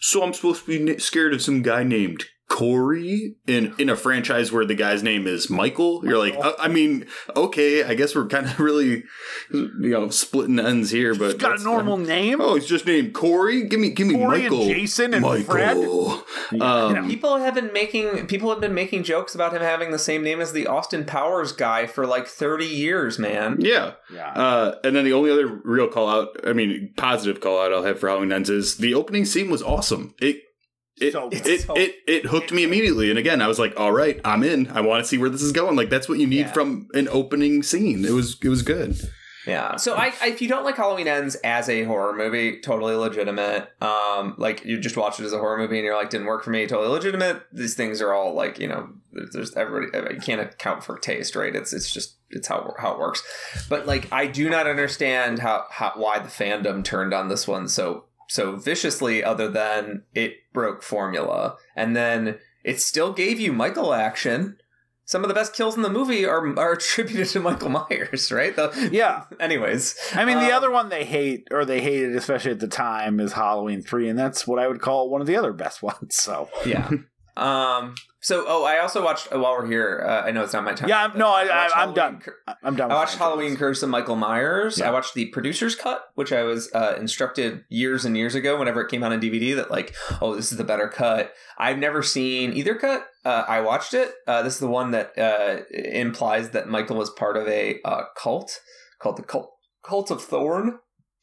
so 0.00 0.22
I'm 0.22 0.34
supposed 0.34 0.66
to 0.66 0.84
be 0.86 0.98
scared 0.98 1.32
of 1.34 1.40
some 1.42 1.62
guy 1.62 1.82
named. 1.84 2.24
Corey 2.52 3.34
in 3.46 3.74
in 3.78 3.88
a 3.88 3.96
franchise 3.96 4.52
where 4.52 4.64
the 4.66 4.74
guy's 4.74 5.02
name 5.02 5.26
is 5.26 5.48
Michael, 5.48 6.02
you're 6.04 6.18
like, 6.18 6.36
uh, 6.36 6.52
I 6.58 6.68
mean, 6.68 7.06
okay, 7.34 7.82
I 7.82 7.94
guess 7.94 8.14
we're 8.14 8.26
kind 8.26 8.44
of 8.46 8.60
really, 8.60 9.04
you 9.50 9.70
know, 9.80 10.10
splitting 10.10 10.58
ends 10.60 10.90
here, 10.90 11.14
but 11.14 11.32
He's 11.32 11.34
got 11.34 11.46
a 11.46 11.50
that's- 11.52 11.64
normal 11.64 11.96
name. 11.96 12.40
Oh, 12.42 12.54
he's 12.56 12.66
just 12.66 12.86
named 12.86 13.14
Corey. 13.14 13.66
Give 13.66 13.80
me, 13.80 13.88
give 13.90 14.06
me 14.06 14.14
Corey 14.14 14.42
Michael. 14.42 14.62
and 14.62 14.70
Jason 14.70 15.14
and 15.14 15.24
Fred. 15.46 15.76
Michael. 15.78 16.22
Yeah. 16.52 16.62
Um, 16.84 17.08
People 17.08 17.38
have 17.38 17.54
been 17.54 17.72
making 17.72 18.26
people 18.26 18.50
have 18.50 18.60
been 18.60 18.74
making 18.74 19.04
jokes 19.04 19.34
about 19.34 19.54
him 19.54 19.62
having 19.62 19.90
the 19.90 19.98
same 19.98 20.22
name 20.22 20.40
as 20.40 20.52
the 20.52 20.66
Austin 20.66 21.04
Powers 21.04 21.52
guy 21.52 21.86
for 21.86 22.06
like 22.06 22.26
30 22.26 22.66
years, 22.66 23.18
man. 23.18 23.56
yeah. 23.60 23.92
Yeah. 24.12 24.28
Uh, 24.32 24.74
and 24.84 24.94
then 24.94 25.04
the 25.04 25.14
only 25.14 25.30
other 25.30 25.46
real 25.64 25.88
call 25.88 26.08
out, 26.08 26.28
I 26.46 26.52
mean, 26.52 26.92
positive 26.98 27.40
call 27.40 27.58
out 27.60 27.72
I'll 27.72 27.82
have 27.84 27.98
for 27.98 28.08
Halloween 28.08 28.30
Ends 28.32 28.50
is 28.50 28.76
the 28.76 28.92
opening 28.94 29.24
scene 29.24 29.50
was 29.50 29.62
awesome. 29.62 30.14
It. 30.20 30.42
It, 31.02 31.12
So 31.12 31.28
it, 31.30 31.42
good. 31.42 31.46
it, 31.46 31.66
it 31.76 31.94
it 32.06 32.26
hooked 32.26 32.52
me 32.52 32.64
immediately 32.64 33.10
and 33.10 33.18
again 33.18 33.40
I 33.42 33.48
was 33.48 33.58
like 33.58 33.78
all 33.78 33.92
right 33.92 34.20
I'm 34.24 34.42
in 34.42 34.68
I 34.68 34.80
want 34.80 35.02
to 35.04 35.08
see 35.08 35.18
where 35.18 35.30
this 35.30 35.42
is 35.42 35.52
going 35.52 35.76
like 35.76 35.90
that's 35.90 36.08
what 36.08 36.18
you 36.18 36.26
need 36.26 36.46
Yeah. 36.46 36.52
from 36.52 36.88
an 36.94 37.08
opening 37.08 37.62
scene 37.62 38.04
it 38.04 38.12
was 38.12 38.36
it 38.42 38.48
was 38.48 38.62
good 38.62 39.00
Yeah. 39.46 39.74
So 39.76 39.94
I, 39.96 40.12
I 40.22 40.28
if 40.28 40.40
you 40.40 40.48
don't 40.48 40.62
like 40.64 40.76
Halloween 40.76 41.08
Ends 41.08 41.34
as 41.42 41.68
a 41.68 41.82
horror 41.82 42.14
movie, 42.14 42.60
totally 42.60 42.94
legitimate. 42.94 43.68
Um, 43.82 44.36
like 44.38 44.64
you 44.64 44.78
just 44.78 44.96
watch 44.96 45.18
it 45.18 45.24
as 45.24 45.32
a 45.32 45.38
horror 45.38 45.58
movie 45.58 45.78
and 45.78 45.84
you're 45.84 45.96
like, 45.96 46.10
didn't 46.10 46.28
work 46.28 46.44
for 46.44 46.50
me, 46.50 46.64
totally 46.68 46.88
legitimate. 46.88 47.42
These 47.52 47.74
things 47.74 48.00
are 48.00 48.12
all 48.12 48.34
like, 48.34 48.60
you 48.60 48.68
know, 48.68 48.90
there's 49.32 49.52
everybody. 49.56 50.14
You 50.14 50.20
can't 50.20 50.40
account 50.40 50.84
for 50.84 50.96
taste, 50.96 51.34
right? 51.34 51.56
It's 51.56 51.72
it's 51.72 51.92
just 51.92 52.18
it's 52.30 52.46
how 52.46 52.72
how 52.78 52.92
it 52.92 53.00
works. 53.00 53.24
But 53.68 53.84
like, 53.84 54.06
I 54.12 54.28
do 54.28 54.48
not 54.48 54.68
understand 54.68 55.40
how, 55.40 55.64
how 55.70 55.90
why 55.96 56.20
the 56.20 56.28
fandom 56.28 56.84
turned 56.84 57.12
on 57.12 57.28
this 57.28 57.48
one 57.48 57.66
so 57.66 58.04
so 58.32 58.56
viciously. 58.56 59.22
Other 59.22 59.48
than 59.48 60.04
it 60.14 60.36
broke 60.52 60.82
formula, 60.82 61.56
and 61.76 61.94
then 61.94 62.38
it 62.64 62.80
still 62.80 63.12
gave 63.12 63.38
you 63.38 63.52
Michael 63.52 63.92
action. 63.92 64.56
Some 65.04 65.24
of 65.24 65.28
the 65.28 65.34
best 65.34 65.52
kills 65.52 65.76
in 65.76 65.82
the 65.82 65.90
movie 65.90 66.24
are 66.24 66.58
are 66.58 66.72
attributed 66.74 67.28
to 67.28 67.40
Michael 67.40 67.68
Myers, 67.68 68.32
right? 68.32 68.56
The, 68.56 68.88
Yeah. 68.90 69.24
Anyways, 69.40 69.96
I 70.14 70.24
mean, 70.24 70.38
the 70.38 70.46
um, 70.46 70.54
other 70.54 70.70
one 70.70 70.88
they 70.88 71.04
hate, 71.04 71.48
or 71.50 71.64
they 71.64 71.82
hated, 71.82 72.16
especially 72.16 72.52
at 72.52 72.60
the 72.60 72.68
time, 72.68 73.20
is 73.20 73.34
Halloween 73.34 73.82
3, 73.82 74.08
and 74.08 74.18
that's 74.18 74.46
what 74.46 74.58
I 74.58 74.66
would 74.66 74.80
call 74.80 75.10
one 75.10 75.20
of 75.20 75.26
the 75.26 75.36
other 75.36 75.52
best 75.52 75.82
ones. 75.82 76.14
So, 76.14 76.48
yeah. 76.64 76.90
Um. 77.36 77.94
So, 78.24 78.44
oh, 78.46 78.62
I 78.64 78.78
also 78.78 79.02
watched 79.02 79.32
uh, 79.34 79.38
while 79.40 79.52
we're 79.54 79.66
here. 79.66 80.04
Uh, 80.08 80.22
I 80.22 80.30
know 80.30 80.44
it's 80.44 80.52
not 80.52 80.62
my 80.62 80.74
time. 80.74 80.88
Yeah, 80.88 81.00
I'm- 81.00 81.18
no, 81.18 81.26
I- 81.26 81.44
watched 81.46 81.76
I- 81.76 81.82
I'm 81.82 81.92
done. 81.92 82.20
Cur- 82.20 82.36
I- 82.46 82.54
I'm 82.62 82.76
done 82.76 82.92
I 82.92 82.94
watched. 82.94 83.16
Halloween 83.18 83.56
Curse 83.56 83.82
of 83.82 83.88
Michael 83.88 84.14
Myers. 84.14 84.78
Yeah. 84.78 84.88
I 84.88 84.92
watched 84.92 85.14
the 85.14 85.26
producer's 85.26 85.74
cut, 85.74 86.04
which 86.14 86.32
I 86.32 86.44
was 86.44 86.72
uh, 86.72 86.94
instructed 87.00 87.64
years 87.68 88.04
and 88.04 88.16
years 88.16 88.36
ago, 88.36 88.56
whenever 88.60 88.80
it 88.80 88.88
came 88.90 89.02
out 89.02 89.10
on 89.12 89.20
DVD, 89.20 89.56
that 89.56 89.72
like, 89.72 89.92
oh, 90.20 90.36
this 90.36 90.52
is 90.52 90.58
the 90.58 90.62
better 90.62 90.86
cut. 90.86 91.32
I've 91.58 91.78
never 91.78 92.00
seen 92.04 92.52
either 92.52 92.76
cut. 92.76 93.08
Uh, 93.24 93.44
I 93.48 93.60
watched 93.60 93.92
it. 93.92 94.12
Uh, 94.28 94.42
this 94.42 94.54
is 94.54 94.60
the 94.60 94.68
one 94.68 94.92
that 94.92 95.18
uh, 95.18 95.62
implies 95.72 96.50
that 96.50 96.68
Michael 96.68 96.96
was 96.98 97.10
part 97.10 97.36
of 97.36 97.48
a 97.48 97.80
uh, 97.84 98.02
cult 98.16 98.60
called 99.00 99.16
the 99.16 99.22
cult 99.24 99.50
Cult 99.84 100.12
of 100.12 100.22
Thorn. 100.22 100.78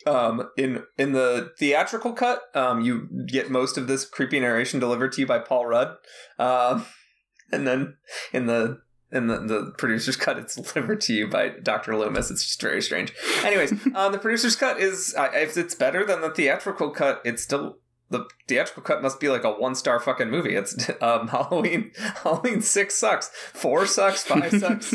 Um, 0.05 0.49
in 0.57 0.83
in 0.97 1.11
the 1.11 1.51
theatrical 1.59 2.13
cut, 2.13 2.43
um, 2.55 2.81
you 2.81 3.09
get 3.27 3.51
most 3.51 3.77
of 3.77 3.87
this 3.87 4.05
creepy 4.05 4.39
narration 4.39 4.79
delivered 4.79 5.11
to 5.13 5.21
you 5.21 5.27
by 5.27 5.39
Paul 5.39 5.65
Rudd, 5.65 5.97
um, 6.37 6.85
and 7.51 7.67
then 7.67 7.97
in 8.31 8.45
the 8.45 8.81
in 9.11 9.27
the, 9.27 9.39
the 9.39 9.73
producer's 9.77 10.15
cut, 10.15 10.37
it's 10.37 10.55
delivered 10.73 11.01
to 11.01 11.13
you 11.13 11.27
by 11.27 11.49
Dr. 11.49 11.97
Loomis. 11.97 12.29
It's 12.29 12.43
just 12.43 12.61
very 12.61 12.81
strange. 12.81 13.13
Anyways, 13.43 13.71
um, 13.95 14.11
the 14.11 14.19
producer's 14.19 14.55
cut 14.55 14.79
is 14.79 15.13
uh, 15.17 15.29
if 15.33 15.57
it's 15.57 15.75
better 15.75 16.05
than 16.05 16.21
the 16.21 16.29
theatrical 16.29 16.91
cut, 16.91 17.21
it's 17.25 17.43
still 17.43 17.77
the 18.11 18.25
theatrical 18.47 18.81
cut 18.81 19.03
must 19.03 19.19
be 19.19 19.29
like 19.29 19.43
a 19.43 19.51
one 19.51 19.75
star 19.75 19.99
fucking 19.99 20.29
movie. 20.29 20.55
It's 20.55 20.89
um, 21.01 21.27
Halloween. 21.27 21.91
Halloween 22.23 22.61
six 22.61 22.95
sucks. 22.95 23.29
Four 23.53 23.85
sucks. 23.85 24.23
Five 24.23 24.51
sucks. 24.51 24.93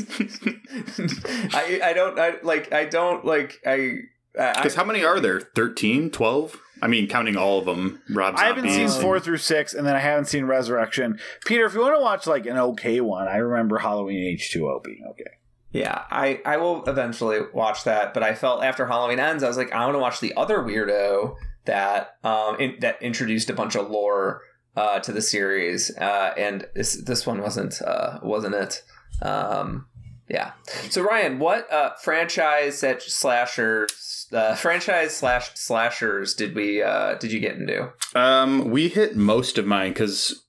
I 1.55 1.81
I 1.83 1.93
don't 1.93 2.19
I 2.19 2.35
like 2.43 2.73
I 2.73 2.85
don't 2.85 3.25
like 3.25 3.61
I. 3.65 3.99
I 4.39 4.53
because 4.55 4.74
how 4.74 4.85
many 4.85 5.05
are 5.05 5.20
there 5.20 5.41
13 5.41 6.11
12 6.11 6.61
I 6.82 6.87
mean 6.89 7.07
counting 7.07 7.37
all 7.37 7.59
of 7.59 7.66
them 7.66 8.03
Rob 8.11 8.35
I 8.37 8.47
haven't 8.47 8.68
seen 8.68 8.89
Zombies. 8.89 9.03
four 9.03 9.20
through 9.20 9.39
six, 9.39 9.74
and 9.74 9.87
then 9.87 9.95
I 9.95 10.01
haven't 10.01 10.26
seen 10.26 10.45
Resurrection. 10.45 11.18
Peter, 11.47 11.64
if 11.64 11.74
you 11.74 11.80
want 11.80 11.97
to 11.97 12.01
watch 12.01 12.26
like 12.26 12.47
an 12.47 12.57
okay 12.57 13.01
one, 13.01 13.28
I 13.28 13.37
remember 13.37 13.78
Halloween 13.78 14.37
H2O 14.37 14.82
being 14.82 15.05
okay. 15.11 15.30
Yeah, 15.70 16.03
I, 16.09 16.41
I 16.45 16.59
will 16.59 16.85
eventually 16.85 17.41
watch 17.53 17.82
that, 17.82 18.14
but 18.14 18.22
I 18.22 18.35
felt 18.35 18.62
after 18.62 18.87
Halloween 18.87 19.18
ends, 19.18 19.43
I 19.43 19.49
was 19.49 19.57
like, 19.57 19.72
I 19.72 19.85
want 19.85 19.97
to 19.97 19.99
watch 19.99 20.20
the 20.20 20.32
other 20.37 20.59
weirdo 20.59 21.35
that 21.64 22.16
um 22.22 22.61
in, 22.61 22.76
that 22.80 23.01
introduced 23.03 23.51
a 23.51 23.55
bunch 23.55 23.74
of 23.74 23.91
lore 23.91 24.43
uh, 24.76 24.99
to 25.01 25.12
the 25.12 25.22
series, 25.22 25.97
uh, 25.99 26.35
and 26.37 26.66
this 26.74 27.03
this 27.05 27.26
one 27.26 27.41
wasn't 27.41 27.80
uh, 27.82 28.18
wasn't 28.22 28.55
it. 28.55 28.82
Um, 29.22 29.87
yeah. 30.28 30.53
So 30.91 31.03
Ryan, 31.03 31.39
what 31.39 31.70
uh, 31.72 31.95
franchise 32.03 32.80
that 32.80 33.03
slashers, 33.03 33.93
uh, 34.35 34.55
franchise 34.57 35.16
slash 35.16 35.51
slashers 35.55 36.35
did 36.35 36.55
we 36.55 36.82
uh, 36.82 37.14
did 37.14 37.32
you 37.32 37.41
get 37.41 37.57
into? 37.57 37.93
Um, 38.14 38.70
we 38.70 38.89
hit 38.89 39.16
most 39.16 39.59
of 39.59 39.66
mine 39.66 39.91
because 39.93 40.45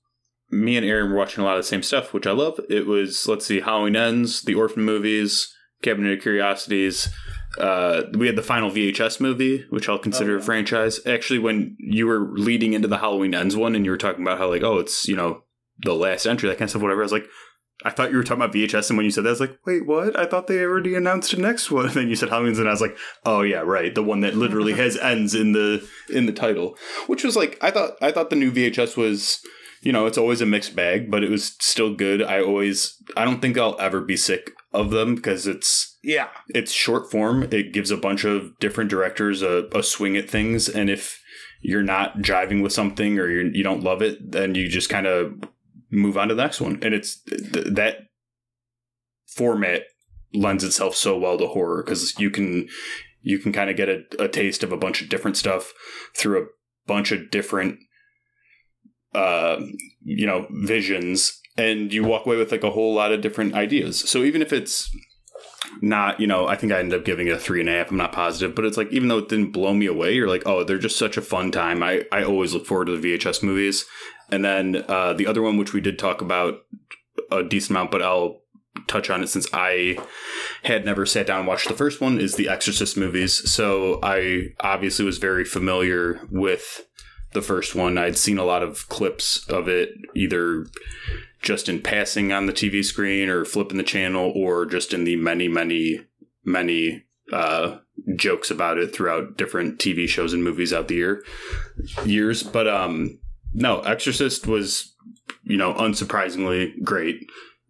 me 0.50 0.76
and 0.76 0.86
Aaron 0.86 1.10
were 1.10 1.16
watching 1.16 1.42
a 1.42 1.46
lot 1.46 1.56
of 1.56 1.62
the 1.64 1.68
same 1.68 1.82
stuff, 1.82 2.12
which 2.12 2.26
I 2.26 2.32
love. 2.32 2.60
It 2.68 2.86
was 2.86 3.26
let's 3.26 3.46
see, 3.46 3.60
Halloween 3.60 3.96
Ends, 3.96 4.42
the 4.42 4.54
Orphan 4.54 4.84
movies, 4.84 5.54
Cabinet 5.82 6.18
of 6.18 6.22
Curiosities. 6.22 7.08
Uh, 7.58 8.02
we 8.12 8.26
had 8.26 8.36
the 8.36 8.42
final 8.42 8.70
VHS 8.70 9.18
movie, 9.20 9.64
which 9.70 9.88
I'll 9.88 9.98
consider 9.98 10.36
Oh, 10.36 10.40
a 10.40 10.42
franchise. 10.42 11.00
Actually, 11.06 11.38
when 11.38 11.74
you 11.78 12.06
were 12.06 12.28
leading 12.32 12.74
into 12.74 12.88
the 12.88 12.98
Halloween 12.98 13.34
Ends 13.34 13.56
one, 13.56 13.74
and 13.74 13.84
you 13.84 13.90
were 13.90 13.96
talking 13.96 14.22
about 14.22 14.38
how 14.38 14.48
like, 14.50 14.62
oh, 14.62 14.78
it's 14.78 15.08
you 15.08 15.16
know 15.16 15.42
the 15.78 15.94
last 15.94 16.26
entry, 16.26 16.48
that 16.48 16.56
kind 16.58 16.64
of 16.66 16.70
stuff, 16.70 16.82
whatever. 16.82 17.00
I 17.02 17.04
was 17.04 17.12
like. 17.12 17.26
I 17.86 17.90
thought 17.90 18.10
you 18.10 18.16
were 18.16 18.24
talking 18.24 18.42
about 18.42 18.52
VHS, 18.52 18.90
and 18.90 18.96
when 18.96 19.04
you 19.04 19.12
said 19.12 19.22
that, 19.24 19.28
I 19.28 19.32
was 19.32 19.40
like, 19.40 19.58
"Wait, 19.64 19.86
what? 19.86 20.18
I 20.18 20.26
thought 20.26 20.48
they 20.48 20.60
already 20.60 20.96
announced 20.96 21.30
the 21.30 21.40
next 21.40 21.70
one." 21.70 21.86
And 21.86 21.94
then 21.94 22.08
you 22.08 22.16
said 22.16 22.30
Halloween's, 22.30 22.58
and 22.58 22.66
I 22.66 22.72
was 22.72 22.80
like, 22.80 22.98
"Oh 23.24 23.42
yeah, 23.42 23.60
right, 23.60 23.94
the 23.94 24.02
one 24.02 24.20
that 24.20 24.34
literally 24.34 24.72
has 24.84 24.96
ends 24.98 25.36
in 25.36 25.52
the 25.52 25.88
in 26.12 26.26
the 26.26 26.32
title." 26.32 26.76
Which 27.06 27.22
was 27.22 27.36
like, 27.36 27.56
I 27.62 27.70
thought 27.70 27.92
I 28.02 28.10
thought 28.10 28.30
the 28.30 28.36
new 28.36 28.50
VHS 28.50 28.96
was, 28.96 29.38
you 29.82 29.92
know, 29.92 30.06
it's 30.06 30.18
always 30.18 30.40
a 30.40 30.46
mixed 30.46 30.74
bag, 30.74 31.12
but 31.12 31.22
it 31.22 31.30
was 31.30 31.56
still 31.60 31.94
good. 31.94 32.22
I 32.22 32.40
always, 32.40 33.00
I 33.16 33.24
don't 33.24 33.40
think 33.40 33.56
I'll 33.56 33.80
ever 33.80 34.00
be 34.00 34.16
sick 34.16 34.50
of 34.72 34.90
them 34.90 35.14
because 35.14 35.46
it's 35.46 35.96
Yeah, 36.02 36.28
it's 36.48 36.72
short 36.72 37.12
form. 37.12 37.44
It 37.52 37.72
gives 37.72 37.92
a 37.92 37.96
bunch 37.96 38.24
of 38.24 38.58
different 38.58 38.90
directors 38.90 39.42
a, 39.42 39.68
a 39.72 39.84
swing 39.84 40.16
at 40.16 40.28
things, 40.28 40.68
and 40.68 40.90
if 40.90 41.22
you're 41.62 41.82
not 41.82 42.18
jiving 42.18 42.64
with 42.64 42.72
something 42.72 43.18
or 43.20 43.30
you're, 43.30 43.46
you 43.46 43.62
don't 43.62 43.84
love 43.84 44.02
it, 44.02 44.32
then 44.32 44.56
you 44.56 44.68
just 44.68 44.88
kind 44.88 45.06
of 45.06 45.32
move 45.90 46.16
on 46.16 46.28
to 46.28 46.34
the 46.34 46.42
next 46.42 46.60
one. 46.60 46.78
And 46.82 46.94
it's 46.94 47.22
th- 47.22 47.66
that 47.74 47.98
format 49.26 49.82
lends 50.34 50.64
itself 50.64 50.94
so 50.94 51.16
well 51.16 51.38
to 51.38 51.46
horror 51.46 51.82
because 51.82 52.18
you 52.18 52.30
can 52.30 52.68
you 53.22 53.38
can 53.38 53.52
kind 53.52 53.70
of 53.70 53.76
get 53.76 53.88
a, 53.88 54.02
a 54.20 54.28
taste 54.28 54.62
of 54.62 54.72
a 54.72 54.76
bunch 54.76 55.02
of 55.02 55.08
different 55.08 55.36
stuff 55.36 55.72
through 56.16 56.42
a 56.42 56.46
bunch 56.86 57.12
of 57.12 57.30
different 57.30 57.78
uh 59.14 59.60
you 60.02 60.26
know 60.26 60.46
visions 60.50 61.40
and 61.56 61.92
you 61.92 62.04
walk 62.04 62.26
away 62.26 62.36
with 62.36 62.52
like 62.52 62.64
a 62.64 62.70
whole 62.70 62.94
lot 62.94 63.12
of 63.12 63.20
different 63.20 63.54
ideas 63.54 63.98
so 64.08 64.22
even 64.22 64.42
if 64.42 64.52
it's 64.52 64.94
not 65.80 66.20
you 66.20 66.26
know 66.26 66.46
i 66.46 66.54
think 66.54 66.72
i 66.72 66.78
ended 66.78 66.98
up 66.98 67.04
giving 67.04 67.26
it 67.26 67.32
a 67.32 67.38
three 67.38 67.60
and 67.60 67.68
a 67.68 67.72
half 67.72 67.90
i'm 67.90 67.96
not 67.96 68.12
positive 68.12 68.54
but 68.54 68.64
it's 68.64 68.76
like 68.76 68.92
even 68.92 69.08
though 69.08 69.18
it 69.18 69.28
didn't 69.28 69.52
blow 69.52 69.72
me 69.72 69.86
away 69.86 70.12
you're 70.12 70.28
like 70.28 70.42
oh 70.46 70.62
they're 70.64 70.78
just 70.78 70.98
such 70.98 71.16
a 71.16 71.22
fun 71.22 71.50
time 71.50 71.82
i 71.82 72.04
i 72.12 72.22
always 72.22 72.52
look 72.52 72.66
forward 72.66 72.86
to 72.86 72.96
the 72.96 73.16
vhs 73.16 73.42
movies 73.42 73.84
and 74.30 74.44
then 74.44 74.84
uh 74.88 75.12
the 75.12 75.26
other 75.26 75.42
one 75.42 75.56
which 75.56 75.72
we 75.72 75.80
did 75.80 75.98
talk 75.98 76.20
about 76.20 76.62
a 77.30 77.42
decent 77.42 77.70
amount 77.70 77.90
but 77.90 78.02
i'll 78.02 78.40
touch 78.86 79.10
on 79.10 79.22
it 79.22 79.28
since 79.28 79.46
i 79.52 79.98
had 80.64 80.84
never 80.84 81.06
sat 81.06 81.26
down 81.26 81.40
and 81.40 81.48
watched 81.48 81.68
the 81.68 81.74
first 81.74 82.00
one 82.00 82.20
is 82.20 82.34
the 82.36 82.48
exorcist 82.48 82.96
movies 82.96 83.50
so 83.50 83.98
i 84.02 84.48
obviously 84.60 85.04
was 85.04 85.18
very 85.18 85.44
familiar 85.44 86.20
with 86.30 86.86
the 87.32 87.42
first 87.42 87.74
one 87.74 87.98
i'd 87.98 88.18
seen 88.18 88.38
a 88.38 88.44
lot 88.44 88.62
of 88.62 88.88
clips 88.88 89.46
of 89.48 89.68
it 89.68 89.90
either 90.14 90.66
just 91.46 91.68
in 91.68 91.80
passing 91.80 92.32
on 92.32 92.46
the 92.46 92.52
TV 92.52 92.84
screen 92.84 93.28
or 93.28 93.44
flipping 93.44 93.76
the 93.76 93.84
channel 93.84 94.32
or 94.34 94.66
just 94.66 94.92
in 94.92 95.04
the 95.04 95.14
many, 95.16 95.46
many, 95.46 96.00
many 96.44 97.04
uh, 97.32 97.78
jokes 98.16 98.50
about 98.50 98.78
it 98.78 98.94
throughout 98.94 99.36
different 99.36 99.78
TV 99.78 100.08
shows 100.08 100.32
and 100.32 100.42
movies 100.42 100.72
out 100.72 100.88
the 100.88 100.96
year 100.96 101.24
years. 102.04 102.42
But 102.42 102.66
um, 102.66 103.20
no, 103.56 103.80
Exorcist 103.80 104.46
was, 104.46 104.94
you 105.42 105.56
know, 105.56 105.72
unsurprisingly 105.74 106.72
great. 106.84 107.16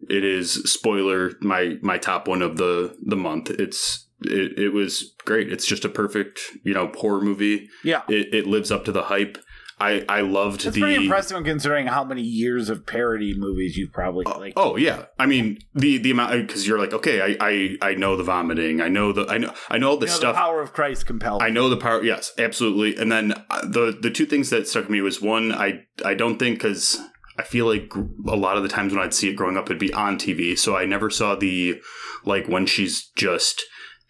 It 0.09 0.23
is 0.23 0.53
spoiler 0.71 1.31
my 1.41 1.77
my 1.81 1.97
top 1.97 2.27
one 2.27 2.41
of 2.41 2.57
the 2.57 2.95
the 3.03 3.15
month. 3.15 3.49
It's 3.49 4.07
it, 4.21 4.59
it 4.59 4.69
was 4.73 5.13
great. 5.25 5.51
It's 5.51 5.65
just 5.65 5.85
a 5.85 5.89
perfect 5.89 6.41
you 6.63 6.73
know 6.73 6.91
horror 6.95 7.21
movie. 7.21 7.69
Yeah. 7.83 8.01
It, 8.09 8.33
it 8.33 8.47
lives 8.47 8.71
up 8.71 8.85
to 8.85 8.91
the 8.91 9.03
hype. 9.03 9.37
I 9.79 10.03
I 10.09 10.21
loved 10.21 10.61
the. 10.61 10.69
It's 10.69 10.75
the 10.75 10.81
pretty 10.81 11.03
impressive 11.03 11.43
considering 11.43 11.87
how 11.87 12.03
many 12.03 12.21
years 12.21 12.69
of 12.69 12.85
parody 12.85 13.37
movies 13.37 13.77
you've 13.77 13.91
probably 13.93 14.25
like. 14.25 14.53
Oh 14.55 14.75
yeah, 14.75 15.05
I 15.19 15.27
mean 15.27 15.59
the 15.75 15.97
the 15.97 16.11
amount 16.11 16.47
because 16.47 16.67
you're 16.67 16.79
like 16.79 16.93
okay, 16.93 17.21
I, 17.21 17.37
I 17.39 17.91
I 17.91 17.93
know 17.93 18.15
the 18.15 18.23
vomiting, 18.23 18.81
I 18.81 18.87
know 18.87 19.11
the 19.11 19.27
I 19.27 19.37
know 19.37 19.53
I 19.69 19.77
know 19.77 19.89
all 19.89 19.95
you 19.95 20.01
know, 20.01 20.07
stuff. 20.07 20.35
the 20.35 20.39
power 20.39 20.61
of 20.61 20.73
Christ 20.73 21.05
compelled. 21.05 21.43
I 21.43 21.49
know 21.49 21.69
the 21.69 21.77
power. 21.77 22.03
Yes, 22.03 22.31
absolutely. 22.37 22.99
And 22.99 23.11
then 23.11 23.33
uh, 23.49 23.61
the 23.61 23.97
the 23.99 24.09
two 24.09 24.25
things 24.25 24.49
that 24.49 24.67
struck 24.67 24.89
me 24.89 25.01
was 25.01 25.21
one, 25.21 25.51
I 25.51 25.83
I 26.03 26.15
don't 26.15 26.39
think 26.39 26.57
because 26.57 26.99
I 27.37 27.43
feel 27.43 27.67
like 27.67 27.93
a 28.27 28.35
lot 28.35 28.57
of 28.57 28.63
the 28.63 28.69
times 28.69 28.93
when 28.93 29.03
I'd 29.03 29.13
see 29.13 29.29
it 29.29 29.35
growing 29.35 29.57
up, 29.57 29.65
it'd 29.65 29.79
be 29.79 29.93
on 29.93 30.17
TV, 30.17 30.57
so 30.57 30.75
I 30.75 30.85
never 30.85 31.09
saw 31.09 31.35
the 31.35 31.79
like 32.25 32.47
when 32.47 32.65
she's 32.65 33.09
just 33.15 33.63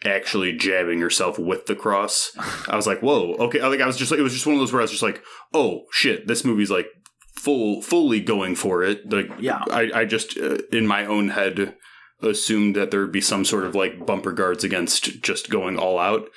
actually 0.06 0.54
jabbing 0.54 1.00
herself 1.02 1.40
with 1.40 1.66
the 1.66 1.76
cross. 1.76 2.32
I 2.68 2.76
was 2.76 2.88
like, 2.88 3.00
whoa, 3.02 3.34
okay. 3.40 3.60
I 3.60 3.68
Like 3.68 3.82
I 3.82 3.88
was 3.88 3.98
just 3.98 4.12
like, 4.12 4.20
it 4.20 4.24
was 4.24 4.34
just 4.34 4.46
one 4.46 4.56
of 4.56 4.60
those 4.60 4.72
where 4.72 4.82
I 4.82 4.84
was 4.84 4.92
just 4.92 5.04
like, 5.04 5.22
oh 5.54 5.86
shit, 5.92 6.28
this 6.28 6.46
movie's 6.46 6.72
like 6.72 6.88
full 7.36 7.82
fully 7.82 8.20
going 8.20 8.56
for 8.56 8.84
it. 8.84 9.12
Like 9.12 9.30
Yeah. 9.40 9.64
I 9.72 9.92
I 9.94 10.06
just 10.06 10.38
uh, 10.38 10.58
in 10.72 10.88
my 10.88 11.06
own 11.06 11.30
head 11.30 11.76
assumed 12.22 12.76
that 12.76 12.92
there 12.92 13.02
would 13.02 13.12
be 13.12 13.22
some 13.22 13.46
sort 13.46 13.64
of 13.64 13.76
like 13.76 14.06
bumper 14.06 14.32
guards 14.32 14.64
against 14.64 15.22
just 15.22 15.50
going 15.50 15.78
all 15.78 16.00
out. 16.00 16.28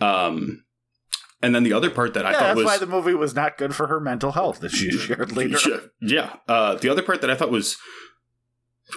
Um, 0.00 0.64
and 1.42 1.54
then 1.54 1.62
the 1.62 1.72
other 1.72 1.88
part 1.88 2.14
that 2.14 2.26
I 2.26 2.32
thought 2.32 2.40
that's 2.40 2.56
was 2.56 2.66
why 2.66 2.78
the 2.78 2.86
movie 2.86 3.14
was 3.14 3.34
not 3.34 3.56
good 3.56 3.74
for 3.74 3.86
her 3.86 3.98
mental 4.00 4.32
health 4.32 4.60
that 4.60 4.72
she 4.72 4.90
shared 4.90 5.32
later. 5.32 5.58
yeah, 5.66 5.78
yeah. 6.00 6.36
Uh, 6.46 6.74
the 6.74 6.90
other 6.90 7.02
part 7.02 7.22
that 7.22 7.30
I 7.30 7.34
thought 7.34 7.50
was 7.50 7.78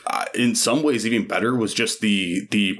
uh, 0.07 0.25
in 0.35 0.55
some 0.55 0.83
ways 0.83 1.05
even 1.05 1.27
better 1.27 1.55
was 1.55 1.73
just 1.73 2.01
the 2.01 2.45
the 2.51 2.77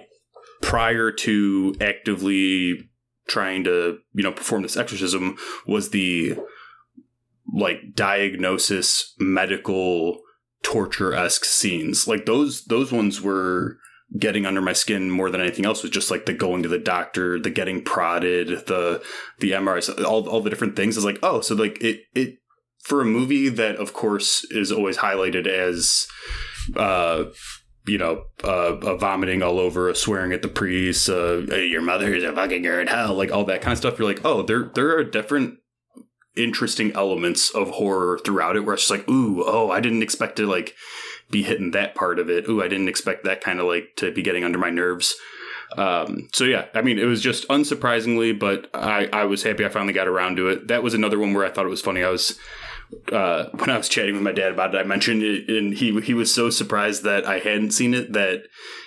prior 0.64 1.12
to 1.12 1.76
actively 1.82 2.90
trying 3.28 3.64
to 3.66 4.00
you 4.14 4.24
know 4.24 4.32
perform 4.32 4.64
this 4.64 4.78
exorcism 4.78 5.38
was 5.68 5.90
the 5.90 6.36
like 7.54 7.94
diagnosis 7.94 9.14
medical 9.20 10.22
torture 10.64 11.14
esque 11.14 11.46
scenes. 11.46 12.08
Like 12.08 12.26
those 12.26 12.66
those 12.66 12.92
ones 12.92 13.22
were 13.22 13.78
getting 14.18 14.46
under 14.46 14.62
my 14.62 14.74
skin 14.74 15.12
more 15.12 15.30
than 15.30 15.42
anything 15.42 15.66
else. 15.66 15.84
Was 15.84 15.92
just 15.92 16.10
like 16.10 16.26
the 16.26 16.34
going 16.34 16.64
to 16.64 16.70
the 16.70 16.80
doctor 16.80 17.40
the 17.40 17.50
getting 17.50 17.84
prodded 17.84 18.66
the 18.66 19.04
the 19.40 19.52
MRIs 19.52 20.04
all, 20.04 20.28
all 20.28 20.42
the 20.42 20.50
different 20.50 20.76
things. 20.76 20.98
Is 20.98 21.06
like 21.06 21.20
oh 21.22 21.42
so 21.42 21.56
like 21.56 21.84
it 21.84 22.02
it 22.16 22.38
for 22.80 23.02
a 23.02 23.06
movie 23.06 23.50
that 23.50 23.76
of 23.76 23.94
course 23.94 24.46
is 24.52 24.72
always 24.72 24.98
highlighted 24.98 25.46
as 25.46 26.08
uh 26.78 27.26
you 27.86 27.98
know, 27.98 28.26
uh, 28.44 28.76
uh, 28.76 28.96
vomiting 28.96 29.44
all 29.44 29.60
over, 29.60 29.90
uh, 29.90 29.94
swearing 29.94 30.32
at 30.32 30.42
the 30.42 30.48
priest, 30.48 31.10
uh, 31.10 31.42
"Hey, 31.48 31.68
your 31.68 31.82
mother 31.82 32.14
is 32.14 32.24
a 32.24 32.34
fucking 32.34 32.62
girl 32.62 32.80
in 32.80 32.88
hell, 32.88 33.14
like 33.14 33.32
all 33.32 33.46
that 33.46 33.62
kind 33.62 33.74
of 33.74 33.78
stuff. 33.78 34.00
You're 34.00 34.08
like, 34.08 34.24
oh, 34.24 34.42
there 34.42 34.72
there 34.74 34.98
are 34.98 35.04
different 35.04 35.60
interesting 36.36 36.92
elements 36.94 37.50
of 37.52 37.70
horror 37.72 38.20
throughout 38.20 38.56
it 38.56 38.62
where 38.62 38.74
it's 38.74 38.88
just 38.88 38.92
like, 38.92 39.08
ooh, 39.10 39.44
oh, 39.46 39.70
I 39.70 39.80
didn't 39.80 40.02
expect 40.02 40.38
to 40.38 40.48
like 40.48 40.74
be 41.30 41.44
hitting 41.44 41.72
that 41.72 41.96
part 41.96 42.20
of 42.20 42.30
it. 42.30 42.48
Ooh, 42.48 42.62
I 42.62 42.68
didn't 42.68 42.90
expect 42.90 43.24
that 43.24 43.42
kind 43.42 43.60
of 43.60 43.66
like 43.66 43.96
to 43.98 44.12
be 44.12 44.22
getting 44.22 44.44
under 44.44 44.58
my 44.58 44.70
nerves. 44.70 45.16
Um, 45.78 46.30
so 46.34 46.44
yeah, 46.44 46.66
I 46.74 46.82
mean, 46.82 47.00
it 47.00 47.06
was 47.06 47.22
just 47.22 47.48
unsurprisingly, 47.48 48.38
but 48.38 48.70
I, 48.74 49.10
I 49.12 49.24
was 49.26 49.44
happy 49.44 49.66
I 49.66 49.70
finally 49.70 49.94
got 49.94 50.08
around 50.08 50.36
to 50.38 50.50
it. 50.50 50.68
That 50.68 50.84
was 50.84 50.94
another 50.94 51.18
one 51.20 51.34
where 51.34 51.46
I 51.46 51.50
thought 51.50 51.66
it 51.66 51.70
was 51.70 51.82
funny. 51.82 52.04
I 52.04 52.10
was, 52.10 52.38
uh, 53.12 53.50
when 53.54 53.70
I 53.70 53.78
was 53.78 53.90
chatting 53.90 54.14
with 54.14 54.24
my 54.24 54.32
dad 54.32 54.52
about 54.52 54.74
it, 54.76 54.78
I 54.78 54.84
mentioned 54.84 55.24
it 55.24 55.50
and 55.50 55.74
he, 55.74 56.00
he 56.02 56.14
was 56.14 56.34
so 56.34 56.50
surprised 56.50 57.04
that 57.04 57.26
I 57.26 57.40
hadn't 57.40 57.72
seen 57.72 57.94
it 57.94 58.14
that 58.14 58.44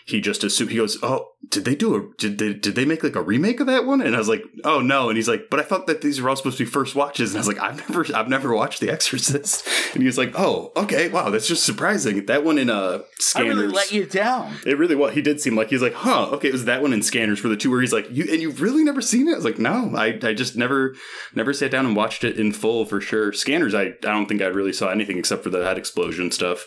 he 0.07 0.21
just 0.21 0.45
assumed, 0.45 0.71
he 0.71 0.77
goes, 0.77 0.97
Oh, 1.03 1.31
did 1.49 1.65
they 1.65 1.75
do 1.75 1.95
a, 1.97 2.17
did 2.17 2.39
they, 2.39 2.55
did 2.55 2.77
they 2.77 2.85
make 2.85 3.03
like 3.03 3.17
a 3.17 3.23
remake 3.23 3.59
of 3.59 3.67
that 3.67 3.87
one? 3.87 4.01
And 4.01 4.15
I 4.15 4.19
was 4.19 4.29
like, 4.29 4.43
Oh 4.65 4.81
no. 4.81 5.09
And 5.09 5.17
he's 5.17 5.29
like, 5.29 5.51
but 5.51 5.59
I 5.59 5.65
thought 5.65 5.89
that 5.89 6.01
these 6.01 6.21
were 6.21 6.31
all 6.31 6.37
supposed 6.37 6.59
to 6.59 6.65
be 6.65 6.71
first 6.71 6.95
watches. 6.95 7.33
And 7.35 7.39
I 7.39 7.41
was 7.41 7.49
like, 7.49 7.59
I've 7.59 7.77
never, 7.77 8.07
I've 8.17 8.29
never 8.29 8.55
watched 8.55 8.81
The 8.81 8.91
Exorcist. 8.91 9.67
And 9.97 10.03
he 10.03 10.07
was 10.07 10.19
like, 10.19 10.33
Oh, 10.37 10.73
okay. 10.77 11.09
Wow. 11.09 11.31
That's 11.31 11.49
just 11.49 11.65
surprising. 11.65 12.27
That 12.27 12.45
one 12.45 12.59
in, 12.59 12.71
uh, 12.71 13.01
I 13.35 13.41
really 13.41 13.67
let 13.67 13.93
you 13.93 14.05
down. 14.07 14.57
It 14.67 14.79
really 14.79 14.95
was. 14.95 15.15
He 15.15 15.23
did 15.23 15.41
seem 15.41 15.57
like 15.57 15.71
he's 15.71 15.83
like, 15.83 15.95
huh, 15.95 16.29
okay, 16.33 16.49
it 16.49 16.53
was 16.53 16.67
that 16.67 16.83
one 16.83 16.93
in 16.93 17.03
Scanners 17.03 17.39
for 17.39 17.49
the 17.49 17.57
two 17.57 17.71
where 17.71 17.81
he's 17.81 17.93
like, 17.93 18.07
you 18.11 18.27
and 18.31 18.41
you've 18.41 18.61
really 18.61 18.85
never 18.85 19.01
seen 19.01 19.27
it? 19.29 19.33
I 19.33 19.37
was 19.37 19.45
like, 19.45 19.59
no, 19.59 19.93
I, 19.97 20.19
I 20.23 20.35
just 20.35 20.57
never 20.57 20.95
never 21.35 21.53
sat 21.53 21.71
down 21.71 21.87
and 21.87 21.97
watched 21.97 22.25
it 22.25 22.39
in 22.39 22.53
full 22.53 22.85
for 22.85 23.01
sure. 23.01 23.33
Scanners, 23.33 23.75
I, 23.75 23.83
I 23.83 23.93
don't 24.01 24.27
think 24.27 24.43
I 24.43 24.47
really 24.47 24.73
saw 24.73 24.89
anything 24.89 25.19
except 25.19 25.43
for 25.43 25.51
the 25.51 25.65
head 25.65 25.79
explosion 25.79 26.31
stuff. 26.31 26.67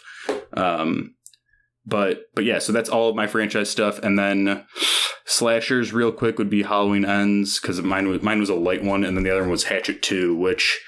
Um, 0.54 1.16
but 1.90 2.30
but 2.36 2.46
yeah, 2.46 2.60
so 2.60 2.72
that's 2.72 2.90
all 2.90 3.10
of 3.10 3.16
my 3.16 3.28
franchise 3.28 3.70
stuff, 3.70 4.00
and 4.00 4.18
then 4.18 4.66
slashers 5.26 5.94
real 5.94 6.12
quick 6.12 6.38
would 6.38 6.50
be 6.50 6.64
Halloween 6.64 7.06
Ends 7.06 7.60
because 7.60 7.82
mine 7.82 8.08
was 8.08 8.22
mine 8.22 8.40
was 8.40 8.50
a 8.50 8.56
light 8.56 8.84
one, 8.84 9.04
and 9.04 9.18
then 9.18 9.24
the 9.24 9.32
other 9.32 9.42
one 9.42 9.52
was 9.52 9.66
Hatchet 9.66 10.02
Two, 10.02 10.36
which 10.36 10.80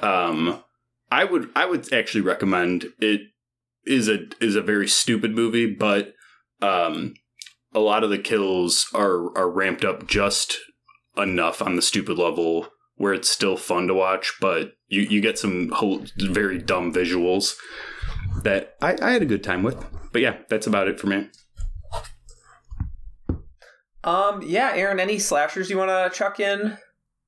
um, 0.00 0.62
I 1.10 1.24
would 1.24 1.50
I 1.54 1.66
would 1.66 1.92
actually 1.92 2.22
recommend. 2.22 2.86
It 2.98 3.20
is 3.84 4.08
a 4.08 4.26
is 4.40 4.56
a 4.56 4.62
very 4.62 4.88
stupid 4.88 5.34
movie, 5.34 5.72
but 5.72 6.14
um, 6.62 7.14
a 7.74 7.80
lot 7.80 8.02
of 8.02 8.10
the 8.10 8.18
kills 8.18 8.86
are 8.94 9.36
are 9.36 9.50
ramped 9.50 9.84
up 9.84 10.06
just 10.06 10.58
enough 11.16 11.62
on 11.62 11.76
the 11.76 11.82
stupid 11.82 12.18
level 12.18 12.68
where 12.96 13.12
it's 13.12 13.28
still 13.28 13.56
fun 13.56 13.86
to 13.88 13.94
watch, 13.94 14.34
but 14.40 14.72
you 14.88 15.02
you 15.02 15.20
get 15.20 15.38
some 15.38 15.70
whole, 15.70 16.04
very 16.16 16.58
dumb 16.58 16.92
visuals 16.92 17.54
that 18.42 18.76
I, 18.80 18.96
I 19.00 19.10
had 19.12 19.22
a 19.22 19.26
good 19.26 19.44
time 19.44 19.62
with. 19.62 19.84
But 20.12 20.22
yeah, 20.22 20.38
that's 20.48 20.66
about 20.66 20.88
it 20.88 20.98
for 20.98 21.06
me. 21.06 21.28
Um, 24.04 24.42
yeah, 24.42 24.72
Aaron, 24.74 25.00
any 25.00 25.18
slashers 25.18 25.68
you 25.68 25.78
want 25.78 25.90
to 25.90 26.16
chuck 26.16 26.38
in? 26.38 26.78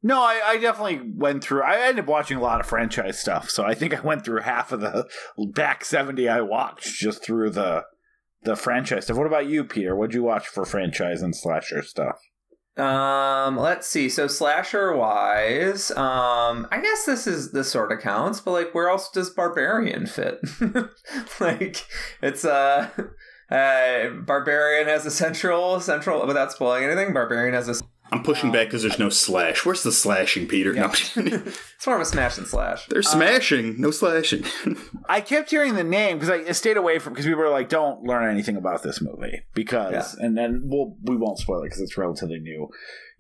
No, 0.01 0.23
I, 0.23 0.41
I 0.45 0.59
definitely 0.59 1.11
went 1.13 1.43
through. 1.43 1.63
I 1.63 1.81
ended 1.81 2.05
up 2.05 2.09
watching 2.09 2.37
a 2.37 2.41
lot 2.41 2.61
of 2.61 2.67
franchise 2.67 3.19
stuff, 3.19 3.51
so 3.51 3.65
I 3.65 3.75
think 3.75 3.97
I 3.97 4.01
went 4.01 4.25
through 4.25 4.43
half 4.43 4.71
of 4.71 4.81
the 4.81 5.09
back 5.55 5.85
seventy 5.85 6.29
I 6.29 6.41
watched 6.41 7.01
just 7.01 7.25
through 7.25 7.51
the 7.51 7.85
the 8.45 8.55
franchise 8.55 9.05
stuff. 9.05 9.17
What 9.17 9.27
about 9.27 9.49
you, 9.49 9.65
Peter? 9.65 9.97
What'd 9.97 10.15
you 10.15 10.23
watch 10.23 10.47
for 10.47 10.65
franchise 10.65 11.21
and 11.21 11.35
slasher 11.35 11.83
stuff? 11.83 12.21
Um, 12.79 13.57
let's 13.57 13.87
see. 13.89 14.09
So 14.09 14.29
slasher 14.29 14.97
wise, 14.97 15.91
um, 15.93 16.69
I 16.71 16.81
guess 16.81 17.05
this 17.05 17.27
is 17.27 17.51
this 17.51 17.71
sort 17.71 17.91
of 17.91 17.99
counts, 17.99 18.41
but 18.41 18.53
like, 18.53 18.75
where 18.75 18.89
else 18.89 19.11
does 19.11 19.31
Barbarian 19.31 20.07
fit? 20.07 20.41
like, 21.41 21.85
it's 22.23 22.45
uh, 22.45 22.89
uh, 23.51 24.11
Barbarian 24.25 24.87
has 24.87 25.05
a 25.07 25.11
central 25.11 25.81
central 25.81 26.25
without 26.27 26.53
spoiling 26.53 26.85
anything. 26.85 27.13
Barbarian 27.13 27.55
has 27.55 27.69
a 27.69 27.75
I'm 28.11 28.23
pushing 28.23 28.51
back 28.51 28.63
um, 28.63 28.67
because 28.67 28.83
there's 28.83 28.99
no 28.99 29.09
slash. 29.11 29.65
Where's 29.65 29.83
the 29.83 29.93
slashing, 29.93 30.47
Peter? 30.47 30.73
No. 30.73 30.87
it's 30.93 31.87
more 31.87 31.97
of 31.97 32.03
a 32.03 32.05
smash 32.05 32.39
and 32.39 32.47
slash. 32.47 32.87
They're 32.87 33.01
uh, 33.01 33.03
smashing, 33.03 33.81
no 33.81 33.91
slashing. 33.91 34.45
I 35.09 35.21
kept 35.21 35.51
hearing 35.51 35.75
the 35.75 35.85
name 35.85 36.19
because 36.19 36.31
I 36.31 36.53
stayed 36.53 36.77
away 36.77 36.99
from 36.99 37.13
because 37.13 37.27
people 37.27 37.41
were 37.41 37.51
like, 37.51 37.69
"Don't 37.69 38.03
learn 38.05 38.31
anything 38.31 38.57
about 38.57 38.83
this 38.83 39.01
movie," 39.01 39.43
because 39.55 40.15
and 40.15 40.37
then 40.37 40.63
we'll 40.65 40.97
we 41.03 41.17
won't 41.17 41.39
spoil 41.39 41.63
it 41.63 41.67
because 41.67 41.81
it's 41.81 41.99
relatively 41.99 42.39
new, 42.39 42.69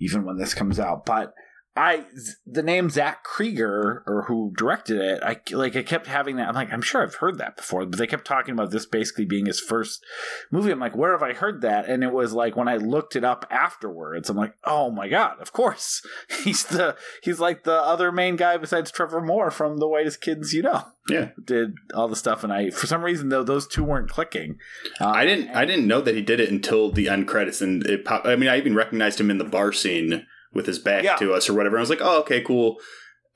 even 0.00 0.24
when 0.24 0.38
this 0.38 0.54
comes 0.54 0.80
out. 0.80 1.04
But 1.04 1.34
I 1.78 2.06
the 2.44 2.62
name 2.62 2.90
Zach 2.90 3.24
Cregger 3.24 4.02
or 4.04 4.24
who 4.26 4.52
directed 4.56 5.00
it, 5.00 5.22
I 5.22 5.38
like 5.52 5.76
I 5.76 5.84
kept 5.84 6.08
having 6.08 6.34
that. 6.36 6.48
I'm 6.48 6.54
like, 6.54 6.72
I'm 6.72 6.82
sure 6.82 7.04
I've 7.04 7.14
heard 7.14 7.38
that 7.38 7.56
before, 7.56 7.86
but 7.86 7.98
they 8.00 8.06
kept 8.08 8.26
talking 8.26 8.52
about 8.52 8.72
this 8.72 8.84
basically 8.84 9.26
being 9.26 9.46
his 9.46 9.60
first 9.60 10.04
movie. 10.50 10.72
I'm 10.72 10.80
like, 10.80 10.96
where 10.96 11.12
have 11.12 11.22
I 11.22 11.34
heard 11.34 11.60
that? 11.62 11.88
And 11.88 12.02
it 12.02 12.12
was 12.12 12.32
like 12.32 12.56
when 12.56 12.66
I 12.66 12.78
looked 12.78 13.14
it 13.14 13.22
up 13.22 13.46
afterwards, 13.48 14.28
I'm 14.28 14.36
like, 14.36 14.54
oh 14.64 14.90
my 14.90 15.08
god, 15.08 15.40
of 15.40 15.52
course, 15.52 16.04
he's 16.42 16.64
the 16.64 16.96
he's 17.22 17.38
like 17.38 17.62
the 17.62 17.80
other 17.80 18.10
main 18.10 18.34
guy 18.34 18.56
besides 18.56 18.90
Trevor 18.90 19.20
Moore 19.20 19.52
from 19.52 19.76
The 19.76 19.86
Whitest 19.86 20.20
Kids 20.20 20.52
You 20.52 20.62
Know. 20.62 20.82
Yeah. 21.08 21.30
did 21.42 21.74
all 21.94 22.08
the 22.08 22.16
stuff, 22.16 22.42
and 22.42 22.52
I 22.52 22.70
for 22.70 22.88
some 22.88 23.04
reason 23.04 23.28
though 23.28 23.44
those 23.44 23.68
two 23.68 23.84
weren't 23.84 24.10
clicking. 24.10 24.58
Um, 24.98 25.12
I 25.12 25.24
didn't 25.24 25.50
I 25.50 25.64
didn't 25.64 25.86
know 25.86 26.00
that 26.00 26.16
he 26.16 26.22
did 26.22 26.40
it 26.40 26.50
until 26.50 26.90
the 26.90 27.08
end 27.08 27.28
credits, 27.28 27.62
and 27.62 27.86
it 27.86 28.04
pop, 28.04 28.26
I 28.26 28.34
mean 28.34 28.48
I 28.48 28.58
even 28.58 28.74
recognized 28.74 29.20
him 29.20 29.30
in 29.30 29.38
the 29.38 29.44
bar 29.44 29.72
scene 29.72 30.26
with 30.52 30.66
his 30.66 30.78
back 30.78 31.04
Yeah. 31.04 31.16
to 31.16 31.32
us 31.34 31.48
or 31.48 31.54
whatever. 31.54 31.76
I 31.76 31.80
was 31.80 31.90
like, 31.90 32.00
oh 32.02 32.20
okay, 32.20 32.40
cool. 32.42 32.76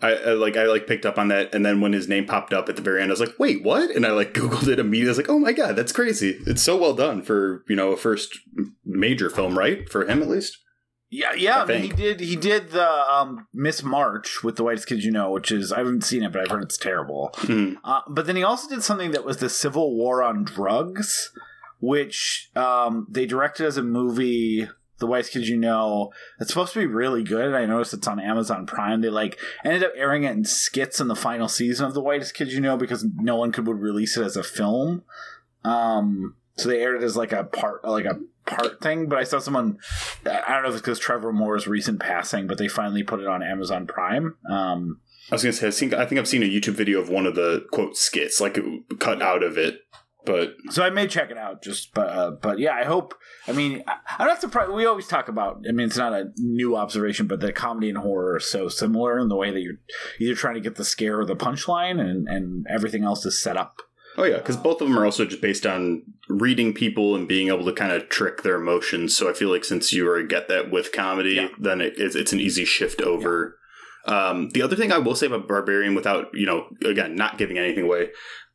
I, 0.00 0.14
I 0.14 0.32
like 0.32 0.56
I 0.56 0.64
like 0.64 0.86
picked 0.88 1.06
up 1.06 1.16
on 1.18 1.28
that, 1.28 1.54
and 1.54 1.64
then 1.64 1.80
when 1.80 1.92
his 1.92 2.08
name 2.08 2.26
popped 2.26 2.52
up 2.52 2.68
at 2.68 2.74
the 2.76 2.82
very 2.82 3.00
end, 3.00 3.10
I 3.10 3.14
was 3.14 3.20
like, 3.20 3.38
wait, 3.38 3.62
what? 3.62 3.90
And 3.90 4.04
I 4.04 4.10
like 4.10 4.34
googled 4.34 4.66
it 4.68 4.78
immediately. 4.80 5.08
I 5.08 5.12
was 5.12 5.18
like, 5.18 5.28
oh 5.28 5.38
my 5.38 5.52
god, 5.52 5.76
that's 5.76 5.92
crazy! 5.92 6.40
It's 6.46 6.62
so 6.62 6.76
well 6.76 6.94
done 6.94 7.22
for 7.22 7.62
you 7.68 7.76
know 7.76 7.92
a 7.92 7.96
first 7.96 8.36
major 8.84 9.30
film, 9.30 9.56
right? 9.56 9.88
For 9.88 10.04
him 10.06 10.20
at 10.22 10.28
least. 10.28 10.58
Yeah, 11.14 11.34
yeah. 11.34 11.62
I 11.62 11.66
mean, 11.66 11.82
he 11.82 11.88
did. 11.90 12.20
He 12.20 12.36
did 12.36 12.70
the 12.70 12.88
um, 12.88 13.46
Miss 13.52 13.82
March 13.82 14.42
with 14.42 14.56
the 14.56 14.64
Whitest 14.64 14.86
Kids 14.88 15.04
You 15.04 15.12
Know, 15.12 15.30
which 15.30 15.52
is 15.52 15.70
I 15.70 15.78
haven't 15.78 16.02
seen 16.04 16.22
it, 16.22 16.32
but 16.32 16.40
I've 16.40 16.48
heard 16.48 16.62
it's 16.62 16.78
terrible. 16.78 17.30
Mhm. 17.42 17.76
Uh, 17.84 18.00
but 18.08 18.26
then 18.26 18.34
he 18.34 18.42
also 18.42 18.66
did 18.74 18.82
something 18.82 19.10
that 19.10 19.22
was 19.24 19.36
the 19.36 19.50
Civil 19.50 19.94
War 19.94 20.22
on 20.22 20.42
Drugs, 20.42 21.30
which 21.80 22.48
um, 22.56 23.06
they 23.10 23.26
directed 23.26 23.66
as 23.66 23.76
a 23.76 23.82
movie. 23.82 24.68
The 25.02 25.08
Whitest 25.08 25.32
Kids 25.32 25.48
You 25.48 25.56
Know. 25.56 26.12
It's 26.38 26.50
supposed 26.50 26.72
to 26.74 26.78
be 26.78 26.86
really 26.86 27.24
good. 27.24 27.54
I 27.54 27.66
noticed 27.66 27.92
it's 27.92 28.06
on 28.06 28.20
Amazon 28.20 28.66
Prime. 28.66 29.00
They 29.00 29.10
like 29.10 29.36
ended 29.64 29.82
up 29.82 29.92
airing 29.96 30.22
it 30.22 30.30
in 30.30 30.44
skits 30.44 31.00
in 31.00 31.08
the 31.08 31.16
final 31.16 31.48
season 31.48 31.86
of 31.86 31.92
The 31.92 32.00
Whitest 32.00 32.34
Kids 32.34 32.54
You 32.54 32.60
Know 32.60 32.76
because 32.76 33.04
no 33.16 33.34
one 33.34 33.50
could 33.50 33.66
would 33.66 33.80
release 33.80 34.16
it 34.16 34.24
as 34.24 34.36
a 34.36 34.44
film. 34.44 35.02
Um, 35.64 36.36
so 36.56 36.68
they 36.68 36.80
aired 36.80 37.02
it 37.02 37.04
as 37.04 37.16
like 37.16 37.32
a 37.32 37.42
part, 37.42 37.84
like 37.84 38.04
a 38.04 38.20
part 38.46 38.80
thing. 38.80 39.08
But 39.08 39.18
I 39.18 39.24
saw 39.24 39.40
someone. 39.40 39.78
I 40.24 40.54
don't 40.54 40.62
know 40.62 40.68
if 40.68 40.74
it's 40.74 40.82
because 40.82 41.00
Trevor 41.00 41.32
Moore's 41.32 41.66
recent 41.66 41.98
passing, 41.98 42.46
but 42.46 42.58
they 42.58 42.68
finally 42.68 43.02
put 43.02 43.18
it 43.18 43.26
on 43.26 43.42
Amazon 43.42 43.88
Prime. 43.88 44.36
Um, 44.48 45.00
I 45.32 45.34
was 45.34 45.42
gonna 45.42 45.52
say 45.52 45.66
I 45.66 45.70
think 45.72 45.94
I 45.94 46.06
think 46.06 46.20
I've 46.20 46.28
seen 46.28 46.44
a 46.44 46.46
YouTube 46.46 46.74
video 46.74 47.00
of 47.00 47.08
one 47.08 47.26
of 47.26 47.34
the 47.34 47.66
quote 47.72 47.96
skits 47.96 48.40
like 48.40 48.56
cut 49.00 49.20
out 49.20 49.42
of 49.42 49.58
it, 49.58 49.80
but 50.24 50.54
So 50.70 50.82
I 50.84 50.90
may 50.90 51.06
check 51.06 51.30
it 51.30 51.38
out. 51.38 51.62
Just 51.62 51.94
but 51.94 52.08
uh, 52.08 52.30
but 52.32 52.58
yeah, 52.58 52.74
I 52.74 52.84
hope. 52.84 53.14
I 53.46 53.52
mean, 53.52 53.82
I, 53.86 53.96
I'm 54.18 54.26
not 54.28 54.40
surprised. 54.40 54.70
We 54.72 54.86
always 54.86 55.06
talk 55.08 55.28
about. 55.28 55.64
I 55.68 55.72
mean, 55.72 55.86
it's 55.88 55.96
not 55.96 56.12
a 56.12 56.30
new 56.38 56.76
observation, 56.76 57.26
but 57.26 57.40
that 57.40 57.54
comedy 57.54 57.88
and 57.88 57.98
horror 57.98 58.34
are 58.34 58.40
so 58.40 58.68
similar 58.68 59.18
in 59.18 59.28
the 59.28 59.36
way 59.36 59.50
that 59.50 59.60
you're 59.60 59.78
either 60.20 60.34
trying 60.34 60.54
to 60.54 60.60
get 60.60 60.76
the 60.76 60.84
scare 60.84 61.18
or 61.20 61.24
the 61.24 61.36
punchline, 61.36 62.00
and 62.00 62.28
and 62.28 62.66
everything 62.68 63.04
else 63.04 63.24
is 63.26 63.40
set 63.42 63.56
up. 63.56 63.82
Oh 64.18 64.24
yeah, 64.24 64.36
because 64.36 64.58
both 64.58 64.80
of 64.82 64.88
them 64.88 64.98
are 64.98 65.06
also 65.06 65.24
just 65.24 65.40
based 65.40 65.64
on 65.66 66.02
reading 66.28 66.74
people 66.74 67.14
and 67.14 67.26
being 67.26 67.48
able 67.48 67.64
to 67.64 67.72
kind 67.72 67.92
of 67.92 68.08
trick 68.10 68.42
their 68.42 68.56
emotions. 68.56 69.16
So 69.16 69.28
I 69.28 69.32
feel 69.32 69.48
like 69.50 69.64
since 69.64 69.92
you 69.92 70.06
already 70.06 70.28
get 70.28 70.48
that 70.48 70.70
with 70.70 70.92
comedy, 70.92 71.34
Yeah. 71.36 71.48
then 71.58 71.80
it, 71.80 71.94
it's, 71.96 72.14
it's 72.14 72.32
an 72.32 72.38
easy 72.40 72.64
shift 72.66 73.00
over. 73.00 73.58
Um, 74.04 74.50
the 74.50 74.60
other 74.62 74.76
thing 74.76 74.92
I 74.92 74.98
will 74.98 75.14
say 75.14 75.26
about 75.26 75.46
Barbarian, 75.48 75.94
without 75.94 76.26
you 76.34 76.44
know, 76.44 76.66
again, 76.84 77.14
not 77.14 77.38
giving 77.38 77.56
anything 77.56 77.84
away, 77.84 78.10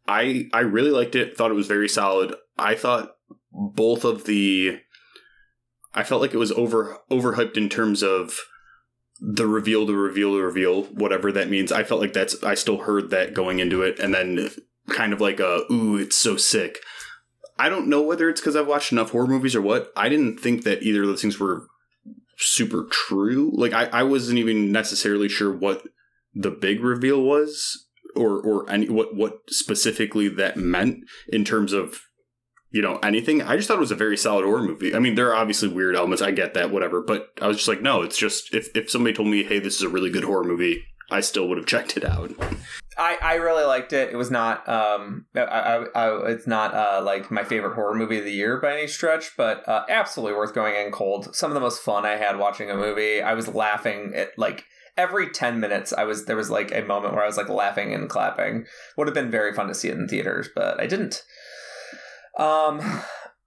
I 0.07 0.49
I 0.53 0.61
really 0.61 0.91
liked 0.91 1.15
it. 1.15 1.37
Thought 1.37 1.51
it 1.51 1.55
was 1.55 1.67
very 1.67 1.89
solid. 1.89 2.35
I 2.57 2.75
thought 2.75 3.15
both 3.51 4.03
of 4.03 4.25
the, 4.25 4.79
I 5.93 6.03
felt 6.03 6.21
like 6.21 6.33
it 6.33 6.37
was 6.37 6.51
over 6.51 6.97
overhyped 7.11 7.57
in 7.57 7.69
terms 7.69 8.03
of 8.03 8.39
the 9.19 9.47
reveal, 9.47 9.85
the 9.85 9.95
reveal, 9.95 10.33
the 10.33 10.41
reveal, 10.41 10.83
whatever 10.83 11.31
that 11.31 11.49
means. 11.49 11.71
I 11.71 11.83
felt 11.83 12.01
like 12.01 12.13
that's 12.13 12.41
I 12.43 12.55
still 12.55 12.77
heard 12.79 13.09
that 13.09 13.33
going 13.33 13.59
into 13.59 13.81
it, 13.81 13.99
and 13.99 14.13
then 14.13 14.49
kind 14.89 15.13
of 15.13 15.21
like 15.21 15.39
a 15.39 15.63
ooh, 15.71 15.97
it's 15.97 16.15
so 16.15 16.37
sick. 16.37 16.79
I 17.59 17.69
don't 17.69 17.87
know 17.87 18.01
whether 18.01 18.29
it's 18.29 18.39
because 18.39 18.55
I've 18.55 18.67
watched 18.67 18.91
enough 18.91 19.11
horror 19.11 19.27
movies 19.27 19.55
or 19.55 19.61
what. 19.61 19.91
I 19.95 20.09
didn't 20.09 20.39
think 20.39 20.63
that 20.63 20.83
either 20.83 21.01
of 21.01 21.07
those 21.07 21.21
things 21.21 21.39
were 21.39 21.67
super 22.37 22.85
true. 22.91 23.51
Like 23.55 23.73
I, 23.73 23.85
I 23.85 24.03
wasn't 24.03 24.37
even 24.37 24.71
necessarily 24.71 25.27
sure 25.27 25.51
what 25.51 25.83
the 26.35 26.51
big 26.51 26.81
reveal 26.81 27.23
was 27.23 27.86
or 28.17 28.41
or 28.41 28.69
any 28.69 28.89
what 28.89 29.15
what 29.15 29.39
specifically 29.49 30.27
that 30.27 30.57
meant 30.57 31.03
in 31.29 31.45
terms 31.45 31.73
of 31.73 32.01
you 32.71 32.81
know 32.81 32.97
anything. 33.03 33.41
I 33.41 33.55
just 33.55 33.67
thought 33.67 33.77
it 33.77 33.81
was 33.81 33.91
a 33.91 33.95
very 33.95 34.17
solid 34.17 34.45
horror 34.45 34.63
movie. 34.63 34.95
I 34.95 34.99
mean, 34.99 35.15
there 35.15 35.29
are 35.29 35.35
obviously 35.35 35.69
weird 35.69 35.95
elements. 35.95 36.21
I 36.21 36.31
get 36.31 36.53
that, 36.53 36.71
whatever. 36.71 37.01
But 37.01 37.29
I 37.41 37.47
was 37.47 37.57
just 37.57 37.67
like, 37.67 37.81
no, 37.81 38.01
it's 38.01 38.17
just 38.17 38.53
if 38.53 38.75
if 38.75 38.89
somebody 38.89 39.15
told 39.15 39.29
me, 39.29 39.43
hey, 39.43 39.59
this 39.59 39.75
is 39.75 39.83
a 39.83 39.89
really 39.89 40.09
good 40.09 40.23
horror 40.23 40.43
movie, 40.43 40.83
I 41.09 41.21
still 41.21 41.47
would 41.47 41.57
have 41.57 41.67
checked 41.73 41.97
it 41.97 42.03
out. 42.03 42.31
I, 42.97 43.17
I 43.21 43.35
really 43.35 43.63
liked 43.63 43.93
it. 43.93 44.11
It 44.11 44.15
was 44.15 44.31
not 44.31 44.67
um 44.67 45.27
I, 45.35 45.41
I, 45.41 45.83
I 45.93 46.31
it's 46.31 46.47
not 46.47 46.73
uh 46.73 47.01
like 47.03 47.29
my 47.29 47.43
favorite 47.43 47.75
horror 47.75 47.95
movie 47.95 48.17
of 48.17 48.25
the 48.25 48.31
year 48.31 48.59
by 48.59 48.73
any 48.73 48.87
stretch, 48.87 49.31
but 49.37 49.67
uh, 49.67 49.85
absolutely 49.87 50.35
worth 50.35 50.53
going 50.53 50.75
in 50.75 50.91
cold. 50.91 51.35
Some 51.35 51.51
of 51.51 51.55
the 51.55 51.61
most 51.61 51.81
fun 51.81 52.05
I 52.05 52.17
had 52.17 52.37
watching 52.37 52.71
a 52.71 52.75
movie. 52.75 53.21
I 53.21 53.33
was 53.33 53.47
laughing 53.47 54.13
at 54.15 54.37
like 54.37 54.65
every 54.97 55.29
10 55.29 55.59
minutes 55.59 55.93
I 55.93 56.03
was 56.03 56.25
there 56.25 56.35
was 56.35 56.49
like 56.49 56.73
a 56.73 56.81
moment 56.81 57.13
where 57.13 57.23
I 57.23 57.27
was 57.27 57.37
like 57.37 57.49
laughing 57.49 57.93
and 57.93 58.09
clapping. 58.09 58.65
Would 58.97 59.07
have 59.07 59.13
been 59.13 59.31
very 59.31 59.53
fun 59.53 59.67
to 59.67 59.75
see 59.75 59.89
it 59.89 59.97
in 59.97 60.07
theaters, 60.07 60.49
but 60.53 60.79
I 60.81 60.87
didn't. 60.87 61.23
Um 62.37 62.81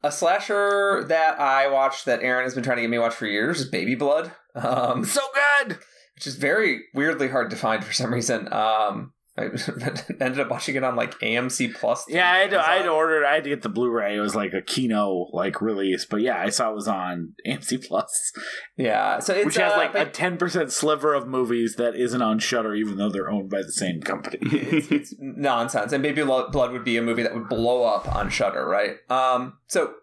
a 0.02 0.10
slasher 0.10 1.04
that 1.08 1.38
I 1.38 1.68
watched 1.68 2.06
that 2.06 2.22
Aaron 2.22 2.44
has 2.44 2.54
been 2.54 2.64
trying 2.64 2.76
to 2.78 2.82
get 2.82 2.90
me 2.90 2.96
to 2.96 3.02
watch 3.02 3.14
for 3.14 3.26
years 3.26 3.60
is 3.60 3.68
Baby 3.68 3.94
Blood. 3.94 4.32
Um 4.54 5.04
So 5.04 5.20
good. 5.66 5.78
which 6.14 6.26
is 6.26 6.36
very 6.36 6.82
weirdly 6.94 7.28
hard 7.28 7.50
to 7.50 7.56
find 7.56 7.84
for 7.84 7.92
some 7.92 8.12
reason. 8.12 8.52
Um, 8.52 9.12
I 9.38 9.44
ended 10.20 10.40
up 10.40 10.50
watching 10.50 10.74
it 10.74 10.82
on 10.82 10.96
like 10.96 11.18
AMC 11.20 11.74
Plus. 11.74 12.04
Yeah, 12.08 12.30
I 12.30 12.38
had, 12.38 12.50
to, 12.50 12.60
I 12.60 12.76
had 12.76 12.84
to 12.84 12.90
I 13.26 13.34
had 13.34 13.44
to 13.44 13.50
get 13.50 13.62
the 13.62 13.68
Blu-ray. 13.68 14.16
It 14.16 14.20
was 14.20 14.34
like 14.34 14.52
a 14.52 14.60
Kino 14.60 15.28
like 15.32 15.60
release, 15.60 16.04
but 16.04 16.20
yeah, 16.20 16.40
I 16.40 16.50
saw 16.50 16.70
it 16.70 16.74
was 16.74 16.88
on 16.88 17.34
AMC 17.46 17.86
Plus, 17.86 18.32
Yeah, 18.76 19.20
so 19.20 19.34
it's 19.34 19.46
which 19.46 19.56
has 19.56 19.72
uh, 19.72 19.76
like 19.76 19.94
a 19.94 20.06
ten 20.06 20.36
percent 20.36 20.72
sliver 20.72 21.14
of 21.14 21.28
movies 21.28 21.76
that 21.76 21.94
isn't 21.94 22.22
on 22.22 22.38
Shudder, 22.40 22.74
even 22.74 22.96
though 22.96 23.08
they're 23.08 23.30
owned 23.30 23.50
by 23.50 23.62
the 23.62 23.72
same 23.72 24.00
company. 24.00 24.38
it's, 24.42 24.90
it's 24.90 25.14
nonsense. 25.18 25.92
And 25.92 26.02
Baby 26.02 26.22
Blood 26.24 26.72
would 26.72 26.84
be 26.84 26.96
a 26.96 27.02
movie 27.02 27.22
that 27.22 27.34
would 27.34 27.48
blow 27.48 27.84
up 27.84 28.12
on 28.14 28.30
Shudder, 28.30 28.66
right? 28.66 28.96
Um, 29.08 29.58
so. 29.66 29.94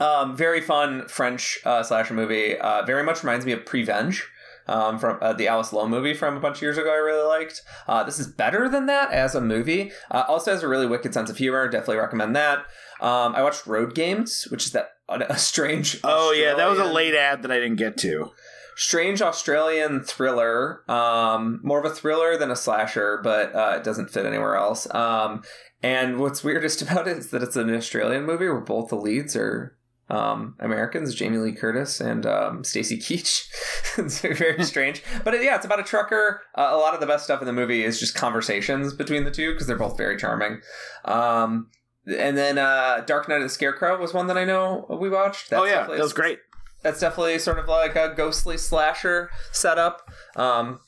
Um, 0.00 0.34
very 0.36 0.60
fun 0.60 1.06
French 1.06 1.58
uh, 1.64 1.82
slasher 1.82 2.14
movie. 2.14 2.58
Uh, 2.58 2.82
very 2.84 3.04
much 3.04 3.22
reminds 3.22 3.46
me 3.46 3.52
of 3.52 3.64
Prevenge 3.64 4.26
um, 4.66 4.98
from 4.98 5.18
uh, 5.20 5.32
the 5.32 5.48
Alice 5.48 5.72
Lowe 5.72 5.88
movie 5.88 6.14
from 6.14 6.36
a 6.36 6.40
bunch 6.40 6.56
of 6.58 6.62
years 6.62 6.78
ago. 6.78 6.90
I 6.92 6.96
really 6.96 7.26
liked. 7.26 7.62
Uh, 7.86 8.04
this 8.04 8.18
is 8.18 8.26
better 8.26 8.68
than 8.68 8.86
that 8.86 9.10
as 9.10 9.34
a 9.34 9.40
movie. 9.40 9.92
Uh, 10.10 10.24
also 10.28 10.52
has 10.52 10.62
a 10.62 10.68
really 10.68 10.86
wicked 10.86 11.14
sense 11.14 11.30
of 11.30 11.36
humor. 11.38 11.68
Definitely 11.68 11.96
recommend 11.96 12.34
that. 12.36 12.58
Um, 13.00 13.34
I 13.34 13.42
watched 13.42 13.66
Road 13.66 13.94
Games, 13.94 14.44
which 14.50 14.64
is 14.66 14.72
that 14.72 14.90
a 15.08 15.38
strange. 15.38 15.98
oh 16.04 16.32
yeah, 16.32 16.54
that 16.54 16.68
was 16.68 16.78
a 16.78 16.84
late 16.84 17.14
ad 17.14 17.42
that 17.42 17.50
I 17.50 17.58
didn't 17.60 17.76
get 17.76 17.96
to. 17.98 18.30
strange 18.76 19.20
Australian 19.20 20.02
thriller. 20.02 20.88
Um, 20.90 21.60
more 21.62 21.78
of 21.78 21.84
a 21.84 21.94
thriller 21.94 22.36
than 22.38 22.50
a 22.50 22.56
slasher, 22.56 23.20
but 23.22 23.54
uh, 23.54 23.74
it 23.76 23.84
doesn't 23.84 24.10
fit 24.10 24.24
anywhere 24.26 24.56
else. 24.56 24.92
Um, 24.94 25.42
and 25.82 26.18
what's 26.18 26.44
weirdest 26.44 26.80
about 26.90 27.08
it 27.08 27.18
is 27.18 27.30
that 27.30 27.42
it's 27.42 27.56
an 27.56 27.74
Australian 27.74 28.24
movie 28.24 28.46
where 28.48 28.60
both 28.60 28.88
the 28.88 28.96
leads 28.96 29.34
are 29.36 29.76
um, 30.12 30.54
Americans, 30.60 31.14
Jamie 31.14 31.38
Lee 31.38 31.52
Curtis 31.52 32.00
and 32.00 32.26
um, 32.26 32.62
Stacy 32.64 32.98
Keach. 32.98 33.48
it's 33.98 34.20
very 34.20 34.62
strange, 34.72 35.02
but 35.24 35.32
yeah, 35.42 35.56
it's 35.56 35.64
about 35.64 35.80
a 35.80 35.84
trucker. 35.84 36.42
Uh, 36.56 36.68
a 36.70 36.76
lot 36.76 36.94
of 36.94 37.00
the 37.00 37.06
best 37.06 37.24
stuff 37.24 37.40
in 37.40 37.46
the 37.46 37.52
movie 37.52 37.82
is 37.82 37.98
just 37.98 38.14
conversations 38.14 38.92
between 38.92 39.24
the 39.24 39.30
two 39.30 39.52
because 39.52 39.66
they're 39.66 39.76
both 39.78 39.96
very 39.96 40.16
charming. 40.16 40.60
Um, 41.04 41.68
and 42.06 42.36
then 42.36 42.58
uh, 42.58 43.02
Dark 43.06 43.28
Night 43.28 43.36
of 43.36 43.42
the 43.44 43.48
Scarecrow 43.48 43.98
was 44.00 44.12
one 44.12 44.26
that 44.26 44.36
I 44.36 44.44
know 44.44 44.86
we 45.00 45.08
watched. 45.08 45.50
That's 45.50 45.60
oh 45.62 45.64
yeah, 45.64 45.72
definitely- 45.72 45.96
that 45.98 46.02
was 46.04 46.12
great. 46.12 46.38
that's 46.82 46.98
definitely 47.00 47.38
sort 47.38 47.58
of 47.60 47.68
like 47.68 47.94
a 47.96 48.12
ghostly 48.16 48.58
slasher 48.58 49.30
setup 49.52 50.02
um, 50.36 50.80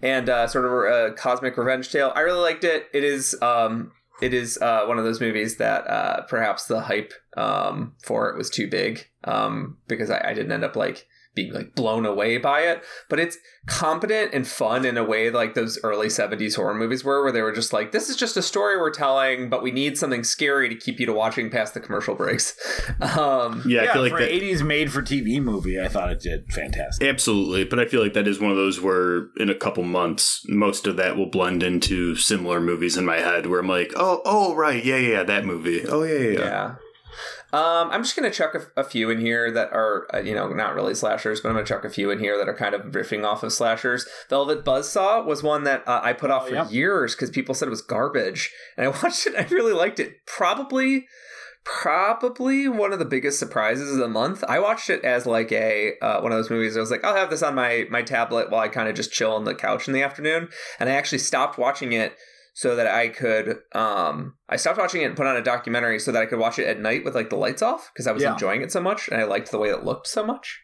and 0.00 0.28
uh, 0.30 0.46
sort 0.46 0.64
of 0.64 0.72
a 0.72 1.12
cosmic 1.14 1.56
revenge 1.58 1.92
tale 1.92 2.10
i 2.16 2.20
really 2.20 2.40
liked 2.40 2.64
it 2.64 2.86
it 2.94 3.04
is 3.04 3.36
um, 3.42 3.92
it 4.22 4.32
is 4.32 4.56
uh, 4.62 4.84
one 4.86 4.98
of 4.98 5.04
those 5.04 5.20
movies 5.20 5.56
that 5.56 5.86
uh, 5.88 6.22
perhaps 6.22 6.66
the 6.66 6.80
hype 6.80 7.12
um, 7.36 7.94
for 8.04 8.30
it 8.30 8.38
was 8.38 8.48
too 8.48 8.68
big 8.68 9.08
um, 9.24 9.76
because 9.88 10.10
I, 10.10 10.28
I 10.28 10.32
didn't 10.32 10.52
end 10.52 10.64
up 10.64 10.76
like 10.76 11.08
being 11.34 11.52
like 11.52 11.74
blown 11.74 12.04
away 12.04 12.36
by 12.38 12.60
it 12.60 12.82
but 13.08 13.18
it's 13.18 13.38
competent 13.66 14.34
and 14.34 14.46
fun 14.46 14.84
in 14.84 14.96
a 14.96 15.04
way 15.04 15.30
like 15.30 15.54
those 15.54 15.78
early 15.84 16.08
70s 16.08 16.56
horror 16.56 16.74
movies 16.74 17.04
were 17.04 17.22
where 17.22 17.32
they 17.32 17.42
were 17.42 17.52
just 17.52 17.72
like 17.72 17.92
this 17.92 18.08
is 18.10 18.16
just 18.16 18.36
a 18.36 18.42
story 18.42 18.76
we're 18.76 18.90
telling 18.90 19.48
but 19.48 19.62
we 19.62 19.70
need 19.70 19.96
something 19.96 20.24
scary 20.24 20.68
to 20.68 20.74
keep 20.74 20.98
you 20.98 21.06
to 21.06 21.12
watching 21.12 21.48
past 21.48 21.72
the 21.74 21.80
commercial 21.80 22.14
breaks 22.14 22.54
um, 23.00 23.62
yeah, 23.66 23.84
Yeah, 23.84 23.90
I 23.90 23.92
feel 23.92 24.02
like 24.02 24.12
for 24.12 24.20
that. 24.20 24.30
'80s 24.30 24.66
made-for-TV 24.66 25.40
movie, 25.42 25.80
I 25.80 25.88
thought 25.88 26.10
it 26.10 26.20
did 26.20 26.52
fantastic. 26.52 27.06
Absolutely, 27.06 27.64
but 27.64 27.78
I 27.78 27.86
feel 27.86 28.02
like 28.02 28.14
that 28.14 28.26
is 28.26 28.40
one 28.40 28.50
of 28.50 28.56
those 28.56 28.80
where 28.80 29.28
in 29.36 29.48
a 29.48 29.54
couple 29.54 29.82
months, 29.84 30.42
most 30.48 30.86
of 30.86 30.96
that 30.96 31.16
will 31.16 31.30
blend 31.30 31.62
into 31.62 32.16
similar 32.16 32.60
movies 32.60 32.96
in 32.96 33.04
my 33.06 33.18
head, 33.18 33.46
where 33.46 33.60
I'm 33.60 33.68
like, 33.68 33.92
oh, 33.96 34.20
oh, 34.24 34.54
right, 34.54 34.84
yeah, 34.84 34.96
yeah, 34.96 35.22
that 35.22 35.44
movie, 35.44 35.86
oh, 35.86 36.02
yeah, 36.02 36.18
yeah, 36.18 36.38
yeah. 36.38 36.74
Um, 37.52 37.90
I'm 37.90 38.02
just 38.02 38.16
gonna 38.16 38.30
chuck 38.30 38.54
a, 38.54 38.80
a 38.80 38.84
few 38.84 39.10
in 39.10 39.20
here 39.20 39.50
that 39.50 39.72
are, 39.72 40.06
uh, 40.14 40.18
you 40.20 40.34
know, 40.34 40.48
not 40.48 40.74
really 40.74 40.94
slashers, 40.94 41.40
but 41.40 41.48
I'm 41.50 41.54
gonna 41.54 41.66
chuck 41.66 41.84
a 41.84 41.90
few 41.90 42.10
in 42.10 42.18
here 42.18 42.38
that 42.38 42.48
are 42.48 42.54
kind 42.56 42.74
of 42.74 42.82
riffing 42.92 43.24
off 43.24 43.42
of 43.42 43.52
slashers. 43.52 44.06
Velvet 44.30 44.64
Buzzsaw 44.64 45.24
was 45.24 45.42
one 45.42 45.64
that 45.64 45.86
uh, 45.86 46.00
I 46.02 46.12
put 46.14 46.30
off 46.30 46.44
Oh, 46.44 46.48
for 46.48 46.54
yeah. 46.54 46.68
years 46.70 47.14
because 47.14 47.30
people 47.30 47.54
said 47.54 47.66
it 47.68 47.70
was 47.70 47.82
garbage, 47.82 48.50
and 48.76 48.86
I 48.86 48.88
watched 49.02 49.26
it. 49.26 49.34
I 49.36 49.42
really 49.52 49.72
liked 49.74 50.00
it. 50.00 50.24
Probably, 50.26 51.06
probably 51.64 52.68
one 52.68 52.92
of 52.92 52.98
the 52.98 53.04
biggest 53.04 53.38
surprises 53.38 53.90
of 53.92 53.98
the 53.98 54.08
month. 54.08 54.42
I 54.48 54.58
watched 54.58 54.90
it 54.90 55.04
as 55.04 55.26
like 55.26 55.52
a 55.52 55.98
uh, 56.00 56.20
one 56.20 56.32
of 56.32 56.38
those 56.38 56.50
movies. 56.50 56.76
I 56.76 56.80
was 56.80 56.90
like, 56.90 57.04
I'll 57.04 57.14
have 57.14 57.30
this 57.30 57.42
on 57.42 57.54
my 57.54 57.86
my 57.90 58.02
tablet 58.02 58.50
while 58.50 58.60
I 58.62 58.68
kind 58.68 58.88
of 58.88 58.94
just 58.94 59.12
chill 59.12 59.32
on 59.32 59.44
the 59.44 59.54
couch 59.54 59.86
in 59.88 59.94
the 59.94 60.02
afternoon, 60.02 60.48
and 60.80 60.88
I 60.88 60.92
actually 60.94 61.18
stopped 61.18 61.58
watching 61.58 61.92
it 61.92 62.16
so 62.54 62.76
that 62.76 62.86
I 62.86 63.08
could 63.08 63.58
um 63.74 64.34
I 64.48 64.56
stopped 64.56 64.78
watching 64.78 65.02
it 65.02 65.06
and 65.06 65.16
put 65.16 65.26
on 65.26 65.36
a 65.36 65.42
documentary 65.42 65.98
so 65.98 66.12
that 66.12 66.22
I 66.22 66.26
could 66.26 66.38
watch 66.38 66.58
it 66.58 66.66
at 66.66 66.78
night 66.80 67.04
with 67.04 67.14
like 67.14 67.30
the 67.30 67.36
lights 67.36 67.62
off 67.62 67.90
because 67.92 68.06
I 68.06 68.12
was 68.12 68.22
Yeah. 68.22 68.32
enjoying 68.32 68.62
it 68.62 68.70
so 68.72 68.80
much 68.80 69.08
and 69.08 69.20
I 69.20 69.24
liked 69.24 69.50
the 69.50 69.58
way 69.58 69.70
it 69.70 69.84
looked 69.84 70.06
so 70.06 70.24
much. 70.24 70.60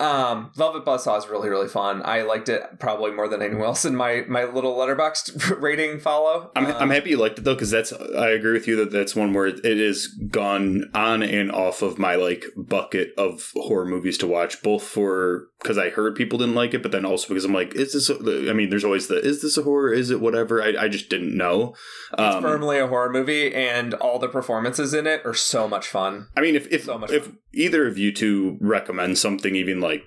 Um, 0.00 0.52
Velvet 0.54 0.84
Buzzsaw 0.84 1.18
is 1.18 1.26
really 1.28 1.48
really 1.48 1.68
fun. 1.68 2.02
I 2.04 2.22
liked 2.22 2.48
it 2.48 2.78
probably 2.78 3.10
more 3.10 3.28
than 3.28 3.42
anyone 3.42 3.64
else 3.64 3.84
in 3.84 3.96
my 3.96 4.24
my 4.28 4.44
little 4.44 4.76
Letterboxd 4.76 5.60
rating 5.60 5.98
follow. 5.98 6.50
I'm, 6.54 6.66
Um, 6.66 6.74
I'm 6.78 6.90
happy 6.90 7.10
you 7.10 7.16
liked 7.16 7.38
it 7.38 7.44
though 7.44 7.54
because 7.54 7.70
that's 7.70 7.92
I 7.92 8.30
agree 8.30 8.52
with 8.52 8.68
you 8.68 8.76
that 8.76 8.92
that's 8.92 9.16
one 9.16 9.32
where 9.32 9.46
it 9.46 9.64
is 9.64 10.06
gone 10.30 10.84
on 10.94 11.22
and 11.22 11.50
off 11.50 11.82
of 11.82 11.98
my 11.98 12.14
like 12.14 12.44
bucket 12.56 13.12
of 13.18 13.50
horror 13.54 13.86
movies 13.86 14.18
to 14.18 14.26
watch 14.26 14.62
both 14.62 14.84
for 14.84 15.48
because 15.60 15.78
I 15.78 15.90
heard 15.90 16.14
people 16.14 16.38
didn't 16.38 16.54
like 16.54 16.74
it 16.74 16.82
but 16.82 16.92
then 16.92 17.04
also 17.04 17.28
because 17.28 17.44
I'm 17.44 17.52
like 17.52 17.74
is 17.74 17.92
this 17.92 18.08
a, 18.08 18.48
I 18.48 18.52
mean 18.52 18.70
there's 18.70 18.84
always 18.84 19.08
the 19.08 19.16
is 19.18 19.42
this 19.42 19.56
a 19.56 19.62
horror 19.62 19.92
is 19.92 20.10
it 20.10 20.20
whatever 20.20 20.62
I, 20.62 20.74
I 20.84 20.88
just 20.88 21.08
didn't 21.08 21.36
know 21.36 21.74
It's 22.12 22.36
Um, 22.36 22.42
firmly 22.42 22.78
a 22.78 22.86
horror 22.86 23.10
movie, 23.10 23.52
and 23.54 23.94
all 23.94 24.18
the 24.18 24.28
performances 24.28 24.94
in 24.94 25.06
it 25.06 25.22
are 25.26 25.34
so 25.34 25.66
much 25.68 25.88
fun. 25.88 26.28
I 26.36 26.40
mean 26.40 26.54
if 26.54 26.70
if, 26.70 26.84
So 26.84 26.98
much 26.98 27.10
if 27.10 27.24
fun. 27.24 27.38
Either 27.52 27.86
of 27.86 27.98
you 27.98 28.12
two 28.12 28.56
recommend 28.60 29.18
something 29.18 29.54
even 29.54 29.80
like 29.80 30.02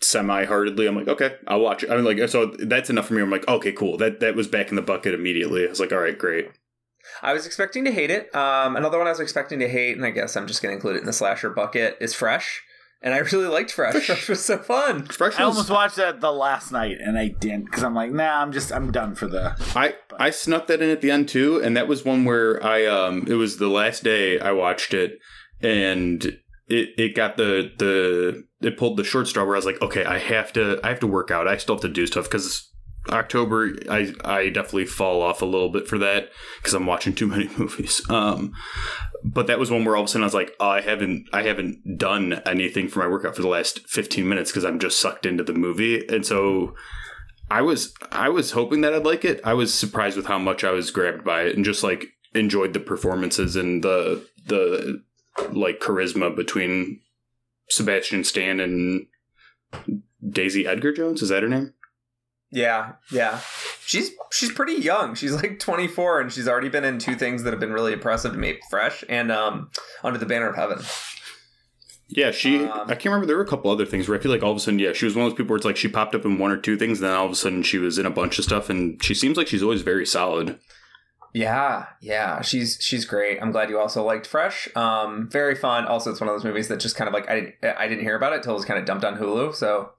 semi-heartedly 0.00 0.86
I'm 0.86 0.96
like 0.96 1.08
okay 1.08 1.36
I'll 1.46 1.60
watch 1.60 1.82
it 1.82 1.90
I 1.90 1.96
mean 1.96 2.04
like 2.04 2.28
so 2.28 2.46
that's 2.46 2.88
enough 2.88 3.06
for 3.06 3.14
me 3.14 3.22
I'm 3.22 3.30
like 3.30 3.46
okay 3.48 3.72
cool 3.72 3.98
that 3.98 4.20
that 4.20 4.34
was 4.34 4.48
back 4.48 4.70
in 4.70 4.76
the 4.76 4.82
bucket 4.82 5.12
immediately 5.12 5.66
I 5.66 5.68
was 5.68 5.80
like 5.80 5.92
all 5.92 5.98
right 5.98 6.18
great 6.18 6.50
I 7.22 7.32
was 7.32 7.46
expecting 7.46 7.84
to 7.84 7.92
hate 7.92 8.10
it. 8.10 8.34
Um, 8.34 8.76
another 8.76 8.98
one 8.98 9.06
I 9.06 9.10
was 9.10 9.20
expecting 9.20 9.58
to 9.60 9.68
hate, 9.68 9.96
and 9.96 10.04
I 10.04 10.10
guess 10.10 10.36
I'm 10.36 10.46
just 10.46 10.62
going 10.62 10.72
to 10.72 10.76
include 10.76 10.96
it 10.96 11.00
in 11.00 11.06
the 11.06 11.12
slasher 11.12 11.50
bucket, 11.50 11.96
is 12.00 12.14
Fresh. 12.14 12.62
And 13.02 13.14
I 13.14 13.18
really 13.18 13.46
liked 13.46 13.72
Fresh. 13.72 14.06
Fresh 14.06 14.28
was 14.28 14.44
so 14.44 14.58
fun. 14.58 15.06
Fresh 15.06 15.38
I 15.38 15.44
almost 15.44 15.70
watched 15.70 15.96
that 15.96 16.20
the 16.20 16.32
last 16.32 16.70
night 16.70 16.98
and 17.00 17.18
I 17.18 17.28
didn't 17.28 17.64
because 17.64 17.82
I'm 17.82 17.94
like, 17.94 18.12
nah, 18.12 18.42
I'm 18.42 18.52
just 18.52 18.70
I'm 18.70 18.92
done 18.92 19.14
for 19.14 19.26
the. 19.26 19.56
I 19.74 19.94
I 20.18 20.28
snuck 20.28 20.66
that 20.66 20.82
in 20.82 20.90
at 20.90 21.00
the 21.00 21.10
end 21.10 21.28
too, 21.28 21.62
and 21.62 21.74
that 21.78 21.88
was 21.88 22.04
one 22.04 22.26
where 22.26 22.62
I 22.62 22.84
um 22.84 23.24
it 23.26 23.34
was 23.34 23.56
the 23.56 23.68
last 23.68 24.04
day 24.04 24.38
I 24.38 24.52
watched 24.52 24.92
it, 24.92 25.18
and 25.62 26.38
it 26.70 26.90
it 26.96 27.14
got 27.16 27.36
the 27.36 27.72
the 27.78 28.44
it 28.66 28.78
pulled 28.78 28.96
the 28.96 29.04
short 29.04 29.26
straw 29.26 29.44
where 29.44 29.56
I 29.56 29.58
was 29.58 29.66
like, 29.66 29.82
okay, 29.82 30.04
I 30.04 30.18
have 30.18 30.52
to 30.54 30.80
I 30.84 30.88
have 30.88 31.00
to 31.00 31.06
work 31.06 31.30
out. 31.30 31.48
I 31.48 31.56
still 31.56 31.74
have 31.74 31.82
to 31.82 31.88
do 31.88 32.06
stuff 32.06 32.24
because 32.24 32.70
October 33.08 33.72
I 33.90 34.14
I 34.24 34.48
definitely 34.50 34.86
fall 34.86 35.20
off 35.20 35.42
a 35.42 35.46
little 35.46 35.68
bit 35.68 35.88
for 35.88 35.98
that 35.98 36.30
because 36.58 36.72
I'm 36.72 36.86
watching 36.86 37.14
too 37.14 37.26
many 37.26 37.50
movies. 37.58 38.08
Um, 38.08 38.52
but 39.24 39.48
that 39.48 39.58
was 39.58 39.70
one 39.70 39.84
where 39.84 39.96
all 39.96 40.02
of 40.02 40.06
a 40.06 40.08
sudden 40.08 40.22
I 40.22 40.26
was 40.26 40.34
like, 40.34 40.54
oh, 40.60 40.70
I 40.70 40.80
haven't 40.80 41.28
I 41.32 41.42
haven't 41.42 41.98
done 41.98 42.34
anything 42.46 42.88
for 42.88 43.00
my 43.00 43.08
workout 43.08 43.34
for 43.34 43.42
the 43.42 43.48
last 43.48 43.80
15 43.88 44.28
minutes 44.28 44.52
because 44.52 44.64
I'm 44.64 44.78
just 44.78 45.00
sucked 45.00 45.26
into 45.26 45.44
the 45.44 45.52
movie, 45.52 46.06
and 46.08 46.24
so. 46.24 46.74
I 47.52 47.62
was 47.62 47.92
I 48.12 48.28
was 48.28 48.52
hoping 48.52 48.82
that 48.82 48.94
I'd 48.94 49.04
like 49.04 49.24
it. 49.24 49.40
I 49.42 49.54
was 49.54 49.74
surprised 49.74 50.16
with 50.16 50.26
how 50.26 50.38
much 50.38 50.62
I 50.62 50.70
was 50.70 50.92
grabbed 50.92 51.24
by 51.24 51.42
it 51.42 51.56
and 51.56 51.64
just 51.64 51.82
like 51.82 52.06
enjoyed 52.32 52.74
the 52.74 52.78
performances 52.78 53.56
and 53.56 53.82
the 53.82 54.24
the 54.46 55.02
like 55.52 55.80
charisma 55.80 56.34
between 56.34 57.00
Sebastian 57.68 58.24
Stan 58.24 58.60
and 58.60 59.06
Daisy 60.28 60.66
Edgar 60.66 60.92
Jones. 60.92 61.22
Is 61.22 61.28
that 61.30 61.42
her 61.42 61.48
name? 61.48 61.74
Yeah, 62.50 62.94
yeah. 63.12 63.40
She's 63.84 64.10
she's 64.32 64.52
pretty 64.52 64.74
young. 64.74 65.14
She's 65.14 65.32
like 65.32 65.58
24, 65.60 66.20
and 66.20 66.32
she's 66.32 66.48
already 66.48 66.68
been 66.68 66.84
in 66.84 66.98
two 66.98 67.14
things 67.14 67.44
that 67.44 67.52
have 67.52 67.60
been 67.60 67.72
really 67.72 67.92
impressive 67.92 68.32
to 68.32 68.38
me: 68.38 68.58
Fresh 68.70 69.04
and 69.08 69.30
um, 69.30 69.70
Under 70.02 70.18
the 70.18 70.26
Banner 70.26 70.48
of 70.48 70.56
Heaven. 70.56 70.80
Yeah, 72.08 72.32
she. 72.32 72.64
Um, 72.64 72.82
I 72.90 72.94
can't 72.94 73.06
remember. 73.06 73.26
There 73.26 73.36
were 73.36 73.44
a 73.44 73.48
couple 73.48 73.70
other 73.70 73.86
things 73.86 74.08
where 74.08 74.18
I 74.18 74.20
feel 74.20 74.32
like 74.32 74.42
all 74.42 74.50
of 74.50 74.56
a 74.56 74.60
sudden, 74.60 74.80
yeah, 74.80 74.92
she 74.92 75.04
was 75.04 75.14
one 75.14 75.26
of 75.26 75.30
those 75.30 75.36
people 75.36 75.50
where 75.50 75.58
it's 75.58 75.64
like 75.64 75.76
she 75.76 75.86
popped 75.86 76.16
up 76.16 76.24
in 76.24 76.38
one 76.38 76.50
or 76.50 76.56
two 76.56 76.76
things, 76.76 76.98
and 77.00 77.08
then 77.08 77.16
all 77.16 77.26
of 77.26 77.32
a 77.32 77.36
sudden 77.36 77.62
she 77.62 77.78
was 77.78 77.98
in 77.98 78.06
a 78.06 78.10
bunch 78.10 78.38
of 78.38 78.44
stuff, 78.44 78.68
and 78.68 79.02
she 79.02 79.14
seems 79.14 79.36
like 79.36 79.46
she's 79.46 79.62
always 79.62 79.82
very 79.82 80.04
solid. 80.04 80.58
Yeah, 81.32 81.86
yeah, 82.00 82.42
she's 82.42 82.78
she's 82.80 83.04
great. 83.04 83.40
I'm 83.40 83.52
glad 83.52 83.70
you 83.70 83.78
also 83.78 84.02
liked 84.02 84.26
Fresh. 84.26 84.68
Um, 84.74 85.28
very 85.30 85.54
fun. 85.54 85.86
Also, 85.86 86.10
it's 86.10 86.20
one 86.20 86.28
of 86.28 86.34
those 86.34 86.44
movies 86.44 86.68
that 86.68 86.80
just 86.80 86.96
kind 86.96 87.06
of 87.06 87.14
like 87.14 87.28
I 87.30 87.34
didn't 87.34 87.54
I 87.78 87.86
didn't 87.86 88.02
hear 88.02 88.16
about 88.16 88.32
it 88.32 88.42
till 88.42 88.52
it 88.52 88.56
was 88.56 88.64
kind 88.64 88.80
of 88.80 88.84
dumped 88.84 89.04
on 89.04 89.16
Hulu. 89.16 89.54
So, 89.54 89.90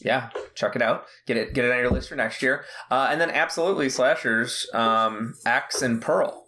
yeah, 0.00 0.30
check 0.54 0.74
it 0.74 0.80
out. 0.80 1.04
Get 1.26 1.36
it 1.36 1.52
get 1.52 1.66
it 1.66 1.72
on 1.72 1.78
your 1.78 1.90
list 1.90 2.08
for 2.08 2.16
next 2.16 2.42
year. 2.42 2.64
Uh, 2.90 3.08
and 3.10 3.20
then 3.20 3.30
absolutely 3.30 3.90
slashers, 3.90 4.66
um, 4.72 5.34
Axe 5.44 5.82
and 5.82 6.00
Pearl. 6.00 6.47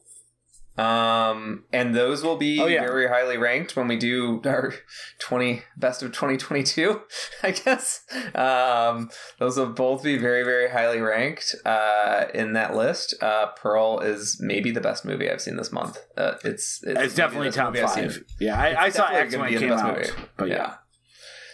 Um, 0.80 1.64
and 1.72 1.94
those 1.94 2.22
will 2.22 2.36
be 2.36 2.60
Oh, 2.60 2.66
yeah. 2.66 2.80
very 2.80 3.08
highly 3.08 3.36
ranked 3.36 3.76
when 3.76 3.86
we 3.86 3.96
do 3.96 4.40
our 4.46 4.72
20 5.18 5.62
best 5.76 6.02
of 6.02 6.12
2022, 6.12 7.02
I 7.42 7.50
guess. 7.50 8.02
Um, 8.34 9.10
those 9.38 9.56
will 9.58 9.66
both 9.66 10.02
be 10.02 10.16
very, 10.16 10.42
very 10.42 10.70
highly 10.70 11.00
ranked 11.00 11.54
uh, 11.66 12.26
in 12.32 12.54
that 12.54 12.74
list. 12.74 13.14
Uh, 13.22 13.48
Pearl 13.48 14.00
is 14.00 14.38
maybe 14.40 14.70
the 14.70 14.80
best 14.80 15.04
movie 15.04 15.30
I've 15.30 15.40
seen 15.42 15.56
this 15.56 15.70
month. 15.70 15.98
Uh, 16.16 16.34
it's, 16.44 16.80
It's, 16.82 16.94
maybe 16.98 17.08
definitely 17.14 17.50
top 17.50 17.74
movie 17.74 17.82
I've 17.82 17.90
seen. 17.90 18.08
five. 18.10 18.24
Yeah, 18.40 18.58
I, 18.60 18.84
I 18.84 18.88
saw 18.88 19.06
X 19.08 19.32
gonna 19.32 19.44
when 19.44 19.54
it 19.54 19.58
came 19.58 19.72
out, 19.72 19.96
movie. 19.98 20.10
but 20.36 20.48
yeah. 20.48 20.54
yeah. 20.56 20.74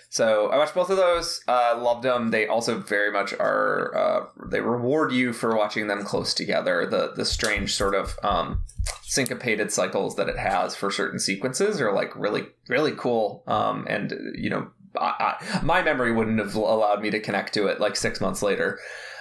So 0.09 0.49
I 0.49 0.57
watched 0.57 0.75
both 0.75 0.91
of 0.91 0.97
those. 0.97 1.43
Uh, 1.47 1.79
loved 1.81 2.03
them. 2.03 2.31
They 2.31 2.47
also 2.47 2.79
very 2.79 3.13
much 3.13 3.33
are. 3.35 3.95
Uh, 3.97 4.27
they 4.51 4.61
reward 4.61 5.13
you 5.13 5.33
for 5.33 5.57
watching 5.57 5.89
them 5.89 6.05
close 6.05 6.33
together. 6.33 6.87
The 6.87 7.13
the 7.15 7.25
strange 7.25 7.75
sort 7.75 7.95
of 7.95 8.17
um, 8.23 8.63
syncopated 9.03 9.73
cycles 9.73 10.17
that 10.17 10.29
it 10.29 10.39
has 10.39 10.75
for 10.75 10.91
certain 10.91 11.19
sequences 11.19 11.81
are 11.81 11.93
like 11.93 12.15
really 12.17 12.47
really 12.69 12.93
cool. 12.93 13.43
Um, 13.47 13.87
and 13.89 14.15
you 14.35 14.51
know, 14.51 14.69
I, 14.99 15.37
I, 15.41 15.61
my 15.63 15.83
memory 15.83 16.13
wouldn't 16.13 16.39
have 16.39 16.55
allowed 16.55 17.03
me 17.03 17.11
to 17.11 17.21
connect 17.21 17.55
to 17.55 17.67
it 17.67 17.81
like 17.81 17.97
six 17.97 18.21
months 18.21 18.43
later. 18.43 18.79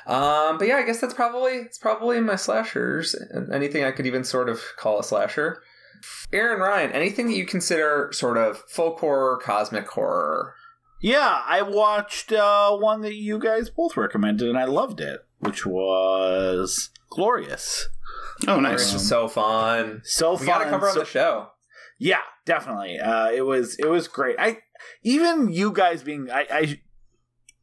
Um, 0.07 0.59
but 0.59 0.67
yeah, 0.67 0.77
I 0.77 0.83
guess 0.83 1.01
that's 1.01 1.13
probably 1.13 1.53
it's 1.53 1.79
probably 1.79 2.19
my 2.19 2.35
slashers. 2.35 3.15
Anything 3.51 3.83
I 3.83 3.91
could 3.91 4.05
even 4.05 4.23
sort 4.23 4.49
of 4.49 4.61
call 4.77 4.99
a 4.99 5.03
slasher. 5.03 5.63
Aaron 6.31 6.59
Ryan, 6.59 6.91
anything 6.91 7.27
that 7.27 7.35
you 7.35 7.45
consider 7.45 8.11
sort 8.13 8.37
of 8.37 8.57
folk 8.67 8.99
horror, 8.99 9.39
cosmic 9.41 9.87
horror? 9.87 10.53
Yeah, 11.05 11.43
I 11.45 11.61
watched 11.61 12.31
uh, 12.31 12.75
one 12.77 13.01
that 13.01 13.13
you 13.13 13.37
guys 13.37 13.69
both 13.69 13.95
recommended, 13.95 14.49
and 14.49 14.57
I 14.57 14.65
loved 14.65 14.99
it, 14.99 15.19
which 15.37 15.63
was 15.63 16.89
Glorious. 17.11 17.89
Oh, 18.47 18.59
nice. 18.59 18.91
just 18.91 19.07
so 19.07 19.27
fun. 19.27 20.01
So 20.03 20.31
We 20.31 20.37
fun. 20.37 20.47
got 20.47 20.63
to 20.63 20.69
cover 20.71 20.89
on 20.89 20.97
the 20.97 21.05
show. 21.05 21.49
Yeah, 21.99 22.21
definitely. 22.47 22.97
Uh, 22.99 23.29
it 23.29 23.43
was 23.43 23.75
it 23.77 23.85
was 23.85 24.07
great. 24.07 24.35
I 24.39 24.63
even 25.03 25.49
you 25.51 25.71
guys 25.71 26.01
being 26.01 26.31
I, 26.31 26.47
I 26.51 26.81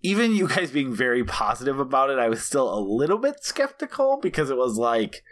even 0.02 0.36
you 0.36 0.46
guys 0.46 0.70
being 0.70 0.94
very 0.94 1.24
positive 1.24 1.80
about 1.80 2.10
it, 2.10 2.20
I 2.20 2.28
was 2.28 2.44
still 2.44 2.72
a 2.72 2.78
little 2.78 3.18
bit 3.18 3.42
skeptical 3.42 4.20
because 4.22 4.50
it 4.50 4.56
was 4.56 4.76
like 4.78 5.24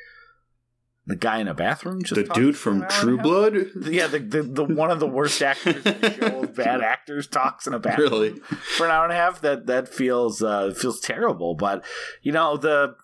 the 1.07 1.17
guy 1.17 1.39
in 1.41 1.49
a 1.49 1.55
bathroom 1.55 2.03
just 2.03 2.15
The 2.15 2.33
dude 2.35 2.57
from 2.57 2.83
an 2.83 2.83
hour 2.85 2.89
and 2.89 2.93
a 2.93 3.03
True. 3.03 3.19
Blood. 3.19 3.55
Yeah, 3.93 4.07
the, 4.07 4.19
the 4.21 4.43
the 4.43 4.65
one 4.65 4.91
of 4.91 5.01
the 5.01 5.07
worst 5.09 5.43
actors 5.43 5.85
in 5.87 6.01
the 6.01 6.13
show 6.15 6.43
of 6.45 6.55
bad 6.57 6.81
actors 6.83 7.27
talks 7.27 7.67
in 7.67 7.75
a 7.75 7.79
bathroom 7.79 8.11
Really? 8.11 8.31
for 8.77 8.85
an 8.87 8.93
hour 8.93 9.05
and 9.05 9.13
a 9.13 9.17
half. 9.17 9.41
That 9.41 9.67
that 9.67 9.89
feels 9.89 10.43
uh, 10.43 10.73
feels 10.77 11.01
terrible. 11.01 11.55
But 11.55 11.85
you 12.23 12.33
know 12.33 12.57
the 12.57 12.95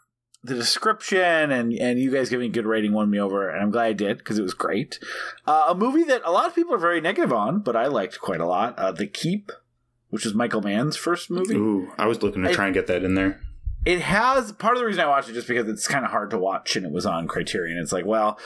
the 0.44 0.54
description 0.54 1.50
and 1.50 1.72
and 1.72 1.98
you 1.98 2.12
guys 2.12 2.28
giving 2.28 2.50
a 2.50 2.52
good 2.52 2.66
rating 2.66 2.92
won 2.92 3.10
me 3.10 3.18
over, 3.18 3.48
and 3.50 3.60
I'm 3.62 3.70
glad 3.70 3.86
I 3.86 3.92
did 3.94 4.18
because 4.18 4.38
it 4.38 4.42
was 4.42 4.54
great. 4.54 5.00
Uh, 5.46 5.64
a 5.68 5.74
movie 5.74 6.04
that 6.04 6.22
a 6.24 6.30
lot 6.30 6.46
of 6.46 6.54
people 6.54 6.74
are 6.74 6.78
very 6.78 7.00
negative 7.00 7.32
on, 7.32 7.60
but 7.60 7.74
I 7.74 7.86
liked 7.86 8.20
quite 8.20 8.40
a 8.40 8.46
lot. 8.46 8.78
Uh, 8.78 8.92
the 8.92 9.06
Keep, 9.08 9.50
which 10.10 10.24
was 10.24 10.34
Michael 10.34 10.60
Mann's 10.62 10.96
first 10.96 11.30
movie. 11.30 11.54
Ooh, 11.56 11.90
I 11.98 12.06
was 12.06 12.22
looking 12.22 12.44
to 12.44 12.50
I- 12.50 12.52
try 12.52 12.66
and 12.66 12.74
get 12.74 12.86
that 12.86 13.02
in 13.02 13.14
there. 13.14 13.40
It 13.86 14.00
has 14.02 14.52
part 14.52 14.74
of 14.74 14.80
the 14.80 14.86
reason 14.86 15.02
I 15.02 15.06
watched 15.06 15.30
it 15.30 15.34
just 15.34 15.48
because 15.48 15.68
it's 15.68 15.88
kind 15.88 16.04
of 16.04 16.10
hard 16.10 16.30
to 16.30 16.38
watch, 16.38 16.76
and 16.76 16.84
it 16.84 16.92
was 16.92 17.06
on 17.06 17.28
Criterion. 17.28 17.78
It's 17.78 17.92
like, 17.92 18.06
well. 18.06 18.38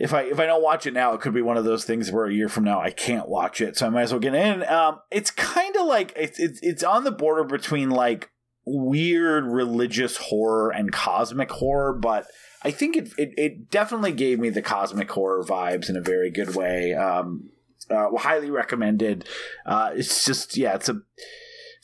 If 0.00 0.14
I 0.14 0.22
if 0.22 0.38
I 0.38 0.46
don't 0.46 0.62
watch 0.62 0.86
it 0.86 0.94
now, 0.94 1.12
it 1.14 1.20
could 1.20 1.34
be 1.34 1.42
one 1.42 1.56
of 1.56 1.64
those 1.64 1.84
things 1.84 2.12
where 2.12 2.26
a 2.26 2.32
year 2.32 2.48
from 2.48 2.62
now 2.62 2.80
I 2.80 2.90
can't 2.90 3.28
watch 3.28 3.60
it, 3.60 3.76
so 3.76 3.84
I 3.84 3.88
might 3.88 4.02
as 4.02 4.12
well 4.12 4.20
get 4.20 4.32
in. 4.32 4.62
Um, 4.62 5.00
it's 5.10 5.32
kind 5.32 5.74
of 5.74 5.86
like 5.86 6.12
it's, 6.14 6.38
it's 6.38 6.60
it's 6.62 6.84
on 6.84 7.02
the 7.02 7.10
border 7.10 7.42
between 7.42 7.90
like 7.90 8.30
weird 8.64 9.44
religious 9.46 10.16
horror 10.16 10.70
and 10.70 10.92
cosmic 10.92 11.50
horror, 11.50 11.92
but 11.92 12.26
I 12.62 12.70
think 12.70 12.96
it, 12.96 13.10
it, 13.18 13.34
it 13.36 13.70
definitely 13.70 14.12
gave 14.12 14.38
me 14.38 14.50
the 14.50 14.62
cosmic 14.62 15.10
horror 15.10 15.42
vibes 15.42 15.88
in 15.88 15.96
a 15.96 16.00
very 16.00 16.30
good 16.30 16.54
way. 16.54 16.94
Um, 16.94 17.50
uh, 17.90 18.14
highly 18.16 18.50
recommended. 18.50 19.26
Uh, 19.64 19.92
it's 19.94 20.24
just 20.24 20.56
yeah, 20.56 20.74
it's 20.74 20.88
a 20.88 21.00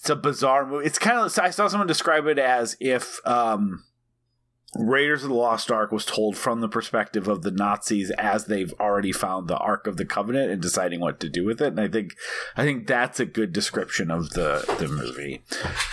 it's 0.05 0.11
a 0.11 0.17
bizarre 0.17 0.67
movie. 0.67 0.85
It's 0.85 0.99
kind 0.99 1.17
of 1.19 1.39
I 1.39 1.49
saw 1.49 1.67
someone 1.67 1.87
describe 1.87 2.27
it 2.27 2.39
as 2.39 2.77
if 2.79 3.27
um, 3.27 3.85
Raiders 4.77 5.23
of 5.23 5.31
the 5.31 5.35
Lost 5.35 5.71
Ark 5.71 5.93
was 5.93 6.05
told 6.05 6.37
from 6.37 6.61
the 6.61 6.69
perspective 6.69 7.27
of 7.27 7.41
the 7.41 7.51
Nazis 7.51 8.11
as 8.19 8.45
they've 8.45 8.75
already 8.79 9.13
found 9.13 9.49
the 9.49 9.57
Ark 9.57 9.87
of 9.87 9.97
the 9.97 10.05
Covenant 10.05 10.51
and 10.51 10.61
deciding 10.61 11.01
what 11.01 11.21
to 11.21 11.31
do 11.31 11.43
with 11.47 11.63
it. 11.63 11.69
And 11.69 11.81
I 11.81 11.89
think 11.89 12.13
I 12.55 12.65
think 12.65 12.87
that's 12.87 13.19
a 13.19 13.25
good 13.25 13.51
description 13.55 14.11
of 14.11 14.31
the 14.31 14.63
the 14.79 14.89
movie. 14.89 15.43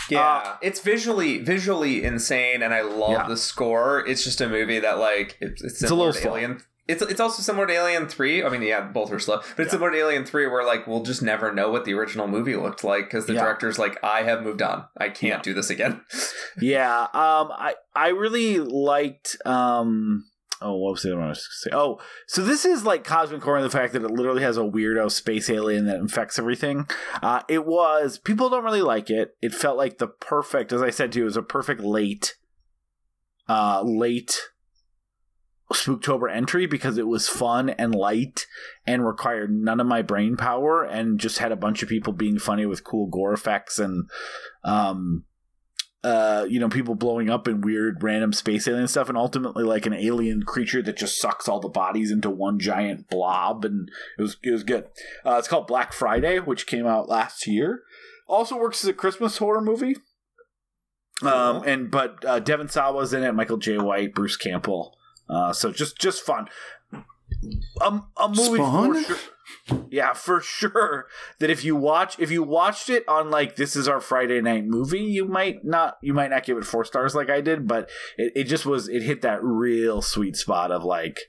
Yeah, 0.10 0.58
it's 0.62 0.82
visually 0.82 1.38
visually 1.38 2.04
insane, 2.04 2.62
and 2.64 2.74
I 2.74 2.82
love 2.82 3.12
Yeah. 3.12 3.28
the 3.30 3.38
score. 3.38 4.06
It's 4.06 4.26
just 4.26 4.42
a 4.42 4.50
movie 4.50 4.80
that 4.80 5.00
like 5.00 5.38
it's, 5.40 5.64
it's 5.64 5.90
a 5.90 5.96
little. 5.96 6.14
Alien. 6.30 6.62
It's 6.88 7.02
it's 7.04 7.20
also 7.20 7.42
similar 7.42 7.68
to 7.68 7.74
Alien 7.74 8.08
Three. 8.08 8.44
I 8.44 8.50
mean, 8.50 8.64
yeah, 8.64 8.82
both 8.82 9.12
are 9.12 9.20
slow, 9.20 9.38
but 9.56 9.64
it's 9.64 9.72
similar 9.72 9.92
to 9.92 9.98
Alien 9.98 10.26
Three, 10.26 10.48
where 10.48 10.66
like 10.66 10.88
we'll 10.88 11.04
just 11.04 11.22
never 11.22 11.54
know 11.54 11.70
what 11.70 11.86
the 11.86 11.94
original 11.94 12.28
movie 12.28 12.56
looked 12.56 12.84
like 12.84 13.06
because 13.06 13.28
the 13.28 13.34
Yeah. 13.34 13.44
director's 13.44 13.78
like, 13.80 14.04
I 14.04 14.24
have 14.24 14.42
moved 14.42 14.62
on. 14.62 14.86
I 14.98 15.10
can't 15.10 15.40
Yeah. 15.40 15.42
do 15.42 15.54
this 15.54 15.70
again. 15.70 16.02
yeah, 16.62 17.02
um, 17.04 17.52
I 17.52 17.76
I 17.96 18.10
really 18.10 18.60
liked 18.60 19.38
um. 19.46 20.26
Oh, 20.64 20.76
what 20.78 20.92
was 20.92 21.02
the 21.02 21.10
other 21.10 21.18
one 21.18 21.26
I 21.26 21.30
was 21.30 21.40
going 21.40 21.44
to 21.50 21.70
say? 21.70 21.70
Oh, 21.74 22.00
so 22.28 22.44
this 22.44 22.66
is 22.66 22.84
like 22.86 23.04
Cosmic 23.04 23.42
Horror 23.42 23.58
in 23.58 23.64
the 23.64 23.70
fact 23.72 23.94
that 23.94 24.04
it 24.04 24.12
literally 24.12 24.44
has 24.44 24.58
a 24.58 24.62
weirdo 24.62 25.10
space 25.12 25.50
alien 25.50 25.86
that 25.86 25.96
infects 25.98 26.38
everything. 26.38 26.88
Uh, 27.24 27.42
it 27.48 27.66
was 27.66 28.20
people 28.20 28.48
don't 28.50 28.64
really 28.64 28.84
like 28.84 29.10
it. 29.10 29.36
It 29.42 29.56
felt 29.56 29.76
like 29.78 29.98
the 29.98 30.06
perfect, 30.08 30.72
as 30.72 30.84
I 30.84 30.92
said 30.92 31.12
to 31.14 31.18
you, 31.20 31.24
it 31.24 31.26
was 31.26 31.38
a 31.38 31.42
perfect 31.42 31.82
late, 31.82 32.36
uh, 33.50 33.82
late 33.84 34.40
Spooktober 35.74 36.34
entry 36.34 36.66
because 36.66 36.98
it 36.98 37.08
was 37.08 37.28
fun 37.28 37.70
and 37.70 37.94
light 37.94 38.48
and 38.86 39.06
required 39.06 39.52
none 39.52 39.80
of 39.80 39.88
my 39.88 40.02
brain 40.02 40.38
power 40.38 40.84
and 40.84 41.20
just 41.20 41.40
had 41.40 41.52
a 41.52 41.58
bunch 41.58 41.84
of 41.84 41.90
people 41.90 42.14
being 42.14 42.40
funny 42.40 42.66
with 42.66 42.84
cool 42.84 43.08
gore 43.08 43.34
effects 43.34 43.80
and 43.80 44.10
um 44.64 45.26
uh 46.04 46.46
you 46.50 46.60
know 46.60 46.70
people 46.70 46.96
blowing 46.96 47.30
up 47.30 47.48
in 47.48 47.62
weird 47.62 48.02
random 48.02 48.34
space 48.34 48.68
alien 48.68 48.88
stuff 48.88 49.08
and 49.08 49.18
ultimately 49.18 49.64
like 49.64 49.86
an 49.86 49.94
alien 49.94 50.42
creature 50.42 50.82
that 50.82 50.98
just 50.98 51.20
sucks 51.20 51.48
all 51.48 51.60
the 51.60 51.70
bodies 51.70 52.12
into 52.12 52.30
one 52.30 52.58
giant 52.58 53.08
blob 53.08 53.64
and 53.64 53.90
it 54.18 54.22
was 54.22 54.38
it 54.44 54.52
was 54.52 54.64
good. 54.64 54.86
Uh, 55.26 55.36
it's 55.38 55.48
called 55.48 55.68
black 55.68 55.94
friday 55.94 56.40
which 56.40 56.66
came 56.66 56.88
out 56.88 57.08
last 57.08 57.46
year. 57.46 57.82
Also 58.28 58.58
works 58.58 58.84
as 58.84 58.90
a 58.90 58.94
christmas 58.94 59.38
horror 59.38 59.62
movie. 59.62 59.96
Um 61.22 61.62
and 61.68 61.92
but 61.92 62.26
uh, 62.26 62.40
Devon 62.40 62.68
Sawa's 62.68 63.14
in 63.14 63.24
it 63.24 63.34
Michael 63.34 63.58
Jai 63.58 63.78
White 63.78 64.16
bruce 64.16 64.38
campbell 64.38 64.98
uh 65.32 65.54
so 65.54 65.72
just 65.72 65.98
just 65.98 66.24
fun. 66.24 66.48
A, 67.80 68.02
a 68.18 68.28
movie 68.28 68.56
Spawn? 68.58 68.94
for 68.94 69.04
sure. 69.04 69.18
Yeah 69.90 70.14
for 70.14 70.42
sure. 70.42 71.08
That 71.40 71.50
if 71.50 71.64
you 71.64 71.76
watch 71.76 72.20
if 72.20 72.32
you 72.32 72.44
watched 72.44 72.90
it 72.90 73.08
on 73.08 73.30
like 73.30 73.56
this 73.56 73.76
is 73.76 73.88
our 73.88 74.00
friday 74.00 74.42
night 74.42 74.66
movie 74.66 75.00
you 75.00 75.26
might 75.26 75.64
not 75.64 75.98
you 76.02 76.14
might 76.14 76.30
not 76.30 76.46
give 76.46 76.58
it 76.58 76.66
four 76.66 76.86
stars 76.86 77.16
like 77.16 77.30
i 77.30 77.42
did 77.42 77.68
but 77.68 77.90
it, 78.18 78.34
it 78.36 78.44
just 78.46 78.66
was 78.66 78.88
it 78.88 79.04
hit 79.04 79.22
that 79.22 79.44
real 79.44 80.02
sweet 80.02 80.36
spot 80.36 80.72
of 80.72 80.84
like 80.84 81.20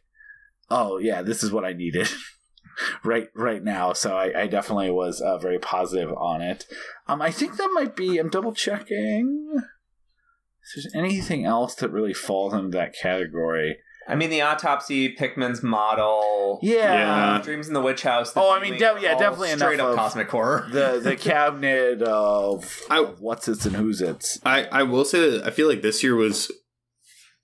oh 0.70 0.99
yeah 0.99 1.23
this 1.23 1.43
is 1.43 1.53
what 1.53 1.65
i 1.65 1.73
needed 1.73 2.09
right 3.05 3.29
right 3.35 3.62
now. 3.62 3.93
So 3.93 4.16
i, 4.16 4.43
I 4.43 4.47
definitely 4.47 4.91
was 4.91 5.20
uh, 5.20 5.39
very 5.39 5.59
positive 5.59 6.12
on 6.12 6.43
it. 6.43 6.66
Um 7.07 7.23
i 7.23 7.31
think 7.31 7.57
that 7.57 7.70
might 7.73 7.97
be 7.97 8.19
i'm 8.19 8.31
double 8.31 8.53
checking. 8.53 9.55
If 9.55 10.74
there's 10.74 10.95
anything 10.95 11.45
else 11.45 11.74
that 11.77 11.91
really 11.91 12.15
falls 12.15 12.55
into 12.55 12.77
that 12.79 12.95
category 12.95 13.79
I 14.13 14.17
mean, 14.17 14.31
the 14.31 14.43
autopsy, 14.43 15.09
Pickman's 15.15 15.63
Model, 15.63 16.59
yeah, 16.63 17.37
Yeah. 17.37 17.43
Dreams 17.43 17.67
in 17.69 17.75
the 17.75 17.81
Witch 17.81 18.03
House. 18.03 18.33
The 18.33 18.41
Oh, 18.41 18.53
I 18.53 18.61
mean, 18.61 18.75
de- 18.75 18.99
yeah, 19.01 19.17
definitely 19.19 19.49
straight 19.51 19.75
enough 19.75 19.87
up 19.87 19.91
of- 19.93 19.97
cosmic 19.99 20.31
horror. 20.31 20.69
the 20.73 21.01
the 21.03 21.17
cabinet 21.31 22.03
of, 22.03 22.81
I- 22.91 22.99
of 23.01 23.21
what's 23.21 23.49
its 23.49 23.65
and 23.67 23.75
who's 23.77 24.01
its 24.01 24.39
I, 24.45 24.65
I 24.65 24.83
will 24.83 25.05
say 25.05 25.31
that 25.31 25.47
I 25.47 25.51
feel 25.51 25.69
like 25.69 25.83
this 25.83 26.03
year 26.03 26.15
was, 26.15 26.51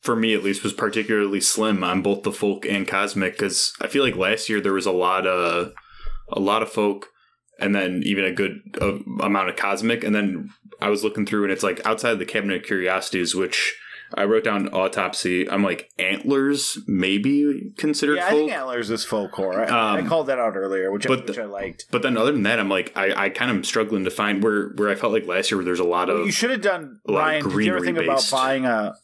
for 0.02 0.14
me 0.14 0.34
at 0.34 0.44
least, 0.44 0.62
was 0.62 0.72
particularly 0.72 1.40
slim 1.40 1.82
on 1.82 2.02
both 2.02 2.22
the 2.22 2.32
folk 2.32 2.66
and 2.66 2.86
cosmic 2.86 3.32
because 3.32 3.72
I 3.80 3.86
feel 3.88 4.04
like 4.04 4.16
last 4.16 4.48
year 4.48 4.60
there 4.60 4.72
was 4.74 4.86
a 4.86 4.92
lot 4.92 5.26
of 5.26 5.72
a 6.30 6.38
lot 6.40 6.62
of 6.62 6.70
folk 6.70 7.06
and 7.58 7.74
then 7.74 8.02
even 8.04 8.24
a 8.24 8.32
good 8.32 8.60
uh, 8.80 8.98
amount 9.24 9.48
of 9.48 9.56
cosmic 9.56 10.04
and 10.04 10.14
then 10.14 10.50
I 10.80 10.90
was 10.90 11.02
looking 11.02 11.26
through 11.26 11.44
and 11.44 11.52
it's 11.52 11.62
like 11.64 11.84
outside 11.86 12.12
of 12.12 12.18
the 12.20 12.26
cabinet 12.26 12.60
of 12.60 12.66
curiosities 12.66 13.34
which 13.34 13.74
I 14.14 14.24
wrote 14.24 14.44
down 14.44 14.68
autopsy 14.68 15.48
I'm 15.50 15.62
like 15.62 15.90
antlers 15.98 16.78
maybe 16.86 17.72
considered 17.76 18.16
yeah, 18.16 18.26
I 18.26 18.30
think 18.30 18.50
Antlers 18.52 18.90
is 18.90 19.04
folk 19.04 19.32
horror. 19.32 19.64
I, 19.70 19.96
I 19.96 19.98
Um, 20.00 20.08
called 20.08 20.28
that 20.28 20.38
out 20.38 20.56
earlier, 20.56 20.90
which, 20.90 21.06
I, 21.06 21.10
which 21.10 21.26
the- 21.26 21.42
I 21.42 21.46
liked. 21.46 21.86
but 21.90 22.02
then 22.02 22.16
other 22.16 22.32
than 22.32 22.42
that 22.44 22.58
I'm 22.58 22.68
like 22.68 22.92
I, 22.96 23.24
I 23.24 23.28
kind 23.28 23.50
of 23.50 23.56
am 23.58 23.64
struggling 23.64 24.04
to 24.04 24.10
find 24.10 24.42
where 24.42 24.68
where 24.76 24.88
I 24.88 24.94
felt 24.94 25.12
like 25.12 25.26
last 25.26 25.50
year 25.50 25.58
where 25.58 25.64
there's 25.64 25.80
a 25.80 25.84
lot 25.84 26.08
of 26.10 26.26
you 26.26 26.32
should 26.32 26.50
have 26.50 26.62
done 26.62 27.00
a 27.06 27.12
lot 27.12 27.18
of 27.20 27.44
Ryan. 27.44 27.48
Did 27.56 27.64
you 27.66 27.72
ever 27.76 27.80
think 27.84 27.96
about 27.98 28.04
greenery-based. 28.06 28.30
buying 28.32 28.64
a, 28.66 28.94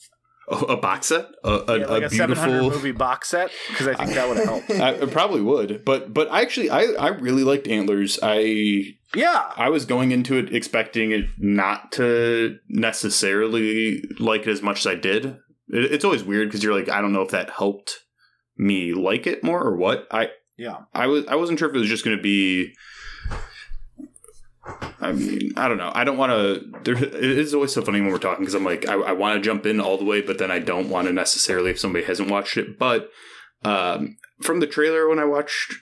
a, 0.51 0.55
a 0.56 0.76
box 0.76 1.06
set 1.06 1.26
a, 1.43 1.48
a, 1.48 1.78
yeah, 1.81 1.86
like 1.86 2.02
a 2.02 2.06
a, 2.06 2.10
seven 2.10 2.36
hundred 2.36 2.60
beautiful 2.60 2.78
movie 2.78 2.93
box 2.93 3.28
set? 3.31 3.51
Because 3.68 3.89
I 3.89 3.94
think 3.94 4.10
that 4.14 4.28
would 4.28 4.39
help. 4.44 4.70
I, 4.70 5.02
I 5.02 5.06
probably 5.06 5.40
would, 5.43 5.85
but 5.85 6.12
but 6.14 6.28
actually, 6.32 6.70
I 6.70 6.82
I 6.98 7.09
really 7.09 7.44
liked 7.44 7.66
Antlers. 7.68 8.18
I 8.22 8.94
Yeah, 9.15 9.53
I 9.57 9.69
was 9.69 9.85
going 9.85 10.12
into 10.12 10.36
it 10.36 10.55
expecting 10.55 11.12
it 11.12 11.27
not 11.39 11.93
to 11.93 12.59
necessarily 12.69 14.03
like 14.19 14.43
it 14.43 14.49
as 14.49 14.62
much 14.62 14.81
as 14.81 14.86
I 14.86 14.95
did. 14.95 15.27
It, 15.69 15.93
it's 15.93 16.05
always 16.05 16.24
weird 16.24 16.49
because 16.49 16.62
you're 16.62 16.78
like, 16.78 16.89
I 16.89 17.01
don't 17.01 17.12
know 17.12 17.23
if 17.23 17.31
that 17.31 17.51
helped 17.51 18.01
me 18.57 18.93
like 18.93 19.27
it 19.27 19.45
more 19.45 19.62
or 19.62 19.77
what. 19.77 20.07
I 20.11 20.31
yeah. 20.57 20.82
I 20.93 21.07
was 21.07 21.27
I 21.27 21.36
wasn't 21.36 21.59
sure 21.59 21.69
if 21.69 21.74
it 21.74 21.78
was 21.78 21.89
just 21.89 22.05
going 22.05 22.16
to 22.16 22.23
be. 22.23 22.73
I 25.01 25.12
mean, 25.12 25.53
I 25.57 25.69
don't 25.69 25.77
know. 25.77 25.93
I 25.95 26.05
don't 26.05 26.16
want 26.16 26.32
to. 26.32 26.65
There, 26.85 27.05
it 27.05 27.15
is 27.15 27.53
always 27.55 27.73
so 27.73 27.82
funny 27.82 28.01
when 28.01 28.11
we're 28.11 28.19
talking 28.19 28.41
because 28.45 28.55
I'm 28.55 28.65
like, 28.65 28.89
I, 28.89 28.95
I 28.95 29.12
want 29.12 29.36
to 29.36 29.45
jump 29.45 29.66
in 29.66 29.81
all 29.81 29.99
the 29.99 30.05
way, 30.05 30.23
but 30.23 30.39
then 30.39 30.51
I 30.51 30.59
don't 30.59 30.89
want 30.89 31.07
to 31.07 31.12
necessarily 31.12 31.70
if 31.70 31.78
somebody 31.78 32.05
hasn't 32.05 32.31
watched 32.31 32.57
it. 32.57 32.78
But 32.78 33.11
um, 33.65 34.16
from 34.43 34.61
the 34.61 34.66
trailer, 34.66 35.09
when 35.09 35.19
I 35.19 35.27
watched, 35.27 35.74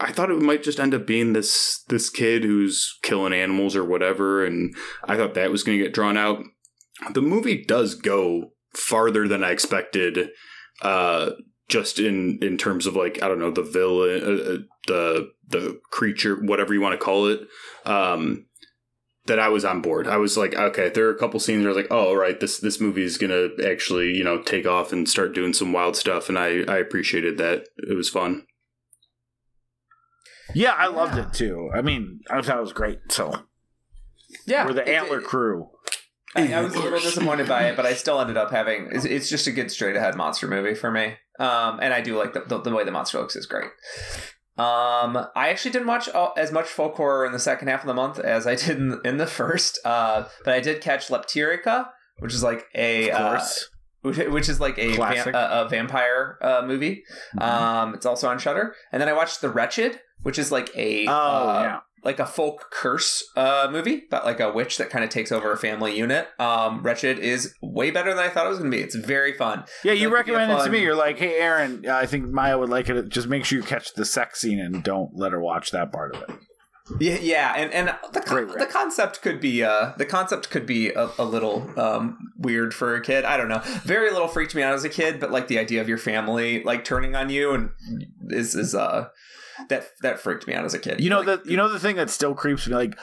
I 0.00 0.10
thought 0.12 0.30
it 0.30 0.40
might 0.40 0.62
just 0.62 0.80
end 0.80 0.94
up 0.94 1.06
being 1.06 1.32
this 1.32 1.84
this 1.88 2.10
kid 2.10 2.42
who's 2.42 2.98
killing 3.02 3.32
animals 3.32 3.76
or 3.76 3.84
whatever, 3.84 4.44
and 4.44 4.74
I 5.04 5.16
thought 5.16 5.34
that 5.34 5.50
was 5.50 5.62
going 5.62 5.78
to 5.78 5.84
get 5.84 5.94
drawn 5.94 6.16
out. 6.16 6.42
The 7.12 7.22
movie 7.22 7.62
does 7.64 7.94
go 7.94 8.52
farther 8.74 9.28
than 9.28 9.44
I 9.44 9.50
expected. 9.50 10.30
Uh, 10.82 11.30
just 11.68 11.98
in 11.98 12.38
in 12.42 12.56
terms 12.56 12.86
of 12.86 12.96
like 12.96 13.22
I 13.22 13.28
don't 13.28 13.38
know 13.38 13.50
the 13.50 13.62
villain, 13.62 14.22
uh, 14.22 14.52
uh, 14.52 14.58
the 14.86 15.30
the 15.46 15.80
creature, 15.90 16.36
whatever 16.36 16.74
you 16.74 16.80
want 16.80 16.98
to 16.98 17.04
call 17.04 17.26
it. 17.26 17.40
Um, 17.84 18.46
that 19.26 19.38
I 19.38 19.48
was 19.50 19.64
on 19.64 19.82
board. 19.82 20.08
I 20.08 20.16
was 20.16 20.38
like, 20.38 20.54
okay, 20.54 20.88
there 20.88 21.06
are 21.06 21.14
a 21.14 21.18
couple 21.18 21.38
scenes 21.38 21.62
where 21.62 21.70
I 21.70 21.74
was 21.74 21.82
like, 21.82 21.92
oh, 21.92 22.08
all 22.08 22.16
right, 22.16 22.40
this 22.40 22.58
this 22.58 22.80
movie 22.80 23.04
is 23.04 23.18
gonna 23.18 23.48
actually 23.64 24.16
you 24.16 24.24
know 24.24 24.42
take 24.42 24.66
off 24.66 24.92
and 24.92 25.08
start 25.08 25.34
doing 25.34 25.52
some 25.52 25.72
wild 25.72 25.96
stuff, 25.96 26.28
and 26.28 26.38
I 26.38 26.62
I 26.66 26.78
appreciated 26.78 27.38
that. 27.38 27.66
It 27.76 27.94
was 27.94 28.08
fun. 28.08 28.46
Yeah, 30.54 30.72
I 30.72 30.86
loved 30.88 31.16
it 31.18 31.32
too. 31.32 31.70
I 31.74 31.82
mean, 31.82 32.20
I 32.30 32.40
thought 32.42 32.58
it 32.58 32.60
was 32.62 32.72
great. 32.72 33.00
So 33.10 33.42
Yeah, 34.46 34.66
we're 34.66 34.72
the 34.74 34.82
it- 34.82 34.94
Antler 34.94 35.18
it- 35.20 35.24
crew. 35.24 35.70
I, 36.36 36.52
I 36.52 36.60
was 36.60 36.74
a 36.74 36.80
little 36.80 37.00
disappointed 37.00 37.48
by 37.48 37.68
it, 37.68 37.76
but 37.76 37.86
I 37.86 37.94
still 37.94 38.20
ended 38.20 38.36
up 38.36 38.50
having. 38.50 38.90
It's, 38.92 39.06
it's 39.06 39.30
just 39.30 39.46
a 39.46 39.50
good 39.50 39.70
straight 39.70 39.96
ahead 39.96 40.14
monster 40.14 40.46
movie 40.46 40.74
for 40.74 40.90
me. 40.90 41.14
Um, 41.40 41.78
and 41.80 41.94
I 41.94 42.02
do 42.02 42.18
like 42.18 42.34
the, 42.34 42.40
the, 42.40 42.58
the 42.60 42.70
way 42.74 42.84
the 42.84 42.90
monster 42.90 43.18
looks 43.18 43.34
is 43.34 43.46
great. 43.46 43.70
Um, 44.58 45.16
I 45.36 45.48
actually 45.50 45.70
didn't 45.70 45.86
watch 45.86 46.08
as 46.36 46.52
much 46.52 46.66
folk 46.66 46.96
horror 46.96 47.24
in 47.24 47.32
the 47.32 47.38
second 47.38 47.68
half 47.68 47.80
of 47.80 47.86
the 47.86 47.94
month 47.94 48.18
as 48.18 48.46
I 48.46 48.56
did 48.56 48.76
in, 48.76 49.00
in 49.04 49.16
the 49.16 49.26
first. 49.26 49.78
Uh, 49.84 50.24
but 50.44 50.52
I 50.52 50.60
did 50.60 50.80
catch 50.82 51.08
Leptirica, 51.08 51.88
which 52.18 52.34
is 52.34 52.42
like 52.42 52.66
a 52.74 53.10
uh, 53.10 53.40
which, 54.02 54.48
is 54.48 54.60
like 54.60 54.76
a, 54.78 54.96
vam- 54.96 55.32
a, 55.34 55.64
a 55.64 55.68
vampire 55.68 56.38
uh, 56.42 56.62
movie. 56.66 57.04
Mhm. 57.38 57.42
Um, 57.42 57.94
it's 57.94 58.04
also 58.06 58.28
on 58.28 58.38
Shudder. 58.38 58.74
And 58.92 59.00
then 59.00 59.08
I 59.08 59.12
watched 59.12 59.40
The 59.40 59.48
Wretched, 59.48 60.00
which 60.28 60.38
is 60.38 60.52
like 60.52 60.68
a 60.76 61.06
oh 61.06 61.10
uh, 61.10 61.62
yeah. 61.62 61.80
like 62.04 62.18
a 62.18 62.26
folk 62.26 62.66
curse 62.70 63.24
uh, 63.34 63.66
movie 63.72 64.04
about 64.08 64.26
like 64.26 64.40
a 64.40 64.52
witch 64.52 64.76
that 64.76 64.90
kind 64.90 65.02
of 65.02 65.08
takes 65.08 65.32
over 65.32 65.50
a 65.50 65.56
family 65.56 65.96
unit. 65.96 66.28
Um, 66.38 66.82
Wretched 66.82 67.18
is 67.18 67.54
way 67.62 67.90
better 67.90 68.10
than 68.10 68.22
I 68.22 68.28
thought 68.28 68.44
it 68.44 68.50
was 68.50 68.58
going 68.58 68.70
to 68.70 68.76
be. 68.76 68.82
It's 68.82 68.94
very 68.94 69.32
fun. 69.32 69.64
Yeah, 69.84 69.94
you 69.94 70.10
That 70.10 70.16
could 70.16 70.26
be 70.26 70.32
a 70.32 70.34
recommended 70.34 70.62
it 70.62 70.64
to 70.66 70.70
me. 70.70 70.82
You're 70.82 70.94
like, 70.94 71.18
hey, 71.18 71.38
Aaron, 71.38 71.88
I 71.88 72.04
think 72.04 72.28
Maya 72.28 72.58
would 72.58 72.68
like 72.68 72.90
it. 72.90 73.08
Just 73.08 73.26
make 73.26 73.46
sure 73.46 73.56
you 73.56 73.64
catch 73.64 73.94
the 73.94 74.04
sex 74.04 74.38
scene 74.38 74.60
and 74.60 74.84
don't 74.84 75.16
let 75.16 75.32
her 75.32 75.40
watch 75.40 75.70
that 75.70 75.90
part 75.90 76.14
of 76.14 76.20
it. 76.24 76.30
Yeah, 77.00 77.18
yeah, 77.22 77.54
and 77.56 77.72
and 77.72 77.96
the 78.12 78.20
con- 78.20 78.48
the 78.48 78.66
concept 78.66 79.22
could 79.22 79.40
be 79.40 79.62
uh 79.62 79.92
the 79.96 80.06
concept 80.06 80.50
could 80.50 80.66
be 80.66 80.90
a, 80.90 81.08
a 81.18 81.24
little 81.24 81.70
um 81.80 82.18
weird 82.36 82.74
for 82.74 82.94
a 82.94 83.00
kid. 83.00 83.24
I 83.24 83.38
don't 83.38 83.48
know. 83.48 83.62
Very 83.82 84.10
little 84.10 84.28
freaked 84.28 84.54
me 84.54 84.62
out 84.62 84.74
as 84.74 84.84
a 84.84 84.90
kid, 84.90 85.20
but 85.20 85.30
like 85.30 85.48
the 85.48 85.58
idea 85.58 85.80
of 85.80 85.88
your 85.88 85.98
family 85.98 86.62
like 86.64 86.84
turning 86.84 87.16
on 87.16 87.30
you 87.30 87.52
and 87.52 87.70
is 88.28 88.54
is 88.54 88.74
uh 88.74 89.08
that 89.68 89.88
that 90.02 90.20
freaked 90.20 90.46
me 90.46 90.54
out 90.54 90.64
as 90.64 90.74
a 90.74 90.78
kid. 90.78 91.00
You 91.00 91.10
know 91.10 91.20
Like, 91.20 91.44
the 91.44 91.50
you 91.50 91.56
know 91.56 91.68
the 91.68 91.78
thing 91.80 91.96
that 91.96 92.10
still 92.10 92.34
creeps 92.34 92.66
me 92.66 92.74
like 92.74 92.98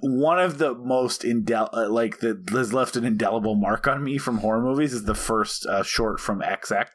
one 0.00 0.40
of 0.40 0.58
the 0.58 0.74
most 0.74 1.22
indel 1.22 1.68
uh, 1.72 1.88
like 1.88 2.18
that 2.20 2.48
has 2.50 2.72
left 2.72 2.96
an 2.96 3.04
indelible 3.04 3.54
mark 3.54 3.86
on 3.86 4.02
me 4.02 4.18
from 4.18 4.38
horror 4.38 4.62
movies 4.62 4.92
is 4.92 5.04
the 5.04 5.14
first 5.14 5.66
uh, 5.66 5.82
short 5.82 6.18
from 6.20 6.40
XX. 6.40 6.86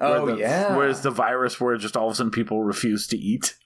oh 0.00 0.24
where 0.24 0.34
the, 0.34 0.40
yeah, 0.40 0.76
where's 0.76 1.02
the 1.02 1.10
virus 1.10 1.60
where 1.60 1.76
just 1.76 1.96
all 1.96 2.08
of 2.08 2.12
a 2.12 2.16
sudden 2.16 2.30
people 2.30 2.62
refuse 2.62 3.06
to 3.08 3.18
eat. 3.18 3.56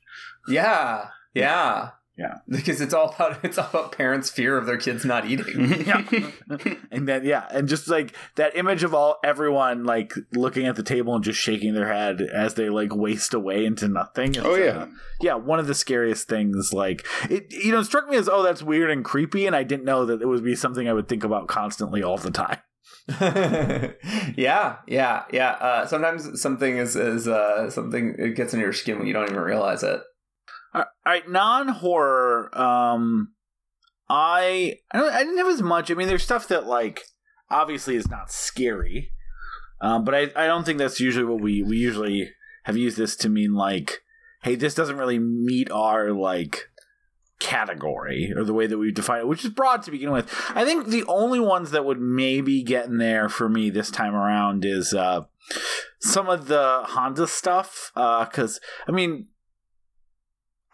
yeah, 0.48 1.09
yeah. 1.35 1.90
Yeah. 2.18 2.38
because 2.48 2.80
it's 2.80 2.94
all 2.94 3.14
about 3.14 3.44
it's 3.44 3.59
all 3.59 3.68
about 3.68 3.93
parents' 3.93 4.30
fear 4.30 4.56
of 4.56 4.64
their 4.66 4.78
kids 4.78 5.05
not 5.05 5.26
eating. 5.26 5.70
yeah 5.86 6.02
and 6.90 7.06
then 7.06 7.24
yeah 7.24 7.47
and 7.51 7.68
just 7.68 7.88
like 7.88 8.14
that 8.36 8.56
image 8.56 8.82
of 8.82 8.94
all 8.94 9.18
everyone 9.22 9.84
like 9.84 10.14
looking 10.32 10.66
at 10.66 10.76
the 10.76 10.82
table 10.82 11.14
and 11.14 11.22
just 11.22 11.38
shaking 11.38 11.74
their 11.74 11.93
head 11.93 12.22
as 12.22 12.55
they 12.55 12.70
like 12.70 12.94
waste 12.94 13.34
away 13.34 13.64
into 13.66 13.86
nothing 13.88 14.30
It's, 14.30 14.38
Oh, 14.38 14.55
uh, 14.55 14.56
yeah. 14.56 14.86
yeah 15.20 15.34
one 15.34 15.59
of 15.59 15.66
the 15.66 15.74
scariest 15.74 16.26
things 16.28 16.72
like 16.72 17.05
it 17.28 17.52
you 17.52 17.72
know 17.72 17.82
struck 17.82 18.09
me 18.09 18.16
as 18.16 18.28
oh 18.28 18.43
that's 18.43 18.62
weird 18.62 18.90
and 18.90 19.05
creepy 19.05 19.47
and 19.47 19.55
i 19.55 19.62
didn't 19.62 19.84
know 19.84 20.06
that 20.06 20.22
it 20.22 20.26
would 20.26 20.43
be 20.44 20.55
something 20.56 20.88
i 20.88 20.93
would 20.93 21.09
think 21.09 21.22
about 21.24 21.48
constantly 21.48 22.02
all 22.02 22.16
the 22.16 22.30
time 22.30 22.59
yeah, 24.36 24.76
yeah, 24.86 25.24
yeah. 25.32 25.51
Uh, 25.51 25.86
sometimes 25.86 26.40
something 26.40 26.76
is 26.78 26.97
is 26.97 27.28
uh, 27.28 27.70
something 27.70 28.14
it 28.18 28.34
gets 28.36 28.55
in 28.55 28.60
your 28.60 28.72
skin 28.72 28.98
when 28.98 29.06
you 29.06 29.12
don't 29.12 29.30
even 29.30 29.40
realize 29.40 29.82
it. 29.82 30.01
All 30.77 30.85
right 31.05 31.28
non-horror 31.28 32.57
um 32.59 33.32
i 34.09 34.74
I, 34.93 35.01
I 35.01 35.19
didn't 35.24 35.39
have 35.39 35.48
as 35.48 35.62
much. 35.62 35.90
I 35.90 35.94
mean 35.94 36.09
there's 36.09 36.23
stuff 36.23 36.48
that 36.48 36.66
like 36.66 37.03
obviously 37.51 37.97
is 37.97 38.09
not 38.09 38.31
scary 38.31 39.11
um, 39.81 40.05
but 40.05 40.15
I, 40.15 40.20
I 40.35 40.47
don't 40.47 40.65
think 40.65 40.78
that's 40.78 41.01
usually 41.01 41.24
what 41.24 41.40
we 41.40 41.62
we 41.62 41.77
usually 41.77 42.31
have 42.65 42.77
used 42.77 42.97
this 42.97 43.16
to 43.16 43.28
mean 43.28 43.55
like 43.55 44.03
hey 44.43 44.55
this 44.55 44.74
doesn't 44.74 44.97
really 44.98 45.19
meet 45.19 45.70
our 45.70 46.12
like 46.12 46.70
category 47.39 48.32
or 48.35 48.44
the 48.44 48.55
way 48.55 48.66
that 48.66 48.78
we 48.78 48.90
define 48.90 49.20
it 49.20 49.28
which 49.28 49.44
is 49.44 49.51
broad 49.51 49.82
to 49.82 49.90
begin 49.90 50.11
with. 50.11 50.32
I 50.55 50.65
think 50.65 50.86
the 50.89 51.05
only 51.05 51.40
ones 51.40 51.70
that 51.70 51.85
would 51.85 52.01
maybe 52.01 52.62
get 52.62 52.86
in 52.86 52.98
there 52.98 53.28
for 53.28 53.48
me 53.48 53.70
this 53.70 53.90
time 53.90 54.15
around 54.15 54.65
is 54.65 54.94
uh 54.94 55.23
some 56.01 56.28
of 56.28 56.48
the 56.48 56.82
honda 56.85 57.27
stuff 57.27 57.93
because 57.94 58.61
i 58.89 58.93
mean 58.93 59.28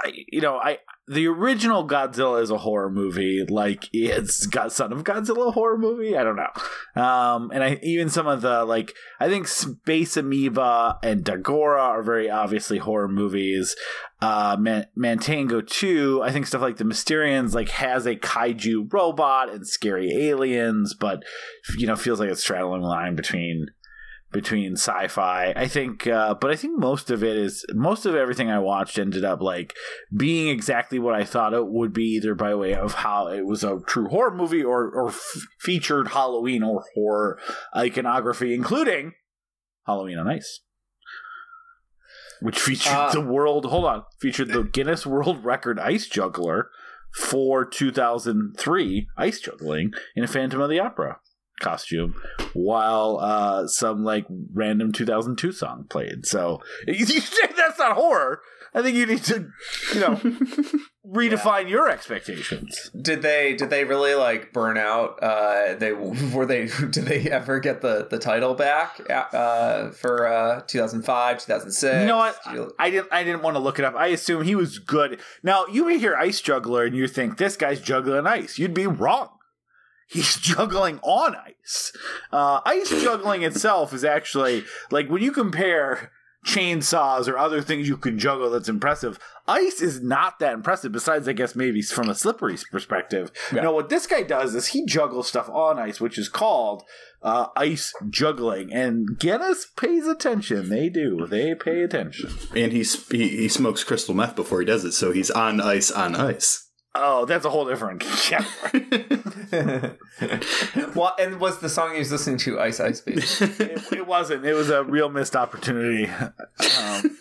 I, 0.02 0.12
you 0.28 0.40
know, 0.40 0.56
I 0.56 0.78
the 1.08 1.26
original 1.26 1.86
Godzilla 1.86 2.42
is 2.42 2.50
a 2.50 2.58
horror 2.58 2.90
movie, 2.90 3.44
like 3.48 3.88
it's 3.92 4.46
got 4.46 4.72
Son 4.72 4.92
of 4.92 5.04
Godzilla 5.04 5.52
horror 5.52 5.78
movie. 5.78 6.16
I 6.16 6.22
don't 6.22 6.36
know, 6.36 7.02
um, 7.02 7.50
and 7.52 7.62
I 7.62 7.78
even 7.82 8.08
some 8.08 8.26
of 8.26 8.40
the 8.40 8.64
like 8.64 8.94
I 9.20 9.28
think 9.28 9.48
Space 9.48 10.16
Amoeba 10.16 10.98
and 11.02 11.24
Dagora 11.24 11.80
are 11.80 12.02
very 12.02 12.30
obviously 12.30 12.78
horror 12.78 13.08
movies. 13.08 13.76
Uh, 14.20 14.56
Man- 14.58 14.86
Matango 14.96 15.66
two, 15.66 16.20
I 16.22 16.30
think 16.30 16.46
stuff 16.46 16.62
like 16.62 16.76
the 16.76 16.84
Mysterians 16.84 17.54
like 17.54 17.70
has 17.70 18.06
a 18.06 18.14
kaiju 18.14 18.92
robot 18.92 19.50
and 19.50 19.66
scary 19.66 20.28
aliens, 20.28 20.94
but 20.94 21.24
you 21.76 21.86
know 21.86 21.96
feels 21.96 22.20
like 22.20 22.30
it's 22.30 22.42
straddling 22.42 22.82
the 22.82 22.86
line 22.88 23.16
between 23.16 23.66
between 24.32 24.72
sci-fi. 24.72 25.52
I 25.54 25.68
think, 25.68 26.06
uh, 26.06 26.34
but 26.34 26.50
I 26.50 26.56
think 26.56 26.78
most 26.78 27.10
of 27.10 27.22
it 27.22 27.36
is 27.36 27.64
most 27.74 28.06
of 28.06 28.14
everything 28.14 28.50
I 28.50 28.58
watched 28.58 28.98
ended 28.98 29.24
up 29.24 29.40
like 29.40 29.74
being 30.16 30.48
exactly 30.48 30.98
what 30.98 31.14
I 31.14 31.24
thought 31.24 31.52
it 31.54 31.66
would 31.68 31.92
be, 31.92 32.04
either 32.16 32.34
by 32.34 32.54
way 32.54 32.74
of 32.74 32.94
how 32.94 33.28
it 33.28 33.44
was 33.46 33.62
a 33.62 33.80
true 33.86 34.08
horror 34.08 34.34
movie 34.34 34.64
or 34.64 34.90
or 34.90 35.08
f- 35.08 35.46
featured 35.60 36.08
Halloween 36.08 36.62
or 36.62 36.84
horror 36.94 37.38
iconography, 37.76 38.54
including 38.54 39.12
Halloween 39.86 40.18
on 40.18 40.28
Ice. 40.28 40.60
Which 42.40 42.58
featured 42.58 42.92
Uh, 42.92 43.12
the 43.12 43.20
world, 43.20 43.66
hold 43.66 43.84
on, 43.84 44.02
featured 44.20 44.48
the 44.48 44.64
Guinness 44.64 45.06
World 45.06 45.44
Record 45.44 45.78
ice 45.78 46.08
juggler 46.08 46.70
for 47.14 47.64
2003 47.64 49.06
ice 49.16 49.40
juggling 49.40 49.92
in 50.16 50.24
a 50.24 50.26
Phantom 50.26 50.60
of 50.60 50.68
the 50.70 50.80
Opera 50.80 51.18
costume 51.60 52.14
while 52.54 53.18
uh 53.20 53.66
some 53.68 54.02
like 54.04 54.26
random 54.52 54.92
2002 54.92 55.52
song 55.52 55.86
played. 55.88 56.26
So 56.26 56.60
that's 56.86 57.78
not 57.78 57.92
horror. 57.96 58.40
I 58.74 58.80
think 58.82 58.96
you 58.96 59.04
need 59.06 59.22
to 59.24 59.50
you 59.94 60.00
know 60.00 60.16
redefine 61.06 61.68
your 61.68 61.90
expectations. 61.90 62.90
Did 63.00 63.20
they 63.22 63.54
did 63.54 63.70
they 63.70 63.84
really 63.84 64.14
like 64.14 64.52
burn 64.52 64.78
out? 64.78 65.22
Uh, 65.22 65.74
they 65.74 65.92
were 66.32 66.46
they 66.46 66.66
did 66.66 67.04
they 67.04 67.30
ever 67.30 67.60
get 67.60 67.82
the 67.82 68.06
the 68.10 68.18
title 68.18 68.54
back 68.54 68.98
uh, 69.10 69.90
for 69.90 70.26
uh, 70.26 70.62
2005 70.66 71.38
2006? 71.44 72.00
you 72.00 72.06
know 72.06 72.16
what? 72.16 72.38
Did 72.44 72.54
you- 72.54 72.72
i 72.78 72.90
didn't 72.90 73.08
i 73.12 73.24
didn't 73.24 73.42
want 73.42 73.56
to 73.56 73.60
look 73.60 73.78
it 73.78 73.84
up. 73.84 73.94
I 73.94 74.06
assume 74.08 74.42
he 74.42 74.54
was 74.54 74.78
good. 74.78 75.20
Now 75.42 75.66
you 75.66 75.84
may 75.86 75.98
hear 75.98 76.14
ice 76.16 76.40
juggler 76.40 76.84
and 76.84 76.96
you 76.96 77.06
think 77.08 77.36
this 77.36 77.56
guy's 77.56 77.80
juggling 77.80 78.26
ice. 78.26 78.58
You'd 78.58 78.74
be 78.74 78.86
wrong 78.86 79.28
he's 80.12 80.36
juggling 80.40 80.98
on 81.02 81.34
ice. 81.34 81.92
Uh, 82.30 82.60
ice 82.64 82.90
juggling 83.02 83.42
itself 83.42 83.92
is 83.92 84.04
actually 84.04 84.64
like 84.90 85.08
when 85.08 85.22
you 85.22 85.32
compare 85.32 86.10
chainsaws 86.46 87.28
or 87.28 87.38
other 87.38 87.62
things 87.62 87.88
you 87.88 87.96
can 87.96 88.18
juggle 88.18 88.50
that's 88.50 88.68
impressive. 88.68 89.18
Ice 89.46 89.80
is 89.80 90.00
not 90.02 90.38
that 90.38 90.54
impressive. 90.54 90.92
Besides, 90.92 91.28
I 91.28 91.32
guess 91.32 91.54
maybe 91.56 91.82
from 91.82 92.08
a 92.08 92.14
slippery 92.14 92.56
perspective. 92.70 93.30
Yeah. 93.52 93.62
No, 93.62 93.72
what 93.72 93.88
this 93.88 94.06
guy 94.06 94.22
does 94.22 94.54
is 94.54 94.68
he 94.68 94.84
juggles 94.84 95.28
stuff 95.28 95.48
on 95.48 95.78
ice, 95.78 96.00
which 96.00 96.18
is 96.18 96.28
called 96.28 96.82
uh, 97.22 97.46
ice 97.56 97.92
juggling. 98.08 98.72
And 98.72 99.18
Guinness 99.18 99.66
pays 99.76 100.06
attention. 100.06 100.68
They 100.68 100.88
do. 100.88 101.26
They 101.28 101.54
pay 101.54 101.82
attention. 101.82 102.30
and 102.54 102.72
he's, 102.72 103.08
he 103.08 103.28
he 103.28 103.48
smokes 103.48 103.84
crystal 103.84 104.14
meth 104.14 104.36
before 104.36 104.60
he 104.60 104.66
does 104.66 104.84
it, 104.84 104.92
so 104.92 105.12
he's 105.12 105.30
on 105.30 105.60
ice 105.60 105.90
on 105.90 106.14
ice. 106.14 106.68
Oh, 106.94 107.24
that's 107.24 107.44
a 107.46 107.50
whole 107.50 107.66
different 107.66 108.00
category. 108.02 108.86
well, 110.94 111.14
and 111.18 111.40
was 111.40 111.58
the 111.60 111.68
song 111.70 111.92
he 111.94 111.98
was 111.98 112.12
listening 112.12 112.36
to 112.38 112.60
Ice 112.60 112.80
Ice 112.80 113.00
Baby? 113.00 113.22
it, 113.22 113.92
it 113.92 114.06
wasn't. 114.06 114.44
It 114.44 114.52
was 114.54 114.68
a 114.68 114.84
real 114.84 115.08
missed 115.08 115.34
opportunity. 115.34 116.06
Um, 116.06 117.18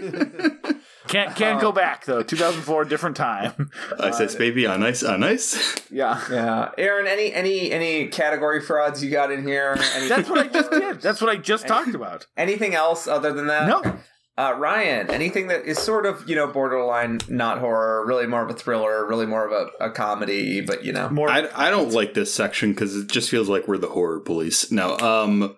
can't 1.08 1.34
can't 1.36 1.58
go 1.60 1.72
back 1.72 2.04
though. 2.04 2.22
2004, 2.22 2.84
different 2.84 3.16
time. 3.16 3.70
ice 3.98 4.20
ice 4.20 4.34
baby 4.34 4.66
on 4.66 4.82
ice 4.82 5.02
on 5.02 5.22
ice. 5.24 5.80
Yeah, 5.90 6.22
yeah, 6.30 6.70
Aaron, 6.76 7.06
any 7.06 7.32
any 7.32 7.72
any 7.72 8.08
category 8.08 8.60
frauds 8.60 9.02
you 9.02 9.10
got 9.10 9.30
in 9.30 9.46
here? 9.46 9.74
Any- 9.94 10.08
that's 10.08 10.28
what 10.28 10.38
I 10.38 10.48
just 10.48 10.70
did. 10.70 11.00
That's 11.00 11.22
what 11.22 11.30
I 11.30 11.36
just 11.36 11.66
talked 11.66 11.94
about. 11.94 12.26
Anything 12.36 12.74
else 12.74 13.06
other 13.06 13.32
than 13.32 13.46
that? 13.46 13.68
No. 13.68 13.96
Uh, 14.36 14.52
Ryan, 14.58 15.10
anything 15.10 15.46
that 15.46 15.64
is 15.64 15.78
sort 15.78 16.06
of 16.06 16.28
you 16.28 16.34
know 16.34 16.48
borderline 16.48 17.20
not 17.28 17.58
horror, 17.58 18.04
really 18.04 18.26
more 18.26 18.42
of 18.42 18.50
a 18.50 18.54
thriller, 18.54 19.06
really 19.06 19.26
more 19.26 19.46
of 19.46 19.52
a, 19.52 19.84
a 19.84 19.90
comedy, 19.90 20.60
but 20.60 20.84
you 20.84 20.92
know 20.92 21.08
More. 21.08 21.30
I, 21.30 21.46
I 21.54 21.70
don't 21.70 21.92
like 21.92 22.14
this 22.14 22.34
section 22.34 22.70
because 22.72 22.96
it 22.96 23.08
just 23.08 23.30
feels 23.30 23.48
like 23.48 23.68
we're 23.68 23.78
the 23.78 23.86
horror 23.88 24.18
police. 24.20 24.72
No, 24.72 24.98
um, 24.98 25.54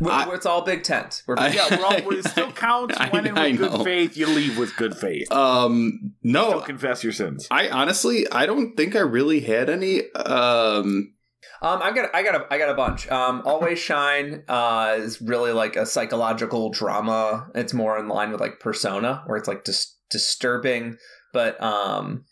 we 0.00 0.10
I- 0.12 0.32
it's 0.32 0.46
all 0.46 0.62
big 0.62 0.84
tent. 0.84 1.24
We're 1.26 1.38
I- 1.38 1.48
yeah, 1.48 1.76
we're 1.76 1.84
all, 1.84 2.12
it 2.12 2.24
still 2.28 2.52
counts 2.52 2.96
I- 3.00 3.08
when 3.08 3.26
in 3.26 3.36
I 3.36 3.50
with 3.50 3.58
good 3.58 3.82
faith. 3.84 4.16
You 4.16 4.28
leave 4.28 4.56
with 4.58 4.76
good 4.76 4.96
faith. 4.96 5.30
um, 5.32 6.12
Still 6.24 6.32
no. 6.52 6.60
confess 6.60 7.02
your 7.02 7.12
sins. 7.12 7.48
I 7.50 7.68
honestly, 7.68 8.30
I 8.30 8.46
don't 8.46 8.76
think 8.76 8.94
I 8.94 9.00
really 9.00 9.40
had 9.40 9.68
any. 9.68 10.08
Um, 10.12 11.14
Um, 11.62 11.80
I 11.82 11.92
got, 11.92 12.14
I 12.14 12.22
got, 12.22 12.34
a, 12.34 12.46
I 12.50 12.58
got 12.58 12.70
a 12.70 12.74
bunch. 12.74 13.08
Um, 13.10 13.42
Always 13.46 13.78
Shine 13.78 14.44
uh, 14.48 14.94
is 14.98 15.20
really 15.20 15.52
like 15.52 15.76
a 15.76 15.84
psychological 15.86 16.70
drama. 16.70 17.48
It's 17.54 17.74
more 17.74 17.98
in 17.98 18.08
line 18.08 18.32
with 18.32 18.40
like 18.40 18.60
Persona, 18.60 19.22
where 19.26 19.36
it's 19.36 19.48
like 19.48 19.64
dis- 19.64 19.96
disturbing, 20.10 20.96
but 21.32 21.62
um, 21.62 22.24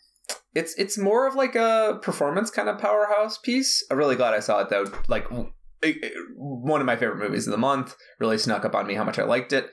it's 0.55 0.73
it's 0.77 0.97
more 0.97 1.27
of 1.27 1.35
like 1.35 1.55
a 1.55 1.99
performance 2.01 2.49
kind 2.49 2.69
of 2.69 2.79
powerhouse 2.79 3.37
piece. 3.37 3.85
I'm 3.91 3.97
really 3.97 4.15
glad 4.15 4.33
I 4.33 4.39
saw 4.39 4.59
it 4.61 4.69
though. 4.69 4.85
Like 5.07 5.29
w- 5.29 5.51
it- 5.81 6.03
it- 6.03 6.13
one 6.35 6.81
of 6.81 6.87
my 6.87 6.95
favorite 6.95 7.19
movies 7.19 7.47
of 7.47 7.51
the 7.51 7.57
month. 7.57 7.95
Really 8.19 8.37
snuck 8.37 8.65
up 8.65 8.75
on 8.75 8.87
me 8.87 8.95
how 8.95 9.03
much 9.03 9.19
I 9.19 9.23
liked 9.23 9.53
it. 9.53 9.69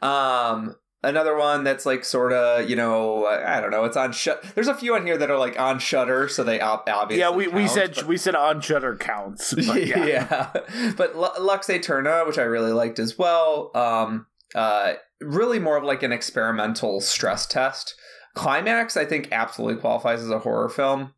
Um, 0.00 0.76
another 1.02 1.36
one 1.36 1.64
that's 1.64 1.84
like 1.86 2.04
sort 2.04 2.32
of 2.32 2.68
you 2.68 2.76
know 2.76 3.26
I 3.26 3.60
don't 3.60 3.70
know. 3.70 3.84
It's 3.84 3.96
on 3.96 4.12
shut. 4.12 4.42
There's 4.54 4.68
a 4.68 4.74
few 4.74 4.94
on 4.94 5.06
here 5.06 5.16
that 5.18 5.30
are 5.30 5.38
like 5.38 5.58
on 5.58 5.78
Shudder, 5.78 6.28
so 6.28 6.44
they 6.44 6.60
ob- 6.60 6.88
obviously 6.88 7.20
Yeah, 7.20 7.30
we, 7.30 7.48
we 7.48 7.68
said 7.68 7.94
but- 7.96 8.06
we 8.06 8.16
said 8.16 8.34
on 8.34 8.60
Shudder 8.60 8.96
counts. 8.96 9.54
But 9.54 9.86
yeah. 9.86 10.04
yeah. 10.06 10.50
but 10.96 11.16
Lu- 11.16 11.44
Lux 11.44 11.68
Eterna, 11.68 12.24
which 12.26 12.38
I 12.38 12.42
really 12.42 12.72
liked 12.72 12.98
as 12.98 13.18
well, 13.18 13.70
um, 13.74 14.26
uh, 14.54 14.94
really 15.20 15.58
more 15.58 15.76
of 15.76 15.84
like 15.84 16.02
an 16.02 16.12
experimental 16.12 17.00
stress 17.00 17.46
test. 17.46 17.94
Climax, 18.34 18.96
I 18.96 19.04
think, 19.04 19.28
absolutely 19.30 19.80
qualifies 19.80 20.22
as 20.22 20.30
a 20.30 20.38
horror 20.38 20.68
film. 20.70 21.12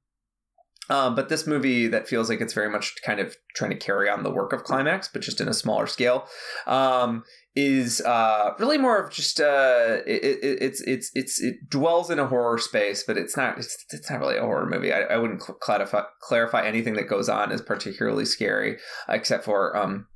Um, 0.90 1.14
but 1.14 1.30
this 1.30 1.46
movie 1.46 1.86
that 1.88 2.06
feels 2.08 2.28
like 2.28 2.42
it's 2.42 2.52
very 2.52 2.68
much 2.68 2.96
kind 3.06 3.18
of 3.18 3.36
trying 3.56 3.70
to 3.70 3.76
carry 3.76 4.10
on 4.10 4.22
the 4.22 4.30
work 4.30 4.52
of 4.52 4.64
Climax, 4.64 5.08
but 5.10 5.22
just 5.22 5.40
in 5.40 5.48
a 5.48 5.54
smaller 5.54 5.86
scale, 5.86 6.26
um, 6.66 7.22
is 7.56 8.00
uh, 8.00 8.52
really 8.58 8.78
more 8.78 8.98
of 8.98 9.12
just 9.12 9.40
uh, 9.40 9.98
it, 10.06 10.22
it, 10.24 10.58
it's 10.60 10.80
it's 10.82 11.10
it's 11.14 11.40
it 11.40 11.68
dwells 11.68 12.10
in 12.10 12.18
a 12.18 12.26
horror 12.26 12.58
space, 12.58 13.04
but 13.06 13.16
it's 13.16 13.36
not 13.36 13.58
it's, 13.58 13.84
it's 13.90 14.10
not 14.10 14.20
really 14.20 14.36
a 14.36 14.42
horror 14.42 14.66
movie. 14.66 14.92
I, 14.92 15.02
I 15.02 15.16
wouldn't 15.18 15.42
cl- 15.42 15.58
clarify 15.60 16.02
clarify 16.20 16.66
anything 16.66 16.94
that 16.94 17.08
goes 17.08 17.28
on 17.28 17.52
as 17.52 17.62
particularly 17.62 18.24
scary, 18.24 18.78
except 19.08 19.44
for 19.44 19.76
um, 19.76 20.08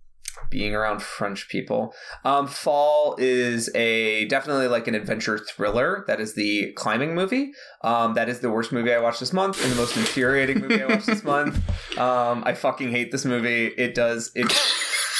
being 0.51 0.75
around 0.75 1.03
French 1.03 1.49
people. 1.49 1.95
Um, 2.25 2.47
Fall 2.47 3.15
is 3.19 3.71
a 3.75 4.25
definitely 4.27 4.67
like 4.69 4.89
an 4.89 4.95
adventure 4.95 5.39
thriller. 5.39 6.05
That 6.07 6.21
is 6.21 6.35
the 6.35 6.73
climbing 6.73 7.15
movie. 7.15 7.53
Um, 7.83 8.15
that 8.15 8.29
is 8.29 8.41
the 8.41 8.51
worst 8.51 8.73
movie 8.73 8.93
I 8.93 8.99
watched 8.99 9.21
this 9.21 9.33
month 9.33 9.63
and 9.63 9.73
the 9.73 9.77
most 9.77 9.97
infuriating 9.97 10.61
movie 10.61 10.83
I 10.83 10.87
watched 10.87 11.07
this 11.07 11.25
month. 11.25 11.57
Um, 11.99 12.43
I 12.45 12.55
fucking 12.55 12.91
hate 12.91 13.13
this 13.13 13.25
movie. 13.25 13.67
It 13.67 13.95
does 13.95 14.33
it. 14.35 14.53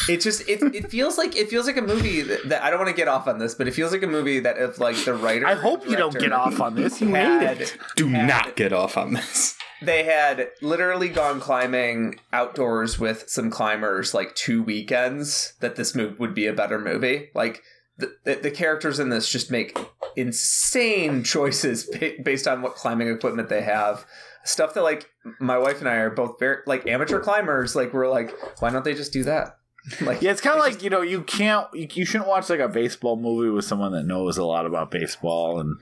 It 0.09 0.21
just 0.21 0.49
it, 0.49 0.63
it 0.75 0.91
feels 0.91 1.19
like 1.19 1.37
it 1.37 1.49
feels 1.49 1.67
like 1.67 1.77
a 1.77 1.83
movie 1.83 2.23
that, 2.23 2.49
that 2.49 2.63
I 2.63 2.71
don't 2.71 2.79
want 2.79 2.91
to 2.91 2.97
get 2.97 3.09
off 3.09 3.27
on 3.29 3.39
this, 3.39 3.55
but 3.55 3.69
it 3.69 3.73
feels 3.73 3.93
like 3.93 4.03
a 4.03 4.07
movie 4.09 4.41
that 4.41 4.59
if 4.59 4.79
like 4.79 4.97
the 5.05 5.15
writer. 5.15 5.47
I 5.47 5.55
hope 5.55 5.87
you 5.89 5.97
don't 5.97 6.19
get 6.19 6.33
off 6.33 6.61
on 6.61 6.75
this. 6.75 7.01
You 7.01 7.09
had- 7.15 7.59
made 7.59 7.61
it. 7.63 7.77
Do 7.97 8.09
had- 8.09 8.27
not 8.29 8.57
get 8.57 8.73
off 8.73 8.97
on 8.97 9.13
this. 9.15 9.57
They 9.81 10.03
had 10.05 10.49
literally 10.61 11.09
gone 11.09 11.39
climbing 11.39 12.19
outdoors 12.33 12.99
with 12.99 13.29
some 13.29 13.49
climbers 13.51 14.13
like 14.13 14.35
two 14.35 14.63
weekends. 14.63 15.53
That 15.61 15.77
this 15.77 15.95
movie 15.95 16.17
would 16.19 16.35
be 16.35 16.47
a 16.47 16.53
better 16.53 16.79
movie. 16.81 17.31
Like 17.35 17.63
the 17.97 18.13
the, 18.25 18.35
the 18.37 18.51
characters 18.51 18.99
in 18.99 19.09
this 19.11 19.31
just 19.31 19.51
make 19.51 19.79
insane 20.17 21.23
choices 21.25 21.85
ba- 21.87 22.15
based 22.23 22.47
on 22.49 22.63
what 22.63 22.75
climbing 22.75 23.09
equipment 23.09 23.49
they 23.49 23.63
have. 23.63 24.05
Stuff 24.45 24.75
that 24.75 24.83
like 24.83 25.09
my 25.41 25.59
wife 25.59 25.81
and 25.81 25.89
I 25.89 25.97
are 25.97 26.11
both 26.11 26.39
very 26.39 26.63
like 26.67 26.87
amateur 26.87 27.21
climbers. 27.21 27.77
Like 27.77 27.93
we're 27.93 28.09
like, 28.11 28.35
why 28.61 28.71
don't 28.71 28.85
they 28.85 28.95
just 28.95 29.13
do 29.13 29.25
that? 29.25 29.58
Like 30.01 30.21
Yeah, 30.23 30.33
it's 30.33 30.41
kind 30.41 30.57
of 30.57 30.63
like 30.63 30.83
you 30.83 30.91
know 30.91 31.01
you 31.01 31.23
can't 31.23 31.67
you, 31.73 31.89
you 31.93 32.05
shouldn't 32.05 32.29
watch 32.29 32.51
like 32.51 32.61
a 32.61 32.69
baseball 32.69 33.17
movie 33.17 33.51
with 33.51 33.65
someone 33.65 33.93
that 33.93 34.05
knows 34.05 34.37
a 34.37 34.45
lot 34.45 34.67
about 34.67 34.91
baseball 34.91 35.61
and 35.61 35.77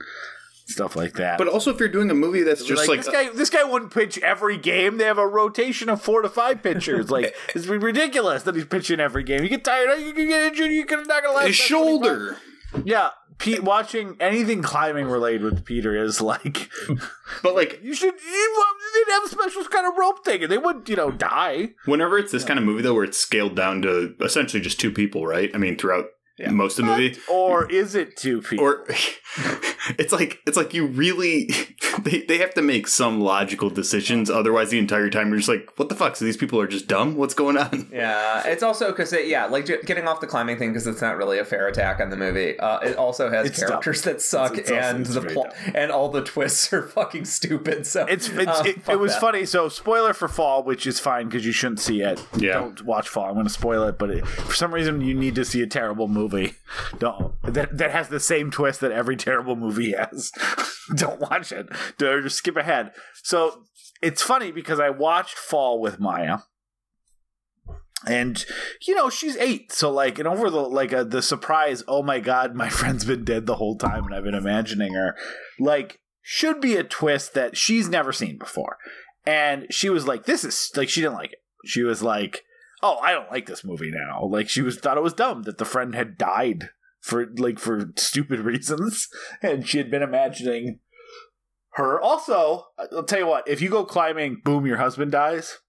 stuff 0.67 0.95
like 0.95 1.13
that. 1.13 1.37
But 1.37 1.47
also, 1.47 1.73
if 1.73 1.79
you're 1.79 1.89
doing 1.89 2.11
a 2.11 2.13
movie 2.13 2.43
that's 2.43 2.63
just 2.63 2.87
like, 2.87 2.99
this 2.99 3.09
guy, 3.09 3.27
uh, 3.27 3.33
this 3.33 3.49
guy 3.49 3.63
wouldn't 3.63 3.93
pitch 3.93 4.17
every 4.19 4.57
game. 4.57 4.97
They 4.97 5.05
have 5.05 5.17
a 5.17 5.27
rotation 5.27 5.89
of 5.89 6.01
four 6.01 6.21
to 6.21 6.29
five 6.29 6.61
pitchers. 6.61 7.09
Like 7.09 7.35
it's 7.55 7.65
ridiculous 7.67 8.43
that 8.43 8.55
he's 8.55 8.65
pitching 8.65 8.99
every 8.99 9.23
game. 9.23 9.43
You 9.43 9.49
get 9.49 9.63
tired, 9.63 9.99
you 9.99 10.13
can 10.13 10.27
get 10.27 10.43
injured. 10.43 10.71
You 10.71 10.85
can 10.85 11.03
not 11.03 11.23
gonna 11.23 11.35
last. 11.35 11.47
his 11.47 11.57
that 11.57 11.67
25 11.67 11.67
shoulder. 11.67 12.37
Yeah, 12.83 13.09
Pete. 13.37 13.63
Watching 13.63 14.17
anything 14.19 14.61
climbing 14.61 15.07
related 15.07 15.43
with 15.43 15.65
Peter 15.65 15.95
is 15.95 16.21
like 16.21 16.69
But 17.43 17.55
like, 17.55 17.79
you 17.83 17.93
should. 17.93 18.13
You, 18.13 18.65
they'd 18.93 19.13
have 19.13 19.25
a 19.25 19.29
special 19.29 19.63
kind 19.65 19.87
of 19.87 19.97
rope 19.97 20.23
thing, 20.23 20.43
and 20.43 20.51
they 20.51 20.57
would, 20.57 20.87
you 20.89 20.95
know, 20.95 21.11
die. 21.11 21.71
whenever 21.85 22.17
it's 22.17 22.31
this 22.31 22.43
kind 22.43 22.59
of 22.59 22.65
movie 22.65 22.81
though, 22.81 22.93
where 22.93 23.03
it's 23.03 23.17
scaled 23.17 23.55
down 23.55 23.81
to 23.83 24.15
essentially 24.21 24.61
just 24.61 24.79
two 24.79 24.91
people, 24.91 25.25
right? 25.25 25.51
I 25.53 25.57
mean, 25.57 25.77
throughout 25.77 26.05
Yeah. 26.37 26.51
most 26.51 26.77
of 26.79 26.85
the 26.85 26.91
movie, 26.91 27.17
Or 27.29 27.69
is 27.69 27.95
it 27.95 28.15
two 28.15 28.41
people? 28.41 28.63
or 28.65 28.85
it's 29.97 30.11
like 30.13 30.39
it's 30.45 30.57
like 30.57 30.73
you 30.73 30.85
really 30.85 31.49
they, 32.01 32.21
they 32.21 32.37
have 32.39 32.53
to 32.55 32.61
make 32.61 32.87
some 32.87 33.19
logical 33.21 33.69
decisions 33.69 34.29
otherwise 34.29 34.69
the 34.69 34.77
entire 34.79 35.09
time 35.09 35.29
you're 35.29 35.37
just 35.37 35.49
like 35.49 35.71
what 35.77 35.89
the 35.89 35.95
fuck 35.95 36.15
so 36.15 36.25
these 36.25 36.37
people 36.37 36.59
are 36.59 36.67
just 36.67 36.87
dumb 36.87 37.15
what's 37.15 37.33
going 37.33 37.57
on 37.57 37.87
Yeah, 37.93 38.45
it's 38.47 38.61
also 38.63 38.91
because 38.91 39.13
it, 39.13 39.27
yeah, 39.27 39.45
like 39.45 39.65
getting 39.85 40.07
off 40.07 40.19
the 40.21 40.27
climbing 40.27 40.57
thing 40.57 40.69
because 40.73 40.85
it's 40.85 41.01
not 41.01 41.17
really 41.17 41.39
a 41.39 41.45
fair 41.45 41.67
attack 41.67 41.99
on 41.99 42.09
the 42.11 42.17
movie. 42.17 42.59
Uh, 42.59 42.79
it 42.79 42.95
also 42.97 43.29
has 43.31 43.47
It's 43.47 43.59
characters 43.59 44.01
that 44.03 44.21
suck 44.21 44.53
It's- 44.57 44.69
it's 44.69 44.71
and 44.71 45.01
it's 45.01 45.13
the 45.13 45.21
very 45.21 45.33
plot 45.33 45.55
and 45.73 45.91
all 45.91 46.09
the 46.09 46.23
twists 46.23 46.71
are 46.73 46.83
fucking 46.83 47.25
stupid. 47.25 47.87
So 47.87 48.05
It's, 48.05 48.29
it's 48.29 48.59
um, 48.59 48.67
it, 48.67 48.77
it 48.89 48.99
was 48.99 49.13
that. 49.13 49.21
funny. 49.21 49.45
So 49.45 49.69
spoiler 49.69 50.13
for 50.13 50.27
Fall, 50.27 50.63
which 50.63 50.85
is 50.85 50.99
fine 50.99 51.25
because 51.25 51.45
you 51.45 51.51
shouldn't 51.51 51.79
see 51.79 52.01
it. 52.01 52.23
Yeah. 52.37 52.53
Don't 52.59 52.83
watch 52.83 53.09
Fall. 53.09 53.25
I'm 53.29 53.33
going 53.33 53.45
to 53.47 53.51
spoil 53.53 53.83
it, 53.87 53.97
but 53.97 54.09
it, 54.11 54.27
for 54.27 54.53
some 54.53 54.73
reason 54.73 55.01
you 55.01 55.13
need 55.15 55.33
to 55.35 55.45
see 55.45 55.61
a 55.63 55.67
terrible 55.67 56.07
movie. 56.07 56.26
Don't 56.99 57.33
that 57.43 57.77
that 57.77 57.91
has 57.91 58.09
the 58.09 58.19
same 58.19 58.51
twist 58.51 58.81
that 58.81 58.91
every 58.91 59.15
terrible 59.15 59.55
movie 59.55 59.93
has. 59.93 60.31
Don't 60.95 61.19
watch 61.19 61.51
it. 61.51 61.67
Or 62.01 62.21
just 62.21 62.37
skip 62.37 62.55
ahead. 62.55 62.91
So 63.23 63.63
it's 64.01 64.21
funny 64.21 64.51
because 64.51 64.79
I 64.79 64.89
watched 64.89 65.37
Fall 65.37 65.79
with 65.79 65.99
Maya. 65.99 66.39
And 68.05 68.45
you 68.87 68.93
know 68.93 69.09
she's 69.09 69.35
eight, 69.37 69.71
so 69.71 69.91
like, 69.91 70.19
and 70.19 70.27
over 70.27 70.51
the 70.51 70.61
like 70.61 70.93
uh, 70.93 71.03
the 71.03 71.21
surprise, 71.21 71.83
oh 71.87 72.03
my 72.03 72.19
god, 72.19 72.53
my 72.53 72.69
friend's 72.69 73.05
been 73.05 73.25
dead 73.25 73.47
the 73.47 73.55
whole 73.55 73.75
time, 73.75 74.05
and 74.05 74.13
I've 74.13 74.23
been 74.23 74.35
imagining 74.35 74.93
her, 74.93 75.15
like, 75.59 75.99
should 76.21 76.61
be 76.61 76.75
a 76.75 76.83
twist 76.83 77.33
that 77.33 77.57
she's 77.57 77.89
never 77.89 78.13
seen 78.13 78.37
before. 78.37 78.77
And 79.25 79.65
she 79.71 79.89
was 79.89 80.05
like, 80.05 80.25
"This 80.25 80.43
is 80.43 80.71
like," 80.75 80.89
she 80.89 81.01
didn't 81.01 81.15
like 81.15 81.33
it. 81.33 81.43
She 81.65 81.81
was 81.81 82.03
like, 82.03 82.43
"Oh, 82.81 82.97
I 82.97 83.11
don't 83.11 83.31
like 83.31 83.45
this 83.45 83.63
movie 83.63 83.91
now." 83.91 84.23
Like 84.25 84.49
she 84.49 84.61
was 84.61 84.77
thought 84.77 84.97
it 84.97 85.03
was 85.03 85.13
dumb 85.13 85.43
that 85.43 85.57
the 85.57 85.65
friend 85.65 85.95
had 85.95 86.17
died 86.17 86.69
for 87.01 87.27
like 87.37 87.59
for 87.59 87.91
stupid 87.95 88.39
reasons, 88.51 89.07
and 89.41 89.67
she 89.67 89.77
had 89.77 89.91
been 89.91 90.03
imagining 90.03 90.79
her. 91.73 92.01
Also, 92.01 92.67
I'll 92.91 93.03
tell 93.03 93.19
you 93.19 93.27
what: 93.27 93.47
if 93.47 93.61
you 93.61 93.69
go 93.69 93.85
climbing, 93.85 94.41
boom, 94.43 94.65
your 94.65 94.77
husband 94.77 95.11
dies, 95.11 95.59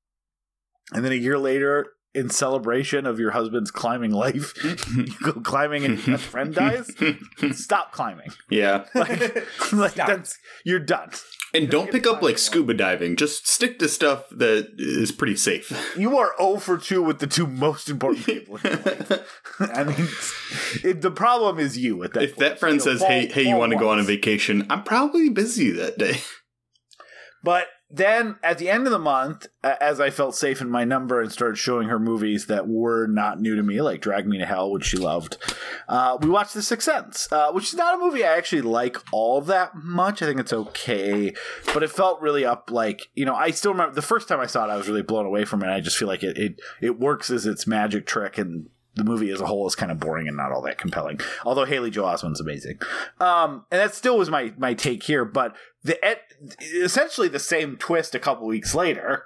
and 0.93 1.05
then 1.05 1.13
a 1.13 1.17
year 1.17 1.39
later. 1.39 1.93
In 2.15 2.31
celebration 2.31 3.07
of 3.07 3.21
your 3.21 3.33
husband's 3.33 3.71
climbing 3.71 4.11
life, 4.13 4.55
you 4.97 5.07
go 5.23 5.35
climbing 5.35 5.85
and 5.85 6.05
your 6.05 6.17
best 6.17 6.27
friend 6.27 6.55
dies. 6.55 6.91
Stop 7.53 7.93
climbing. 7.93 8.31
yeah 8.51 8.87
Like, 8.95 9.47
like 9.73 9.95
that's 9.95 10.37
you're 10.65 10.81
done. 10.81 11.11
And 11.55 11.71
don't 11.71 11.91
pick 11.91 12.07
up 12.07 12.21
like 12.23 12.39
scuba 12.39 12.75
diving 12.75 13.17
just 13.17 13.47
stick 13.49 13.79
to 13.79 13.89
stuff 13.89 14.25
that 14.31 14.69
is 14.79 15.13
pretty 15.13 15.37
safe 15.37 15.73
You 15.97 16.19
are 16.19 16.33
0 16.39 16.57
for 16.59 16.79
2 16.79 17.03
with 17.03 17.19
the 17.21 17.27
two 17.27 17.47
most 17.47 17.89
important 17.89 18.27
people 18.27 18.57
in 18.57 18.63
your 18.71 18.77
life. 18.83 19.43
I 19.61 19.85
mean, 19.85 20.09
it, 20.85 21.01
the 21.03 21.11
problem 21.11 21.59
is 21.59 21.79
you 21.79 22.03
at 22.05 22.13
that 22.15 22.23
if 22.23 22.31
point. 22.37 22.41
that 22.41 22.59
friend 22.61 22.75
You 22.75 22.79
know, 22.79 22.85
says 22.99 23.03
hey 23.03 23.27
Paul- 23.27 23.35
hey 23.35 23.49
you 23.49 23.57
want 23.57 23.73
to 23.73 23.79
go 23.79 23.89
on 23.91 23.99
a 23.99 24.03
vacation 24.05 24.67
i'm 24.71 24.83
probably 24.83 25.29
busy 25.29 25.71
that 25.73 25.99
day 25.99 26.19
But 27.43 27.67
then 27.91 28.37
at 28.43 28.59
the 28.59 28.69
end 28.69 28.87
of 28.87 28.93
the 28.93 28.99
month, 28.99 29.47
as 29.63 29.99
I 29.99 30.11
felt 30.11 30.35
safe 30.35 30.61
in 30.61 30.69
my 30.69 30.85
number 30.85 31.23
and 31.23 31.33
started 31.33 31.57
showing 31.57 31.89
her 31.89 31.99
movies 31.99 32.47
that 32.47 32.69
were 32.69 33.07
not 33.07 33.41
new 33.41 33.57
to 33.57 33.63
me, 33.63 33.81
like 33.81 34.03
Drag 34.03 34.27
Me 34.27 34.39
to 34.39 34.45
Hell, 34.45 34.71
which 34.71 34.85
she 34.85 34.99
loved, 34.99 35.39
uh, 35.89 36.19
we 36.21 36.29
watched 36.29 36.53
The 36.53 36.63
Sixth 36.63 36.85
Sense, 36.85 37.33
uh, 37.33 37.51
which 37.53 37.69
is 37.69 37.75
not 37.75 37.95
a 37.95 37.99
movie 37.99 38.25
I 38.25 38.37
actually 38.37 38.61
like 38.61 38.99
all 39.11 39.41
that 39.43 39.75
much. 39.75 40.21
I 40.21 40.27
think 40.27 40.39
it's 40.39 40.53
okay, 40.53 41.33
but 41.73 41.83
it 41.83 41.91
felt 41.91 42.21
really 42.21 42.45
up. 42.45 42.71
Like 42.71 43.09
you 43.15 43.25
know, 43.25 43.35
I 43.35 43.53
still 43.53 43.73
remember 43.73 43.95
the 43.95 44.03
first 44.03 44.29
time 44.29 44.41
I 44.41 44.47
saw 44.47 44.67
it, 44.67 44.71
I 44.71 44.77
was 44.77 44.89
really 44.89 45.03
blown 45.03 45.25
away 45.25 45.47
from 45.47 45.63
it. 45.63 45.69
I 45.69 45.81
just 45.81 45.97
feel 45.97 46.09
like 46.09 46.23
it 46.23 46.37
it, 46.37 46.61
it 46.83 47.01
works 47.01 47.31
as 47.31 47.47
its 47.47 47.67
magic 47.67 48.07
trick 48.07 48.39
and. 48.39 48.69
The 48.95 49.05
movie 49.05 49.31
as 49.31 49.41
a 49.41 49.47
whole 49.47 49.65
is 49.69 49.77
kind 49.77 49.93
of 49.93 50.01
boring 50.01 50.27
and 50.27 50.37
not 50.37 50.51
all 50.51 50.61
that 50.63 50.77
compelling. 50.77 51.21
Although 51.47 51.67
Haley 51.67 51.89
Joel 51.89 52.09
Osment's 52.09 52.41
amazing, 52.41 52.81
um, 53.21 53.65
and 53.71 53.81
that 53.81 53.95
still 53.95 54.19
was 54.19 54.29
my 54.29 54.53
my 54.59 54.75
take 54.75 55.05
here. 55.05 55.25
But 55.25 55.55
the 55.85 55.99
essentially 56.61 57.29
the 57.29 57.39
same 57.39 57.77
twist 57.77 58.15
a 58.15 58.19
couple 58.19 58.47
weeks 58.47 58.75
later. 58.75 59.25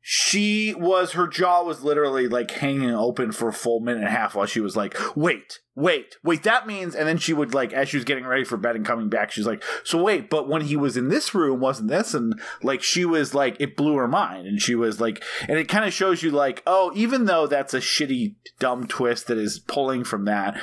She 0.00 0.74
was 0.74 1.12
her 1.12 1.26
jaw 1.26 1.62
was 1.64 1.82
literally 1.82 2.28
like 2.28 2.50
hanging 2.50 2.94
open 2.94 3.30
for 3.30 3.48
a 3.48 3.52
full 3.52 3.80
minute 3.80 3.98
and 3.98 4.08
a 4.08 4.10
half 4.10 4.34
while 4.34 4.46
she 4.46 4.60
was 4.60 4.74
like, 4.74 4.96
"Wait, 5.14 5.58
wait, 5.74 6.16
wait." 6.24 6.44
That 6.44 6.66
means, 6.66 6.94
and 6.94 7.06
then 7.06 7.18
she 7.18 7.34
would 7.34 7.52
like 7.52 7.74
as 7.74 7.90
she 7.90 7.98
was 7.98 8.04
getting 8.04 8.24
ready 8.24 8.44
for 8.44 8.56
bed 8.56 8.74
and 8.74 8.86
coming 8.86 9.10
back, 9.10 9.30
she's 9.30 9.46
like, 9.46 9.62
"So 9.84 10.02
wait, 10.02 10.30
but 10.30 10.48
when 10.48 10.62
he 10.62 10.76
was 10.76 10.96
in 10.96 11.08
this 11.08 11.34
room, 11.34 11.60
wasn't 11.60 11.88
this?" 11.88 12.14
And 12.14 12.40
like 12.62 12.82
she 12.82 13.04
was 13.04 13.34
like, 13.34 13.56
it 13.60 13.76
blew 13.76 13.96
her 13.96 14.08
mind, 14.08 14.46
and 14.46 14.62
she 14.62 14.74
was 14.74 14.98
like, 14.98 15.22
and 15.46 15.58
it 15.58 15.68
kind 15.68 15.84
of 15.84 15.92
shows 15.92 16.22
you 16.22 16.30
like, 16.30 16.62
oh, 16.66 16.90
even 16.94 17.26
though 17.26 17.46
that's 17.46 17.74
a 17.74 17.80
shitty, 17.80 18.36
dumb 18.58 18.86
twist 18.86 19.26
that 19.26 19.36
is 19.36 19.58
pulling 19.58 20.04
from 20.04 20.24
that, 20.24 20.58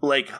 like 0.00 0.30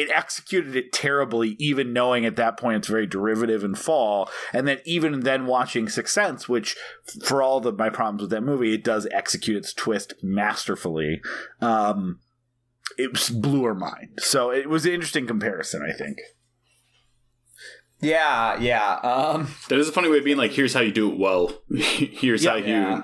it 0.00 0.10
executed 0.10 0.74
it 0.76 0.92
terribly, 0.92 1.56
even 1.58 1.92
knowing 1.92 2.24
at 2.24 2.36
that 2.36 2.56
point 2.58 2.76
it's 2.78 2.88
very 2.88 3.06
derivative 3.06 3.62
and 3.64 3.78
fall. 3.78 4.30
And 4.52 4.66
then 4.66 4.78
even 4.84 5.20
then 5.20 5.46
watching 5.46 5.88
Sixth 5.88 6.12
Sense, 6.14 6.48
which 6.48 6.76
for 7.24 7.42
all 7.42 7.60
the 7.60 7.72
my 7.72 7.90
problems 7.90 8.22
with 8.22 8.30
that 8.30 8.42
movie, 8.42 8.74
it 8.74 8.84
does 8.84 9.06
execute 9.12 9.56
its 9.56 9.72
twist 9.72 10.14
masterfully. 10.22 11.20
Um, 11.60 12.20
it 12.96 13.30
blew 13.40 13.64
her 13.64 13.74
mind. 13.74 14.18
So 14.18 14.50
it 14.50 14.68
was 14.68 14.84
an 14.86 14.92
interesting 14.92 15.26
comparison, 15.26 15.82
I 15.88 15.92
think. 15.96 16.18
Yeah, 18.00 18.58
yeah. 18.58 18.94
Um, 18.94 19.54
that 19.68 19.78
is 19.78 19.88
a 19.88 19.92
funny 19.92 20.08
way 20.08 20.18
of 20.18 20.24
being 20.24 20.38
like 20.38 20.52
here's 20.52 20.72
how 20.74 20.80
you 20.80 20.92
do 20.92 21.10
it 21.12 21.18
well 21.18 21.52
here's 21.70 22.44
Yeah, 22.44 22.50
how 22.50 22.56
you 22.56 22.64
yeah. 22.66 23.02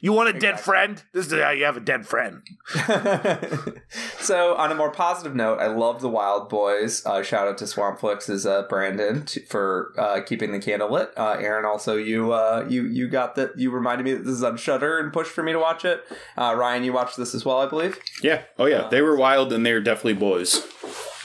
You 0.00 0.12
want 0.12 0.34
a 0.34 0.38
dead 0.38 0.58
friend? 0.58 1.02
This 1.12 1.26
is 1.30 1.40
how 1.40 1.50
you 1.50 1.64
have 1.64 1.76
a 1.76 1.80
dead 1.80 2.06
friend. 2.06 2.42
so, 4.18 4.54
on 4.56 4.72
a 4.72 4.74
more 4.74 4.90
positive 4.90 5.34
note, 5.34 5.58
I 5.60 5.66
love 5.68 6.00
the 6.00 6.08
Wild 6.08 6.48
Boys. 6.48 7.04
Uh, 7.06 7.22
shout 7.22 7.46
out 7.46 7.58
to 7.58 7.64
Swampflix's 7.64 8.44
uh, 8.46 8.62
Brandon 8.68 9.24
t- 9.24 9.40
for 9.42 9.92
uh, 9.98 10.20
keeping 10.22 10.50
the 10.52 10.58
candle 10.58 10.90
lit. 10.90 11.10
Uh, 11.16 11.36
Aaron, 11.38 11.64
also 11.64 11.96
you 11.96 12.32
uh, 12.32 12.66
you 12.68 12.84
you 12.86 13.08
got 13.08 13.36
that. 13.36 13.58
You 13.58 13.70
reminded 13.70 14.04
me 14.04 14.14
that 14.14 14.24
this 14.24 14.34
is 14.34 14.42
on 14.42 14.56
Shudder 14.56 14.98
and 14.98 15.12
pushed 15.12 15.30
for 15.30 15.42
me 15.42 15.52
to 15.52 15.58
watch 15.58 15.84
it. 15.84 16.02
Uh, 16.36 16.54
Ryan, 16.56 16.82
you 16.84 16.92
watched 16.92 17.16
this 17.16 17.34
as 17.34 17.44
well, 17.44 17.58
I 17.60 17.66
believe. 17.66 17.98
yeah 18.22 18.42
oh 18.58 18.66
yeah 18.66 18.88
they 18.88 19.02
were 19.02 19.16
wild 19.16 19.52
and 19.52 19.64
they 19.64 19.72
were 19.72 19.80
definitely 19.80 20.14
boys 20.14 20.62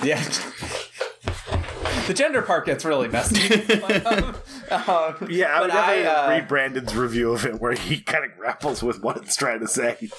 Yeah. 0.04 0.22
the 2.08 2.14
gender 2.14 2.42
part 2.42 2.66
gets 2.66 2.86
really 2.86 3.08
messy. 3.08 3.66
Um, 4.72 5.28
Yeah, 5.30 5.48
I 5.48 5.62
would 5.62 5.72
but 5.72 5.78
I, 5.78 5.96
definitely 5.96 6.06
uh, 6.08 6.30
read 6.30 6.48
Brandon's 6.48 6.96
review 6.96 7.32
of 7.32 7.46
it 7.46 7.60
where 7.62 7.74
he 7.74 8.00
kind 8.02 8.26
of 8.26 8.36
grapples 8.38 8.84
with 8.84 9.02
what 9.02 9.18
it's 9.18 9.36
trying 9.36 9.60
to 9.60 9.68
say. 9.68 10.10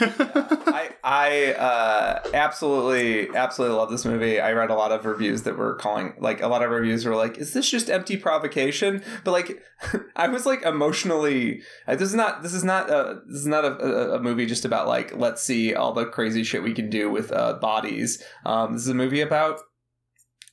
I 0.00 0.90
I 1.04 1.52
uh, 1.54 2.20
absolutely 2.34 3.34
absolutely 3.34 3.76
love 3.76 3.90
this 3.90 4.04
movie. 4.04 4.40
I 4.40 4.52
read 4.52 4.70
a 4.70 4.74
lot 4.74 4.92
of 4.92 5.04
reviews 5.04 5.42
that 5.42 5.56
were 5.56 5.74
calling 5.74 6.14
like 6.18 6.40
a 6.42 6.48
lot 6.48 6.62
of 6.62 6.70
reviews 6.70 7.04
were 7.04 7.16
like, 7.16 7.38
"Is 7.38 7.52
this 7.52 7.68
just 7.68 7.90
empty 7.90 8.16
provocation?" 8.16 9.02
But 9.24 9.32
like, 9.32 9.62
I 10.16 10.28
was 10.28 10.46
like 10.46 10.62
emotionally. 10.62 11.62
uh, 11.86 11.96
This 11.96 12.08
is 12.08 12.14
not 12.14 12.42
this 12.42 12.54
is 12.54 12.64
not 12.64 12.90
a, 12.90 13.22
this 13.26 13.40
is 13.40 13.46
not 13.46 13.64
a, 13.64 14.14
a, 14.14 14.20
movie 14.20 14.46
just 14.46 14.64
about 14.64 14.88
like 14.88 15.16
let's 15.16 15.42
see 15.42 15.74
all 15.74 15.92
the 15.92 16.06
crazy 16.06 16.44
shit 16.44 16.62
we 16.62 16.74
can 16.74 16.90
do 16.90 17.10
with 17.10 17.32
uh, 17.32 17.54
bodies. 17.54 18.22
Um, 18.44 18.74
this 18.74 18.82
is 18.82 18.88
a 18.88 18.94
movie 18.94 19.20
about 19.20 19.60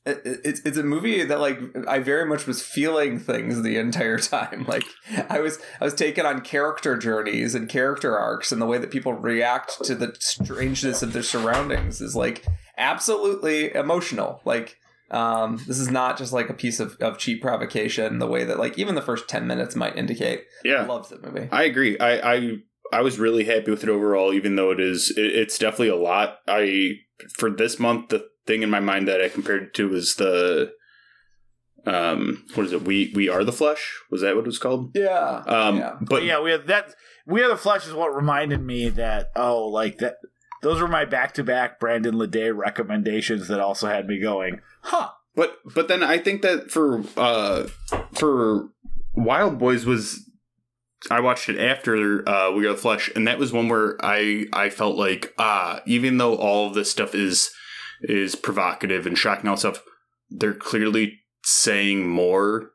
it's 0.06 0.62
it's 0.62 0.78
a 0.78 0.84
movie 0.84 1.24
that 1.24 1.40
like 1.40 1.60
I 1.88 2.00
very 2.00 2.26
much 2.26 2.46
was 2.46 2.62
feeling 2.62 3.20
things 3.20 3.62
the 3.64 3.78
entire 3.78 4.20
time. 4.20 4.66
Like 4.76 4.84
I 5.30 5.40
was 5.40 5.60
I 5.82 5.86
was 5.86 5.94
taken 5.94 6.26
on 6.26 6.42
character 6.42 6.98
journeys 6.98 7.56
and 7.56 7.68
character 7.70 8.18
arcs, 8.18 8.52
and 8.52 8.62
the 8.62 8.66
way 8.66 8.78
that 8.78 8.92
people 8.92 9.14
react 9.14 9.84
to 9.86 9.96
the 9.96 10.16
strangeness 10.20 11.02
of 11.02 11.14
their 11.14 11.24
surroundings 11.24 12.02
is 12.02 12.16
like 12.16 12.46
absolutely 12.78 13.74
emotional. 13.74 14.42
Like 14.46 14.78
um, 15.12 15.58
this 15.68 15.80
is 15.80 15.90
not 15.90 16.18
just 16.18 16.34
like 16.34 16.50
a 16.50 16.54
piece 16.54 16.80
of, 16.80 16.98
of 17.00 17.18
cheap 17.18 17.42
provocation. 17.42 18.20
The 18.20 18.28
way 18.28 18.44
that 18.44 18.60
like 18.60 18.78
even 18.78 18.96
the 18.96 19.02
first 19.02 19.28
ten 19.28 19.48
minutes 19.48 19.76
might 19.76 19.96
indicate. 19.98 20.42
I 20.66 20.68
Yeah, 20.70 20.86
loved 20.86 21.10
the 21.10 21.20
movie. 21.20 21.50
I 21.52 21.64
agree. 21.64 21.98
I, 22.00 22.36
I 22.36 22.52
I 22.92 23.02
was 23.02 23.20
really 23.20 23.46
happy 23.46 23.72
with 23.72 23.84
it 23.84 23.90
overall, 23.90 24.34
even 24.34 24.56
though 24.56 24.72
it 24.72 24.80
is 24.80 25.12
it, 25.18 25.22
it's 25.36 25.58
definitely 25.58 25.90
a 25.90 25.96
lot. 25.96 26.38
I 26.48 26.94
for 27.38 27.50
this 27.50 27.80
month, 27.80 28.10
the 28.10 28.28
thing 28.46 28.62
in 28.62 28.70
my 28.70 28.80
mind 28.80 29.08
that 29.08 29.22
I 29.22 29.30
compared 29.30 29.64
it 29.64 29.74
to 29.76 29.90
was 29.90 30.16
the 30.16 30.72
um 31.86 32.44
what 32.56 32.66
is 32.66 32.74
it? 32.74 32.84
We 32.84 33.12
we 33.16 33.30
are 33.30 33.44
the 33.44 33.52
flesh. 33.52 34.00
Was 34.10 34.22
that 34.22 34.36
what 34.36 34.46
it 34.46 34.48
was 34.48 34.60
called? 34.60 34.92
Yeah. 34.96 35.44
Um, 35.46 35.78
yeah. 35.78 35.94
but 36.00 36.10
But 36.10 36.24
yeah, 36.24 36.42
we 36.42 36.52
had 36.52 36.68
that. 36.68 36.94
We 37.28 37.44
are 37.44 37.48
the 37.48 37.58
flesh 37.58 37.88
is 37.88 37.94
what 37.94 38.16
reminded 38.16 38.62
me 38.62 38.90
that 38.90 39.32
oh, 39.36 39.68
like 39.68 40.00
that. 40.00 40.16
Those 40.62 40.82
were 40.82 40.88
my 40.88 41.06
back-to-back 41.06 41.80
Brandon 41.80 42.16
Ledet 42.16 42.56
recommendations 42.56 43.50
that 43.50 43.60
also 43.60 43.88
had 43.88 44.08
me 44.08 44.20
going, 44.20 44.62
huh? 44.82 45.10
But 45.36 45.58
but 45.76 45.88
then 45.88 46.02
I 46.02 46.18
think 46.18 46.42
that 46.42 46.72
for 46.72 47.04
uh 47.18 47.68
for 48.14 48.70
Wild 49.14 49.60
Boys 49.60 49.86
was 49.86 50.28
I 51.12 51.20
watched 51.20 51.50
it 51.50 51.60
after 51.60 52.28
uh 52.28 52.52
We 52.52 52.66
Are 52.66 52.72
the 52.72 52.78
Flesh 52.78 53.12
and 53.16 53.28
that 53.28 53.38
was 53.38 53.54
one 53.54 53.68
where 53.70 53.98
I 54.04 54.46
I 54.54 54.70
felt 54.70 54.98
like 54.98 55.34
ah 55.38 55.82
even 55.86 56.18
though 56.18 56.36
all 56.36 56.68
of 56.68 56.74
this 56.74 56.90
stuff 56.90 57.14
is 57.14 57.52
is 58.02 58.36
provocative 58.36 59.06
and 59.06 59.18
shocking 59.18 59.50
all 59.50 59.58
stuff 59.58 59.82
they're 60.30 60.54
clearly 60.54 61.20
saying 61.44 62.08
more 62.08 62.72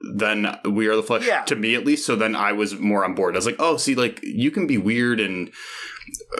than 0.00 0.58
We 0.64 0.88
Are 0.88 0.96
the 0.96 1.02
Flesh 1.02 1.26
Yeah. 1.26 1.42
to 1.44 1.56
me 1.56 1.74
at 1.74 1.86
least 1.86 2.04
so 2.06 2.16
then 2.16 2.36
I 2.36 2.52
was 2.52 2.78
more 2.78 3.04
on 3.04 3.14
board. 3.14 3.34
I 3.34 3.38
was 3.38 3.46
like, 3.46 3.56
"Oh, 3.58 3.76
see 3.78 3.94
like 3.94 4.20
you 4.22 4.50
can 4.50 4.66
be 4.66 4.76
weird 4.78 5.20
and 5.20 5.50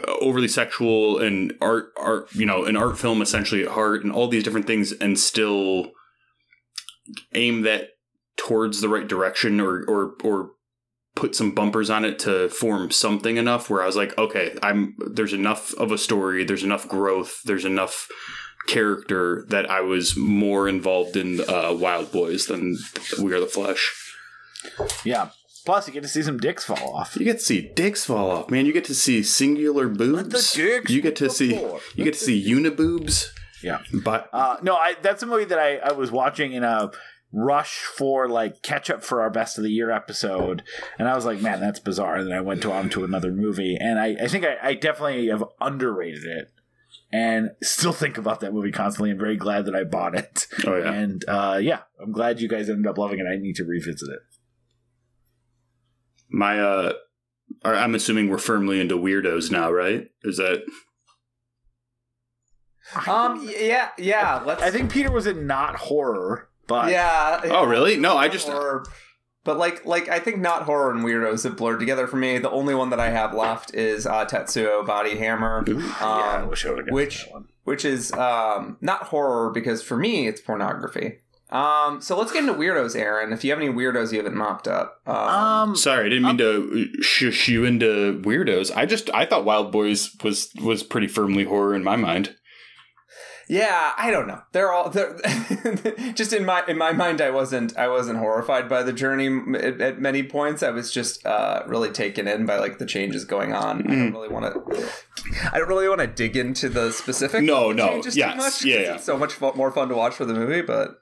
uh, 0.07 0.13
overly 0.21 0.49
sexual 0.49 1.19
and 1.19 1.55
art 1.61 1.87
art 1.99 2.35
you 2.35 2.45
know 2.47 2.65
an 2.65 2.77
art 2.77 2.99
film 2.99 3.23
essentially 3.23 3.63
at 3.63 3.71
heart 3.73 4.05
and 4.05 4.13
all 4.13 4.29
these 4.29 4.45
different 4.45 4.67
things 4.67 4.93
and 4.93 5.19
still 5.19 5.91
aim 7.35 7.63
that 7.63 7.91
towards 8.37 8.81
the 8.81 8.89
right 8.89 9.09
direction 9.09 9.61
or 9.61 9.85
or 9.89 10.15
or 10.23 10.51
put 11.17 11.35
some 11.35 11.51
bumpers 11.51 11.91
on 11.91 12.05
it 12.05 12.19
to 12.21 12.49
form 12.51 12.91
something 12.93 13.37
enough 13.37 13.69
where 13.69 13.83
I 13.83 13.87
was 13.87 13.97
like 13.97 14.17
okay 14.17 14.57
I'm 14.63 14.95
there's 14.99 15.33
enough 15.33 15.75
of 15.75 15.91
a 15.91 15.99
story 15.99 16.45
there's 16.45 16.63
enough 16.63 16.87
growth 16.87 17.43
there's 17.45 17.65
enough 17.65 18.07
character 18.67 19.45
that 19.49 19.71
I 19.71 19.81
was 19.81 20.17
more 20.17 20.69
involved 20.69 21.17
in 21.17 21.41
uh, 21.41 21.73
Wild 21.73 22.13
Boys 22.13 22.47
than 22.47 22.77
We 23.21 23.33
Are 23.33 23.41
the 23.41 23.47
Flesh. 23.47 23.93
Yeah. 25.05 25.31
Plus, 25.65 25.89
you 25.89 25.95
get 25.95 26.03
to 26.03 26.09
see 26.09 26.23
some 26.23 26.39
dicks 26.39 26.65
fall 26.65 26.95
off. 26.95 27.17
You 27.17 27.25
get 27.25 27.39
to 27.39 27.45
see 27.45 27.73
dicks 27.75 28.05
fall 28.05 28.31
off, 28.31 28.51
man. 28.51 28.67
You 28.67 28.73
get 28.73 28.85
to 28.85 28.95
see 28.95 29.23
singular 29.23 29.89
boobs. 29.89 30.53
dicks 30.53 30.91
you 30.91 31.01
get 31.01 31.17
to 31.17 31.25
hit 31.25 31.33
see 31.33 31.57
floor. 31.57 31.81
you 31.95 32.05
get 32.05 32.15
to 32.15 32.21
see 32.21 32.45
uniboobs. 32.49 33.29
Yeah. 33.63 33.83
But 34.05 34.29
Uh, 34.33 34.57
no, 34.63 34.77
I 34.77 34.97
that's 35.03 35.23
a 35.23 35.27
movie 35.27 35.45
that 35.47 35.59
I, 35.59 35.77
I 35.77 35.93
was 35.93 36.11
watching 36.13 36.53
in 36.53 36.63
a 36.63 36.91
rush 37.32 37.78
for 37.78 38.28
like 38.28 38.62
catch 38.62 38.89
up 38.90 39.03
for 39.03 39.20
our 39.20 39.31
best 39.31 39.59
of 39.59 39.65
the 39.65 39.70
year 39.70 39.90
episode, 39.90 40.62
and 40.98 41.09
I 41.09 41.15
was 41.15 41.24
like, 41.24 41.40
man, 41.40 41.61
that's 41.61 41.81
bizarre. 41.81 42.16
And 42.16 42.28
then 42.28 42.36
I 42.36 42.40
went 42.40 42.62
to 42.62 42.73
on 42.73 42.89
to 42.90 43.05
another 43.05 43.32
movie, 43.32 43.77
and 43.78 43.98
I, 43.98 44.16
I 44.23 44.28
think 44.28 44.44
I, 44.44 44.57
I 44.62 44.74
definitely 44.74 45.28
have 45.28 45.44
underrated 45.61 46.24
it, 46.24 46.53
and 47.12 47.51
still 47.62 47.93
think 47.93 48.19
about 48.19 48.40
that 48.40 48.53
movie 48.53 48.73
constantly. 48.73 49.11
I'm 49.11 49.19
very 49.19 49.36
glad 49.36 49.66
that 49.66 49.77
I 49.77 49.85
bought 49.85 50.15
it, 50.16 50.47
oh 50.66 50.77
yeah. 50.77 50.93
and 50.93 51.24
uh, 51.28 51.59
yeah, 51.61 51.81
I'm 52.01 52.12
glad 52.12 52.40
you 52.40 52.48
guys 52.48 52.69
ended 52.69 52.86
up 52.86 52.98
loving 52.98 53.19
it. 53.19 53.27
I 53.27 53.36
need 53.36 53.57
to 53.57 53.65
revisit 53.65 54.09
it. 54.09 54.20
My 56.28 56.61
uh 56.61 56.93
I'm 57.65 57.94
assuming 57.94 58.28
we're 58.28 58.39
firmly 58.39 58.81
into 58.81 58.97
weirdos 58.97 59.51
now, 59.51 59.70
right? 59.70 60.09
Is 60.23 60.39
that 60.39 60.65
Um. 63.07 63.48
Yeah. 63.48 63.90
Yeah. 63.98 64.43
Let's. 64.44 64.62
I 64.62 64.70
think 64.70 64.93
Peter 64.93 65.11
was 65.11 65.27
in 65.27 65.47
not 65.47 65.77
horror, 65.77 66.48
but 66.67 66.91
Yeah. 66.91 67.41
Oh 67.45 67.65
really? 67.65 67.97
No, 67.97 68.17
I 68.17 68.29
just 68.29 68.49
Or, 68.49 68.85
but 69.45 69.59
like, 69.59 69.85
like 69.87 70.09
I 70.09 70.19
think 70.19 70.39
not 70.39 70.63
horror 70.65 70.91
and 70.91 71.05
weirdos 71.05 71.45
have 71.45 71.57
blurred 71.57 71.79
together 71.81 72.07
for 72.07 72.17
me. 72.17 72.39
The 72.39 72.51
only 72.51 72.75
one 72.75 72.91
that 72.91 73.01
I 73.01 73.11
have 73.11 73.33
left 73.35 73.75
is 73.75 74.07
uh, 74.07 74.25
Tetsuo 74.27 74.85
Body 74.87 75.17
Hammer, 75.17 75.65
Ooh. 75.69 75.79
yeah, 75.81 75.95
I 76.01 76.37
um, 76.43 76.49
wish 76.49 76.67
I 76.67 76.71
would 76.73 76.91
which- 76.91 77.27
which 77.65 77.85
is 77.85 78.13
um, 78.13 78.77
not 78.81 79.05
horror 79.05 79.51
because 79.51 79.83
for 79.83 79.97
me 79.97 80.27
it's 80.29 80.41
pornography. 80.41 81.19
Um, 81.51 82.01
so 82.01 82.19
let's 82.19 82.33
get 82.33 82.41
into 82.41 82.55
weirdos, 82.55 82.97
Aaron. 82.97 83.33
If 83.33 83.45
you 83.45 83.51
have 83.53 83.61
any 83.61 83.69
weirdos 83.73 84.11
you 84.11 84.19
haven't 84.19 84.37
mopped 84.37 84.67
up, 84.67 85.01
um, 85.07 85.17
Um, 85.17 85.77
sorry, 85.77 86.07
I 86.07 86.09
didn't 86.09 86.25
mean 86.25 86.39
to 86.39 87.03
shush 87.03 87.47
you 87.47 87.65
into 87.65 88.21
weirdos. 88.25 88.73
I 88.77 88.85
just 88.85 89.11
I 89.15 89.27
thought 89.27 89.45
Wild 89.45 89.71
Boys 89.71 90.11
was 90.25 90.51
was 90.61 90.83
pretty 90.83 91.07
firmly 91.07 91.45
horror 91.45 91.75
in 91.77 91.85
my 91.85 91.95
mind. 91.95 92.35
Yeah, 93.48 93.93
I 93.97 94.10
don't 94.10 94.27
know. 94.27 94.43
They're 94.52 94.73
all 94.73 94.90
they're 94.90 95.16
just 96.14 96.32
in 96.32 96.44
my 96.44 96.64
in 96.66 96.77
my 96.77 96.93
mind. 96.93 97.20
I 97.20 97.31
wasn't 97.31 97.77
I 97.77 97.89
wasn't 97.89 98.18
horrified 98.18 98.68
by 98.68 98.82
the 98.82 98.93
journey 98.93 99.28
at, 99.56 99.81
at 99.81 100.01
many 100.01 100.23
points. 100.24 100.62
I 100.62 100.70
was 100.70 100.90
just 100.90 101.24
uh, 101.24 101.62
really 101.66 101.90
taken 101.90 102.27
in 102.27 102.44
by 102.44 102.59
like 102.59 102.78
the 102.78 102.86
changes 102.86 103.24
going 103.24 103.52
on. 103.52 103.82
I 103.90 103.94
don't 103.94 104.12
really 104.12 104.28
want 104.28 104.52
to. 104.52 104.89
I 105.52 105.59
don't 105.59 105.68
really 105.68 105.89
want 105.89 106.01
to 106.01 106.06
dig 106.06 106.36
into 106.36 106.68
the 106.68 106.90
specific 106.93 107.43
No, 107.44 107.73
no, 107.73 108.01
yes, 108.12 108.36
much. 108.36 108.64
yeah, 108.64 108.81
yeah. 108.81 108.94
It's 108.97 109.05
so 109.05 109.16
much 109.16 109.40
more 109.40 109.70
fun 109.73 109.89
to 109.89 109.94
watch 109.94 110.14
for 110.14 110.24
the 110.24 110.35
movie, 110.35 110.62
but 110.62 111.01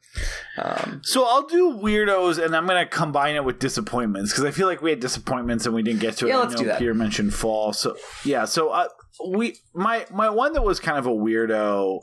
um, 0.57 1.01
So 1.05 1.25
I'll 1.27 1.47
do 1.47 1.79
weirdos, 1.83 2.43
and 2.43 2.55
I'm 2.57 2.67
going 2.67 2.83
to 2.83 2.89
combine 2.91 3.37
it 3.37 3.45
with 3.45 3.59
disappointments 3.59 4.33
because 4.33 4.45
I 4.45 4.51
feel 4.51 4.67
like 4.67 4.81
we 4.83 4.91
had 4.91 5.01
disappointments 5.01 5.67
and 5.67 5.75
we 5.75 5.83
didn't 5.83 6.01
get 6.01 6.17
to 6.19 6.27
it. 6.27 6.31
Yeah, 6.31 6.39
I 6.39 6.41
let's 6.41 6.53
know 6.55 6.61
do 6.61 6.65
that. 6.67 6.79
Peter 6.79 6.95
mentioned 6.95 7.35
fall, 7.35 7.73
so 7.73 7.97
yeah. 8.25 8.45
So 8.45 8.71
uh, 8.71 8.89
we 9.29 9.57
my 9.75 10.07
my 10.11 10.31
one 10.31 10.53
that 10.55 10.63
was 10.63 10.79
kind 10.81 10.99
of 10.99 11.07
a 11.07 11.11
weirdo. 11.11 12.03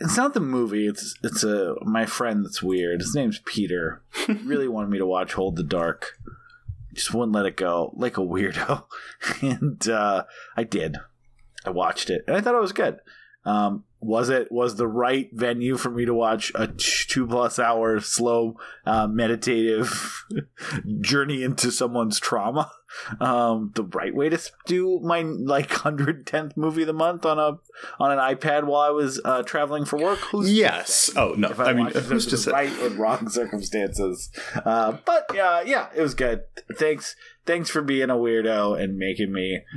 It's 0.00 0.16
not 0.16 0.34
the 0.34 0.40
movie. 0.40 0.86
It's 0.86 1.14
it's 1.22 1.44
a 1.44 1.74
my 1.82 2.06
friend 2.06 2.44
that's 2.44 2.62
weird. 2.62 3.00
His 3.00 3.14
name's 3.14 3.40
Peter. 3.44 4.02
He 4.26 4.32
really 4.44 4.68
wanted 4.68 4.90
me 4.90 4.98
to 4.98 5.06
watch 5.06 5.34
Hold 5.34 5.56
the 5.56 5.62
Dark. 5.62 6.18
Just 6.94 7.14
wouldn't 7.14 7.32
let 7.32 7.46
it 7.46 7.56
go 7.56 7.92
like 7.94 8.16
a 8.16 8.22
weirdo, 8.22 8.84
and 9.42 9.88
uh, 9.88 10.24
I 10.56 10.64
did. 10.64 10.96
I 11.64 11.70
watched 11.70 12.08
it 12.08 12.24
and 12.26 12.36
I 12.36 12.40
thought 12.40 12.54
it 12.54 12.60
was 12.60 12.72
good. 12.72 13.00
Um, 13.44 13.84
was 14.00 14.30
it 14.30 14.50
was 14.50 14.76
the 14.76 14.88
right 14.88 15.28
venue 15.32 15.76
for 15.76 15.90
me 15.90 16.06
to 16.06 16.14
watch 16.14 16.50
a 16.54 16.68
two 16.68 17.26
plus 17.26 17.58
hour 17.58 18.00
slow 18.00 18.56
uh, 18.86 19.06
meditative 19.06 20.24
journey 21.00 21.42
into 21.42 21.70
someone's 21.70 22.18
trauma? 22.18 22.70
Um, 23.20 23.70
the 23.76 23.84
right 23.84 24.14
way 24.14 24.30
to 24.30 24.40
do 24.66 25.00
my 25.00 25.20
like 25.22 25.70
hundred 25.70 26.26
tenth 26.26 26.56
movie 26.56 26.82
of 26.82 26.86
the 26.86 26.92
month 26.92 27.24
on 27.24 27.38
a 27.38 27.58
on 28.02 28.10
an 28.10 28.18
iPad 28.18 28.64
while 28.64 28.80
I 28.80 28.90
was 28.90 29.20
uh, 29.24 29.42
traveling 29.42 29.84
for 29.84 29.98
work? 29.98 30.18
Who's 30.18 30.52
Yes. 30.52 31.10
Oh 31.14 31.34
no. 31.36 31.54
I, 31.58 31.64
I 31.64 31.72
mean, 31.72 31.86
who's 31.86 32.24
to 32.26 32.32
the 32.32 32.38
say? 32.38 32.50
right 32.52 32.72
and 32.80 32.96
wrong 32.98 33.28
circumstances? 33.28 34.30
Uh, 34.64 34.96
but 35.04 35.26
yeah, 35.34 35.60
yeah, 35.60 35.88
it 35.94 36.02
was 36.02 36.14
good. 36.14 36.42
Thanks, 36.76 37.14
thanks 37.46 37.70
for 37.70 37.82
being 37.82 38.10
a 38.10 38.14
weirdo 38.14 38.82
and 38.82 38.96
making 38.96 39.32
me 39.32 39.60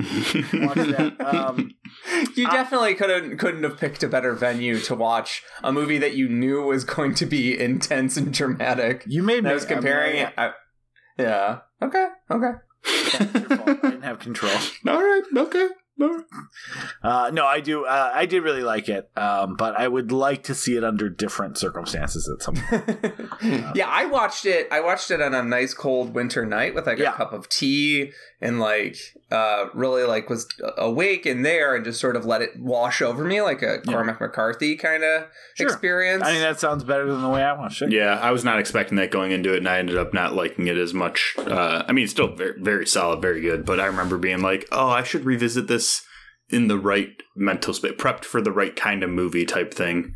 watch 0.53 0.75
that. 0.75 1.15
Um, 1.19 1.75
you 2.35 2.49
definitely 2.49 2.95
couldn't 2.95 3.37
couldn't 3.37 3.63
have 3.63 3.77
picked 3.77 4.03
a 4.03 4.07
better 4.07 4.33
venue 4.33 4.79
to 4.81 4.95
watch 4.95 5.43
a 5.63 5.71
movie 5.71 5.97
that 5.99 6.15
you 6.15 6.27
knew 6.27 6.61
was 6.63 6.83
going 6.83 7.13
to 7.15 7.25
be 7.25 7.59
intense 7.59 8.17
and 8.17 8.33
dramatic. 8.33 9.03
you 9.07 9.23
made 9.23 9.43
me. 9.43 9.49
I 9.49 9.53
was 9.53 9.65
comparing 9.65 10.17
it. 10.17 10.33
I, 10.37 10.51
yeah. 11.17 11.59
Okay. 11.81 12.07
Okay. 12.31 12.51
I 12.85 13.77
didn't 13.81 14.01
have 14.01 14.19
control. 14.19 14.51
All 14.87 15.01
right. 15.01 15.21
Okay. 15.35 15.67
All 16.01 16.09
right. 16.09 16.23
Uh, 17.03 17.29
no, 17.31 17.45
I 17.45 17.59
do. 17.59 17.85
Uh, 17.85 18.11
I 18.13 18.25
did 18.25 18.41
really 18.41 18.63
like 18.63 18.89
it, 18.89 19.11
um, 19.15 19.55
but 19.55 19.75
I 19.79 19.87
would 19.87 20.11
like 20.11 20.41
to 20.45 20.55
see 20.55 20.75
it 20.75 20.83
under 20.83 21.07
different 21.07 21.57
circumstances 21.57 22.27
at 22.33 22.41
some 22.43 22.55
point. 22.55 22.99
yeah, 23.75 23.87
I 23.87 24.05
watched 24.05 24.45
it. 24.47 24.67
I 24.71 24.79
watched 24.81 25.11
it 25.11 25.21
on 25.21 25.35
a 25.35 25.43
nice 25.43 25.73
cold 25.75 26.15
winter 26.15 26.45
night 26.47 26.73
with 26.73 26.87
like 26.87 26.97
Yeah. 26.97 27.13
a 27.13 27.17
cup 27.17 27.31
of 27.31 27.47
tea 27.47 28.11
and 28.43 28.59
like 28.59 28.97
uh 29.31 29.67
really 29.73 30.03
like 30.03 30.29
was 30.29 30.45
awake 30.77 31.25
in 31.25 31.41
there 31.43 31.75
and 31.75 31.85
just 31.85 31.99
sort 31.99 32.15
of 32.17 32.25
let 32.25 32.41
it 32.41 32.49
wash 32.59 33.01
over 33.01 33.23
me 33.23 33.41
like 33.41 33.61
a 33.61 33.79
Cormac 33.79 34.19
McCarthy 34.19 34.75
kind 34.75 35.03
of 35.03 35.23
Sure. 35.55 35.67
experience. 35.67 36.23
I 36.23 36.33
mean, 36.33 36.41
that 36.41 36.59
sounds 36.59 36.83
better 36.83 37.05
than 37.11 37.21
the 37.21 37.29
way 37.29 37.41
I 37.41 37.53
watched 37.53 37.81
it. 37.81 37.91
Yeah, 37.91 38.19
I 38.19 38.31
was 38.31 38.43
not 38.43 38.59
expecting 38.59 38.97
that 38.97 39.11
going 39.11 39.31
into 39.31 39.53
it, 39.53 39.57
and 39.57 39.69
I 39.69 39.79
ended 39.79 39.97
up 39.97 40.13
not 40.13 40.33
liking 40.33 40.67
it 40.67 40.77
as 40.77 40.93
much. 40.93 41.35
Uh, 41.37 41.83
I 41.87 41.91
mean, 41.93 42.03
it's 42.03 42.11
still 42.11 42.35
very, 42.35 42.59
very 42.59 42.85
solid, 42.85 43.21
very 43.21 43.39
good. 43.41 43.65
But 43.65 43.79
I 43.79 43.85
remember 43.85 44.17
being 44.17 44.41
like, 44.41 44.67
"Oh, 44.71 44.89
I 44.89 45.03
should 45.03 45.25
revisit 45.25 45.67
this 45.67 46.03
in 46.49 46.67
the 46.67 46.77
right 46.77 47.13
mental 47.35 47.73
space, 47.73 47.93
prepped 47.97 48.25
for 48.25 48.41
the 48.41 48.51
right 48.51 48.75
kind 48.75 49.03
of 49.03 49.09
movie 49.09 49.45
type 49.45 49.73
thing." 49.73 50.15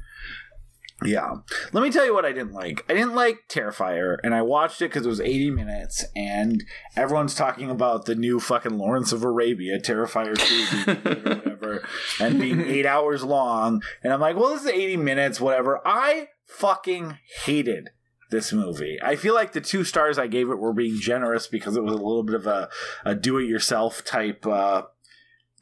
Yeah. 1.04 1.36
Let 1.74 1.84
me 1.84 1.92
tell 1.92 2.06
you 2.06 2.14
what 2.14 2.26
I 2.26 2.32
didn't 2.32 2.54
like. 2.54 2.84
I 2.90 2.94
didn't 2.94 3.14
like 3.14 3.48
Terrifier, 3.50 4.18
and 4.24 4.34
I 4.34 4.42
watched 4.42 4.82
it 4.82 4.90
because 4.90 5.06
it 5.06 5.10
was 5.10 5.22
80 5.22 5.52
minutes, 5.52 6.06
and 6.16 6.64
everyone's 6.96 7.36
talking 7.36 7.70
about 7.70 8.06
the 8.06 8.16
new 8.16 8.40
fucking 8.40 8.78
Lawrence 8.78 9.12
of 9.12 9.24
Arabia, 9.24 9.80
Terrifier 9.80 10.36
2, 10.36 10.92
or 10.92 11.36
whatever, 11.36 11.88
and 12.20 12.40
being 12.40 12.62
eight 12.62 12.88
hours 12.88 13.24
long. 13.24 13.84
And 14.04 14.12
I'm 14.12 14.20
like, 14.20 14.36
well, 14.36 14.50
this 14.50 14.64
is 14.64 14.70
80 14.70 14.98
minutes, 14.98 15.40
whatever. 15.40 15.82
I 15.86 16.30
fucking 16.46 17.20
hated 17.46 17.92
this 18.30 18.52
movie. 18.52 18.98
I 19.02 19.16
feel 19.16 19.34
like 19.34 19.54
the 19.54 19.62
two 19.62 19.84
stars 19.84 20.18
I 20.18 20.28
gave 20.28 20.50
it 20.50 20.58
were 20.58 20.74
being 20.74 21.00
generous 21.00 21.48
because 21.48 21.78
it 21.78 21.84
was 21.84 21.94
a 21.94 21.98
little 21.98 22.24
bit 22.24 22.36
of 22.36 22.48
a, 22.48 22.70
a 23.06 23.16
do 23.16 23.38
it 23.38 23.46
yourself 23.46 24.04
type 24.04 24.46
uh, 24.46 24.84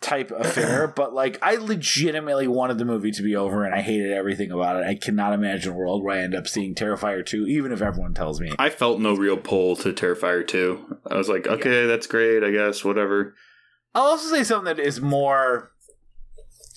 type 0.05 0.31
affair, 0.31 0.87
but 0.95 1.13
like 1.13 1.37
I 1.41 1.55
legitimately 1.55 2.47
wanted 2.47 2.77
the 2.77 2.85
movie 2.85 3.11
to 3.11 3.23
be 3.23 3.35
over 3.35 3.65
and 3.65 3.73
I 3.73 3.81
hated 3.81 4.11
everything 4.11 4.51
about 4.51 4.77
it. 4.77 4.87
I 4.87 4.95
cannot 4.95 5.33
imagine 5.33 5.73
a 5.73 5.75
world 5.75 6.03
where 6.03 6.17
I 6.17 6.21
end 6.21 6.35
up 6.35 6.47
seeing 6.47 6.75
Terrifier 6.75 7.25
2, 7.25 7.47
even 7.47 7.71
if 7.71 7.81
everyone 7.81 8.13
tells 8.13 8.39
me. 8.39 8.51
I 8.59 8.69
felt 8.69 8.99
no 8.99 9.15
real 9.15 9.37
pull 9.37 9.75
to 9.77 9.91
Terrifier 9.91 10.47
2. 10.47 10.99
I 11.09 11.15
was 11.15 11.27
like, 11.27 11.47
okay, 11.47 11.87
that's 11.87 12.07
great, 12.07 12.43
I 12.43 12.51
guess, 12.51 12.85
whatever. 12.85 13.35
I'll 13.93 14.03
also 14.03 14.33
say 14.33 14.43
something 14.43 14.75
that 14.75 14.79
is 14.79 15.01
more 15.01 15.71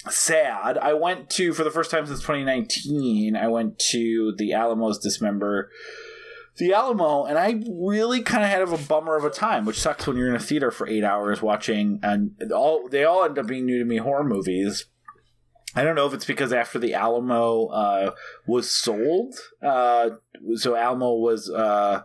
sad. 0.08 0.78
I 0.78 0.94
went 0.94 1.28
to, 1.30 1.52
for 1.52 1.64
the 1.64 1.70
first 1.70 1.90
time 1.90 2.06
since 2.06 2.20
2019, 2.20 3.36
I 3.36 3.48
went 3.48 3.78
to 3.90 4.34
the 4.38 4.52
Alamo's 4.52 4.98
Dismember 4.98 5.70
the 6.58 6.72
Alamo, 6.72 7.24
and 7.24 7.38
I 7.38 7.62
really 7.70 8.22
kind 8.22 8.44
of 8.44 8.50
had 8.50 8.62
a 8.62 8.86
bummer 8.86 9.16
of 9.16 9.24
a 9.24 9.30
time, 9.30 9.64
which 9.64 9.80
sucks 9.80 10.06
when 10.06 10.16
you're 10.16 10.28
in 10.28 10.34
a 10.34 10.40
theater 10.40 10.70
for 10.70 10.86
eight 10.88 11.04
hours 11.04 11.40
watching, 11.40 12.00
and 12.02 12.32
all 12.52 12.88
they 12.88 13.04
all 13.04 13.24
end 13.24 13.38
up 13.38 13.46
being 13.46 13.66
new 13.66 13.78
to 13.78 13.84
me 13.84 13.98
horror 13.98 14.24
movies. 14.24 14.86
I 15.74 15.84
don't 15.84 15.94
know 15.94 16.06
if 16.06 16.14
it's 16.14 16.24
because 16.24 16.52
after 16.52 16.78
the 16.78 16.94
Alamo 16.94 17.66
uh, 17.66 18.10
was 18.46 18.70
sold, 18.70 19.34
uh, 19.62 20.10
so 20.56 20.74
Alamo 20.74 21.14
was 21.14 21.50
uh, 21.50 22.02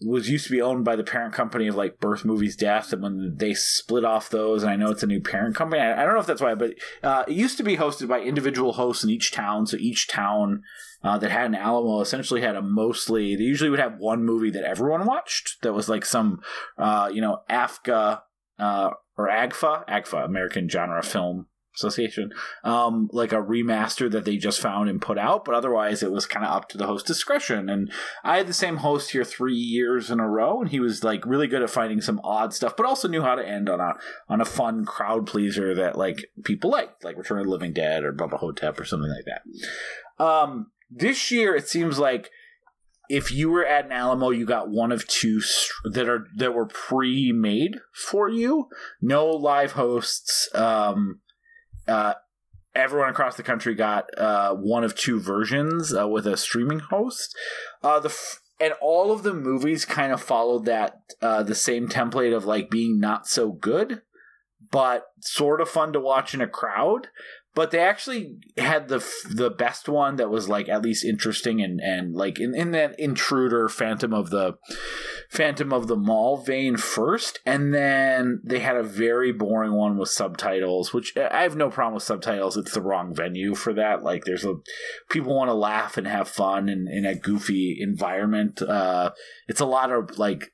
was 0.00 0.28
used 0.28 0.46
to 0.46 0.52
be 0.52 0.60
owned 0.62 0.84
by 0.84 0.96
the 0.96 1.04
parent 1.04 1.34
company 1.34 1.68
of 1.68 1.76
like 1.76 2.00
Birth 2.00 2.24
Movies 2.24 2.56
Death, 2.56 2.92
and 2.92 3.02
when 3.02 3.36
they 3.36 3.54
split 3.54 4.04
off 4.04 4.30
those, 4.30 4.62
and 4.62 4.72
I 4.72 4.76
know 4.76 4.90
it's 4.90 5.02
a 5.02 5.06
new 5.06 5.20
parent 5.20 5.54
company. 5.54 5.80
I, 5.80 6.02
I 6.02 6.04
don't 6.04 6.14
know 6.14 6.20
if 6.20 6.26
that's 6.26 6.42
why, 6.42 6.54
but 6.54 6.74
uh, 7.02 7.24
it 7.28 7.34
used 7.34 7.56
to 7.58 7.62
be 7.62 7.76
hosted 7.76 8.08
by 8.08 8.20
individual 8.20 8.72
hosts 8.72 9.04
in 9.04 9.10
each 9.10 9.30
town. 9.30 9.66
So 9.66 9.76
each 9.78 10.08
town 10.08 10.62
uh, 11.04 11.18
that 11.18 11.30
had 11.30 11.46
an 11.46 11.54
Alamo 11.54 12.00
essentially 12.00 12.40
had 12.40 12.56
a 12.56 12.62
mostly. 12.62 13.36
They 13.36 13.44
usually 13.44 13.70
would 13.70 13.78
have 13.78 13.98
one 13.98 14.24
movie 14.24 14.50
that 14.50 14.64
everyone 14.64 15.06
watched. 15.06 15.60
That 15.62 15.74
was 15.74 15.88
like 15.88 16.04
some, 16.04 16.40
uh, 16.78 17.10
you 17.12 17.20
know, 17.20 17.42
AFGA 17.50 18.22
uh, 18.58 18.90
or 19.16 19.28
AGFA, 19.28 19.86
AGFA, 19.86 20.24
American 20.24 20.68
Genre 20.68 21.02
Film 21.02 21.46
Association, 21.76 22.30
um, 22.62 23.10
like 23.12 23.32
a 23.32 23.36
remaster 23.36 24.10
that 24.10 24.24
they 24.24 24.36
just 24.36 24.60
found 24.60 24.88
and 24.88 25.02
put 25.02 25.18
out. 25.18 25.44
But 25.44 25.56
otherwise, 25.56 26.02
it 26.02 26.12
was 26.12 26.24
kind 26.24 26.46
of 26.46 26.52
up 26.52 26.68
to 26.70 26.78
the 26.78 26.86
host 26.86 27.06
discretion. 27.06 27.68
And 27.68 27.92
I 28.22 28.36
had 28.36 28.46
the 28.46 28.54
same 28.54 28.78
host 28.78 29.10
here 29.10 29.24
three 29.24 29.56
years 29.56 30.10
in 30.10 30.20
a 30.20 30.28
row, 30.28 30.60
and 30.60 30.70
he 30.70 30.80
was 30.80 31.04
like 31.04 31.26
really 31.26 31.48
good 31.48 31.62
at 31.62 31.70
finding 31.70 32.00
some 32.00 32.20
odd 32.22 32.54
stuff, 32.54 32.76
but 32.76 32.86
also 32.86 33.08
knew 33.08 33.22
how 33.22 33.34
to 33.34 33.46
end 33.46 33.68
on 33.68 33.80
a 33.80 33.94
on 34.28 34.40
a 34.40 34.46
fun 34.46 34.84
crowd 34.84 35.26
pleaser 35.26 35.74
that 35.74 35.98
like 35.98 36.26
people 36.44 36.70
liked, 36.70 37.04
like 37.04 37.18
Return 37.18 37.40
of 37.40 37.46
the 37.46 37.50
Living 37.50 37.72
Dead 37.72 38.04
or 38.04 38.12
Bubba 38.12 38.38
Ho-Tep 38.38 38.78
or 38.78 38.84
something 38.84 39.10
like 39.10 39.26
that. 39.26 39.42
Um, 40.24 40.70
this 40.94 41.30
year, 41.30 41.54
it 41.54 41.68
seems 41.68 41.98
like 41.98 42.30
if 43.08 43.30
you 43.30 43.50
were 43.50 43.66
at 43.66 43.86
an 43.86 43.92
Alamo, 43.92 44.30
you 44.30 44.46
got 44.46 44.70
one 44.70 44.92
of 44.92 45.06
two 45.06 45.40
that 45.84 46.08
are 46.08 46.26
that 46.36 46.54
were 46.54 46.66
pre-made 46.66 47.78
for 47.92 48.28
you. 48.28 48.68
No 49.00 49.26
live 49.26 49.72
hosts. 49.72 50.48
Um, 50.54 51.20
uh, 51.86 52.14
everyone 52.74 53.10
across 53.10 53.36
the 53.36 53.42
country 53.42 53.74
got 53.74 54.06
uh, 54.18 54.54
one 54.54 54.84
of 54.84 54.94
two 54.94 55.20
versions 55.20 55.94
uh, 55.94 56.08
with 56.08 56.26
a 56.26 56.36
streaming 56.36 56.78
host. 56.78 57.36
Uh, 57.82 58.00
the 58.00 58.08
f- 58.08 58.40
and 58.60 58.72
all 58.80 59.12
of 59.12 59.22
the 59.22 59.34
movies 59.34 59.84
kind 59.84 60.12
of 60.12 60.22
followed 60.22 60.64
that 60.64 61.00
uh, 61.20 61.42
the 61.42 61.54
same 61.54 61.88
template 61.88 62.34
of 62.34 62.44
like 62.44 62.70
being 62.70 63.00
not 63.00 63.26
so 63.26 63.52
good, 63.52 64.00
but 64.70 65.06
sort 65.20 65.60
of 65.60 65.68
fun 65.68 65.92
to 65.92 66.00
watch 66.00 66.32
in 66.34 66.40
a 66.40 66.46
crowd 66.48 67.08
but 67.54 67.70
they 67.70 67.78
actually 67.78 68.36
had 68.56 68.88
the 68.88 69.04
the 69.28 69.50
best 69.50 69.88
one 69.88 70.16
that 70.16 70.30
was 70.30 70.48
like 70.48 70.68
at 70.68 70.82
least 70.82 71.04
interesting 71.04 71.60
and 71.60 71.80
and 71.80 72.14
like 72.14 72.40
in, 72.40 72.54
in 72.54 72.72
that 72.72 72.98
intruder 72.98 73.68
phantom 73.68 74.12
of 74.12 74.30
the 74.30 74.54
phantom 75.30 75.72
of 75.72 75.86
the 75.86 75.96
mall 75.96 76.36
vein 76.36 76.76
first 76.76 77.40
and 77.44 77.72
then 77.74 78.40
they 78.44 78.60
had 78.60 78.76
a 78.76 78.82
very 78.82 79.32
boring 79.32 79.72
one 79.72 79.96
with 79.96 80.08
subtitles 80.08 80.92
which 80.92 81.16
i 81.16 81.42
have 81.42 81.56
no 81.56 81.70
problem 81.70 81.94
with 81.94 82.02
subtitles. 82.02 82.56
It's 82.56 82.72
the 82.72 82.82
wrong 82.82 83.14
venue 83.14 83.54
for 83.54 83.72
that. 83.74 84.02
Like 84.02 84.24
there's 84.24 84.44
a 84.44 84.56
people 85.10 85.34
want 85.34 85.48
to 85.48 85.54
laugh 85.54 85.96
and 85.96 86.06
have 86.06 86.28
fun 86.28 86.68
in, 86.68 86.86
in 86.88 87.04
a 87.04 87.14
goofy 87.14 87.78
environment. 87.80 88.62
Uh 88.62 89.10
it's 89.48 89.60
a 89.60 89.66
lot 89.66 89.90
of 89.90 90.18
like 90.18 90.52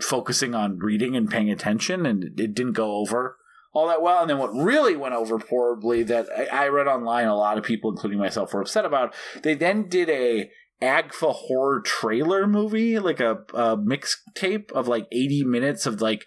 focusing 0.00 0.54
on 0.54 0.78
reading 0.78 1.16
and 1.16 1.30
paying 1.30 1.50
attention 1.50 2.06
and 2.06 2.24
it 2.24 2.54
didn't 2.54 2.72
go 2.72 2.96
over 2.96 3.36
all 3.72 3.88
that 3.88 4.02
well. 4.02 4.20
And 4.20 4.30
then 4.30 4.38
what 4.38 4.54
really 4.54 4.96
went 4.96 5.14
over 5.14 5.38
poorly 5.38 6.02
that 6.04 6.26
I, 6.36 6.64
I 6.64 6.68
read 6.68 6.86
online, 6.86 7.26
a 7.26 7.36
lot 7.36 7.58
of 7.58 7.64
people, 7.64 7.90
including 7.90 8.18
myself, 8.18 8.52
were 8.52 8.60
upset 8.60 8.84
about. 8.84 9.14
They 9.42 9.54
then 9.54 9.88
did 9.88 10.08
a 10.08 10.50
Agfa 10.82 11.34
horror 11.34 11.80
trailer 11.82 12.46
movie, 12.46 12.98
like 12.98 13.20
a, 13.20 13.42
a 13.52 13.76
mixtape 13.76 14.72
of 14.72 14.88
like 14.88 15.06
80 15.12 15.44
minutes 15.44 15.84
of 15.84 16.00
like 16.00 16.24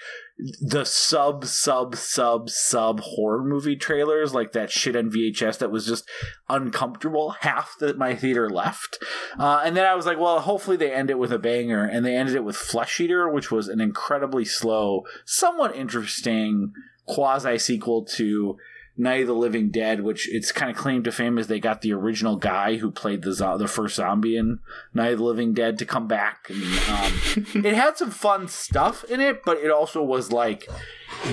the 0.62 0.84
sub, 0.84 1.46
sub, 1.46 1.96
sub, 1.96 2.50
sub 2.50 3.00
horror 3.00 3.44
movie 3.44 3.76
trailers, 3.76 4.34
like 4.34 4.52
that 4.52 4.72
shit 4.72 4.96
on 4.96 5.10
VHS 5.10 5.58
that 5.58 5.72
was 5.72 5.88
just 5.88 6.08
uncomfortable. 6.50 7.32
Half 7.40 7.76
that 7.80 7.98
my 7.98 8.16
theater 8.16 8.50
left. 8.50 9.00
Uh, 9.40 9.62
and 9.66 9.76
then 9.76 9.86
I 9.86 9.96
was 9.96 10.06
like, 10.06 10.20
well, 10.20 10.40
hopefully 10.40 10.78
they 10.78 10.92
end 10.92 11.10
it 11.10 11.18
with 11.18 11.32
a 11.32 11.40
banger. 11.40 11.84
And 11.86 12.06
they 12.06 12.16
ended 12.16 12.36
it 12.36 12.44
with 12.44 12.56
Flesh 12.56 13.00
Eater, 13.00 13.30
which 13.30 13.52
was 13.52 13.68
an 13.68 13.82
incredibly 13.82 14.46
slow, 14.46 15.04
somewhat 15.26 15.76
interesting 15.76 16.74
quasi 17.06 17.58
sequel 17.58 18.04
to 18.06 18.58
Night 18.96 19.22
of 19.22 19.28
the 19.28 19.34
Living 19.34 19.72
Dead, 19.72 20.02
which 20.02 20.32
its 20.32 20.52
kind 20.52 20.70
of 20.70 20.78
claim 20.78 21.04
to 21.04 21.12
fame 21.12 21.38
is 21.38 21.48
they 21.48 21.60
got 21.60 21.82
the 21.82 21.94
original 21.94 22.36
guy 22.36 22.78
who 22.78 22.92
played 22.92 23.24
the 23.24 23.34
zo- 23.34 23.58
the 23.58 23.68
first 23.68 23.96
zombie 23.96 24.38
in 24.38 24.60
Night 24.94 25.14
of 25.14 25.20
the 25.20 25.26
Living 25.26 25.54
Dead 25.54 25.80
to 25.80 25.86
come 25.86 26.08
back. 26.08 26.50
And, 26.50 26.64
um, 26.90 27.66
it 27.66 27.74
had 27.74 27.98
some 27.98 28.12
fun 28.12 28.48
stuff 28.48 29.04
in 29.06 29.20
it, 29.20 29.44
but 29.44 29.58
it 29.58 29.72
also 29.72 30.04
was 30.04 30.32
like, 30.32 30.70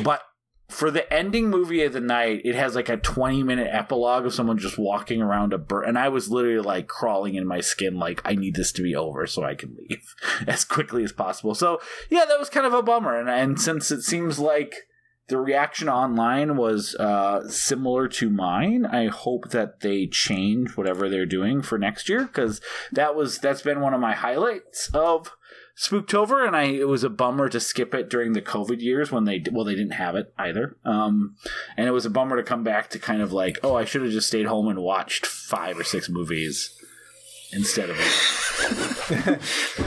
but 0.02 0.22
for 0.70 0.90
the 0.90 1.12
ending 1.12 1.50
movie 1.50 1.82
of 1.82 1.92
the 1.92 2.00
night, 2.00 2.40
it 2.44 2.54
has 2.54 2.74
like 2.74 2.88
a 2.88 2.96
20 2.96 3.42
minute 3.42 3.68
epilogue 3.70 4.24
of 4.24 4.32
someone 4.32 4.56
just 4.56 4.78
walking 4.78 5.20
around 5.20 5.52
a 5.52 5.58
bird. 5.58 5.84
And 5.86 5.98
I 5.98 6.08
was 6.08 6.30
literally 6.30 6.60
like 6.60 6.86
crawling 6.86 7.34
in 7.34 7.46
my 7.46 7.60
skin, 7.60 7.98
like, 7.98 8.22
I 8.24 8.36
need 8.36 8.54
this 8.54 8.72
to 8.72 8.82
be 8.82 8.94
over 8.94 9.26
so 9.26 9.44
I 9.44 9.54
can 9.54 9.76
leave 9.76 10.14
as 10.46 10.64
quickly 10.64 11.04
as 11.04 11.12
possible. 11.12 11.54
So, 11.54 11.80
yeah, 12.08 12.24
that 12.24 12.38
was 12.38 12.48
kind 12.48 12.66
of 12.66 12.72
a 12.72 12.82
bummer. 12.82 13.18
And, 13.18 13.28
and 13.28 13.60
since 13.60 13.90
it 13.90 14.02
seems 14.02 14.38
like 14.38 14.86
the 15.30 15.38
reaction 15.38 15.88
online 15.88 16.56
was 16.56 16.94
uh, 16.96 17.48
similar 17.48 18.08
to 18.08 18.28
mine. 18.28 18.84
I 18.84 19.06
hope 19.06 19.50
that 19.50 19.80
they 19.80 20.06
change 20.06 20.76
whatever 20.76 21.08
they're 21.08 21.24
doing 21.24 21.62
for 21.62 21.78
next 21.78 22.08
year 22.08 22.24
because 22.24 22.60
that 22.92 23.14
was 23.14 23.38
that's 23.38 23.62
been 23.62 23.80
one 23.80 23.94
of 23.94 24.00
my 24.00 24.12
highlights 24.12 24.90
of 24.92 25.32
Spooktober, 25.76 26.46
and 26.46 26.54
I 26.54 26.64
it 26.64 26.88
was 26.88 27.04
a 27.04 27.08
bummer 27.08 27.48
to 27.48 27.60
skip 27.60 27.94
it 27.94 28.10
during 28.10 28.32
the 28.32 28.42
COVID 28.42 28.82
years 28.82 29.10
when 29.10 29.24
they 29.24 29.42
well 29.50 29.64
they 29.64 29.76
didn't 29.76 29.92
have 29.92 30.16
it 30.16 30.34
either, 30.36 30.76
um, 30.84 31.36
and 31.76 31.86
it 31.86 31.92
was 31.92 32.04
a 32.04 32.10
bummer 32.10 32.36
to 32.36 32.42
come 32.42 32.64
back 32.64 32.90
to 32.90 32.98
kind 32.98 33.22
of 33.22 33.32
like 33.32 33.58
oh 33.62 33.76
I 33.76 33.84
should 33.84 34.02
have 34.02 34.10
just 34.10 34.28
stayed 34.28 34.46
home 34.46 34.68
and 34.68 34.82
watched 34.82 35.24
five 35.24 35.78
or 35.78 35.84
six 35.84 36.08
movies 36.08 36.76
instead 37.52 37.90
of 37.90 37.96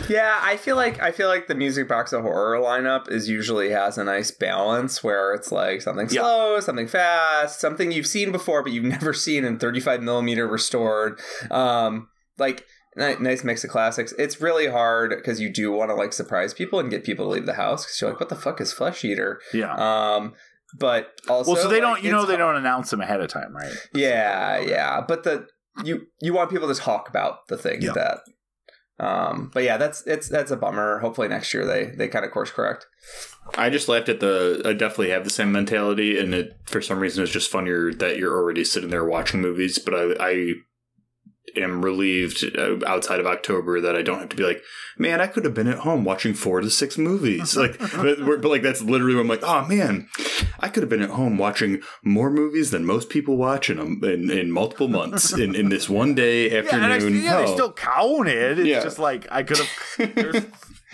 yeah 0.10 0.40
i 0.42 0.58
feel 0.58 0.76
like 0.76 1.02
i 1.02 1.12
feel 1.12 1.28
like 1.28 1.48
the 1.48 1.56
music 1.56 1.88
box 1.88 2.14
of 2.14 2.22
horror 2.24 2.58
lineup 2.60 3.10
is 3.10 3.30
usually 3.30 3.70
has 3.70 3.98
a 3.98 4.04
nice 4.04 4.32
balance 4.32 5.04
where 5.04 5.34
it's 5.34 5.52
like 5.52 5.82
something 5.82 6.08
Yeah. 6.10 6.22
slow 6.22 6.60
something 6.60 6.88
fast 6.88 7.60
something 7.60 7.92
you've 7.92 8.08
seen 8.08 8.32
before 8.32 8.64
but 8.64 8.72
you've 8.72 8.84
never 8.84 9.14
seen 9.14 9.46
in 9.46 9.60
35 9.60 10.02
millimeter 10.04 10.48
restored 10.48 11.20
um 11.52 12.08
like 12.38 12.66
nice 12.96 13.44
mix 13.44 13.64
of 13.64 13.70
classics 13.70 14.14
it's 14.20 14.42
really 14.42 14.68
hard 14.68 15.12
because 15.16 15.40
you 15.40 15.52
do 15.52 15.72
want 15.72 15.90
to 15.90 15.96
like 15.96 16.14
surprise 16.14 16.54
people 16.54 16.80
and 16.80 16.90
get 16.92 17.04
people 17.04 17.26
to 17.26 17.30
leave 17.32 17.46
the 17.46 17.54
house 17.54 17.86
because 17.86 18.00
you're 18.02 18.10
like 18.12 18.20
what 18.20 18.30
the 18.30 18.36
fuck 18.36 18.62
is 18.62 18.72
flesh 18.74 19.04
eater 19.04 19.40
yeah. 19.54 19.74
um 20.16 20.34
but 20.80 21.12
also 21.30 21.54
well, 21.54 21.62
so 21.62 21.68
they 21.70 21.76
like, 21.76 21.84
don't 21.96 22.04
you 22.04 22.12
know 22.12 22.22
they 22.26 22.36
hard- 22.36 22.40
don't 22.40 22.56
announce 22.56 22.90
them 22.90 23.00
ahead 23.00 23.22
of 23.22 23.28
time, 23.30 23.56
right? 23.56 23.72
yeah, 23.94 24.58
yeah, 24.60 25.02
but 25.08 25.24
the 25.24 25.46
you 25.84 26.08
you 26.22 26.34
want 26.34 26.50
people 26.52 26.68
to 26.74 26.80
talk 26.80 27.10
about 27.10 27.48
the 27.48 27.58
thing 27.58 27.82
Yeah. 27.82 27.94
that 27.94 28.20
um 29.00 29.50
but 29.54 29.64
yeah, 29.64 29.78
that's 29.78 30.06
it's 30.06 30.30
that's 30.30 30.52
a 30.52 30.56
bummer. 30.56 31.00
Hopefully 31.00 31.28
next 31.28 31.52
year 31.54 31.66
they 31.66 31.86
they 31.86 32.08
kind 32.08 32.24
of 32.26 32.32
course 32.32 32.52
correct. 32.52 32.86
I 33.58 33.70
just 33.72 33.90
laughed 33.90 34.08
at 34.08 34.20
the. 34.20 34.62
I 34.64 34.74
definitely 34.74 35.10
have 35.10 35.24
the 35.24 35.30
same 35.32 35.52
mentality, 35.52 36.18
and 36.20 36.34
it 36.34 36.54
for 36.66 36.80
some 36.82 37.00
reason 37.00 37.24
it's 37.24 37.32
just 37.32 37.52
funnier 37.52 37.92
that 37.94 38.18
you're 38.18 38.38
already 38.38 38.64
sitting 38.64 38.92
there 38.92 39.04
watching 39.04 39.42
movies. 39.42 39.80
But 39.80 39.94
I, 39.96 40.16
I 40.20 40.54
am 41.56 41.84
relieved 41.84 42.44
uh, 42.58 42.78
outside 42.86 43.20
of 43.20 43.26
October 43.28 43.80
that 43.82 43.96
I 43.96 44.02
don't 44.02 44.20
have 44.20 44.30
to 44.30 44.36
be 44.36 44.44
like, 44.44 44.62
man, 44.98 45.22
I 45.22 45.28
could 45.28 45.46
have 45.46 45.54
been 45.54 45.68
at 45.68 45.80
home 45.80 46.04
watching 46.04 46.34
four 46.34 46.62
to 46.62 46.70
six 46.70 46.98
movies. 46.98 47.56
like, 47.58 47.78
but, 47.80 48.26
but 48.26 48.44
like 48.46 48.62
that's 48.62 48.82
literally 48.82 49.20
I'm 49.20 49.28
like, 49.28 49.44
oh 49.44 49.66
man, 49.68 50.08
I 50.60 50.70
could 50.70 50.84
have 50.84 50.90
been 50.90 51.02
at 51.02 51.12
home 51.12 51.38
watching 51.38 51.82
more 52.04 52.30
movies 52.30 52.72
than 52.72 52.86
most 52.86 53.10
people 53.10 53.38
watch 53.38 53.70
in 53.70 53.78
a, 53.80 53.86
in, 53.86 54.30
in 54.32 54.52
multiple 54.52 54.88
months 54.88 55.34
in, 55.34 55.54
in 55.56 55.70
this 55.70 55.90
one 55.90 56.16
day 56.16 56.50
Yeah, 56.64 56.76
and 56.76 56.86
I, 56.86 56.96
afternoon. 56.96 57.24
yeah, 57.24 57.38
they 57.38 57.44
Oh. 57.52 57.54
still 57.54 57.74
counted. 57.74 58.60
It's 58.60 58.68
Yeah. 58.68 58.84
just 58.84 59.00
like 59.00 59.28
I 59.32 59.44
could 59.44 59.58
have. 59.58 59.70
There's, 60.16 60.44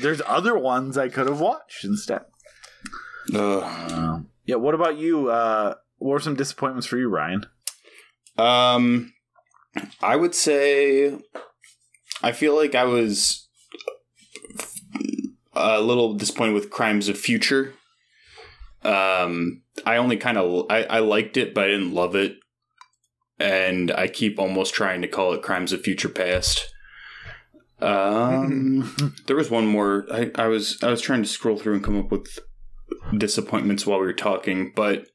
there's 0.02 0.22
other 0.26 0.58
ones 0.58 0.98
I 0.98 1.10
could 1.10 1.28
have 1.28 1.40
watched 1.42 1.84
instead. 1.84 2.22
Ugh. 3.34 4.26
Yeah. 4.46 4.56
What 4.56 4.74
about 4.76 4.98
you? 4.98 5.30
Uh, 5.30 5.76
what 5.98 6.12
were 6.14 6.20
some 6.20 6.36
disappointments 6.36 6.88
for 6.88 6.98
you, 6.98 7.10
Ryan? 7.10 7.46
Um, 8.38 9.14
I 10.02 10.16
would 10.16 10.36
say 10.36 11.18
I 12.22 12.32
feel 12.32 12.56
like 12.56 12.76
I 12.76 12.86
was 12.86 13.48
a 15.54 15.82
little 15.82 16.14
disappointed 16.14 16.54
with 16.54 16.70
Crimes 16.70 17.10
of 17.10 17.18
Future. 17.18 17.74
Um, 18.84 19.64
I 19.86 19.98
only 19.98 20.18
kind 20.18 20.38
of 20.38 20.66
I, 20.70 20.84
I 20.84 21.00
liked 21.00 21.38
it, 21.38 21.54
but 21.54 21.66
I 21.66 21.68
didn't 21.68 21.94
love 21.94 22.16
it, 22.16 22.38
and 23.38 23.92
I 23.92 24.08
keep 24.08 24.40
almost 24.40 24.74
trying 24.74 25.02
to 25.02 25.08
call 25.08 25.34
it 25.34 25.42
Crimes 25.42 25.74
of 25.74 25.82
Future 25.82 26.10
Past. 26.10 26.74
Um, 27.82 29.16
there 29.28 29.36
was 29.36 29.50
one 29.50 29.68
more. 29.68 30.06
I, 30.12 30.32
I 30.36 30.48
was 30.48 30.82
I 30.82 30.90
was 30.90 31.02
trying 31.02 31.24
to 31.24 31.30
scroll 31.30 31.58
through 31.58 31.76
and 31.76 31.84
come 31.84 32.00
up 32.00 32.12
with 32.12 32.40
disappointments 33.18 33.86
while 33.86 34.00
we 34.00 34.06
were 34.06 34.14
talking, 34.14 34.72
but 34.76 35.08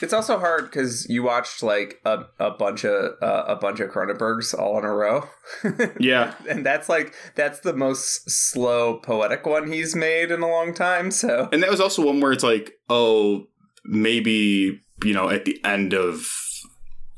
It's 0.00 0.12
also 0.12 0.38
hard 0.38 0.64
because 0.64 1.08
you 1.08 1.22
watched 1.22 1.62
like 1.62 2.00
a, 2.04 2.24
a 2.38 2.50
bunch 2.50 2.84
of 2.84 3.12
uh, 3.20 3.44
a 3.46 3.56
bunch 3.56 3.80
of 3.80 3.90
Cronenbergs 3.90 4.56
all 4.56 4.78
in 4.78 4.84
a 4.84 4.92
row. 4.92 5.28
yeah, 6.00 6.34
and 6.48 6.64
that's 6.64 6.88
like 6.88 7.14
that's 7.34 7.60
the 7.60 7.72
most 7.72 8.30
slow 8.30 8.98
poetic 8.98 9.44
one 9.46 9.70
he's 9.70 9.96
made 9.96 10.30
in 10.30 10.42
a 10.42 10.48
long 10.48 10.74
time. 10.74 11.10
So 11.10 11.48
And 11.52 11.62
that 11.62 11.70
was 11.70 11.80
also 11.80 12.04
one 12.04 12.20
where 12.20 12.32
it's 12.32 12.44
like, 12.44 12.72
oh, 12.88 13.46
maybe 13.84 14.80
you 15.04 15.14
know, 15.14 15.28
at 15.28 15.44
the 15.44 15.62
end 15.64 15.94
of 15.94 16.28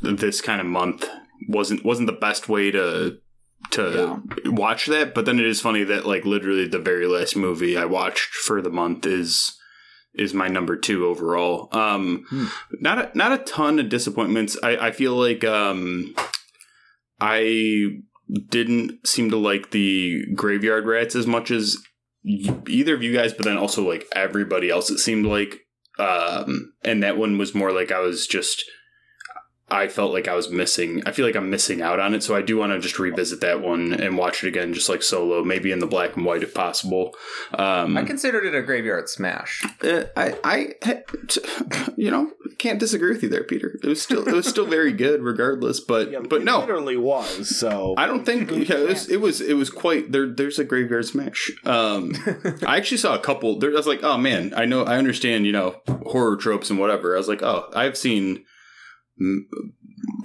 this 0.00 0.40
kind 0.40 0.60
of 0.60 0.66
month 0.66 1.06
wasn't 1.48 1.84
wasn't 1.84 2.06
the 2.06 2.12
best 2.12 2.48
way 2.48 2.70
to 2.70 3.18
to 3.72 4.22
watch 4.46 4.86
that. 4.86 5.14
But 5.14 5.24
then 5.26 5.38
it 5.38 5.46
is 5.46 5.60
funny 5.60 5.84
that 5.84 6.06
like 6.06 6.24
literally 6.24 6.66
the 6.66 6.78
very 6.78 7.06
last 7.06 7.36
movie 7.36 7.76
I 7.76 7.84
watched 7.84 8.34
for 8.34 8.62
the 8.62 8.70
month 8.70 9.06
is 9.06 9.56
is 10.14 10.34
my 10.34 10.48
number 10.48 10.76
two 10.76 11.06
overall. 11.06 11.68
Um, 11.72 12.24
Hmm. 12.30 12.46
not 12.80 12.98
a, 12.98 13.18
not 13.18 13.32
a 13.32 13.44
ton 13.44 13.78
of 13.78 13.88
disappointments. 13.88 14.56
I, 14.62 14.88
I 14.88 14.90
feel 14.90 15.14
like 15.14 15.44
um, 15.44 16.14
I 17.20 17.88
didn't 18.48 19.06
seem 19.06 19.30
to 19.30 19.36
like 19.36 19.70
the 19.70 20.24
Graveyard 20.34 20.86
Rats 20.86 21.14
as 21.14 21.26
much 21.26 21.50
as 21.50 21.76
either 22.24 22.94
of 22.94 23.02
you 23.02 23.12
guys, 23.14 23.32
but 23.32 23.44
then 23.44 23.56
also 23.56 23.86
like 23.88 24.06
everybody 24.14 24.70
else. 24.70 24.90
It 24.90 24.98
seemed 24.98 25.26
like, 25.26 25.60
um, 25.98 26.72
and 26.84 27.02
that 27.02 27.16
one 27.16 27.38
was 27.38 27.54
more 27.54 27.72
like 27.72 27.90
I 27.92 28.00
was 28.00 28.26
just. 28.26 28.64
I 29.70 29.88
felt 29.88 30.12
like 30.12 30.28
I 30.28 30.34
was 30.34 30.50
missing. 30.50 31.02
I 31.06 31.12
feel 31.12 31.24
like 31.24 31.36
I'm 31.36 31.50
missing 31.50 31.80
out 31.80 32.00
on 32.00 32.14
it, 32.14 32.22
so 32.22 32.34
I 32.34 32.42
do 32.42 32.56
want 32.56 32.72
to 32.72 32.80
just 32.80 32.98
revisit 32.98 33.40
that 33.40 33.60
one 33.60 33.92
and 33.92 34.18
watch 34.18 34.42
it 34.42 34.48
again, 34.48 34.74
just 34.74 34.88
like 34.88 35.02
solo, 35.02 35.44
maybe 35.44 35.70
in 35.70 35.78
the 35.78 35.86
black 35.86 36.16
and 36.16 36.24
white 36.24 36.42
if 36.42 36.54
possible. 36.54 37.14
Um, 37.54 37.96
I 37.96 38.04
considered 38.04 38.44
it 38.44 38.54
a 38.54 38.62
graveyard 38.62 39.08
smash. 39.08 39.64
uh, 39.82 40.04
I, 40.16 40.34
I, 40.44 40.74
you 41.96 42.10
know, 42.10 42.32
can't 42.58 42.80
disagree 42.80 43.12
with 43.12 43.22
you 43.22 43.28
there, 43.28 43.44
Peter. 43.44 43.78
It 43.82 43.86
was 43.86 44.02
still, 44.02 44.26
it 44.26 44.34
was 44.34 44.48
still 44.48 44.66
very 44.66 44.92
good, 44.92 45.22
regardless. 45.22 45.80
But, 45.80 46.28
but 46.28 46.42
it 46.42 46.44
no, 46.44 46.60
literally 46.60 46.96
was. 46.96 47.56
So 47.56 47.94
I 47.96 48.06
don't 48.06 48.26
think 48.26 48.50
yeah, 48.50 48.76
it, 48.76 48.88
was, 48.88 49.08
it 49.08 49.20
was, 49.20 49.40
it 49.40 49.54
was 49.54 49.70
quite 49.70 50.10
there. 50.10 50.26
There's 50.26 50.58
a 50.58 50.64
graveyard 50.64 51.06
smash. 51.06 51.50
Um, 51.64 52.14
I 52.66 52.76
actually 52.76 52.98
saw 52.98 53.14
a 53.14 53.20
couple. 53.20 53.58
There, 53.58 53.70
I 53.70 53.74
was 53.74 53.86
like, 53.86 54.02
oh 54.02 54.18
man, 54.18 54.52
I 54.56 54.64
know, 54.64 54.84
I 54.84 54.96
understand, 54.96 55.46
you 55.46 55.52
know, 55.52 55.80
horror 56.06 56.36
tropes 56.36 56.70
and 56.70 56.78
whatever. 56.78 57.14
I 57.14 57.18
was 57.18 57.28
like, 57.28 57.42
oh, 57.42 57.70
I've 57.74 57.96
seen 57.96 58.44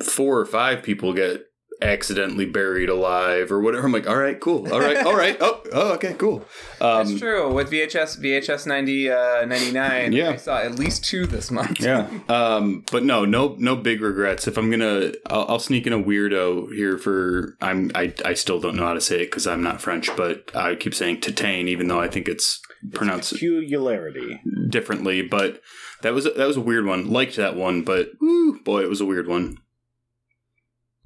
four 0.01 0.39
or 0.39 0.45
five 0.45 0.83
people 0.83 1.13
get 1.13 1.45
accidentally 1.81 2.45
buried 2.45 2.89
alive 2.89 3.51
or 3.51 3.59
whatever. 3.59 3.85
I'm 3.85 3.91
like, 3.91 4.07
all 4.07 4.15
right, 4.15 4.39
cool, 4.39 4.71
all 4.71 4.79
right, 4.79 5.05
all 5.05 5.15
right, 5.15 5.37
oh, 5.41 5.61
oh, 5.73 5.93
okay, 5.95 6.13
cool. 6.13 6.45
Um, 6.79 7.07
That's 7.07 7.19
true. 7.19 7.53
With 7.53 7.69
VHS 7.69 8.19
VHS 8.19 8.65
90, 8.65 9.11
uh, 9.11 9.45
99, 9.45 10.13
Yeah. 10.13 10.29
I 10.29 10.35
saw 10.37 10.59
at 10.59 10.75
least 10.79 11.03
two 11.03 11.25
this 11.25 11.51
month. 11.51 11.79
Yeah. 11.79 12.09
Um, 12.27 12.83
but 12.91 13.03
no, 13.03 13.23
no, 13.23 13.55
no 13.59 13.75
big 13.75 14.01
regrets. 14.01 14.47
If 14.47 14.57
I'm 14.57 14.69
gonna, 14.71 15.11
I'll, 15.27 15.45
I'll 15.49 15.59
sneak 15.59 15.85
in 15.85 15.93
a 15.93 16.01
weirdo 16.01 16.73
here 16.73 16.97
for. 16.97 17.55
I'm. 17.61 17.91
I. 17.93 18.13
I 18.25 18.33
still 18.33 18.59
don't 18.59 18.75
know 18.75 18.85
how 18.85 18.93
to 18.93 19.01
say 19.01 19.21
it 19.21 19.25
because 19.25 19.45
I'm 19.45 19.61
not 19.61 19.79
French, 19.81 20.09
but 20.17 20.49
I 20.55 20.75
keep 20.75 20.93
saying 20.95 21.21
Titane, 21.21 21.67
even 21.67 21.87
though 21.87 21.99
I 21.99 22.07
think 22.07 22.27
it's 22.27 22.61
pronounced 22.93 23.33
peculiarity. 23.33 24.39
differently. 24.69 25.21
But 25.21 25.61
that 26.01 26.13
was 26.13 26.25
that 26.25 26.37
was 26.47 26.57
a 26.57 26.61
weird 26.61 26.85
one. 26.85 27.09
Liked 27.11 27.35
that 27.37 27.55
one, 27.55 27.81
but 27.83 28.09
woo, 28.21 28.59
boy, 28.63 28.81
it 28.83 28.89
was 28.89 29.01
a 29.01 29.05
weird 29.05 29.27
one. 29.27 29.57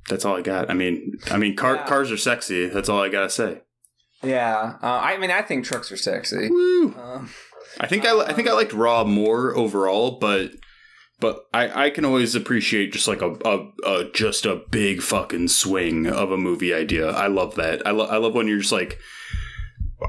That's 0.10 0.26
all 0.26 0.35
I 0.38 0.41
got. 0.41 0.69
I 0.69 0.73
mean, 0.73 1.18
I 1.30 1.38
mean, 1.38 1.56
car, 1.56 1.76
Yeah. 1.76 1.85
cars 1.88 2.11
are 2.11 2.18
sexy. 2.18 2.68
That's 2.68 2.89
all 2.89 3.01
I 3.01 3.10
gotta 3.10 3.30
say. 3.30 3.61
Yeah. 4.23 4.77
Uh, 4.81 4.99
I 5.03 5.18
mean, 5.18 5.31
I 5.31 5.41
think 5.41 5.65
trucks 5.65 5.91
are 5.91 5.97
sexy. 5.97 6.49
Woo. 6.49 6.93
Um, 6.97 7.30
I 7.80 7.88
think 7.88 8.06
I, 8.06 8.19
I 8.19 8.34
think 8.34 8.49
I 8.49 8.53
liked 8.53 8.73
Raw 8.73 9.03
more 9.03 9.56
overall, 9.56 10.18
but 10.19 10.51
but 11.19 11.41
I, 11.53 11.85
I 11.85 11.89
can 11.91 12.06
always 12.06 12.34
appreciate 12.34 12.91
just 12.93 13.07
like 13.07 13.22
a, 13.22 13.35
a, 13.45 13.68
a 13.85 14.11
just 14.14 14.45
a 14.45 14.61
big 14.72 15.01
fucking 15.01 15.49
swing 15.49 16.07
of 16.07 16.31
a 16.31 16.38
movie 16.38 16.73
idea. 16.73 17.10
I 17.11 17.27
love 17.27 17.56
that. 17.56 17.85
I, 17.85 17.91
lo- 17.91 18.07
I 18.07 18.18
love 18.18 18.34
when 18.34 18.47
you're 18.47 18.60
just 18.60 18.72
like, 18.72 18.97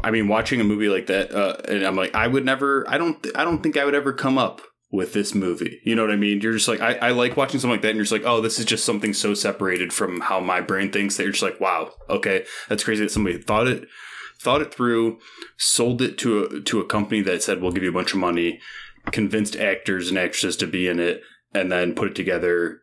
I 0.05 0.11
mean, 0.11 0.29
watching 0.29 0.61
a 0.61 0.65
movie 0.65 0.89
like 0.89 1.07
that, 1.07 1.33
uh, 1.33 1.57
and 1.69 1.85
I'm 1.85 1.97
like, 1.97 2.15
I 2.15 2.27
would 2.27 2.45
never, 2.45 2.89
I 2.89 2.99
don't, 2.99 3.27
I 3.35 3.45
don't 3.45 3.62
think 3.62 3.77
I 3.77 3.85
would 3.85 3.95
ever 3.95 4.12
come 4.12 4.39
up 4.39 4.61
with 4.93 5.12
this 5.12 5.35
movie. 5.35 5.81
You 5.85 5.95
know 5.95 6.03
what 6.03 6.12
I 6.12 6.17
mean? 6.17 6.41
You're 6.41 6.55
just 6.55 6.69
like, 6.69 6.81
I, 6.81 6.95
I 6.95 7.11
like 7.11 7.37
watching 7.37 7.61
something 7.61 7.75
like 7.75 7.83
that, 7.83 7.89
and 7.89 7.97
you're 7.97 8.05
just 8.05 8.12
like, 8.12 8.25
oh, 8.25 8.41
this 8.41 8.59
is 8.59 8.65
just 8.65 8.85
something 8.85 9.12
so 9.12 9.35
separated 9.35 9.93
from 9.93 10.21
how 10.21 10.41
my 10.41 10.61
brain 10.61 10.91
thinks 10.91 11.17
that 11.17 11.25
you're 11.25 11.33
just 11.33 11.43
like, 11.43 11.61
wow, 11.61 11.93
okay, 12.09 12.45
that's 12.69 12.85
crazy 12.85 13.05
that 13.05 13.11
somebody 13.11 13.39
thought 13.39 13.67
it, 13.67 13.87
thought 14.41 14.62
it 14.62 14.73
through, 14.73 15.19
sold 15.59 16.01
it 16.01 16.19
to 16.19 16.45
a 16.45 16.61
to 16.62 16.81
a 16.81 16.87
company 16.87 17.21
that 17.23 17.43
said 17.43 17.61
we'll 17.61 17.73
give 17.73 17.83
you 17.83 17.91
a 17.91 17.93
bunch 17.93 18.12
of 18.12 18.19
money, 18.19 18.59
convinced 19.12 19.57
actors 19.57 20.09
and 20.09 20.19
actresses 20.19 20.57
to 20.57 20.67
be 20.67 20.89
in 20.89 20.99
it, 20.99 21.21
and 21.53 21.71
then 21.71 21.95
put 21.95 22.09
it 22.09 22.15
together. 22.15 22.81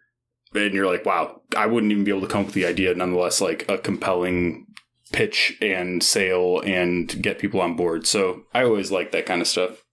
And 0.54 0.74
you're 0.74 0.88
like, 0.88 1.06
wow, 1.06 1.42
I 1.56 1.66
wouldn't 1.66 1.92
even 1.92 2.04
be 2.04 2.12
able 2.12 2.22
to 2.22 2.28
come 2.28 2.42
up 2.42 2.46
with 2.48 2.56
the 2.56 2.66
idea. 2.66 2.94
Nonetheless, 2.94 3.42
like 3.42 3.70
a 3.70 3.78
compelling 3.78 4.67
pitch 5.12 5.58
and 5.62 6.04
sale 6.04 6.62
and 6.62 7.22
get 7.22 7.40
people 7.40 7.62
on 7.62 7.76
board. 7.76 8.08
So 8.08 8.44
I 8.54 8.64
always 8.64 8.92
like 8.92 9.12
that 9.12 9.26
kind 9.26 9.42
of 9.42 9.48
stuff. 9.48 9.84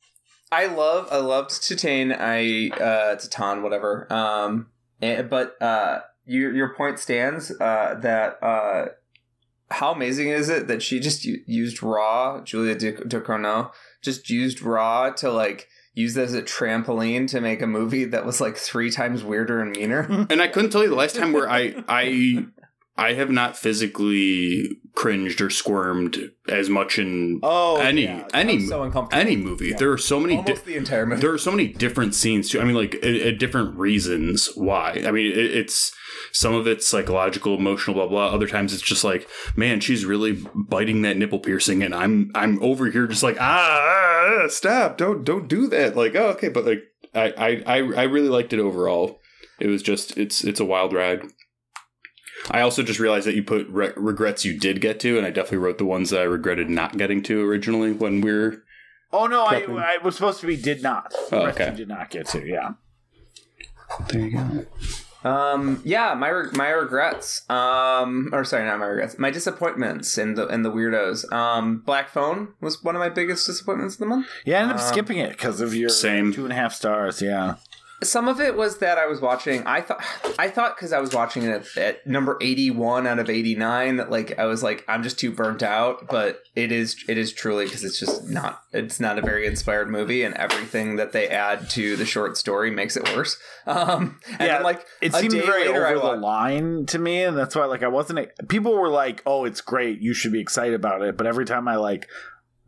I 0.51 0.67
love 0.67 1.09
I 1.11 1.19
loved 1.19 1.51
Titane. 1.51 2.17
I 2.19 2.75
uh 2.77 3.17
Titan, 3.17 3.63
whatever. 3.63 4.13
Um 4.13 4.69
and, 5.01 5.29
but 5.29 5.61
uh 5.61 6.01
your 6.27 6.55
your 6.55 6.75
point 6.75 6.99
stands 6.99 7.51
uh 7.51 7.99
that 8.01 8.43
uh 8.43 8.87
how 9.71 9.93
amazing 9.93 10.29
is 10.29 10.49
it 10.49 10.69
that 10.69 10.83
she 10.83 11.01
just 11.01 11.25
used 11.25 11.83
raw 11.83 12.41
Julia 12.43 12.75
De- 12.75 12.93
Ducournau 12.93 13.73
just 14.03 14.31
used 14.31 14.63
raw 14.63 15.11
to 15.11 15.31
like 15.31 15.69
use 15.95 16.15
that 16.15 16.25
as 16.25 16.35
a 16.35 16.43
trampoline 16.43 17.29
to 17.29 17.41
make 17.41 17.63
a 17.63 17.67
movie 17.67 18.05
that 18.05 18.27
was 18.27 18.41
like 18.41 18.57
three 18.57 18.91
times 18.91 19.23
weirder 19.25 19.61
and 19.61 19.73
meaner. 19.73 20.27
And 20.29 20.43
I 20.43 20.49
couldn't 20.49 20.71
tell 20.71 20.83
you 20.83 20.89
the 20.89 20.97
last 20.97 21.17
time 21.17 21.33
where 21.33 21.49
I 21.49 21.83
I 21.89 22.47
I 22.97 23.15
have 23.15 23.29
not 23.31 23.57
physically 23.57 24.69
cringed 24.95 25.41
or 25.41 25.51
squirmed 25.51 26.31
as 26.49 26.71
much 26.71 26.99
in 26.99 27.41
Oh, 27.43 27.81
any 27.81 28.05
yeah. 28.05 28.29
any 28.33 28.61
so 28.61 28.85
any 29.11 29.37
movie. 29.37 29.73
There 29.73 29.91
are 29.91 29.99
so 29.99 30.21
many. 30.21 30.41
di- 30.43 30.55
the 30.55 30.77
entire 30.77 31.05
movie. 31.05 31.21
there 31.21 31.33
are 31.33 31.39
so 31.39 31.51
many 31.51 31.67
different 31.69 32.15
scenes 32.15 32.49
too. 32.51 32.61
I 32.61 32.65
mean, 32.65 32.77
like 32.77 32.97
uh, 33.03 33.09
uh, 33.09 33.31
different 33.37 33.77
reasons 33.77 34.49
why. 34.55 35.03
I 35.05 35.11
mean, 35.11 35.27
it, 35.27 35.37
it's 35.39 35.93
some 36.33 36.55
of 36.55 36.69
it's 36.69 36.87
psychological, 36.87 37.57
emotional, 37.57 37.95
blah 37.95 38.07
blah. 38.07 38.27
Other 38.29 38.47
times 38.47 38.73
it's 38.73 38.83
just 38.83 39.03
like, 39.03 39.29
man, 39.57 39.81
she's 39.81 40.05
really 40.05 40.39
biting 40.55 41.03
that 41.03 41.17
nipple 41.17 41.41
piercing, 41.41 41.83
and 41.83 41.95
I'm 41.95 42.31
I'm 42.37 42.63
over 42.63 42.91
here 42.91 43.09
just 43.09 43.25
like, 43.25 43.37
ah, 43.41 43.43
ah, 43.43 44.43
ah, 44.45 44.49
stop, 44.49 44.99
don't 44.99 45.25
don't 45.25 45.49
do 45.49 45.67
that. 45.67 45.97
Like, 45.97 46.15
oh, 46.15 46.29
okay, 46.29 46.49
but 46.49 46.65
like, 46.65 46.83
I 47.13 47.33
I 47.37 47.63
I, 47.67 47.77
I 47.79 48.03
really 48.05 48.29
liked 48.29 48.53
it 48.53 48.61
overall. 48.61 49.21
It 49.61 49.67
was 49.67 49.83
just 49.83 50.17
it's 50.17 50.45
it's 50.45 50.61
a 50.61 50.65
wild 50.65 50.93
ride. 50.93 51.23
I 52.51 52.61
also 52.61 52.83
just 52.83 53.01
realized 53.01 53.27
that 53.27 53.35
you 53.35 53.43
put 53.43 53.67
re- 53.69 53.93
regrets 53.97 54.45
you 54.45 54.59
did 54.59 54.81
get 54.81 55.01
to, 55.01 55.17
and 55.17 55.27
I 55.27 55.31
definitely 55.31 55.59
wrote 55.59 55.79
the 55.79 55.85
ones 55.87 56.11
that 56.11 56.21
I 56.21 56.25
regretted 56.25 56.69
not 56.69 56.97
getting 56.99 57.23
to 57.25 57.41
originally 57.49 57.93
when 57.93 58.21
we 58.21 58.31
are 58.31 58.63
Oh 59.13 59.27
no, 59.27 59.45
I, 59.45 59.61
I 59.61 59.99
was 60.03 60.17
supposed 60.17 60.41
to 60.41 60.47
be 60.47 60.57
did 60.57 60.83
not. 60.83 61.11
The 61.31 61.37
Oh, 61.37 61.47
okay. 61.47 61.73
did 61.75 61.89
not 61.89 62.11
get 62.11 62.27
to. 62.29 62.45
Yeah. 62.45 62.73
There 64.09 64.21
you 64.21 64.31
go. 64.33 64.67
Um, 65.31 65.81
yeah, 65.85 66.13
my 66.15 66.29
re- 66.29 66.51
my 66.53 66.69
regrets. 66.69 67.49
Um, 67.49 68.29
or 68.33 68.45
sorry, 68.45 68.67
not 68.67 68.79
my 68.79 68.87
regrets. 68.87 69.19
My 69.19 69.31
disappointments 69.31 70.19
and 70.19 70.37
the 70.37 70.47
and 70.49 70.65
the 70.65 70.71
weirdos. 70.71 71.33
Um, 71.33 71.79
Black 71.87 72.09
Phone 72.11 72.49
was 72.61 72.83
one 72.85 72.95
of 72.95 73.01
my 73.01 73.09
biggest 73.09 73.47
disappointments 73.47 73.95
of 73.95 74.01
the 74.01 74.07
month. 74.07 74.27
Yeah, 74.45 74.59
I 74.59 74.63
ended 74.63 74.77
up 74.77 74.83
Um, 74.83 74.89
skipping 74.89 75.19
it 75.19 75.31
because 75.31 75.61
of 75.63 75.75
your 75.75 75.89
Same. 75.89 76.33
two 76.33 76.45
and 76.45 76.53
a 76.53 76.57
half 76.57 76.75
stars. 76.75 77.23
Yeah. 77.23 77.55
Some 78.03 78.29
of 78.29 78.41
it 78.41 78.57
was 78.57 78.79
that 78.79 78.99
I 78.99 79.07
was 79.07 79.21
watching. 79.21 79.67
I 79.67 79.81
thought 79.81 80.05
I 80.39 80.49
thought 80.49 80.77
because 80.77 80.93
I 80.93 80.99
was 81.01 81.15
watching 81.15 81.45
it 81.45 81.51
at, 81.51 81.77
at 81.77 82.07
number 82.07 82.37
eighty 82.41 82.71
one 82.71 83.07
out 83.07 83.19
of 83.19 83.31
eighty 83.31 83.55
nine 83.55 83.97
that 83.97 84.11
like 84.11 84.39
I 84.39 84.45
was 84.47 84.63
like 84.63 84.85
I'm 84.89 85.03
just 85.03 85.19
too 85.19 85.31
burnt 85.31 85.63
out. 85.63 86.09
But 86.09 86.43
it 86.55 86.73
is 86.73 86.97
it 87.09 87.17
is 87.19 87.33
truly 87.33 87.65
because 87.65 87.85
it's 87.85 87.99
just 87.99 88.29
not 88.29 88.63
it's 88.73 89.01
not 89.01 89.19
a 89.19 89.23
very 89.23 89.47
inspired 89.47 89.89
movie, 89.89 90.23
and 90.23 90.35
everything 90.35 90.97
that 90.97 91.13
they 91.13 91.29
add 91.29 91.71
to 91.71 91.97
the 91.97 92.05
short 92.05 92.37
story 92.37 92.71
makes 92.71 92.97
it 92.97 93.15
worse. 93.15 93.39
Um, 93.67 94.21
and 94.29 94.41
Yeah, 94.41 94.47
then, 94.57 94.63
like 94.63 94.85
It 95.01 95.15
seemed 95.15 95.33
very 95.33 95.67
later, 95.69 95.87
over 95.87 96.17
the 96.17 96.21
line 96.21 96.85
to 96.85 96.99
me, 96.99 97.23
and 97.23 97.35
that's 97.35 97.57
why 97.57 97.65
like 97.65 97.83
I 97.83 97.89
wasn't. 97.89 98.29
People 98.49 98.77
were 98.77 98.91
like, 98.91 99.23
"Oh, 99.25 99.47
it's 99.47 99.63
great. 99.63 100.01
You 100.03 100.13
should 100.13 100.33
be 100.33 100.41
excited 100.41 100.75
about 100.75 101.01
it." 101.01 101.17
But 101.17 101.27
every 101.27 101.47
time 101.47 101.67
I 101.67 101.77
like 101.77 102.07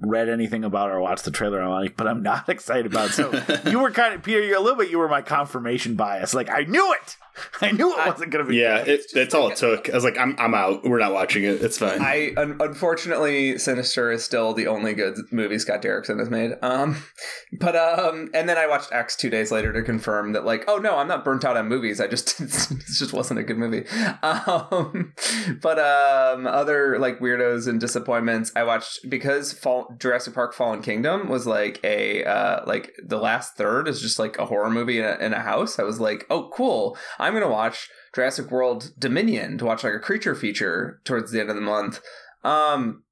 read 0.01 0.29
anything 0.29 0.65
about 0.65 0.91
or 0.91 1.01
watched 1.01 1.25
the 1.25 1.31
trailer, 1.31 1.61
I'm 1.61 1.71
like, 1.71 1.97
"But 1.97 2.07
I'm 2.07 2.23
not 2.23 2.49
excited 2.49 2.87
about 2.87 3.11
it." 3.11 3.13
So 3.13 3.31
you 3.71 3.81
were 3.81 3.91
kind 3.91 4.15
of 4.15 4.23
Peter. 4.23 4.43
You're 4.43 4.59
a 4.59 4.61
little 4.61 4.79
bit. 4.79 4.91
You 4.91 4.99
were 4.99 5.09
my 5.09 5.23
confirmation 5.23 5.95
bias. 5.95 6.35
Like 6.35 6.51
I 6.51 6.63
knew 6.63 6.93
it. 6.95 7.17
I 7.61 7.73
knew 7.73 7.93
it 7.93 8.07
wasn't 8.07 8.31
going 8.31 8.45
to 8.45 8.51
be. 8.51 8.57
Yeah, 8.57 8.85
good. 8.85 9.01
it, 9.01 9.07
that's 9.13 9.35
all 9.35 9.49
it 9.49 9.57
took. 9.57 9.91
I 9.91 9.95
was 9.95 10.05
like, 10.05 10.19
I'm 10.19 10.35
I'm 10.39 10.55
out. 10.55 10.85
We're 10.85 10.99
not 10.99 11.13
watching 11.13 11.45
it. 11.45 11.63
It's 11.63 11.79
fine. 11.79 12.01
I 12.01 12.33
un- 12.37 12.57
unfortunately, 12.61 13.59
Sinister 13.59 14.11
is 14.11 14.25
still 14.25 14.55
the 14.55 14.67
only 14.67 14.95
good 14.95 15.17
movie 15.31 15.59
Scott 15.59 15.83
Derrickson 15.83 16.19
has 16.19 16.31
made. 16.31 16.53
Um, 16.63 16.97
but 17.53 17.77
um, 17.77 18.31
and 18.35 18.49
then 18.49 18.57
I 18.57 18.67
watched 18.67 18.93
X 18.93 19.17
two 19.17 19.31
days 19.31 19.51
later 19.51 19.73
to 19.73 19.83
confirm 19.83 20.33
that, 20.33 20.45
like, 20.45 20.65
oh 20.69 20.79
no, 20.79 20.97
I'm 20.97 21.09
not 21.09 21.25
burnt 21.25 21.45
out 21.45 21.57
on 21.57 21.69
movies. 21.69 22.01
I 22.01 22.07
just 22.07 22.41
it 22.41 22.49
just 22.87 23.13
wasn't 23.13 23.41
a 23.41 23.43
good 23.43 23.59
movie. 23.59 23.87
Um, 24.23 25.13
but 25.61 25.79
um, 25.79 26.47
other 26.47 26.99
like 26.99 27.19
weirdos 27.19 27.67
and 27.69 27.81
disappointments, 27.81 28.53
I 28.57 28.65
watched 28.65 29.09
because 29.09 29.53
Fall- 29.53 29.95
Jurassic 29.99 30.35
Park 30.35 30.55
Fallen 30.55 30.83
Kingdom 30.83 31.29
was 31.29 31.47
like 31.47 31.81
a 31.85 32.25
uh, 32.25 32.65
like 32.67 32.95
the 33.03 33.19
last 33.19 33.57
third 33.57 33.89
is 33.89 34.01
just 34.01 34.19
like 34.19 34.39
a 34.39 34.47
horror 34.47 34.71
movie 34.71 34.99
in 34.99 35.05
a, 35.05 35.17
in 35.17 35.33
a 35.33 35.41
house. 35.41 35.79
I 35.79 35.83
was 35.83 36.01
like, 36.01 36.27
oh 36.31 36.49
cool, 36.53 36.97
I'm 37.19 37.26
gonna 37.35 37.49
watch 37.51 37.89
Jurassic 38.15 38.51
World 38.51 38.93
Dominion 38.99 39.59
to 39.59 39.65
watch 39.65 39.85
like 39.85 39.95
a 39.95 39.99
creature 39.99 40.35
feature 40.35 41.01
towards 41.05 41.31
the 41.33 41.41
end 41.41 41.51
of 41.51 41.57
the 41.57 41.63
month. 41.63 42.01
Um, 42.45 43.03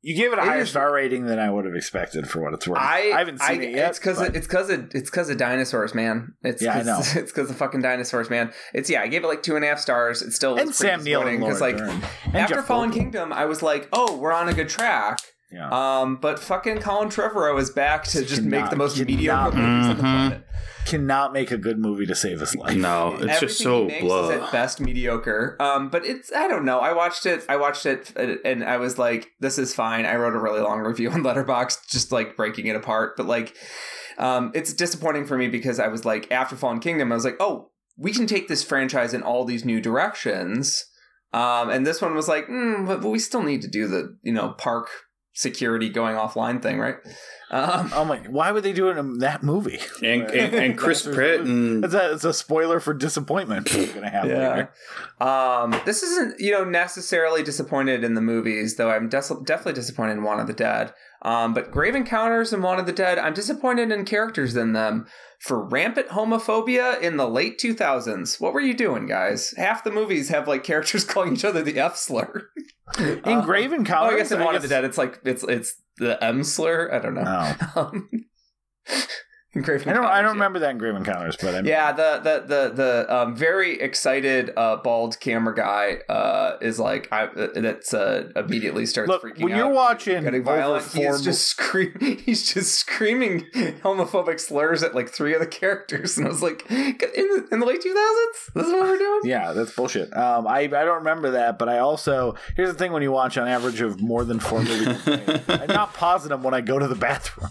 you 0.00 0.14
gave 0.16 0.32
it 0.32 0.38
a 0.38 0.42
It 0.42 0.46
higher 0.46 0.60
is- 0.60 0.70
star 0.70 0.92
rating 0.92 1.26
than 1.26 1.38
I 1.40 1.50
would 1.50 1.64
have 1.64 1.74
expected 1.74 2.28
for 2.30 2.40
what 2.40 2.54
it's 2.54 2.68
worth. 2.68 2.78
I, 2.78 2.98
haven't 3.18 3.40
seen 3.40 3.60
I- 3.60 3.64
it 3.64 3.70
yet. 3.74 3.88
It's 3.90 3.98
because 3.98 4.18
but- 4.18 4.36
it's 4.36 4.46
because 4.46 4.70
of 4.70 4.90
it's 4.94 5.10
because 5.10 5.28
of 5.28 5.36
dinosaurs, 5.38 5.92
man. 5.94 6.34
It's 6.42 6.62
Yeah, 6.62 6.78
I 6.78 6.82
know. 6.82 6.98
It's 7.16 7.32
because 7.32 7.50
of 7.50 7.56
fucking 7.56 7.82
dinosaurs, 7.82 8.30
man. 8.30 8.52
It's 8.72 8.88
yeah. 8.88 9.02
I 9.02 9.08
gave 9.08 9.24
it 9.24 9.26
like 9.26 9.42
two 9.42 9.56
and 9.56 9.64
a 9.64 9.68
half 9.68 9.80
stars. 9.80 10.22
It 10.22 10.32
still 10.32 10.56
and 10.56 10.72
Sam 10.74 11.02
Neill 11.02 11.22
and 11.26 11.40
disappointing 11.40 11.40
Laura 11.40 11.52
'cause, 11.52 11.60
like 11.60 11.76
Dern. 11.78 12.34
After 12.40 12.54
Jeff 12.54 12.66
Fallen. 12.66 12.90
Kingdom, 12.92 13.32
I 13.32 13.46
was 13.46 13.60
like, 13.60 13.88
oh, 13.92 14.16
we're 14.18 14.32
on 14.32 14.48
a 14.48 14.54
good 14.54 14.68
track. 14.68 15.18
Yeah. 15.50 15.68
Um, 15.70 16.16
but 16.20 16.38
fucking 16.38 16.80
Colin 16.80 17.08
Trevorrow 17.08 17.58
is 17.58 17.70
back 17.70 18.04
to 18.04 18.24
just 18.24 18.42
make 18.42 18.68
the 18.70 18.76
most 18.76 18.94
cannot- 18.94 19.08
mediocre 19.08 19.56
movies 19.56 19.86
on 19.88 19.96
the 19.96 20.02
Mhm. 20.02 20.28
planet. 20.28 20.44
Cannot 20.88 21.32
make 21.32 21.50
a 21.50 21.58
good 21.58 21.78
movie 21.78 22.06
to 22.06 22.14
save 22.14 22.40
his 22.40 22.54
life. 22.56 22.76
no, 22.76 23.14
it's 23.14 23.22
Everything 23.22 23.48
just 23.48 23.58
so 23.60 23.88
blah. 24.00 24.30
is 24.30 24.40
at 24.42 24.52
best 24.52 24.80
mediocre. 24.80 25.56
Um, 25.60 25.88
but 25.90 26.04
it's 26.04 26.32
I 26.32 26.48
don't 26.48 26.64
know. 26.64 26.78
I 26.80 26.92
watched 26.92 27.26
it. 27.26 27.44
I 27.48 27.56
watched 27.56 27.84
it, 27.86 28.12
and 28.16 28.64
I 28.64 28.78
was 28.78 28.98
like, 28.98 29.30
"This 29.40 29.58
is 29.58 29.74
fine." 29.74 30.06
I 30.06 30.16
wrote 30.16 30.34
a 30.34 30.40
really 30.40 30.60
long 30.60 30.80
review 30.80 31.10
on 31.10 31.22
Letterboxd, 31.24 31.88
just 31.88 32.10
like 32.12 32.36
breaking 32.36 32.66
it 32.66 32.76
apart. 32.76 33.16
But 33.16 33.26
like, 33.26 33.54
um, 34.18 34.50
it's 34.54 34.72
disappointing 34.72 35.26
for 35.26 35.36
me 35.36 35.48
because 35.48 35.78
I 35.78 35.88
was 35.88 36.04
like, 36.04 36.30
after 36.32 36.56
Fallen 36.56 36.80
Kingdom, 36.80 37.12
I 37.12 37.14
was 37.16 37.24
like, 37.24 37.36
"Oh, 37.40 37.70
we 37.96 38.12
can 38.12 38.26
take 38.26 38.48
this 38.48 38.64
franchise 38.64 39.12
in 39.14 39.22
all 39.22 39.44
these 39.44 39.64
new 39.64 39.80
directions." 39.80 40.84
Um, 41.32 41.68
and 41.68 41.86
this 41.86 42.00
one 42.00 42.14
was 42.14 42.26
like, 42.26 42.46
mm, 42.46 42.86
but, 42.86 43.02
but 43.02 43.10
we 43.10 43.18
still 43.18 43.42
need 43.42 43.60
to 43.60 43.68
do 43.68 43.86
the 43.86 44.16
you 44.22 44.32
know 44.32 44.54
park 44.56 44.88
security 45.38 45.88
going 45.88 46.16
offline 46.16 46.60
thing, 46.60 46.78
right? 46.78 46.96
Um, 47.50 47.90
Oh 47.94 48.04
my! 48.04 48.18
Why 48.28 48.52
would 48.52 48.62
they 48.62 48.74
do 48.74 48.90
it 48.90 48.98
in 48.98 49.18
that 49.20 49.42
movie? 49.42 49.78
and, 50.02 50.22
and, 50.30 50.54
and 50.54 50.76
Chris 50.82 51.02
That's- 51.02 51.16
Pratt 51.16 51.40
and 51.40 51.82
It's 51.86 51.94
a, 51.94 52.12
it's 52.12 52.24
a 52.24 52.32
spoiler 52.34 52.78
for 52.80 52.92
disappointment 52.92 53.66
gonna 53.94 54.10
have 54.10 54.26
Yeah. 54.26 54.50
later. 54.50 54.70
Um, 55.20 55.80
this 55.86 56.02
isn't, 56.02 56.38
you 56.40 56.52
know, 56.52 56.64
necessarily 56.64 57.42
disappointed 57.42 58.04
in 58.04 58.14
the 58.14 58.20
movies, 58.20 58.76
though 58.76 58.90
I'm 58.90 59.08
des- 59.08 59.40
definitely 59.44 59.72
disappointed 59.74 60.12
in 60.12 60.24
One 60.24 60.40
of 60.40 60.46
the 60.46 60.52
Dead. 60.52 60.92
Um, 61.22 61.54
but 61.54 61.70
Grave 61.70 61.94
Encounters 61.94 62.52
and 62.52 62.62
One 62.62 62.78
of 62.78 62.86
the 62.86 62.92
Dead, 62.92 63.18
I'm 63.18 63.32
disappointed 63.34 63.90
in 63.90 64.04
characters 64.04 64.54
in 64.56 64.72
them. 64.74 65.06
For 65.40 65.62
rampant 65.64 66.08
homophobia 66.08 67.00
in 67.00 67.16
the 67.16 67.28
late 67.28 67.60
2000s, 67.60 68.40
what 68.40 68.52
were 68.52 68.60
you 68.60 68.74
doing, 68.74 69.06
guys? 69.06 69.54
Half 69.56 69.84
the 69.84 69.90
movies 69.92 70.28
have 70.30 70.48
like 70.48 70.64
characters 70.64 71.04
calling 71.06 71.34
each 71.34 71.44
other 71.44 71.62
the 71.62 71.78
F 71.78 71.96
slur. 71.96 72.48
In 72.98 73.20
Uh, 73.24 73.44
Grave 73.44 73.72
Oh, 73.72 73.84
I 74.14 74.16
guess 74.16 74.32
in 74.32 74.42
One 74.42 74.56
of 74.56 74.62
the 74.62 74.68
Dead, 74.68 74.84
it's 74.84 74.98
like 74.98 75.20
it's 75.24 75.44
it's 75.44 75.80
the 75.98 76.22
M 76.22 76.42
slur. 76.42 76.90
I 76.92 76.98
don't 76.98 77.14
know. 77.14 77.24
Oh. 77.26 77.56
Um, 77.92 78.08
Grave 79.62 79.86
I 79.86 79.92
don't. 79.92 80.04
I 80.04 80.20
don't 80.20 80.30
yeah. 80.30 80.32
remember 80.32 80.58
that 80.60 80.70
in 80.70 80.78
Grave 80.78 80.94
Encounters, 80.94 81.36
but 81.36 81.54
I 81.54 81.60
Yeah, 81.60 81.92
the 81.92 82.20
the 82.22 82.46
the 82.46 82.72
the 82.74 83.14
um, 83.14 83.36
very 83.36 83.80
excited 83.80 84.52
uh, 84.56 84.76
bald 84.76 85.18
camera 85.20 85.54
guy 85.54 85.98
uh, 86.08 86.56
is 86.60 86.78
like 86.78 87.08
I, 87.12 87.24
uh, 87.24 87.48
that's 87.54 87.94
uh, 87.94 88.30
immediately 88.36 88.86
starts 88.86 89.08
Look, 89.08 89.22
freaking 89.22 89.42
when 89.42 89.52
out. 89.52 89.56
When 89.56 89.66
you're 89.66 89.74
watching 89.74 90.22
getting 90.22 90.40
over 90.40 90.56
violent, 90.56 90.84
four 90.84 91.12
he's 91.12 91.22
just 91.22 91.46
screaming. 91.46 92.18
He's 92.28 92.52
just 92.52 92.74
screaming 92.74 93.46
homophobic 93.82 94.40
slurs 94.40 94.82
at 94.82 94.94
like 94.94 95.08
three 95.08 95.34
of 95.34 95.40
the 95.40 95.46
characters, 95.46 96.18
and 96.18 96.26
I 96.26 96.30
was 96.30 96.42
like, 96.42 96.68
in 96.70 96.96
the, 96.98 97.48
in 97.52 97.60
the 97.60 97.66
late 97.66 97.80
two 97.80 97.94
thousands, 97.94 98.50
this 98.54 98.66
is 98.66 98.72
what 98.72 98.82
we're 98.82 98.98
doing. 98.98 99.20
Yeah, 99.24 99.52
that's 99.52 99.74
bullshit. 99.74 100.14
Um, 100.16 100.46
I 100.46 100.60
I 100.60 100.66
don't 100.66 100.98
remember 100.98 101.30
that, 101.32 101.58
but 101.58 101.68
I 101.68 101.78
also 101.78 102.34
here's 102.56 102.70
the 102.70 102.78
thing: 102.78 102.92
when 102.92 103.02
you 103.02 103.12
watch 103.12 103.38
on 103.38 103.48
average 103.48 103.80
of 103.80 104.00
more 104.00 104.24
than 104.24 104.40
four 104.40 104.62
movies, 104.62 104.98
I'm 105.48 105.68
not 105.68 105.94
pausing 105.94 106.30
them 106.30 106.42
when 106.42 106.54
I 106.54 106.60
go 106.60 106.78
to 106.78 106.88
the 106.88 106.94
bathroom. 106.94 107.50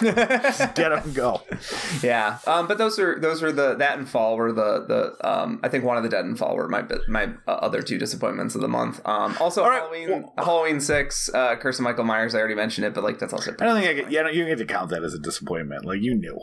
Just 0.00 0.74
get 0.74 0.92
up 0.92 1.04
and 1.04 1.14
go. 1.14 1.42
Yeah, 2.02 2.38
um, 2.46 2.66
but 2.68 2.78
those 2.78 2.98
are 2.98 3.18
those 3.18 3.42
are 3.42 3.50
the 3.50 3.74
that 3.76 3.98
and 3.98 4.08
Fall 4.08 4.36
were 4.36 4.52
the 4.52 4.84
the 4.86 5.28
um, 5.28 5.60
I 5.62 5.68
think 5.68 5.84
one 5.84 5.96
of 5.96 6.02
the 6.02 6.08
Dead 6.08 6.24
and 6.24 6.38
Fall 6.38 6.54
were 6.56 6.68
my 6.68 6.84
my 7.08 7.30
uh, 7.46 7.52
other 7.52 7.82
two 7.82 7.98
disappointments 7.98 8.54
of 8.54 8.60
the 8.60 8.68
month. 8.68 9.00
Um, 9.06 9.36
also 9.40 9.62
All 9.62 9.70
right, 9.70 9.80
Halloween 9.80 10.10
well- 10.10 10.34
Halloween 10.36 10.80
six, 10.80 11.28
uh, 11.32 11.56
Curse 11.56 11.78
of 11.78 11.84
Michael 11.84 12.04
Myers. 12.04 12.34
I 12.34 12.38
already 12.38 12.54
mentioned 12.54 12.86
it, 12.86 12.94
but 12.94 13.02
like 13.02 13.18
that's 13.18 13.32
also 13.32 13.52
I 13.60 13.64
don't 13.64 13.80
think 13.80 13.88
I 13.88 13.92
get. 13.94 14.10
Yeah, 14.12 14.22
no, 14.22 14.28
you 14.28 14.44
get 14.46 14.58
to 14.58 14.64
count 14.66 14.90
that 14.90 15.02
as 15.02 15.14
a 15.14 15.18
disappointment. 15.18 15.84
Like 15.84 16.00
you 16.02 16.14
knew. 16.14 16.38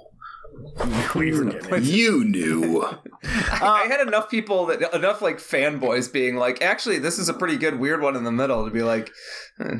You 0.79 0.85
knew 0.85 0.95
what 1.13 1.25
you 1.25 1.35
were 1.37 1.51
getting 1.51 1.73
into. 1.75 1.91
you 1.91 2.23
knew. 2.23 2.81
I 3.23 3.87
had 3.89 4.05
enough 4.07 4.29
people 4.29 4.65
that 4.67 4.93
enough 4.95 5.21
like 5.21 5.37
fanboys 5.37 6.11
being 6.11 6.35
like, 6.37 6.61
actually, 6.61 6.97
this 6.97 7.19
is 7.19 7.27
a 7.29 7.33
pretty 7.33 7.57
good 7.57 7.77
weird 7.79 8.01
one 8.01 8.15
in 8.15 8.23
the 8.23 8.31
middle 8.31 8.63
to 8.65 8.71
be 8.71 8.81
like, 8.81 9.11
eh. 9.59 9.75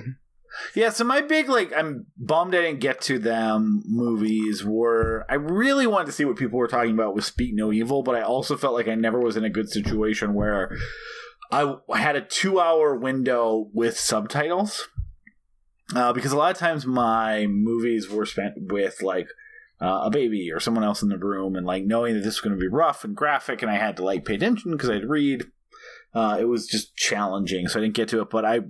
Yeah, 0.76 0.90
so 0.90 1.06
my 1.06 1.22
big 1.22 1.48
like 1.48 1.72
I'm 1.76 2.08
bummed 2.18 2.54
I 2.54 2.62
didn't 2.62 2.82
get 2.82 3.02
to 3.02 3.18
them 3.18 3.82
movies 3.86 4.64
were 4.64 5.26
I 5.30 5.36
really 5.36 5.88
wanted 5.88 6.08
to 6.08 6.12
see 6.12 6.26
what 6.26 6.36
people 6.36 6.60
were 6.60 6.68
talking 6.68 6.92
about 6.92 7.16
with 7.16 7.24
Speak 7.24 7.54
No 7.54 7.72
Evil, 7.72 8.04
but 8.04 8.16
I 8.16 8.22
also 8.22 8.58
felt 8.58 8.74
like 8.74 8.88
I 8.88 8.96
never 8.96 9.20
was 9.20 9.38
in 9.38 9.46
a 9.46 9.50
good 9.50 9.70
situation 9.70 10.34
where 10.34 10.76
I 11.52 11.76
had 11.94 12.16
a 12.16 12.22
two 12.22 12.60
hour 12.60 12.96
window 12.96 13.70
with 13.74 13.98
subtitles. 13.98 14.90
Uh, 15.96 16.12
because 16.12 16.32
a 16.32 16.38
lot 16.38 16.52
of 16.52 16.58
times 16.58 16.86
my 16.86 17.46
movies 17.46 18.10
were 18.10 18.26
spent 18.26 18.54
with 18.58 19.04
like 19.04 19.28
uh, 19.80 20.02
a 20.06 20.10
baby 20.10 20.52
or 20.52 20.60
someone 20.60 20.84
else 20.84 21.04
in 21.04 21.10
the 21.10 21.18
room, 21.18 21.56
and 21.56 21.66
like 21.66 21.84
knowing 21.84 22.16
that 22.16 22.22
this 22.22 22.36
was 22.36 22.42
going 22.42 22.56
to 22.56 22.60
be 22.60 22.68
rough 22.68 23.04
and 23.04 23.16
graphic, 23.16 23.62
and 23.62 23.70
I 23.70 23.76
had 23.76 23.98
to 23.98 24.04
like 24.04 24.26
pay 24.26 24.36
attention 24.36 24.72
because 24.72 24.90
I'd 24.90 25.10
read. 25.10 25.46
Uh, 26.16 26.38
it 26.40 26.46
was 26.46 26.68
just 26.68 26.96
challenging, 26.96 27.68
so 27.68 27.80
I 27.80 27.84
didn't 27.84 27.96
get 27.96 28.08
to 28.10 28.22
it. 28.22 28.30
But 28.30 28.46
I, 28.46 28.62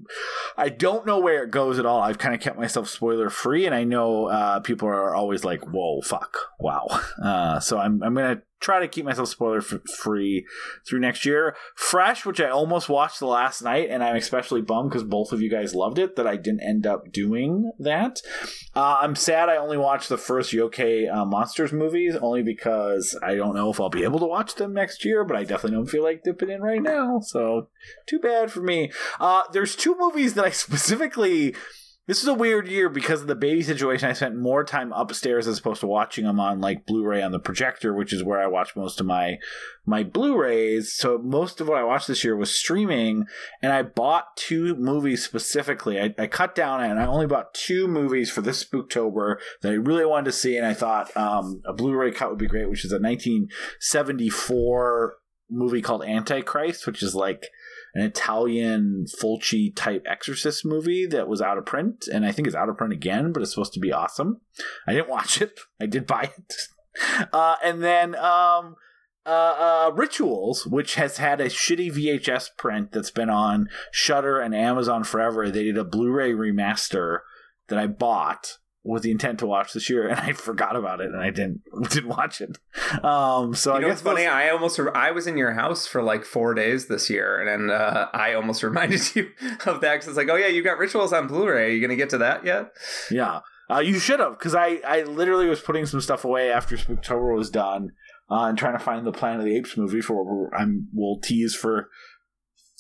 I 0.58 0.70
don't 0.70 1.06
know 1.06 1.20
where 1.20 1.44
it 1.44 1.52
goes 1.52 1.78
at 1.80 1.86
all. 1.86 2.02
I've 2.02 2.18
kind 2.18 2.34
of 2.34 2.42
kept 2.42 2.58
myself 2.58 2.90
spoiler 2.90 3.30
free, 3.30 3.66
and 3.66 3.76
I 3.76 3.84
know 3.84 4.28
uh, 4.28 4.60
people 4.62 4.88
are 4.88 5.14
always 5.14 5.46
like, 5.46 5.62
"Whoa, 5.64 6.02
fuck, 6.02 6.38
wow." 6.60 6.88
Uh, 7.26 7.60
so 7.60 7.80
I'm 7.80 8.04
I'm 8.04 8.14
gonna 8.14 8.42
try 8.66 8.80
to 8.80 8.88
keep 8.88 9.06
myself 9.06 9.30
spoiler 9.30 9.60
f- 9.60 9.88
free 9.98 10.46
through 10.86 11.00
next 11.00 11.26
year. 11.26 11.56
Fresh, 11.76 12.26
which 12.26 12.42
I 12.42 12.50
almost 12.50 12.90
watched 12.90 13.20
the 13.20 13.28
last 13.28 13.62
night, 13.62 13.90
and 13.92 14.04
I'm 14.04 14.16
especially 14.16 14.62
bummed 14.62 14.90
because 14.90 15.04
both 15.04 15.32
of 15.32 15.42
you 15.42 15.50
guys 15.50 15.76
loved 15.76 16.00
it 16.00 16.16
that 16.16 16.26
I 16.26 16.36
didn't 16.36 16.64
end 16.64 16.88
up 16.88 17.12
doing 17.12 17.72
that. 17.78 18.22
Uh, 18.76 18.98
I'm 19.02 19.16
sad 19.16 19.50
I 19.50 19.58
only 19.58 19.78
watched 19.78 20.10
the 20.10 20.18
first 20.18 20.52
Yokai 20.52 21.14
uh, 21.14 21.26
Monsters 21.26 21.72
movies, 21.72 22.16
only 22.16 22.42
because 22.42 23.18
I 23.22 23.36
don't 23.36 23.56
know 23.56 23.70
if 23.70 23.80
I'll 23.80 23.90
be 23.90 24.04
able 24.04 24.20
to 24.20 24.26
watch 24.26 24.56
them 24.56 24.74
next 24.74 25.06
year, 25.06 25.24
but 25.24 25.38
I 25.38 25.44
definitely 25.44 25.78
don't 25.78 25.90
feel 25.90 26.04
like 26.04 26.24
dipping 26.24 26.50
in 26.50 26.62
right 26.62 26.82
now. 26.82 27.20
So, 27.20 27.68
too 28.08 28.20
bad 28.20 28.52
for 28.52 28.62
me. 28.62 28.92
Uh, 29.20 29.44
there's 29.54 29.76
two 29.76 29.96
movies 29.98 30.34
that 30.34 30.46
I 30.46 30.50
specifically. 30.66 31.56
This 32.08 32.22
is 32.22 32.28
a 32.28 32.36
weird 32.36 32.68
year 32.68 32.88
because 32.88 33.22
of 33.22 33.28
the 33.28 33.34
baby 33.34 33.64
situation. 33.64 34.08
I 34.08 34.14
spent 34.14 34.38
more 34.38 34.64
time 34.64 34.94
upstairs 34.94 35.48
as 35.48 35.58
opposed 35.58 35.80
to 35.80 35.88
watching 35.88 36.26
them 36.26 36.40
on 36.40 36.62
like 36.62 36.86
Blu-ray 36.86 37.24
on 37.24 37.32
the 37.32 37.40
projector, 37.40 37.96
which 37.96 38.14
is 38.14 38.24
where 38.24 38.40
I 38.40 38.46
watch 38.46 38.76
most 38.76 39.00
of 39.00 39.08
my 39.08 39.40
my 39.88 40.04
Blu-rays. 40.04 40.94
So 40.94 41.18
most 41.18 41.60
of 41.60 41.68
what 41.68 41.80
I 41.80 41.84
watched 41.84 42.08
this 42.08 42.24
year 42.24 42.36
was 42.36 42.54
streaming, 42.54 43.26
and 43.60 43.74
I 43.74 43.82
bought 43.82 44.38
two 44.38 44.76
movies 44.76 45.26
specifically. 45.26 46.00
I, 46.00 46.14
I 46.20 46.28
cut 46.28 46.54
down 46.54 46.84
and 46.84 47.00
I 47.00 47.08
only 47.08 47.26
bought 47.26 47.56
two 47.56 47.88
movies 47.88 48.30
for 48.30 48.42
this 48.42 48.64
Spooktober 48.64 49.38
that 49.64 49.72
I 49.72 49.76
really 49.76 50.06
wanted 50.06 50.26
to 50.26 50.32
see, 50.32 50.58
and 50.58 50.66
I 50.66 50.76
thought 50.76 51.18
um, 51.18 51.64
a 51.66 51.74
Blu-ray 51.74 52.12
cut 52.12 52.30
would 52.30 52.38
be 52.38 52.46
great, 52.46 52.70
which 52.70 52.86
is 52.86 52.92
a 52.92 53.00
1974 53.00 55.16
movie 55.50 55.82
called 55.82 56.04
Antichrist, 56.04 56.86
which 56.86 57.02
is 57.02 57.16
like 57.16 57.48
an 57.96 58.04
Italian 58.04 59.06
Fulci 59.22 59.74
type 59.74 60.06
exorcist 60.06 60.66
movie 60.66 61.08
that 61.08 61.30
was 61.30 61.42
out 61.42 61.58
of 61.58 61.66
print, 61.66 62.08
and 62.12 62.26
I 62.26 62.32
think 62.32 62.46
it's 62.48 62.56
out 62.56 62.70
of 62.70 62.78
print 62.78 62.94
again, 62.94 63.32
but 63.32 63.42
it's 63.42 63.52
supposed 63.52 63.74
to 63.74 63.80
be 63.80 63.94
awesome. 63.94 64.42
I 64.86 64.94
didn't 64.94 65.10
watch 65.10 65.42
it. 65.42 65.60
I 65.82 65.88
did 65.88 66.06
buy 66.06 66.32
it. 66.38 66.54
Uh, 67.34 67.58
and 67.62 67.84
then 67.84 68.16
um, 68.16 68.78
uh, 69.26 69.90
uh, 69.90 69.92
Rituals, 69.94 70.66
which 70.66 70.96
has 70.96 71.18
had 71.18 71.42
a 71.42 71.48
shitty 71.50 71.92
VHS 71.92 72.52
print 72.58 72.94
that's 72.94 73.12
been 73.12 73.30
on 73.30 73.68
Shudder 73.92 74.40
and 74.40 74.56
Amazon 74.56 75.04
forever. 75.04 75.52
They 75.52 75.66
did 75.66 75.78
a 75.78 75.84
Blu-ray 75.84 76.32
remaster 76.32 77.20
that 77.68 77.78
I 77.78 77.88
bought 77.88 78.60
with 78.88 79.02
the 79.02 79.10
intent 79.10 79.40
to 79.40 79.48
watch 79.48 79.74
this 79.74 79.90
year, 79.90 80.08
and 80.08 80.20
I 80.20 80.32
forgot 80.34 80.76
about 80.76 81.02
it, 81.02 81.08
and 81.08 81.18
I 81.20 81.32
didn't 81.32 81.62
didn't 81.90 82.10
watch 82.10 82.40
it. 82.40 82.58
Um, 83.04 83.56
so 83.56 83.72
You 83.72 83.78
I 83.78 83.82
know 83.82 83.88
guess 83.88 83.96
what's 83.96 84.02
funny? 84.04 84.26
those- 84.26 84.32
I 84.34 84.50
almost 84.50 84.80
I 84.94 85.12
was 85.12 85.26
in 85.28 85.38
your 85.38 85.54
house 85.54 85.88
for 85.88 86.04
like 86.04 86.24
four 86.24 86.54
days 86.54 86.88
this 86.88 87.10
year, 87.10 87.40
and 87.48 87.72
uh, 87.72 88.08
I 88.14 88.34
almost 88.34 88.62
reminded 88.70 89.16
you 89.16 89.30
of 89.66 89.82
that 89.82 89.94
because 89.96 90.08
it's 90.08 90.18
like, 90.18 90.30
oh 90.30 90.36
yeah, 90.36 90.48
you 90.48 90.62
got 90.64 90.78
Rituals 90.78 91.12
on 91.14 91.28
Blu-ray. 91.28 91.66
Are 91.66 91.70
you 91.70 91.82
gonna 91.82 91.96
get 91.96 92.12
to 92.12 92.20
that 92.20 92.46
yet? 92.46 92.68
Yeah, 93.10 93.40
uh, 93.72 93.80
you 93.80 93.98
should 94.00 94.20
have 94.20 94.38
because 94.38 94.54
I 94.56 94.80
I 94.88 95.02
literally 95.04 95.48
was 95.48 95.62
putting 95.62 95.86
some 95.88 96.00
stuff 96.02 96.24
away 96.24 96.52
after 96.52 96.78
Spooktober 96.78 97.36
was 97.36 97.50
done 97.50 97.90
uh, 98.30 98.46
and 98.46 98.58
trying 98.58 98.78
to 98.78 98.84
find 98.84 99.06
the 99.06 99.12
Planet 99.12 99.40
of 99.40 99.46
the 99.46 99.56
Apes 99.58 99.76
movie 99.76 100.02
for 100.02 100.54
I'm 100.56 100.88
we'll 100.94 101.20
tease 101.20 101.56
for 101.56 101.90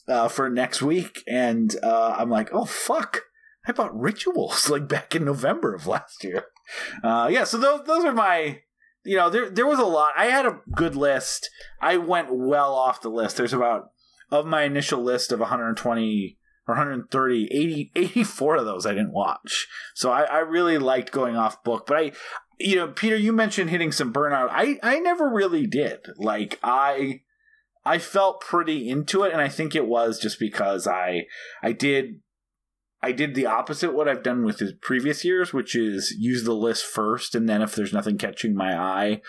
uh, 0.07 0.27
for 0.27 0.49
next 0.52 0.84
week, 0.84 1.23
and 1.27 1.76
uh, 1.82 2.15
I'm 2.19 2.30
like, 2.30 2.49
oh 2.53 2.65
fuck, 2.65 3.22
I 3.68 3.72
bought 3.72 4.00
Rituals 4.00 4.70
like 4.70 4.88
back 4.88 5.16
in 5.16 5.26
November 5.26 5.74
of 5.74 5.88
last 5.88 6.24
year. 6.24 6.46
Uh, 7.04 7.30
yeah, 7.32 7.44
so 7.44 7.58
those 7.58 7.86
those 7.86 8.06
are 8.06 8.14
my. 8.14 8.62
You 9.04 9.18
know, 9.18 9.30
there 9.30 9.52
there 9.52 9.68
was 9.68 9.78
a 9.78 9.86
lot. 9.86 10.14
I 10.18 10.26
had 10.26 10.48
a 10.48 10.62
good 10.74 10.96
list. 10.96 11.50
I 11.80 11.98
went 11.98 12.30
well 12.32 12.74
off 12.74 13.02
the 13.02 13.10
list. 13.10 13.38
There's 13.38 13.54
about 13.54 13.92
of 14.32 14.48
my 14.48 14.64
initial 14.64 15.02
list 15.02 15.32
of 15.32 15.40
120 15.40 16.38
or 16.68 16.74
130, 16.74 17.48
80, 17.52 17.92
84 17.96 18.56
of 18.58 18.66
those 18.66 18.86
I 18.86 18.94
didn't 18.94 19.14
watch. 19.14 19.68
So 19.94 20.12
I, 20.12 20.24
I 20.24 20.40
really 20.40 20.78
liked 20.78 21.12
going 21.12 21.36
off 21.36 21.64
book, 21.64 21.86
but 21.86 21.98
I, 21.98 22.12
you 22.60 22.76
know, 22.76 22.88
Peter, 22.88 23.16
you 23.16 23.34
mentioned 23.34 23.70
hitting 23.70 23.92
some 23.92 24.14
burnout. 24.14 24.50
I, 24.52 24.80
I 24.82 25.00
never 25.00 25.30
really 25.30 25.68
did. 25.68 26.00
Like 26.18 26.60
I, 26.64 27.22
I 27.86 28.00
felt 28.00 28.42
pretty 28.42 28.90
into 28.90 29.24
it, 29.24 29.32
and 29.32 29.42
I 29.42 29.50
think 29.50 29.76
it 29.76 29.86
was 29.86 30.20
just 30.20 30.40
because 30.40 30.88
I, 30.88 31.28
I 31.62 31.72
did, 31.72 32.22
I 33.06 33.11
did 33.11 33.36
the 33.36 33.45
opposite 33.45 33.94
what 33.94 34.10
I've 34.10 34.23
done 34.23 34.44
with 34.44 34.57
the 34.57 34.73
previous 34.82 35.23
years, 35.23 35.53
which 35.53 35.76
is 35.76 36.15
use 36.18 36.44
the 36.44 36.56
list 36.56 36.86
first, 36.86 37.36
and 37.36 37.48
then 37.48 37.61
if 37.61 37.76
there's 37.76 37.94
nothing 37.94 38.18
catching 38.18 38.56
my 38.56 38.76
eye, 38.76 39.22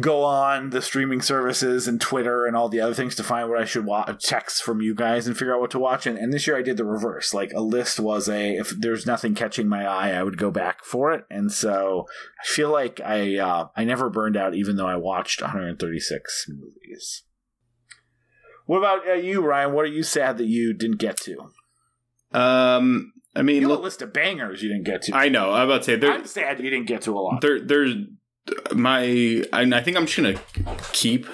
go 0.00 0.24
on 0.24 0.70
the 0.70 0.82
streaming 0.82 1.20
services 1.20 1.86
and 1.86 2.00
Twitter 2.00 2.46
and 2.46 2.56
all 2.56 2.68
the 2.68 2.80
other 2.80 2.92
things 2.92 3.14
to 3.14 3.22
find 3.22 3.48
what 3.48 3.60
I 3.60 3.64
should 3.64 3.86
watch, 3.86 4.20
texts 4.24 4.60
from 4.60 4.80
you 4.80 4.92
guys 4.92 5.28
and 5.28 5.38
figure 5.38 5.54
out 5.54 5.60
what 5.60 5.70
to 5.70 5.78
watch. 5.78 6.04
And, 6.04 6.18
and 6.18 6.32
this 6.32 6.48
year 6.48 6.56
I 6.56 6.62
did 6.62 6.76
the 6.76 6.84
reverse. 6.84 7.32
Like 7.32 7.52
a 7.52 7.60
list 7.60 8.00
was 8.00 8.28
a, 8.28 8.56
if 8.56 8.70
there's 8.70 9.06
nothing 9.06 9.36
catching 9.36 9.68
my 9.68 9.86
eye, 9.86 10.10
I 10.10 10.24
would 10.24 10.36
go 10.36 10.50
back 10.50 10.84
for 10.84 11.12
it. 11.12 11.26
And 11.30 11.52
so 11.52 12.08
I 12.42 12.44
feel 12.44 12.72
like 12.72 13.00
I, 13.04 13.38
uh, 13.38 13.68
I 13.76 13.84
never 13.84 14.10
burned 14.10 14.36
out 14.36 14.56
even 14.56 14.74
though 14.74 14.88
I 14.88 14.96
watched 14.96 15.40
136 15.40 16.46
movies. 16.48 17.22
What 18.66 18.78
about 18.78 19.08
uh, 19.08 19.12
you, 19.12 19.42
Ryan? 19.42 19.74
What 19.74 19.84
are 19.84 19.88
you 19.88 20.02
sad 20.02 20.38
that 20.38 20.48
you 20.48 20.72
didn't 20.72 20.98
get 20.98 21.18
to? 21.18 21.52
Um, 22.34 23.12
I 23.36 23.42
mean, 23.42 23.62
You 23.62 23.70
have 23.70 23.78
a 23.78 23.82
list 23.82 24.02
of 24.02 24.12
bangers 24.12 24.62
you 24.62 24.68
didn't 24.68 24.84
get 24.84 25.02
to. 25.02 25.16
I 25.16 25.28
know. 25.28 25.52
I'm 25.52 25.68
about 25.68 25.78
to 25.78 25.84
say 25.84 25.96
there. 25.96 26.12
I'm 26.12 26.26
sad 26.26 26.60
you 26.60 26.70
didn't 26.70 26.86
get 26.86 27.02
to 27.02 27.12
a 27.12 27.20
lot. 27.20 27.40
there 27.40 27.60
there's 27.60 27.94
my 28.74 29.42
I 29.52 29.80
think 29.80 29.96
I'm 29.96 30.06
just 30.06 30.16
gonna 30.16 30.38
keep 30.92 31.26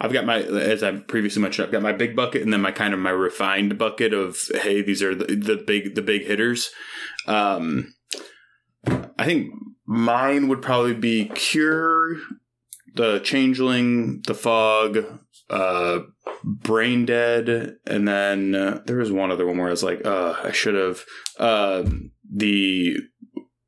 I've 0.00 0.12
got 0.12 0.24
my 0.24 0.38
as 0.38 0.82
I 0.82 0.92
previously 0.92 1.42
mentioned, 1.42 1.66
I've 1.66 1.72
got 1.72 1.82
my 1.82 1.92
big 1.92 2.16
bucket 2.16 2.42
and 2.42 2.52
then 2.52 2.62
my 2.62 2.72
kind 2.72 2.94
of 2.94 3.00
my 3.00 3.10
refined 3.10 3.76
bucket 3.76 4.14
of 4.14 4.38
hey, 4.54 4.80
these 4.82 5.02
are 5.02 5.14
the, 5.14 5.36
the 5.36 5.56
big 5.56 5.94
the 5.94 6.02
big 6.02 6.24
hitters. 6.24 6.70
Um 7.26 7.94
I 9.18 9.24
think 9.26 9.52
mine 9.86 10.48
would 10.48 10.62
probably 10.62 10.94
be 10.94 11.26
Cure, 11.26 12.16
the 12.94 13.20
Changeling, 13.20 14.22
the 14.26 14.34
Fog, 14.34 15.20
uh 15.50 16.00
Brain 16.44 17.04
Dead, 17.04 17.76
and 17.86 18.08
then 18.08 18.54
uh, 18.54 18.80
there 18.86 18.96
was 18.96 19.12
one 19.12 19.30
other 19.30 19.46
one 19.46 19.58
where 19.58 19.68
I 19.68 19.72
was 19.72 19.82
like, 19.82 20.06
uh, 20.06 20.36
I 20.42 20.52
should 20.52 20.74
have 20.74 21.04
um 21.38 22.12
the 22.32 22.96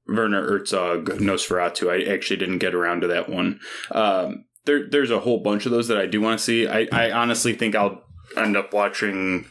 Werner 0.06 0.42
Herzog 0.42 1.06
Nosferatu. 1.06 1.90
I 1.90 2.12
actually 2.12 2.36
didn't 2.36 2.58
get 2.58 2.74
around 2.74 3.00
to 3.00 3.08
that 3.08 3.28
one. 3.28 3.60
Um, 3.90 4.44
there, 4.64 4.88
there's 4.88 5.10
a 5.10 5.20
whole 5.20 5.40
bunch 5.42 5.66
of 5.66 5.72
those 5.72 5.88
that 5.88 5.98
I 5.98 6.06
do 6.06 6.20
want 6.20 6.38
to 6.38 6.44
see. 6.44 6.68
I, 6.68 6.86
I 6.92 7.10
honestly 7.10 7.54
think 7.54 7.74
I'll 7.74 8.02
end 8.36 8.56
up 8.56 8.72
watching 8.72 9.46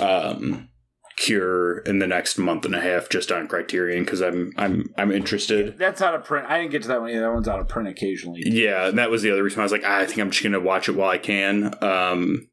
um, 0.00 0.68
Cure 1.16 1.78
in 1.78 1.98
the 1.98 2.06
next 2.06 2.36
month 2.36 2.66
and 2.66 2.74
a 2.74 2.80
half 2.80 3.08
just 3.08 3.32
on 3.32 3.48
Criterion 3.48 4.04
because 4.04 4.20
I'm 4.20 4.52
I'm 4.56 4.92
I'm 4.98 5.10
interested. 5.10 5.78
That's 5.78 6.02
out 6.02 6.14
of 6.14 6.24
print. 6.24 6.46
I 6.48 6.58
didn't 6.58 6.72
get 6.72 6.82
to 6.82 6.88
that 6.88 7.00
one 7.00 7.10
either. 7.10 7.22
That 7.22 7.32
one's 7.32 7.48
out 7.48 7.58
of 7.58 7.68
print 7.68 7.88
occasionally. 7.88 8.42
Yeah, 8.44 8.88
and 8.88 8.98
that 8.98 9.10
was 9.10 9.22
the 9.22 9.30
other 9.30 9.42
reason 9.42 9.60
I 9.60 9.62
was 9.62 9.72
like, 9.72 9.84
"Ah, 9.84 10.00
I 10.00 10.06
think 10.06 10.18
I'm 10.18 10.30
just 10.30 10.42
gonna 10.42 10.60
watch 10.60 10.90
it 10.90 10.96
while 10.96 11.08
I 11.08 11.16
can. 11.16 11.74
Um, 11.82 12.48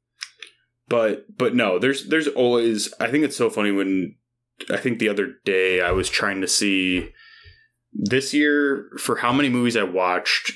but 0.88 1.26
but 1.38 1.56
no, 1.56 1.77
there's 1.77 2.07
there's 2.07 2.27
always. 2.30 2.94
I 2.99 3.11
think 3.11 3.26
it's 3.26 3.35
so 3.35 3.49
funny 3.49 3.72
when 3.72 4.15
I 4.69 4.77
think 4.77 4.99
the 4.99 5.10
other 5.10 5.34
day 5.44 5.81
I 5.81 5.91
was 5.91 6.10
trying 6.10 6.40
to 6.41 6.48
see 6.48 7.10
this 7.91 8.34
year 8.34 8.90
for 8.98 9.18
how 9.18 9.34
many 9.34 9.49
movies 9.49 9.76
I 9.76 9.84
watched. 9.84 10.53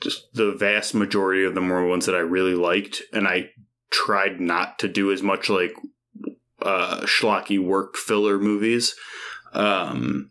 Just 0.00 0.34
the 0.34 0.52
vast 0.52 0.94
majority 0.94 1.44
of 1.44 1.54
them 1.54 1.68
were 1.68 1.86
ones 1.86 2.06
that 2.06 2.16
I 2.16 2.20
really 2.20 2.54
liked, 2.54 3.02
and 3.12 3.28
I 3.28 3.50
tried 3.90 4.40
not 4.40 4.78
to 4.80 4.88
do 4.88 5.12
as 5.12 5.22
much 5.22 5.48
like 5.48 5.72
uh, 6.64 7.00
schlocky 7.02 7.62
work 7.62 7.96
filler 7.96 8.38
movies. 8.38 8.94
Um, 9.52 10.30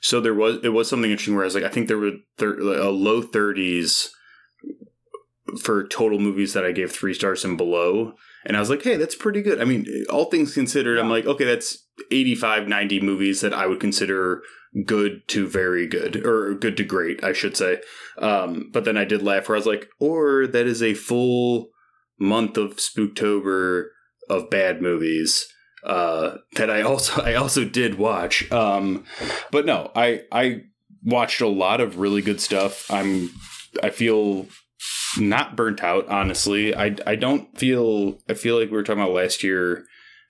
so 0.00 0.20
there 0.20 0.34
was 0.34 0.58
it 0.62 0.70
was 0.70 0.88
something 0.88 1.10
interesting 1.10 1.34
where 1.34 1.44
I 1.44 1.46
was 1.46 1.54
like, 1.54 1.64
I 1.64 1.68
think 1.68 1.88
there 1.88 1.98
were 1.98 2.12
thir- 2.38 2.58
a 2.58 2.90
low 2.90 3.22
thirties 3.22 4.10
for 5.60 5.86
total 5.86 6.18
movies 6.18 6.52
that 6.52 6.64
I 6.64 6.72
gave 6.72 6.92
three 6.92 7.14
stars 7.14 7.44
and 7.44 7.56
below. 7.56 8.14
And 8.44 8.56
I 8.56 8.60
was 8.60 8.70
like, 8.70 8.82
hey, 8.82 8.96
that's 8.96 9.14
pretty 9.14 9.42
good. 9.42 9.60
I 9.60 9.64
mean, 9.64 9.86
all 10.10 10.26
things 10.26 10.54
considered, 10.54 10.98
I'm 10.98 11.10
like, 11.10 11.26
okay, 11.26 11.44
that's 11.44 11.86
85, 12.10 12.68
90 12.68 13.00
movies 13.00 13.40
that 13.40 13.52
I 13.52 13.66
would 13.66 13.80
consider 13.80 14.42
good 14.84 15.26
to 15.28 15.48
very 15.48 15.86
good, 15.86 16.24
or 16.24 16.54
good 16.54 16.76
to 16.76 16.84
great, 16.84 17.24
I 17.24 17.32
should 17.32 17.56
say. 17.56 17.80
Um, 18.18 18.70
but 18.72 18.84
then 18.84 18.96
I 18.96 19.04
did 19.04 19.22
laugh 19.22 19.48
where 19.48 19.56
I 19.56 19.58
was 19.58 19.66
like, 19.66 19.88
or 19.98 20.46
that 20.46 20.66
is 20.66 20.82
a 20.82 20.94
full 20.94 21.70
month 22.18 22.56
of 22.56 22.76
Spooktober 22.76 23.86
of 24.28 24.50
bad 24.50 24.82
movies 24.82 25.46
uh, 25.84 26.38
that 26.56 26.70
I 26.70 26.82
also 26.82 27.22
I 27.24 27.34
also 27.34 27.64
did 27.64 27.96
watch. 27.96 28.50
Um, 28.52 29.04
but 29.50 29.66
no, 29.66 29.90
I 29.94 30.22
I 30.30 30.62
watched 31.04 31.40
a 31.40 31.48
lot 31.48 31.80
of 31.80 31.98
really 31.98 32.22
good 32.22 32.40
stuff. 32.40 32.90
I'm 32.90 33.30
I 33.82 33.90
feel 33.90 34.46
not 35.18 35.56
burnt 35.56 35.82
out 35.82 36.08
honestly. 36.08 36.74
I 36.74 36.96
I 37.06 37.16
don't 37.16 37.56
feel 37.56 38.18
I 38.28 38.34
feel 38.34 38.58
like 38.58 38.70
we 38.70 38.76
were 38.76 38.82
talking 38.82 39.02
about 39.02 39.14
last 39.14 39.42
year. 39.42 39.84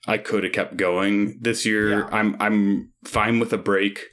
I 0.07 0.17
could 0.17 0.43
have 0.43 0.53
kept 0.53 0.77
going 0.77 1.39
this 1.41 1.65
year. 1.65 1.99
Yeah. 1.99 2.09
I'm 2.11 2.37
I'm 2.39 2.93
fine 3.03 3.39
with 3.39 3.51
a 3.51 3.57
break 3.57 4.05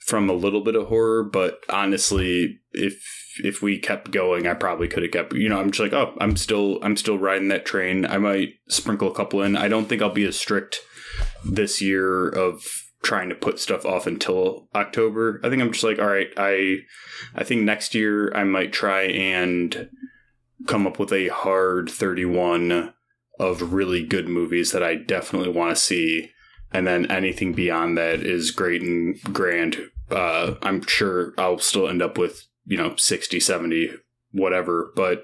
from 0.00 0.28
a 0.28 0.34
little 0.34 0.62
bit 0.62 0.76
of 0.76 0.88
horror, 0.88 1.24
but 1.24 1.60
honestly, 1.70 2.58
if 2.72 3.02
if 3.42 3.62
we 3.62 3.78
kept 3.78 4.10
going, 4.10 4.46
I 4.46 4.54
probably 4.54 4.88
could 4.88 5.02
have 5.02 5.12
kept. 5.12 5.34
You 5.34 5.48
know, 5.48 5.60
I'm 5.60 5.70
just 5.70 5.80
like, 5.80 5.92
oh, 5.92 6.16
I'm 6.20 6.36
still 6.36 6.78
I'm 6.82 6.96
still 6.96 7.18
riding 7.18 7.48
that 7.48 7.66
train. 7.66 8.06
I 8.06 8.18
might 8.18 8.54
sprinkle 8.68 9.10
a 9.10 9.14
couple 9.14 9.42
in. 9.42 9.56
I 9.56 9.68
don't 9.68 9.88
think 9.88 10.02
I'll 10.02 10.10
be 10.10 10.26
as 10.26 10.38
strict 10.38 10.80
this 11.44 11.80
year 11.80 12.28
of 12.28 12.64
trying 13.02 13.28
to 13.28 13.34
put 13.34 13.60
stuff 13.60 13.84
off 13.84 14.06
until 14.06 14.68
October. 14.74 15.40
I 15.44 15.50
think 15.50 15.62
I'm 15.62 15.72
just 15.72 15.84
like, 15.84 15.98
all 15.98 16.06
right, 16.08 16.32
I 16.36 16.78
I 17.34 17.44
think 17.44 17.62
next 17.62 17.94
year 17.94 18.34
I 18.34 18.44
might 18.44 18.72
try 18.72 19.02
and 19.02 19.88
come 20.66 20.86
up 20.86 20.98
with 20.98 21.12
a 21.12 21.28
hard 21.28 21.90
31 21.90 22.94
of 23.38 23.72
really 23.72 24.04
good 24.04 24.28
movies 24.28 24.72
that 24.72 24.82
I 24.82 24.94
definitely 24.94 25.50
want 25.50 25.70
to 25.70 25.82
see. 25.82 26.30
And 26.72 26.86
then 26.86 27.10
anything 27.10 27.52
beyond 27.52 27.98
that 27.98 28.20
is 28.20 28.50
great 28.50 28.82
and 28.82 29.20
grand. 29.32 29.90
Uh, 30.10 30.54
I'm 30.62 30.86
sure 30.86 31.34
I'll 31.38 31.58
still 31.58 31.88
end 31.88 32.02
up 32.02 32.18
with, 32.18 32.46
you 32.66 32.76
know, 32.76 32.94
60, 32.96 33.40
70, 33.40 33.90
whatever. 34.32 34.92
But, 34.96 35.22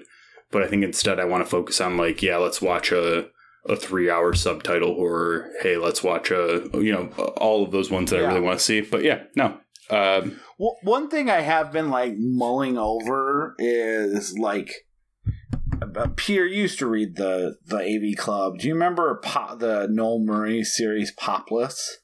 but 0.51 0.63
I 0.63 0.67
think 0.67 0.83
instead 0.83 1.19
I 1.19 1.25
want 1.25 1.43
to 1.43 1.49
focus 1.49 1.79
on 1.81 1.97
like, 1.97 2.21
yeah, 2.21 2.37
let's 2.37 2.61
watch 2.61 2.91
a, 2.91 3.27
a 3.67 3.75
three 3.75 4.09
hour 4.09 4.33
subtitle 4.33 4.95
horror. 4.95 5.49
Hey, 5.61 5.77
let's 5.77 6.03
watch 6.03 6.31
a, 6.31 6.69
you 6.73 6.91
know, 6.91 7.07
all 7.37 7.63
of 7.63 7.71
those 7.71 7.91
ones 7.91 8.09
that 8.11 8.19
I 8.23 8.27
really 8.27 8.41
want 8.41 8.59
to 8.59 8.65
see. 8.65 8.81
But 8.81 9.03
yeah, 9.03 9.23
no. 9.35 9.57
Um, 9.89 10.39
Well, 10.57 10.77
one 10.83 11.09
thing 11.09 11.29
I 11.29 11.41
have 11.41 11.71
been 11.71 11.89
like 11.89 12.13
mulling 12.17 12.77
over 12.77 13.55
is 13.59 14.37
like 14.37 14.71
uh, 15.81 16.07
Peter 16.15 16.45
used 16.45 16.79
to 16.79 16.87
read 16.87 17.15
the 17.17 17.57
the 17.65 17.77
AV 17.77 18.15
Club. 18.17 18.59
Do 18.59 18.67
you 18.67 18.73
remember 18.73 19.19
Pop, 19.23 19.59
the 19.59 19.87
Noel 19.89 20.19
Murray 20.19 20.63
series 20.63 21.11
Popless? 21.11 21.97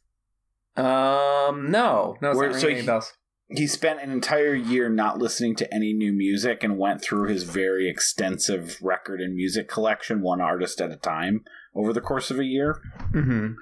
Um, 0.75 1.71
no, 1.71 2.17
no, 2.21 2.29
it's 2.31 2.37
Where- 2.37 2.49
not 2.51 2.59
so 2.59 2.67
ringing 2.67 2.71
any 2.71 2.81
he- 2.81 2.85
bells. 2.87 3.13
He 3.49 3.65
spent 3.65 4.01
an 4.01 4.11
entire 4.11 4.53
year 4.53 4.89
not 4.89 5.19
listening 5.19 5.55
to 5.55 5.73
any 5.73 5.93
new 5.93 6.11
music 6.11 6.63
and 6.63 6.77
went 6.77 7.01
through 7.01 7.29
his 7.29 7.43
very 7.43 7.89
extensive 7.89 8.77
record 8.81 9.21
and 9.21 9.35
music 9.35 9.69
collection, 9.69 10.21
one 10.21 10.41
artist 10.41 10.81
at 10.81 10.91
a 10.91 10.97
time 10.97 11.45
over 11.73 11.93
the 11.93 12.01
course 12.01 12.29
of 12.29 12.39
a 12.39 12.45
year. 12.45 12.81
Mm-hmm. 13.13 13.53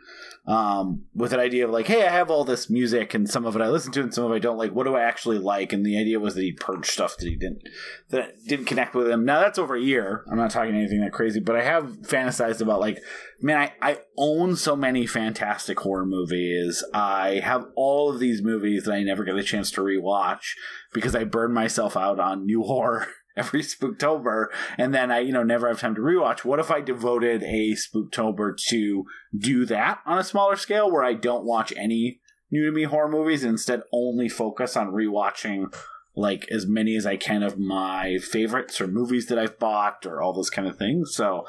Um, 0.47 1.05
with 1.15 1.33
an 1.33 1.39
idea 1.39 1.65
of 1.65 1.71
like, 1.71 1.87
hey, 1.87 2.05
I 2.05 2.11
have 2.11 2.29
all 2.29 2.43
this 2.43 2.69
music, 2.69 3.15
and 3.15 3.27
some 3.27 3.45
of 3.45 3.55
it 3.55 3.61
I 3.63 3.69
listen 3.69 3.91
to, 3.93 4.01
and 4.01 4.13
some 4.13 4.25
of 4.25 4.31
it 4.31 4.35
I 4.35 4.39
don't 4.39 4.57
like. 4.57 4.73
What 4.73 4.85
do 4.85 4.95
I 4.95 5.01
actually 5.01 5.39
like? 5.39 5.73
And 5.73 5.83
the 5.83 5.99
idea 5.99 6.19
was 6.19 6.35
that 6.35 6.43
he 6.43 6.51
purged 6.51 6.91
stuff 6.91 7.17
that 7.17 7.27
he 7.27 7.35
didn't 7.35 7.63
that 8.09 8.33
didn't 8.47 8.65
connect 8.65 8.93
with 8.93 9.09
him. 9.09 9.25
Now 9.25 9.39
that's 9.39 9.57
over 9.57 9.75
a 9.75 9.81
year. 9.81 10.23
I'm 10.29 10.37
not 10.37 10.51
talking 10.51 10.75
anything 10.75 11.01
that 11.01 11.13
crazy, 11.13 11.39
but 11.39 11.55
I 11.55 11.63
have 11.63 11.85
fantasized 12.03 12.61
about 12.61 12.79
like, 12.79 13.01
man, 13.41 13.57
I, 13.57 13.73
I 13.81 13.97
own 14.17 14.55
so 14.55 14.75
many 14.75 15.07
fantastic 15.07 15.79
horror 15.79 16.05
movies. 16.05 16.83
I 16.93 17.41
have 17.43 17.65
all 17.75 18.11
of 18.11 18.19
these 18.19 18.43
movies 18.43 18.83
that 18.83 18.93
I 18.93 19.01
never 19.01 19.23
get 19.23 19.35
a 19.35 19.43
chance 19.43 19.71
to 19.71 19.81
rewatch 19.81 20.53
because 20.93 21.15
I 21.15 21.23
burn 21.23 21.53
myself 21.53 21.97
out 21.97 22.19
on 22.19 22.45
new 22.45 22.61
horror 22.61 23.07
every 23.35 23.61
Spooktober, 23.63 24.47
and 24.77 24.93
then 24.93 25.11
I, 25.11 25.19
you 25.19 25.31
know, 25.31 25.43
never 25.43 25.67
have 25.67 25.79
time 25.79 25.95
to 25.95 26.01
rewatch. 26.01 26.43
What 26.43 26.59
if 26.59 26.71
I 26.71 26.81
devoted 26.81 27.43
a 27.43 27.73
Spooktober 27.73 28.57
to 28.69 29.05
do 29.37 29.65
that 29.65 29.99
on 30.05 30.17
a 30.17 30.23
smaller 30.23 30.55
scale, 30.55 30.91
where 30.91 31.03
I 31.03 31.13
don't 31.13 31.45
watch 31.45 31.73
any 31.75 32.19
new 32.51 32.65
to 32.65 32.71
me 32.71 32.83
horror 32.83 33.09
movies, 33.09 33.43
and 33.43 33.51
instead 33.51 33.83
only 33.91 34.29
focus 34.29 34.75
on 34.77 34.93
rewatching 34.93 35.73
like 36.15 36.47
as 36.49 36.65
many 36.65 36.95
as 36.95 37.05
I 37.05 37.17
can 37.17 37.43
of 37.43 37.59
my 37.59 38.17
favorites 38.19 38.79
or 38.79 38.87
movies 38.87 39.27
that 39.27 39.37
I've 39.37 39.59
bought 39.59 40.05
or 40.05 40.21
all 40.21 40.33
those 40.33 40.49
kind 40.49 40.67
of 40.67 40.77
things. 40.77 41.13
So. 41.15 41.45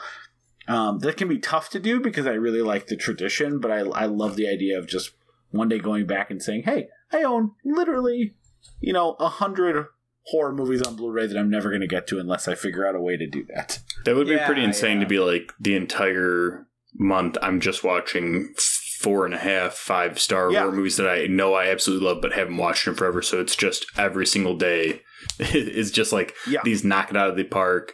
Um, 0.68 0.98
that 0.98 1.16
can 1.16 1.28
be 1.28 1.38
tough 1.38 1.70
to 1.70 1.78
do 1.78 2.00
because 2.00 2.26
I 2.26 2.32
really 2.32 2.60
like 2.60 2.88
the 2.88 2.96
tradition, 2.96 3.60
but 3.60 3.70
I, 3.70 3.82
I 3.82 4.06
love 4.06 4.34
the 4.34 4.48
idea 4.48 4.76
of 4.76 4.88
just 4.88 5.12
one 5.50 5.68
day 5.68 5.78
going 5.78 6.08
back 6.08 6.28
and 6.28 6.42
saying, 6.42 6.64
"Hey, 6.64 6.88
I 7.12 7.22
own 7.22 7.52
literally, 7.64 8.34
you 8.80 8.92
know, 8.92 9.16
a 9.20 9.28
hundred 9.28 9.86
horror 10.27 10.53
movies 10.53 10.82
on 10.82 10.97
Blu-ray 10.97 11.27
that 11.27 11.36
I'm 11.39 11.51
never 11.51 11.69
going 11.70 11.82
to 11.82 11.86
get 11.86 12.07
to 12.09 12.19
unless 12.19 12.48
I 12.48 12.55
figure 12.55 12.86
out 12.86 12.94
a 12.94 13.01
way 13.01 13.16
to 13.16 13.27
do 13.27 13.44
that. 13.55 13.78
That 14.05 14.16
would 14.16 14.27
be 14.28 14.39
pretty 14.39 14.65
insane 14.65 14.98
yeah. 14.98 15.05
to 15.05 15.09
be 15.09 15.19
like 15.19 15.53
the 15.61 15.77
entire 15.77 16.66
month. 16.94 17.36
I'm 17.43 17.61
just 17.61 17.85
watching 17.85 18.53
four 18.98 19.24
and 19.24 19.35
a 19.35 19.39
half, 19.39 19.74
five 19.74 20.19
star 20.19 20.51
Yeah. 20.51 20.61
horror 20.62 20.73
movies 20.73 20.97
that 20.97 21.09
I 21.09 21.27
know 21.27 21.55
I 21.55 21.69
absolutely 21.69 22.07
love, 22.07 22.20
but 22.23 22.32
haven't 22.32 22.57
watched 22.57 22.86
in 22.89 22.94
forever. 22.94 23.23
So 23.23 23.40
it's 23.40 23.55
just 23.57 23.86
every 23.97 24.27
single 24.27 24.57
day 24.57 25.03
is 25.39 25.90
just 25.90 26.12
like 26.12 26.35
Yeah. 26.48 26.61
these 26.65 26.85
knock 26.85 27.11
it 27.11 27.16
out 27.16 27.31
of 27.31 27.36
the 27.36 27.44
park. 27.44 27.93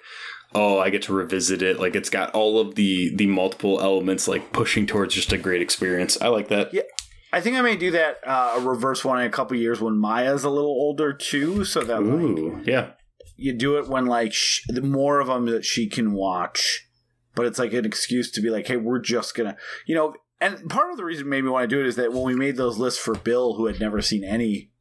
Oh, 0.55 0.79
I 0.79 0.91
get 0.91 1.03
to 1.03 1.15
revisit 1.15 1.63
it. 1.63 1.81
Like 1.81 1.97
it's 1.97 2.11
got 2.11 2.31
all 2.33 2.61
of 2.61 2.75
the 2.77 3.15
the 3.15 3.27
multiple 3.27 3.81
elements, 3.81 4.29
like 4.29 4.53
pushing 4.53 4.87
towards 4.87 5.15
just 5.15 5.33
a 5.33 5.39
great 5.39 5.63
experience. 5.63 6.21
I 6.21 6.29
like 6.29 6.49
that. 6.49 6.73
Yeah. 6.73 6.83
I 7.33 7.41
think 7.41 7.57
I 7.57 7.63
may 7.63 7.77
do 7.77 7.91
that 7.93 8.19
uh, 8.27 8.57
a 8.59 8.61
reverse 8.61 9.05
one 9.05 9.21
in 9.21 9.27
a 9.27 9.31
couple 9.31 9.57
years 9.57 9.81
when 9.81 9.97
Maya's 9.97 10.45
a 10.45 10.51
little 10.51 10.71
older 10.71 11.15
too, 11.15 11.65
so 11.65 11.83
that 11.83 12.03
like, 12.03 12.67
yeah. 12.67 12.91
you 13.37 13.55
do 13.55 13.79
it 13.79 13.89
when 13.89 14.05
like 14.05 14.35
sh- 14.35 14.65
the 14.69 14.83
more 14.83 15.19
of 15.19 15.29
them 15.29 15.47
that 15.47 15.65
she 15.65 15.89
can 15.89 16.13
watch, 16.13 16.87
but 17.35 17.47
it's 17.47 17.59
like 17.59 17.73
an 17.73 17.87
excuse 17.87 18.31
to 18.33 18.43
be 18.43 18.51
like, 18.51 18.67
hey, 18.67 18.77
we're 18.77 18.99
just 18.99 19.35
gonna, 19.35 19.57
you 19.87 19.95
know. 19.95 20.15
And 20.41 20.69
part 20.69 20.91
of 20.91 20.97
the 20.97 21.05
reason 21.05 21.29
made 21.29 21.45
me 21.45 21.51
want 21.51 21.71
to 21.71 21.75
do 21.75 21.81
it 21.81 21.87
is 21.87 21.95
that 21.97 22.13
when 22.13 22.25
we 22.25 22.35
made 22.35 22.57
those 22.57 22.77
lists 22.77 22.99
for 22.99 23.15
Bill, 23.15 23.55
who 23.55 23.67
had 23.67 23.79
never 23.79 24.03
seen 24.03 24.25
any 24.25 24.73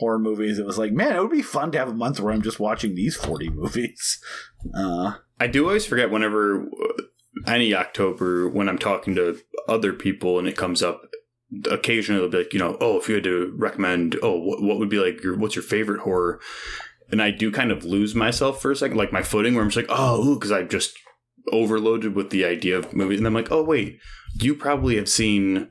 horror 0.00 0.18
movies, 0.18 0.58
it 0.58 0.66
was 0.66 0.78
like, 0.78 0.90
man, 0.90 1.14
it 1.14 1.20
would 1.20 1.30
be 1.30 1.42
fun 1.42 1.70
to 1.70 1.78
have 1.78 1.88
a 1.88 1.94
month 1.94 2.18
where 2.18 2.34
I'm 2.34 2.42
just 2.42 2.60
watching 2.60 2.94
these 2.94 3.16
forty 3.16 3.48
movies. 3.48 4.22
Uh, 4.76 5.14
I 5.38 5.46
do 5.46 5.64
always 5.64 5.86
forget 5.86 6.10
whenever 6.10 6.64
uh, 6.66 7.02
any 7.46 7.74
October 7.74 8.46
when 8.46 8.68
I'm 8.68 8.76
talking 8.76 9.14
to 9.14 9.38
other 9.66 9.94
people 9.94 10.38
and 10.38 10.46
it 10.46 10.56
comes 10.56 10.82
up. 10.82 11.09
Occasionally, 11.70 12.20
they'll 12.20 12.30
be 12.30 12.38
like, 12.38 12.52
you 12.52 12.58
know, 12.58 12.76
oh, 12.80 12.98
if 12.98 13.08
you 13.08 13.16
had 13.16 13.24
to 13.24 13.52
recommend, 13.56 14.16
oh, 14.22 14.38
what, 14.38 14.62
what 14.62 14.78
would 14.78 14.88
be 14.88 14.98
like 14.98 15.22
your 15.22 15.36
what's 15.36 15.56
your 15.56 15.64
favorite 15.64 16.00
horror? 16.00 16.40
And 17.10 17.20
I 17.20 17.32
do 17.32 17.50
kind 17.50 17.72
of 17.72 17.84
lose 17.84 18.14
myself 18.14 18.62
for 18.62 18.70
a 18.70 18.76
second, 18.76 18.96
like 18.96 19.12
my 19.12 19.22
footing, 19.22 19.54
where 19.54 19.64
I'm 19.64 19.70
just 19.70 19.76
like, 19.88 19.98
oh, 19.98 20.34
because 20.34 20.52
I've 20.52 20.68
just 20.68 20.96
overloaded 21.50 22.14
with 22.14 22.30
the 22.30 22.44
idea 22.44 22.78
of 22.78 22.94
movies, 22.94 23.18
and 23.18 23.26
I'm 23.26 23.34
like, 23.34 23.50
oh, 23.50 23.64
wait, 23.64 23.98
you 24.40 24.54
probably 24.54 24.96
have 24.96 25.08
seen 25.08 25.68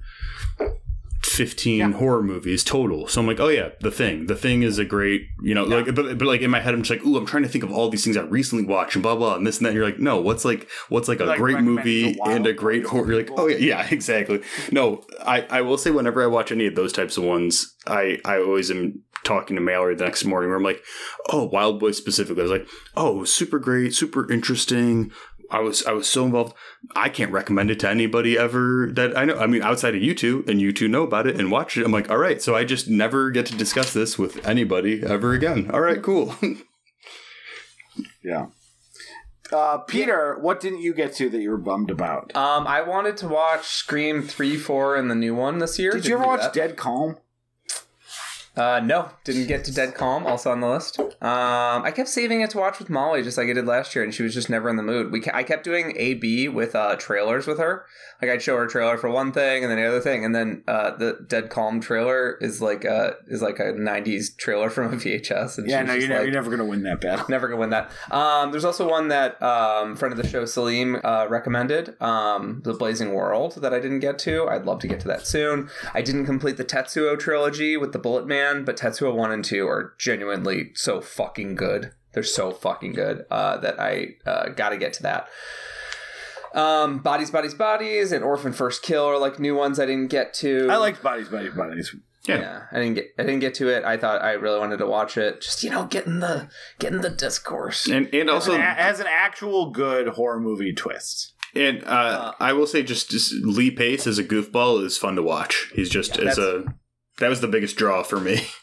15 1.40 1.78
Yeah. 1.80 1.92
horror 1.94 2.22
movies 2.22 2.66
total. 2.66 3.08
So 3.08 3.22
I'm 3.22 3.28
like, 3.28 3.40
oh 3.40 3.48
yeah, 3.48 3.70
The 3.80 3.92
Thing. 3.92 4.26
The 4.26 4.36
Thing 4.36 4.62
is 4.62 4.78
a 4.78 4.84
great, 4.84 5.28
you 5.42 5.56
know, 5.56 5.64
like, 5.64 5.86
but, 5.96 6.18
but 6.18 6.28
like 6.28 6.42
in 6.42 6.52
my 6.52 6.60
head, 6.60 6.74
I'm 6.74 6.82
just 6.84 6.90
like, 6.90 7.06
ooh, 7.08 7.16
I'm 7.16 7.26
trying 7.26 7.44
to 7.44 7.50
think 7.50 7.64
of 7.64 7.72
all 7.72 7.88
these 7.90 8.04
things 8.04 8.18
I 8.18 8.24
recently 8.24 8.66
watched 8.66 8.96
and 8.96 9.02
blah, 9.02 9.16
blah, 9.16 9.36
and 9.36 9.48
this 9.48 9.58
and 9.58 9.66
that. 9.66 9.74
You're 9.74 9.86
like, 9.86 10.00
no, 10.00 10.20
what's 10.20 10.44
like, 10.44 10.68
what's 10.90 11.08
like 11.08 11.22
a 11.22 11.26
Like 11.26 11.38
great 11.38 11.62
movie 11.62 12.18
Wild 12.20 12.36
and 12.36 12.46
a 12.48 12.52
great 12.52 12.84
horror? 12.86 13.08
You're 13.08 13.16
like, 13.16 13.32
oh 13.38 13.48
yeah, 13.48 13.58
yeah, 13.58 13.88
exactly. 13.92 14.42
No, 14.70 15.02
I, 15.26 15.48
I 15.50 15.62
will 15.62 15.78
say 15.78 15.92
whenever 15.92 16.22
I 16.22 16.28
watch 16.28 16.52
any 16.52 16.66
of 16.68 16.76
those 16.76 16.92
types 16.92 17.16
of 17.16 17.24
ones, 17.24 17.74
I, 17.88 18.20
I 18.26 18.40
always 18.40 18.70
am 18.70 19.02
talking 19.24 19.56
to 19.56 19.62
Mallory 19.62 19.96
the 19.96 20.04
next 20.06 20.26
morning 20.26 20.50
where 20.50 20.58
I'm 20.58 20.64
like, 20.64 20.84
oh, 21.30 21.46
Wild 21.46 21.80
Boy 21.80 21.92
specifically. 21.92 22.42
I 22.42 22.48
was 22.48 22.52
like, 22.52 22.68
oh, 22.98 23.24
super 23.24 23.60
great, 23.60 23.94
super 23.94 24.30
interesting. 24.32 25.12
I 25.52 25.60
was 25.60 25.86
I 25.86 25.94
was 25.94 26.08
so 26.08 26.26
involved. 26.26 26.56
I 26.96 27.10
can't 27.10 27.32
recommend 27.32 27.72
it 27.72 27.80
to 27.82 27.90
anybody 27.90 28.38
ever 28.38 28.90
that 28.94 29.18
I 29.18 29.26
know. 29.26 29.38
I 29.38 29.48
mean, 29.48 29.62
outside 29.62 29.96
of 29.96 30.02
you 30.02 30.14
two, 30.14 30.44
and 30.48 30.62
you 30.62 30.72
two 30.72 30.88
know 30.88 31.04
about 31.04 31.28
it 31.28 31.40
and 31.40 31.52
watch 31.52 31.78
it. 31.78 31.86
I'm 31.86 31.92
like, 31.92 32.10
all 32.10 32.18
right. 32.18 32.42
So 32.42 32.56
I 32.56 32.64
just 32.64 32.88
never 32.88 33.32
get 33.32 33.46
to 33.48 33.56
discuss 33.56 33.94
this 33.94 34.18
with 34.18 34.46
anybody 34.48 35.04
ever 35.04 35.34
again. 35.34 35.70
All 35.72 35.82
right, 35.82 36.02
cool. 36.02 36.36
yeah. 38.24 38.48
Uh, 39.52 39.80
Peter, 39.80 40.38
what 40.40 40.60
didn't 40.60 40.82
you 40.82 40.94
get 40.94 41.14
to 41.16 41.30
that 41.30 41.42
you 41.42 41.50
were 41.50 41.58
bummed 41.58 41.90
about? 41.90 42.36
Um, 42.36 42.68
I 42.68 42.82
wanted 42.82 43.18
to 43.18 43.28
watch 43.28 43.66
Scream 43.66 44.22
three, 44.22 44.58
four, 44.58 44.96
and 44.96 45.10
the 45.10 45.16
new 45.16 45.34
one 45.34 45.58
this 45.58 45.80
year. 45.80 45.92
Did 45.92 46.06
you 46.06 46.16
ever 46.16 46.26
watch 46.26 46.42
that. 46.42 46.54
Dead 46.54 46.78
Calm? 46.78 47.18
Uh, 48.60 48.82
no, 48.82 49.10
didn't 49.24 49.48
get 49.48 49.64
to 49.64 49.74
Dead 49.74 49.96
Calm. 49.96 50.28
Also 50.28 50.52
on 50.52 50.60
the 50.60 50.68
list. 50.68 51.00
Um, 51.00 51.10
I 51.22 51.92
kept 51.96 52.10
saving 52.10 52.42
it 52.42 52.50
to 52.50 52.58
watch 52.58 52.78
with 52.78 52.90
Molly, 52.90 53.24
just 53.24 53.38
like 53.38 53.48
I 53.48 53.54
did 53.54 53.66
last 53.66 53.96
year, 53.96 54.04
and 54.04 54.14
she 54.14 54.22
was 54.22 54.34
just 54.34 54.50
never 54.50 54.70
in 54.70 54.76
the 54.76 54.84
mood. 54.84 55.14
We, 55.14 55.24
I 55.34 55.44
kept 55.44 55.64
doing 55.64 55.94
A 55.96 56.16
B 56.16 56.50
with 56.50 56.76
uh, 56.76 56.98
trailers 56.98 57.48
with 57.48 57.58
her. 57.58 57.86
Like 58.22 58.32
I'd 58.32 58.42
show 58.42 58.58
her 58.58 58.66
a 58.66 58.70
trailer 58.70 58.98
for 58.98 59.10
one 59.10 59.32
thing, 59.32 59.64
and 59.64 59.72
then 59.72 59.78
the 59.78 59.88
other 59.88 60.02
thing, 60.02 60.26
and 60.26 60.36
then 60.36 60.64
uh, 60.68 60.98
the 60.98 61.26
Dead 61.26 61.50
Calm 61.50 61.80
trailer 61.80 62.38
is 62.42 62.62
like 62.62 62.84
a 62.84 63.16
is 63.28 63.42
like 63.42 63.60
a 63.60 63.72
'90s 63.72 64.36
trailer 64.36 64.70
from 64.70 64.94
a 64.94 64.98
VHS. 64.98 65.58
And 65.58 65.70
Yeah, 65.70 65.82
no, 65.84 65.94
you're, 65.94 66.10
never, 66.10 66.20
like, 66.20 66.24
you're 66.26 66.34
never 66.34 66.50
going 66.50 66.60
to 66.60 66.66
win 66.66 66.84
that 66.84 67.00
battle. 67.00 67.26
Never 67.30 67.48
gonna 67.48 67.62
win 67.62 67.70
that. 67.70 67.92
Um, 68.12 68.52
there's 68.52 68.66
also 68.66 68.90
one 68.90 69.08
that 69.08 69.42
um, 69.42 69.96
friend 69.96 70.12
of 70.12 70.22
the 70.22 70.28
show 70.28 70.44
Salim 70.44 71.00
uh, 71.04 71.28
recommended, 71.30 71.96
um, 72.02 72.62
The 72.66 72.74
Blazing 72.74 73.14
World, 73.14 73.62
that 73.62 73.74
I 73.74 73.80
didn't 73.80 74.00
get 74.00 74.20
to. 74.20 74.48
I'd 74.50 74.66
love 74.66 74.80
to 74.80 74.88
get 74.88 75.00
to 75.02 75.08
that 75.08 75.26
soon. 75.26 75.70
I 75.94 76.02
didn't 76.02 76.26
complete 76.26 76.58
the 76.58 76.66
Tetsuo 76.66 77.18
trilogy 77.18 77.78
with 77.78 77.94
the 77.94 78.00
Bullet 78.00 78.28
Man, 78.28 78.49
but 78.66 78.78
Tetsuo 78.78 79.14
one 79.16 79.32
and 79.32 79.44
two 79.44 79.68
are 79.68 79.94
genuinely 79.98 80.72
so 80.76 81.02
fucking 81.02 81.56
good. 81.56 81.92
They're 82.14 82.24
so 82.24 82.52
fucking 82.52 82.94
good 82.94 83.26
uh, 83.30 83.58
that 83.58 83.80
I 83.80 84.16
uh, 84.26 84.50
got 84.50 84.70
to 84.70 84.78
get 84.78 84.94
to 84.94 85.04
that. 85.04 85.28
Um, 86.54 87.00
Bodies, 87.00 87.30
Bodies, 87.30 87.54
Bodies, 87.54 88.12
and 88.12 88.24
Orphan 88.24 88.54
First 88.54 88.82
Kill 88.82 89.06
are 89.06 89.20
like 89.20 89.40
new 89.40 89.56
ones 89.56 89.80
I 89.80 89.86
didn't 89.86 90.08
get 90.08 90.34
to. 90.36 90.68
I 90.70 90.78
liked 90.78 91.04
Bodies, 91.04 91.30
Bodies, 91.30 91.54
Bodies. 91.54 91.96
Yeah. 92.28 92.40
Yeah, 92.40 92.62
I 92.72 92.80
didn't 92.80 92.96
get 92.96 93.08
I 93.18 93.24
didn't 93.24 93.40
get 93.40 93.54
to 93.56 93.70
it. 93.70 93.84
I 93.86 93.98
thought 93.98 94.22
I 94.22 94.34
really 94.34 94.60
wanted 94.60 94.78
to 94.78 94.86
watch 94.88 95.18
it. 95.18 95.42
Just 95.42 95.64
you 95.64 95.70
know, 95.70 95.86
getting 95.86 96.20
the 96.20 96.50
getting 96.80 97.02
the 97.02 97.10
discourse. 97.10 97.88
and 97.88 98.10
and 98.14 98.30
Also, 98.30 98.52
also 98.54 98.62
has 98.62 99.00
an 99.00 99.08
actual 99.08 99.70
good 99.72 100.10
horror 100.10 100.40
movie 100.40 100.74
twist. 100.74 101.34
and 101.56 101.84
uh, 101.86 102.34
I 102.40 102.54
will 102.54 102.68
say 102.68 102.84
just, 102.84 103.10
just 103.10 103.34
Lee 103.44 103.72
Pace 103.72 104.06
as 104.06 104.18
a 104.20 104.24
goofball 104.24 104.84
is 104.84 104.98
fun 104.98 105.16
to 105.16 105.24
watch. 105.24 105.72
He's 105.74 105.90
just 105.90 106.18
Yeah, 106.18 106.30
as 106.30 106.38
a 106.38 106.66
that 107.20 107.30
was 107.30 107.42
the 107.42 107.48
biggest 107.48 107.76
draw 107.78 108.04
for 108.04 108.20
me. 108.20 108.48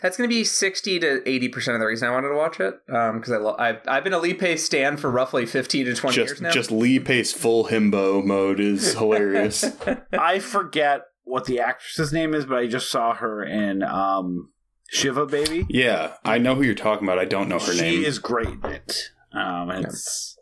That's 0.00 0.16
going 0.16 0.28
to 0.28 0.34
be 0.34 0.44
sixty 0.44 0.98
to 1.00 1.28
eighty 1.28 1.48
percent 1.48 1.74
of 1.74 1.80
the 1.80 1.86
reason 1.86 2.08
I 2.08 2.12
wanted 2.12 2.28
to 2.28 2.34
watch 2.36 2.60
it. 2.60 2.74
Um, 2.92 3.18
because 3.18 3.32
I 3.32 3.36
lo- 3.38 3.56
I've 3.58 3.80
I've 3.88 4.04
been 4.04 4.12
a 4.12 4.18
Lee 4.18 4.34
Pace 4.34 4.64
stan 4.64 4.96
for 4.96 5.10
roughly 5.10 5.44
fifteen 5.46 5.86
to 5.86 5.94
twenty 5.94 6.16
just 6.16 6.28
years 6.30 6.40
now. 6.40 6.50
just 6.50 6.70
Lee 6.70 6.98
Pace 7.00 7.32
full 7.32 7.66
himbo 7.66 8.24
mode 8.24 8.60
is 8.60 8.94
hilarious. 8.98 9.64
I 10.12 10.38
forget 10.38 11.02
what 11.24 11.46
the 11.46 11.60
actress's 11.60 12.12
name 12.12 12.34
is, 12.34 12.44
but 12.46 12.58
I 12.58 12.66
just 12.66 12.90
saw 12.90 13.14
her 13.14 13.42
in 13.44 13.82
um, 13.82 14.50
Shiva 14.90 15.26
Baby. 15.26 15.66
yeah, 15.68 16.14
I 16.24 16.38
know 16.38 16.54
who 16.54 16.62
you're 16.62 16.74
talking 16.74 17.06
about. 17.06 17.18
I 17.18 17.24
don't 17.24 17.48
know 17.48 17.58
her 17.58 17.72
she 17.72 17.80
name. 17.80 18.00
She 18.02 18.06
is 18.06 18.18
great 18.18 18.48
in 18.48 18.64
it. 18.64 19.10
Um, 19.32 19.70
and 19.70 19.86
it's 19.86 20.36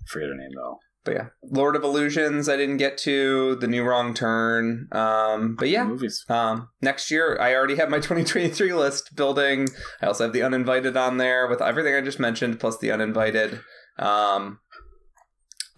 I 0.00 0.04
forget 0.06 0.28
her 0.30 0.36
name 0.36 0.50
though. 0.56 0.78
But 1.04 1.14
yeah, 1.14 1.26
Lord 1.42 1.76
of 1.76 1.82
Illusions. 1.82 2.48
I 2.48 2.56
didn't 2.56 2.76
get 2.76 2.98
to 2.98 3.56
the 3.56 3.66
New 3.66 3.82
Wrong 3.84 4.14
Turn. 4.14 4.88
Um, 4.92 5.56
but 5.56 5.68
yeah, 5.68 5.84
movies. 5.84 6.24
Um, 6.28 6.68
next 6.82 7.10
year, 7.10 7.38
I 7.40 7.54
already 7.54 7.76
have 7.76 7.88
my 7.88 7.98
2023 8.00 8.72
list 8.74 9.16
building. 9.16 9.68
I 10.02 10.06
also 10.06 10.24
have 10.24 10.32
the 10.32 10.42
uninvited 10.42 10.96
on 10.96 11.16
there 11.16 11.46
with 11.48 11.62
everything 11.62 11.94
I 11.94 12.00
just 12.00 12.20
mentioned, 12.20 12.60
plus 12.60 12.78
the 12.78 12.90
uninvited. 12.90 13.60
Um, 13.98 14.60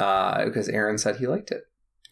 uh, 0.01 0.44
because 0.44 0.69
Aaron 0.69 0.99
said 0.99 1.16
he 1.16 1.27
liked 1.27 1.51
it. 1.51 1.62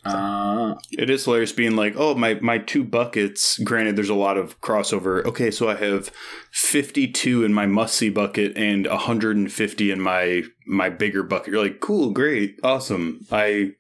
Uh, 0.05 0.77
It 0.93 1.11
is 1.11 1.24
hilarious 1.24 1.53
being 1.53 1.77
like, 1.77 1.93
oh, 1.97 2.15
my, 2.15 2.35
my 2.41 2.57
two 2.57 2.85
buckets. 2.85 3.59
Granted, 3.59 3.97
there's 3.97 4.09
a 4.09 4.15
lot 4.15 4.39
of 4.39 4.59
crossover. 4.62 5.23
Okay, 5.27 5.51
so 5.51 5.69
I 5.69 5.74
have 5.74 6.11
52 6.53 7.45
in 7.45 7.53
my 7.53 7.66
must 7.66 7.97
see 7.97 8.09
bucket 8.09 8.57
and 8.57 8.87
150 8.87 9.91
in 9.91 10.01
my 10.01 10.43
my 10.71 10.89
bigger 10.89 11.23
bucket. 11.23 11.53
You're 11.53 11.63
like, 11.63 11.81
cool, 11.81 12.11
great, 12.11 12.59
awesome. 12.63 13.27
I 13.31 13.73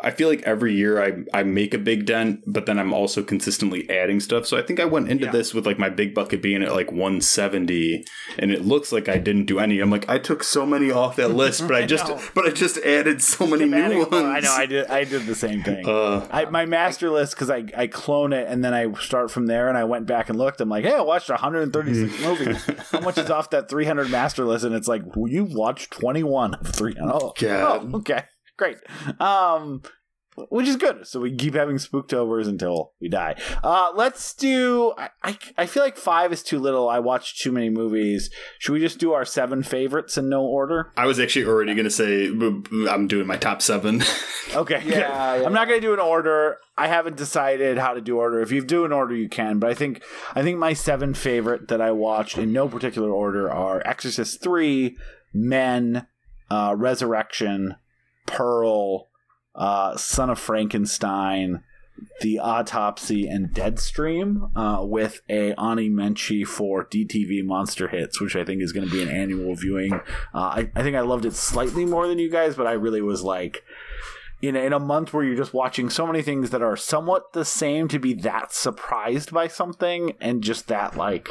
I 0.00 0.10
feel 0.12 0.28
like 0.28 0.42
every 0.42 0.74
year 0.74 1.02
I 1.02 1.24
I 1.34 1.42
make 1.42 1.74
a 1.74 1.78
big 1.78 2.06
dent, 2.06 2.44
but 2.46 2.66
then 2.66 2.78
I'm 2.78 2.92
also 2.92 3.22
consistently 3.22 3.88
adding 3.90 4.20
stuff. 4.20 4.46
So 4.46 4.56
I 4.56 4.62
think 4.62 4.78
I 4.78 4.84
went 4.84 5.08
into 5.10 5.24
Yeah. 5.26 5.32
this 5.32 5.52
with 5.52 5.66
like 5.66 5.78
my 5.78 5.88
big 5.88 6.14
bucket 6.14 6.40
being 6.40 6.62
at 6.62 6.72
like 6.72 6.92
170, 6.92 8.04
and 8.38 8.52
it 8.52 8.64
looks 8.64 8.92
like 8.92 9.08
I 9.08 9.18
didn't 9.18 9.46
do 9.46 9.58
any. 9.58 9.80
I'm 9.80 9.90
like 9.90 10.08
I 10.08 10.18
took 10.18 10.44
so 10.44 10.64
many 10.64 10.90
off 10.90 11.16
that 11.16 11.30
list, 11.32 11.62
but 11.62 11.74
I 11.74 11.84
just 11.94 12.06
know. 12.08 12.20
but 12.34 12.46
I 12.46 12.50
just 12.50 12.78
added 12.78 13.22
so 13.22 13.46
many 13.46 13.64
new 13.66 13.76
adding 13.76 13.98
ones. 13.98 14.10
more. 14.10 14.20
I 14.20 14.40
know. 14.40 14.52
I 14.52 14.66
did. 14.66 14.86
I 14.86 15.04
did 15.04 15.26
the 15.26 15.34
same 15.34 15.62
thing. 15.62 15.84
Uh, 15.88 16.26
I, 16.30 16.44
my 16.46 16.64
master 16.64 17.10
list 17.10 17.34
because 17.34 17.50
I, 17.50 17.64
I 17.76 17.86
clone 17.88 18.32
it 18.32 18.46
and 18.48 18.64
then 18.64 18.74
I 18.74 18.92
start 19.00 19.30
from 19.30 19.46
there 19.46 19.68
and 19.68 19.76
I 19.76 19.84
went 19.84 20.06
back 20.06 20.28
and 20.28 20.38
looked. 20.38 20.60
I'm 20.60 20.68
like, 20.68 20.84
hey, 20.84 20.94
I 20.94 21.00
watched 21.00 21.28
136 21.28 22.22
movies. 22.24 22.64
How 22.92 23.00
much 23.00 23.18
is 23.18 23.30
off 23.30 23.50
that 23.50 23.68
300 23.68 24.10
master 24.10 24.44
list? 24.44 24.64
And 24.64 24.74
it's 24.74 24.88
like, 24.88 25.02
well, 25.16 25.28
you 25.30 25.44
watched 25.44 25.90
21 25.92 26.54
of 26.54 26.66
300. 26.68 27.12
Oh, 27.12 27.32
God. 27.38 27.88
oh, 27.92 27.96
okay, 27.98 28.22
great. 28.58 28.76
Um, 29.20 29.82
which 30.50 30.68
is 30.68 30.76
good. 30.76 31.06
So 31.06 31.20
we 31.20 31.34
keep 31.34 31.54
having 31.54 31.76
Spooktobers 31.76 32.46
until 32.46 32.92
we 33.00 33.08
die. 33.08 33.34
Uh, 33.62 33.90
let's 33.94 34.34
do. 34.34 34.94
I, 34.96 35.08
I 35.22 35.38
I 35.56 35.66
feel 35.66 35.82
like 35.82 35.96
five 35.96 36.32
is 36.32 36.42
too 36.42 36.58
little. 36.58 36.88
I 36.88 36.98
watched 37.00 37.40
too 37.40 37.50
many 37.52 37.70
movies. 37.70 38.30
Should 38.58 38.72
we 38.72 38.80
just 38.80 38.98
do 38.98 39.12
our 39.12 39.24
seven 39.24 39.62
favorites 39.62 40.16
in 40.16 40.28
no 40.28 40.42
order? 40.44 40.92
I 40.96 41.06
was 41.06 41.18
actually 41.18 41.46
already 41.46 41.74
gonna 41.74 41.90
say 41.90 42.26
I'm 42.28 43.08
doing 43.08 43.26
my 43.26 43.36
top 43.36 43.62
seven. 43.62 44.02
Okay. 44.54 44.82
Yeah, 44.82 45.36
yeah. 45.36 45.44
I'm 45.44 45.52
not 45.52 45.68
going 45.68 45.78
to 45.78 45.86
do 45.86 45.92
an 45.92 46.00
order. 46.00 46.56
I 46.78 46.86
haven't 46.86 47.18
decided 47.18 47.76
how 47.76 47.92
to 47.92 48.00
do 48.00 48.16
order. 48.16 48.40
If 48.40 48.50
you 48.50 48.64
do 48.64 48.86
an 48.86 48.92
order, 48.92 49.14
you 49.14 49.28
can. 49.28 49.58
But 49.58 49.68
I 49.68 49.74
think 49.74 50.02
I 50.34 50.42
think 50.42 50.58
my 50.58 50.72
seven 50.72 51.12
favorite 51.12 51.68
that 51.68 51.82
I 51.82 51.90
watched 51.90 52.38
in 52.38 52.50
no 52.50 52.66
particular 52.66 53.10
order 53.10 53.50
are 53.52 53.82
Exorcist 53.86 54.42
three, 54.42 54.96
Men, 55.34 56.06
uh, 56.50 56.74
Resurrection, 56.78 57.76
Pearl, 58.28 59.08
uh, 59.54 59.96
Son 59.96 60.30
of 60.30 60.38
Frankenstein, 60.38 61.64
The 62.20 62.38
Autopsy, 62.38 63.26
and 63.26 63.48
Deadstream, 63.48 64.50
uh, 64.54 64.84
with 64.84 65.22
a 65.28 65.52
Ani 65.54 65.90
Menchi 65.90 66.46
for 66.46 66.84
DTV 66.84 67.44
Monster 67.44 67.88
Hits, 67.88 68.20
which 68.20 68.36
I 68.36 68.44
think 68.44 68.62
is 68.62 68.72
going 68.72 68.86
to 68.86 68.92
be 68.92 69.02
an 69.02 69.08
annual 69.08 69.56
viewing. 69.56 69.94
Uh, 69.94 70.00
I, 70.32 70.70
I 70.76 70.82
think 70.82 70.94
I 70.94 71.00
loved 71.00 71.24
it 71.24 71.34
slightly 71.34 71.84
more 71.84 72.06
than 72.06 72.18
you 72.18 72.30
guys, 72.30 72.54
but 72.54 72.66
I 72.66 72.72
really 72.72 73.02
was 73.02 73.22
like 73.22 73.64
in 74.40 74.54
in 74.54 74.72
a 74.72 74.78
month 74.78 75.12
where 75.12 75.24
you're 75.24 75.36
just 75.36 75.54
watching 75.54 75.90
so 75.90 76.06
many 76.06 76.22
things 76.22 76.50
that 76.50 76.62
are 76.62 76.76
somewhat 76.76 77.32
the 77.32 77.44
same 77.44 77.88
to 77.88 77.98
be 77.98 78.14
that 78.14 78.52
surprised 78.52 79.32
by 79.32 79.48
something 79.48 80.12
and 80.20 80.44
just 80.44 80.68
that 80.68 80.96
like 80.96 81.30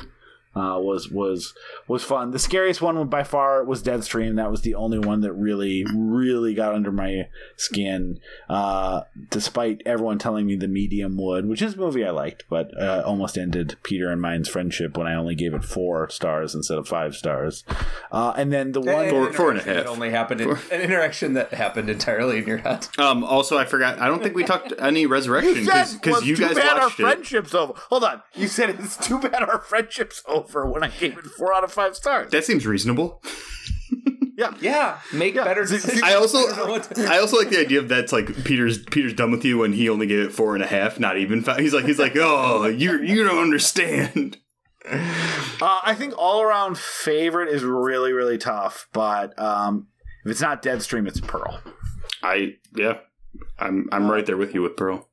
uh, 0.58 0.80
was 0.80 1.10
was 1.10 1.54
was 1.88 2.04
fun. 2.04 2.32
The 2.32 2.40
scariest 2.40 2.82
one 2.82 3.08
by 3.08 3.24
far 3.24 3.64
was 3.64 3.84
Deadstream. 3.84 4.36
That 4.38 4.50
was 4.52 4.62
the 4.62 4.76
only 4.76 5.00
one 5.00 5.22
that 5.22 5.34
really 5.34 5.86
really 5.96 6.54
got 6.54 6.74
under 6.74 6.92
my 6.92 7.28
skin. 7.56 8.20
Uh, 8.50 9.02
despite 9.30 9.82
everyone 9.86 10.18
telling 10.18 10.46
me 10.46 10.56
the 10.56 10.68
medium 10.68 11.18
would, 11.18 11.46
which 11.48 11.62
is 11.62 11.76
a 11.76 11.78
movie 11.78 12.06
I 12.06 12.12
liked, 12.12 12.46
but 12.50 12.72
uh, 12.80 13.04
almost 13.06 13.38
ended 13.38 13.78
Peter 13.84 14.10
and 14.12 14.22
mine's 14.22 14.50
friendship 14.50 14.98
when 14.98 15.08
I 15.08 15.16
only 15.16 15.36
gave 15.36 15.54
it 15.54 15.64
four 15.64 16.10
stars 16.10 16.56
instead 16.56 16.78
of 16.78 16.88
five 16.88 17.16
stars. 17.16 17.64
Uh, 18.12 18.34
and 18.38 18.52
then 18.52 18.72
the 18.72 18.82
one 18.82 19.06
An 19.06 19.10
Four- 19.12 19.34
four 19.34 19.52
and 19.52 19.60
a 19.60 19.64
interaction 19.64 19.76
that 19.84 19.88
only 19.88 20.10
happened 20.10 20.42
in, 20.42 20.50
an 20.72 20.82
interaction 20.82 21.34
that 21.34 21.54
happened 21.54 21.90
entirely 21.90 22.38
in 22.40 22.46
your 22.48 22.58
head. 22.58 22.88
um, 22.98 23.24
also, 23.24 23.58
I 23.58 23.66
forgot. 23.66 24.00
I 24.00 24.08
don't 24.08 24.24
think 24.24 24.36
we 24.36 24.44
talked 24.44 24.74
any 24.80 25.06
resurrection 25.06 25.66
because 25.66 26.00
was 26.06 26.26
you 26.26 26.36
too 26.36 26.44
guys 26.48 26.56
bad 26.56 26.78
our 26.78 26.84
watched 26.88 27.00
it. 27.00 27.04
friendship's 27.04 27.54
over. 27.54 27.74
Hold 27.90 28.04
on. 28.04 28.22
You 28.36 28.48
said 28.48 28.70
it's 28.72 28.98
too 28.98 29.20
bad 29.20 29.42
our 29.44 29.60
friendship's 29.62 30.24
over 30.28 30.47
when 30.54 30.84
I 30.84 30.88
gave 30.90 31.18
it 31.18 31.26
four 31.26 31.54
out 31.54 31.64
of 31.64 31.72
five 31.72 31.96
stars. 31.96 32.32
That 32.32 32.46
seems 32.46 32.66
reasonable. 32.66 33.22
yeah. 34.38 34.54
Yeah, 34.60 35.00
make 35.14 35.36
Yeah. 35.36 35.44
better 35.44 35.64
decisions. 35.66 36.02
I 36.04 36.14
also 36.16 36.48
don't 36.48 36.58
know 36.66 36.68
what 36.72 36.84
to- 36.84 37.08
I 37.08 37.20
also 37.20 37.38
like 37.38 37.50
the 37.50 37.60
idea 37.60 37.80
of 37.80 37.90
that's 37.90 38.12
like 38.12 38.44
Peter's 38.46 38.78
Peter's 38.84 39.14
done 39.14 39.32
with 39.32 39.44
you 39.46 39.58
when 39.60 39.74
he 39.74 39.90
only 39.90 40.08
gave 40.08 40.20
it 40.20 40.32
four 40.32 40.56
and 40.56 40.64
a 40.64 40.68
half, 40.68 41.00
not 41.00 41.18
even 41.18 41.42
five. 41.42 41.60
He's 41.60 41.74
like 41.74 41.86
he's 41.86 42.00
like 42.00 42.16
oh 42.16 42.66
you 42.68 43.02
you 43.02 43.24
don't 43.24 43.40
understand. 43.42 44.38
Uh, 44.90 45.80
I 45.84 45.96
think 45.96 46.14
all 46.18 46.42
around 46.42 46.78
favorite 46.78 47.50
is 47.50 47.62
really, 47.62 48.14
really 48.14 48.38
tough, 48.38 48.88
but 48.94 49.38
um, 49.38 49.88
if 50.24 50.32
it's 50.32 50.40
not 50.40 50.62
Deadstream, 50.64 51.06
it's 51.10 51.20
Pearl. 51.20 51.60
I 52.24 52.54
yeah, 52.74 53.00
I'm 53.60 53.90
I'm 53.92 54.10
right 54.10 54.26
there 54.26 54.38
with 54.38 54.54
you 54.54 54.62
with 54.62 54.78
Pearl. 54.78 55.10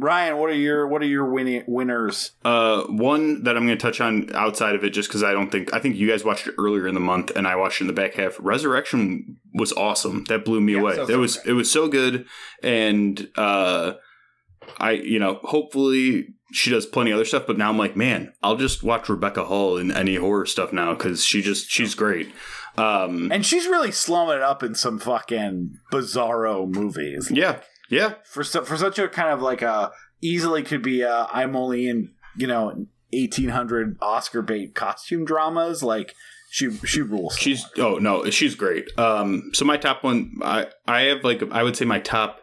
Ryan, 0.00 0.36
what 0.38 0.48
are 0.50 0.54
your 0.54 0.86
what 0.86 1.02
are 1.02 1.06
your 1.06 1.26
winning 1.26 1.64
winners? 1.66 2.30
Uh, 2.44 2.84
one 2.84 3.42
that 3.42 3.56
I'm 3.56 3.66
going 3.66 3.76
to 3.76 3.82
touch 3.82 4.00
on 4.00 4.30
outside 4.34 4.74
of 4.76 4.84
it, 4.84 4.90
just 4.90 5.08
because 5.08 5.24
I 5.24 5.32
don't 5.32 5.50
think 5.50 5.74
I 5.74 5.80
think 5.80 5.96
you 5.96 6.08
guys 6.08 6.24
watched 6.24 6.46
it 6.46 6.54
earlier 6.56 6.86
in 6.86 6.94
the 6.94 7.00
month, 7.00 7.32
and 7.34 7.48
I 7.48 7.56
watched 7.56 7.80
it 7.80 7.84
in 7.84 7.88
the 7.88 7.92
back 7.92 8.14
half. 8.14 8.36
Resurrection 8.38 9.38
was 9.54 9.72
awesome. 9.72 10.24
That 10.28 10.44
blew 10.44 10.60
me 10.60 10.74
Yeah, 10.74 10.80
away. 10.80 10.94
so 10.96 11.08
it 11.08 11.16
was 11.16 11.36
fun. 11.36 11.44
it 11.48 11.52
was 11.54 11.70
so 11.70 11.88
good, 11.88 12.26
and 12.62 13.28
uh, 13.36 13.94
I 14.78 14.92
you 14.92 15.18
know 15.18 15.40
hopefully 15.42 16.28
she 16.52 16.70
does 16.70 16.86
plenty 16.86 17.10
of 17.10 17.16
other 17.16 17.24
stuff. 17.24 17.44
But 17.46 17.58
now 17.58 17.68
I'm 17.68 17.76
like, 17.78 17.96
man, 17.96 18.32
I'll 18.42 18.56
just 18.56 18.82
watch 18.84 19.08
Rebecca 19.08 19.44
Hall 19.46 19.76
in 19.76 19.90
any 19.90 20.14
horror 20.14 20.46
stuff 20.46 20.72
now 20.72 20.94
because 20.94 21.24
she 21.24 21.42
just 21.42 21.70
she's 21.70 21.94
great. 21.94 22.28
Um, 22.76 23.32
And 23.32 23.44
she's 23.44 23.66
really 23.66 23.90
slumming 23.90 24.36
it 24.36 24.42
up 24.42 24.62
in 24.62 24.76
some 24.76 25.00
fucking 25.00 25.78
bizarro 25.92 26.68
movies. 26.72 27.28
yeah, 27.28 27.58
yeah, 27.88 28.14
For 28.24 28.44
su- 28.44 28.64
for 28.64 28.76
such 28.76 28.98
a 28.98 29.08
kind 29.08 29.30
of 29.30 29.40
like 29.42 29.62
a 29.62 29.90
easily 30.20 30.62
could 30.62 30.82
be 30.82 31.02
a 31.02 31.26
I'm 31.32 31.56
only 31.56 31.88
in 31.88 32.10
you 32.36 32.46
know 32.46 32.86
1800 33.12 33.96
Oscar 34.00 34.42
bait 34.42 34.74
costume 34.74 35.24
dramas. 35.24 35.82
Like 35.82 36.14
she 36.50 36.70
she 36.86 37.02
rules. 37.02 37.36
She's 37.36 37.64
oh 37.78 37.98
no, 37.98 38.28
she's 38.30 38.54
great. 38.54 38.88
Um, 38.98 39.50
so 39.52 39.64
my 39.64 39.76
top 39.76 40.02
one, 40.04 40.32
I 40.42 40.66
I 40.86 41.02
have 41.02 41.24
like 41.24 41.42
I 41.52 41.62
would 41.62 41.76
say 41.76 41.84
my 41.84 42.00
top, 42.00 42.40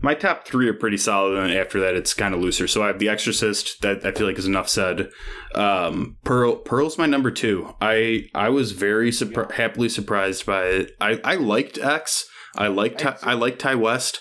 my 0.00 0.14
top 0.14 0.46
three 0.46 0.68
are 0.68 0.74
pretty 0.74 0.98
solid, 0.98 1.38
and 1.38 1.52
after 1.52 1.80
that 1.80 1.94
it's 1.94 2.14
kind 2.14 2.34
of 2.34 2.40
looser. 2.40 2.68
So 2.68 2.82
I 2.82 2.88
have 2.88 2.98
The 2.98 3.08
Exorcist, 3.08 3.80
that 3.82 4.04
I 4.04 4.12
feel 4.12 4.26
like 4.26 4.38
is 4.38 4.46
enough 4.46 4.68
said. 4.68 5.10
Um, 5.54 6.16
Pearl 6.24 6.56
Pearl's 6.56 6.98
my 6.98 7.06
number 7.06 7.30
two. 7.30 7.74
I 7.80 8.26
I 8.34 8.50
was 8.50 8.72
very 8.72 9.10
surpri- 9.10 9.52
happily 9.52 9.88
surprised 9.88 10.44
by 10.44 10.64
it. 10.64 10.92
I 11.00 11.20
I 11.24 11.34
liked 11.36 11.78
X. 11.78 12.26
I 12.56 12.68
liked 12.68 13.00
Ty, 13.00 13.16
I 13.22 13.34
liked 13.34 13.60
Ti 13.60 13.74
West. 13.74 14.20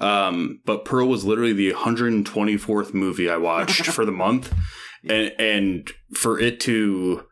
Um, 0.00 0.60
but 0.64 0.84
Pearl 0.84 1.08
was 1.08 1.24
literally 1.24 1.52
the 1.52 1.72
124th 1.72 2.94
movie 2.94 3.30
I 3.30 3.36
watched 3.36 3.86
for 3.86 4.04
the 4.04 4.12
month, 4.12 4.52
and 5.08 5.32
and 5.38 5.90
for 6.14 6.38
it 6.38 6.60
to 6.60 7.24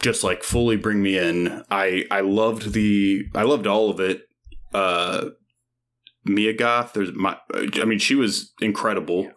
just 0.00 0.24
like 0.24 0.42
fully 0.42 0.76
bring 0.76 1.02
me 1.02 1.18
in. 1.18 1.64
I 1.70 2.04
I 2.10 2.20
loved 2.20 2.72
the 2.72 3.24
I 3.34 3.42
loved 3.42 3.66
all 3.66 3.90
of 3.90 4.00
it. 4.00 4.22
Uh 4.72 5.30
Mia 6.24 6.52
Goth, 6.52 6.92
there's 6.92 7.12
my 7.12 7.36
I 7.52 7.84
mean 7.84 7.98
she 7.98 8.14
was 8.14 8.52
incredible. 8.60 9.30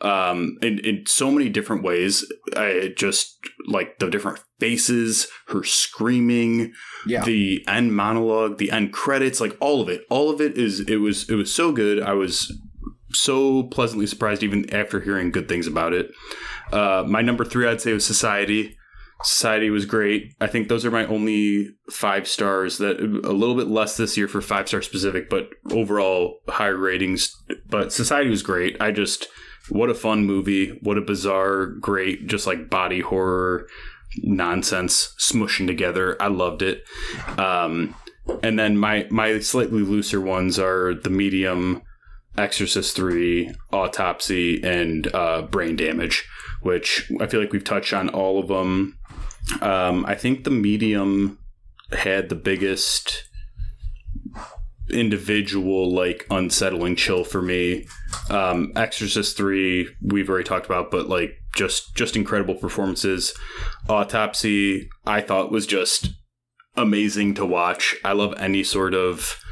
Um 0.00 0.56
in 0.62 0.78
in 0.80 1.04
so 1.06 1.30
many 1.30 1.48
different 1.48 1.82
ways. 1.82 2.24
I 2.56 2.92
just 2.96 3.38
like 3.66 3.98
the 3.98 4.10
different 4.10 4.40
faces, 4.60 5.28
her 5.48 5.62
screaming, 5.64 6.72
Yeah. 7.06 7.24
the 7.24 7.64
end 7.68 7.94
monologue, 7.94 8.58
the 8.58 8.70
end 8.70 8.92
credits, 8.92 9.40
like 9.40 9.56
all 9.60 9.80
of 9.80 9.88
it. 9.88 10.04
All 10.10 10.30
of 10.30 10.40
it 10.40 10.58
is 10.58 10.80
it 10.80 10.96
was 10.96 11.28
it 11.30 11.34
was 11.34 11.52
so 11.54 11.72
good. 11.72 12.00
I 12.02 12.12
was 12.14 12.52
so 13.12 13.64
pleasantly 13.64 14.06
surprised 14.06 14.42
even 14.42 14.68
after 14.74 15.00
hearing 15.00 15.30
good 15.30 15.48
things 15.48 15.66
about 15.66 15.92
it. 15.94 16.10
Uh, 16.72 17.04
my 17.06 17.22
number 17.22 17.44
three, 17.44 17.66
I'd 17.66 17.80
say, 17.80 17.92
was 17.92 18.04
Society. 18.04 18.76
Society 19.24 19.68
was 19.70 19.84
great. 19.84 20.34
I 20.40 20.46
think 20.46 20.68
those 20.68 20.84
are 20.84 20.90
my 20.92 21.04
only 21.06 21.70
five 21.90 22.28
stars. 22.28 22.78
That 22.78 23.00
a 23.00 23.32
little 23.32 23.56
bit 23.56 23.66
less 23.68 23.96
this 23.96 24.16
year 24.16 24.28
for 24.28 24.40
five 24.40 24.68
star 24.68 24.82
specific, 24.82 25.28
but 25.30 25.48
overall 25.72 26.40
higher 26.48 26.76
ratings. 26.76 27.34
But 27.68 27.92
Society 27.92 28.30
was 28.30 28.42
great. 28.42 28.76
I 28.80 28.92
just 28.92 29.26
what 29.70 29.90
a 29.90 29.94
fun 29.94 30.24
movie. 30.24 30.78
What 30.82 30.98
a 30.98 31.02
bizarre, 31.02 31.66
great, 31.66 32.26
just 32.26 32.46
like 32.46 32.70
body 32.70 33.00
horror 33.00 33.66
nonsense 34.22 35.14
smushing 35.18 35.66
together. 35.66 36.20
I 36.20 36.28
loved 36.28 36.62
it. 36.62 36.84
Um, 37.38 37.94
and 38.42 38.58
then 38.58 38.76
my 38.76 39.06
my 39.10 39.40
slightly 39.40 39.82
looser 39.82 40.20
ones 40.20 40.58
are 40.58 40.94
the 40.94 41.10
medium. 41.10 41.82
Exorcist 42.36 42.94
3, 42.94 43.50
Autopsy, 43.72 44.62
and 44.62 45.12
uh, 45.12 45.42
Brain 45.42 45.74
Damage, 45.74 46.24
which 46.62 47.10
I 47.20 47.26
feel 47.26 47.40
like 47.40 47.52
we've 47.52 47.64
touched 47.64 47.92
on 47.92 48.08
all 48.08 48.38
of 48.38 48.46
them. 48.46 48.96
Um, 49.60 50.06
I 50.06 50.14
think 50.14 50.44
the 50.44 50.50
medium 50.50 51.38
had 51.90 52.28
the 52.28 52.36
biggest 52.36 53.27
individual, 54.90 55.92
like, 55.92 56.26
unsettling 56.30 56.96
chill 56.96 57.24
for 57.24 57.42
me. 57.42 57.86
Um, 58.30 58.72
Exorcist 58.76 59.36
3, 59.36 59.88
we've 60.02 60.28
already 60.28 60.44
talked 60.44 60.66
about, 60.66 60.90
but, 60.90 61.08
like, 61.08 61.34
just, 61.54 61.94
just 61.94 62.16
incredible 62.16 62.54
performances. 62.54 63.34
Autopsy, 63.88 64.88
I 65.06 65.20
thought 65.20 65.50
was 65.52 65.66
just 65.66 66.10
amazing 66.76 67.34
to 67.34 67.46
watch. 67.46 67.96
I 68.04 68.12
love 68.12 68.34
any 68.38 68.62
sort 68.62 68.94
of 68.94 69.42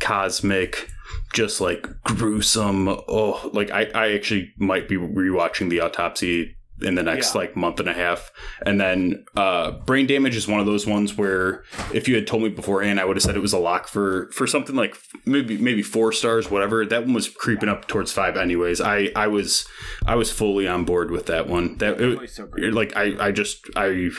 cosmic 0.00 0.90
just 1.32 1.60
like 1.60 1.88
gruesome 2.04 2.88
oh 2.88 3.50
like 3.52 3.70
I, 3.70 3.86
I 3.94 4.12
actually 4.12 4.52
might 4.58 4.88
be 4.88 4.96
rewatching 4.96 5.68
the 5.68 5.80
autopsy 5.80 6.56
in 6.82 6.96
the 6.96 7.02
next 7.02 7.34
Yeah. 7.34 7.40
like 7.42 7.56
month 7.56 7.78
and 7.80 7.88
a 7.88 7.92
half. 7.92 8.32
And 8.66 8.80
then 8.80 9.24
uh, 9.36 9.70
Brain 9.72 10.06
Damage 10.06 10.34
is 10.36 10.48
one 10.48 10.60
of 10.60 10.66
those 10.66 10.86
ones 10.86 11.16
where 11.16 11.64
if 11.92 12.08
you 12.08 12.14
had 12.16 12.26
told 12.26 12.42
me 12.42 12.48
beforehand, 12.48 12.98
I 12.98 13.04
would 13.04 13.16
have 13.16 13.22
said 13.22 13.36
it 13.36 13.40
was 13.40 13.52
a 13.52 13.58
lock 13.58 13.86
for 13.88 14.28
for 14.32 14.46
something 14.46 14.74
like 14.74 14.96
maybe 15.24 15.56
maybe 15.56 15.82
four 15.82 16.10
stars, 16.12 16.50
whatever. 16.50 16.84
That 16.84 17.04
one 17.04 17.14
was 17.14 17.28
creeping 17.28 17.68
up 17.68 17.86
towards 17.86 18.12
five, 18.12 18.36
anyways. 18.36 18.80
I 18.80 19.10
I 19.14 19.28
was 19.28 19.66
I 20.06 20.16
was 20.16 20.30
fully 20.32 20.66
on 20.66 20.84
board 20.84 21.10
with 21.10 21.26
that 21.26 21.48
one. 21.48 21.78
That 21.78 22.00
it, 22.00 22.30
so 22.30 22.48
like 22.56 22.96
I 22.96 23.28
I 23.28 23.30
just 23.32 23.66
I 23.76 24.10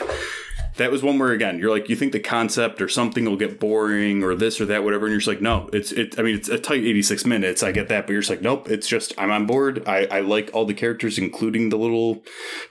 that 0.76 0.90
was 0.90 1.02
one 1.02 1.18
where 1.18 1.32
again 1.32 1.58
you're 1.58 1.70
like 1.70 1.88
you 1.88 1.96
think 1.96 2.12
the 2.12 2.20
concept 2.20 2.80
or 2.80 2.88
something 2.88 3.24
will 3.24 3.36
get 3.36 3.58
boring 3.58 4.22
or 4.22 4.34
this 4.34 4.60
or 4.60 4.66
that 4.66 4.84
whatever 4.84 5.06
and 5.06 5.12
you're 5.12 5.20
just 5.20 5.28
like 5.28 5.40
no 5.40 5.68
it's 5.72 5.92
it 5.92 6.18
i 6.18 6.22
mean 6.22 6.34
it's 6.34 6.48
a 6.48 6.58
tight 6.58 6.84
86 6.84 7.24
minutes 7.26 7.62
i 7.62 7.72
get 7.72 7.88
that 7.88 8.06
but 8.06 8.12
you're 8.12 8.20
just 8.20 8.30
like 8.30 8.42
nope 8.42 8.68
it's 8.68 8.86
just 8.86 9.14
i'm 9.18 9.30
on 9.30 9.46
board 9.46 9.86
i 9.88 10.06
i 10.06 10.20
like 10.20 10.50
all 10.52 10.64
the 10.64 10.74
characters 10.74 11.18
including 11.18 11.68
the 11.70 11.78
little 11.78 12.22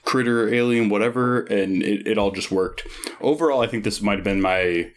critter 0.03 0.53
alien 0.53 0.89
whatever 0.89 1.41
and 1.41 1.83
it, 1.83 2.07
it 2.07 2.17
all 2.17 2.31
just 2.31 2.51
worked. 2.51 2.83
Overall 3.21 3.61
i 3.61 3.67
think 3.67 3.83
this 3.83 4.01
might 4.01 4.17
have 4.17 4.23
been 4.23 4.41
my 4.41 4.91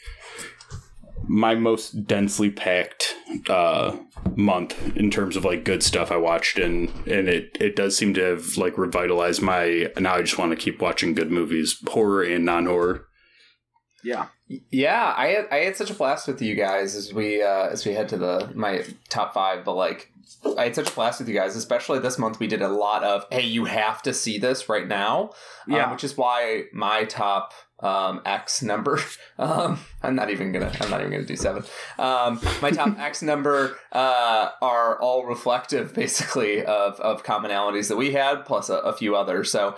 my 1.29 1.55
most 1.55 2.07
densely 2.07 2.51
packed 2.51 3.15
uh 3.49 3.97
month 4.35 4.97
in 4.97 5.11
terms 5.11 5.37
of 5.37 5.45
like 5.45 5.63
good 5.65 5.83
stuff 5.83 6.11
I 6.11 6.17
watched 6.17 6.59
and 6.59 6.89
and 7.07 7.29
it 7.29 7.57
it 7.61 7.77
does 7.77 7.97
seem 7.97 8.15
to 8.15 8.23
have 8.23 8.57
like 8.57 8.79
revitalized 8.79 9.43
my 9.43 9.91
now 9.99 10.15
I 10.15 10.23
just 10.23 10.39
want 10.39 10.51
to 10.53 10.57
keep 10.57 10.81
watching 10.81 11.15
good 11.15 11.31
movies 11.31 11.77
horror 11.89 12.23
and 12.23 12.45
non-horror 12.45 13.07
Yeah. 14.03 14.27
Yeah, 14.71 15.13
I 15.15 15.27
had 15.29 15.47
I 15.51 15.57
had 15.57 15.77
such 15.77 15.91
a 15.91 15.95
blast 15.95 16.27
with 16.27 16.41
you 16.41 16.55
guys 16.55 16.95
as 16.95 17.13
we 17.13 17.43
uh, 17.43 17.69
as 17.69 17.85
we 17.85 17.93
head 17.93 18.09
to 18.09 18.17
the 18.17 18.51
my 18.55 18.83
top 19.11 19.35
five. 19.35 19.63
But 19.63 19.75
like, 19.75 20.11
I 20.57 20.65
had 20.65 20.75
such 20.75 20.89
a 20.91 20.95
blast 20.95 21.19
with 21.21 21.29
you 21.29 21.35
guys, 21.35 21.55
especially 21.55 21.99
this 21.99 22.19
month. 22.19 22.41
We 22.41 22.47
did 22.47 22.63
a 22.63 22.69
lot 22.69 23.05
of 23.05 23.27
hey, 23.31 23.43
you 23.43 23.67
have 23.67 24.01
to 24.05 24.15
see 24.15 24.39
this 24.39 24.67
right 24.71 24.89
now. 24.89 25.33
um, 25.67 25.75
Yeah. 25.77 25.93
which 25.93 26.03
is 26.03 26.17
why 26.17 26.63
my 26.73 27.05
top 27.05 27.53
um, 27.81 28.21
X 28.25 28.63
number. 28.63 29.01
Um, 29.41 29.79
I'm 30.03 30.17
not 30.17 30.31
even 30.31 30.51
gonna. 30.51 30.73
I'm 30.81 30.91
not 30.91 30.99
even 30.99 31.13
gonna 31.13 31.25
do 31.25 31.37
seven. 31.37 31.63
Um, 31.97 32.41
my 32.61 32.73
top 32.73 32.99
X 32.99 33.23
number 33.23 33.79
uh, 33.93 34.49
are 34.61 35.01
all 35.01 35.27
reflective, 35.27 35.95
basically, 35.95 36.65
of 36.65 36.99
of 36.99 37.23
commonalities 37.23 37.87
that 37.87 37.97
we 37.97 38.15
had, 38.15 38.45
plus 38.45 38.69
a, 38.69 38.79
a 38.79 38.93
few 38.93 39.15
others. 39.15 39.53
So. 39.53 39.77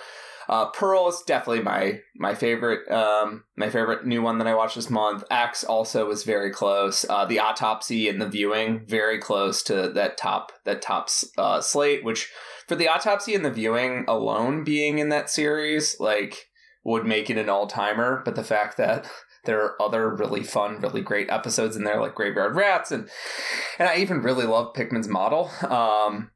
Uh, 0.48 0.68
Pearl 0.70 1.08
is 1.08 1.22
definitely 1.26 1.62
my 1.62 2.00
my 2.16 2.34
favorite 2.34 2.90
um, 2.90 3.44
my 3.56 3.70
favorite 3.70 4.04
new 4.04 4.20
one 4.20 4.38
that 4.38 4.48
I 4.48 4.54
watched 4.54 4.74
this 4.74 4.90
month. 4.90 5.22
X 5.30 5.62
also 5.62 6.08
was 6.08 6.24
very 6.24 6.50
close. 6.50 7.04
Uh, 7.08 7.24
the 7.24 7.38
autopsy 7.38 8.08
and 8.08 8.20
the 8.20 8.28
viewing 8.28 8.84
very 8.84 9.18
close 9.18 9.62
to 9.64 9.90
that 9.90 10.16
top 10.16 10.50
that 10.64 10.82
top 10.82 11.08
uh, 11.38 11.60
slate. 11.60 12.02
Which 12.02 12.32
for 12.66 12.74
the 12.74 12.88
autopsy 12.88 13.34
and 13.34 13.44
the 13.44 13.50
viewing 13.50 14.04
alone 14.08 14.64
being 14.64 14.98
in 14.98 15.10
that 15.10 15.30
series, 15.30 16.00
like 16.00 16.49
would 16.84 17.04
make 17.04 17.30
it 17.30 17.38
an 17.38 17.48
all 17.48 17.66
timer. 17.66 18.22
But 18.24 18.36
the 18.36 18.44
fact 18.44 18.76
that 18.76 19.08
there 19.44 19.62
are 19.62 19.80
other 19.80 20.14
really 20.14 20.42
fun, 20.42 20.80
really 20.80 21.00
great 21.00 21.30
episodes 21.30 21.76
in 21.76 21.84
there, 21.84 22.00
like 22.00 22.14
Graveyard 22.14 22.56
Rats, 22.56 22.90
and 22.90 23.08
and 23.78 23.88
I 23.88 23.96
even 23.96 24.22
really 24.22 24.46
love 24.46 24.74
Pickman's 24.74 25.08
Model. 25.08 25.50
Um, 25.62 26.30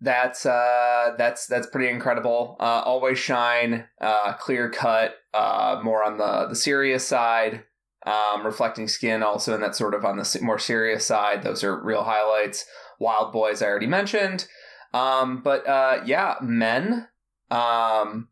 that's 0.00 0.46
uh 0.46 1.14
that's 1.18 1.46
that's 1.46 1.66
pretty 1.66 1.88
incredible 1.88 2.56
uh 2.60 2.82
always 2.84 3.18
shine 3.18 3.84
uh 4.00 4.32
clear 4.34 4.70
cut 4.70 5.16
uh 5.34 5.80
more 5.82 6.04
on 6.04 6.18
the 6.18 6.46
the 6.48 6.54
serious 6.54 7.06
side 7.06 7.64
um 8.06 8.46
reflecting 8.46 8.86
skin 8.86 9.22
also 9.22 9.54
in 9.54 9.60
that 9.60 9.74
sort 9.74 9.94
of 9.94 10.04
on 10.04 10.16
the 10.16 10.38
more 10.40 10.58
serious 10.58 11.04
side 11.04 11.42
those 11.42 11.64
are 11.64 11.82
real 11.82 12.04
highlights 12.04 12.64
wild 13.00 13.32
boys 13.32 13.60
i 13.60 13.66
already 13.66 13.88
mentioned 13.88 14.46
um 14.94 15.42
but 15.42 15.66
uh 15.66 16.00
yeah 16.04 16.36
men 16.40 17.08
um 17.50 18.28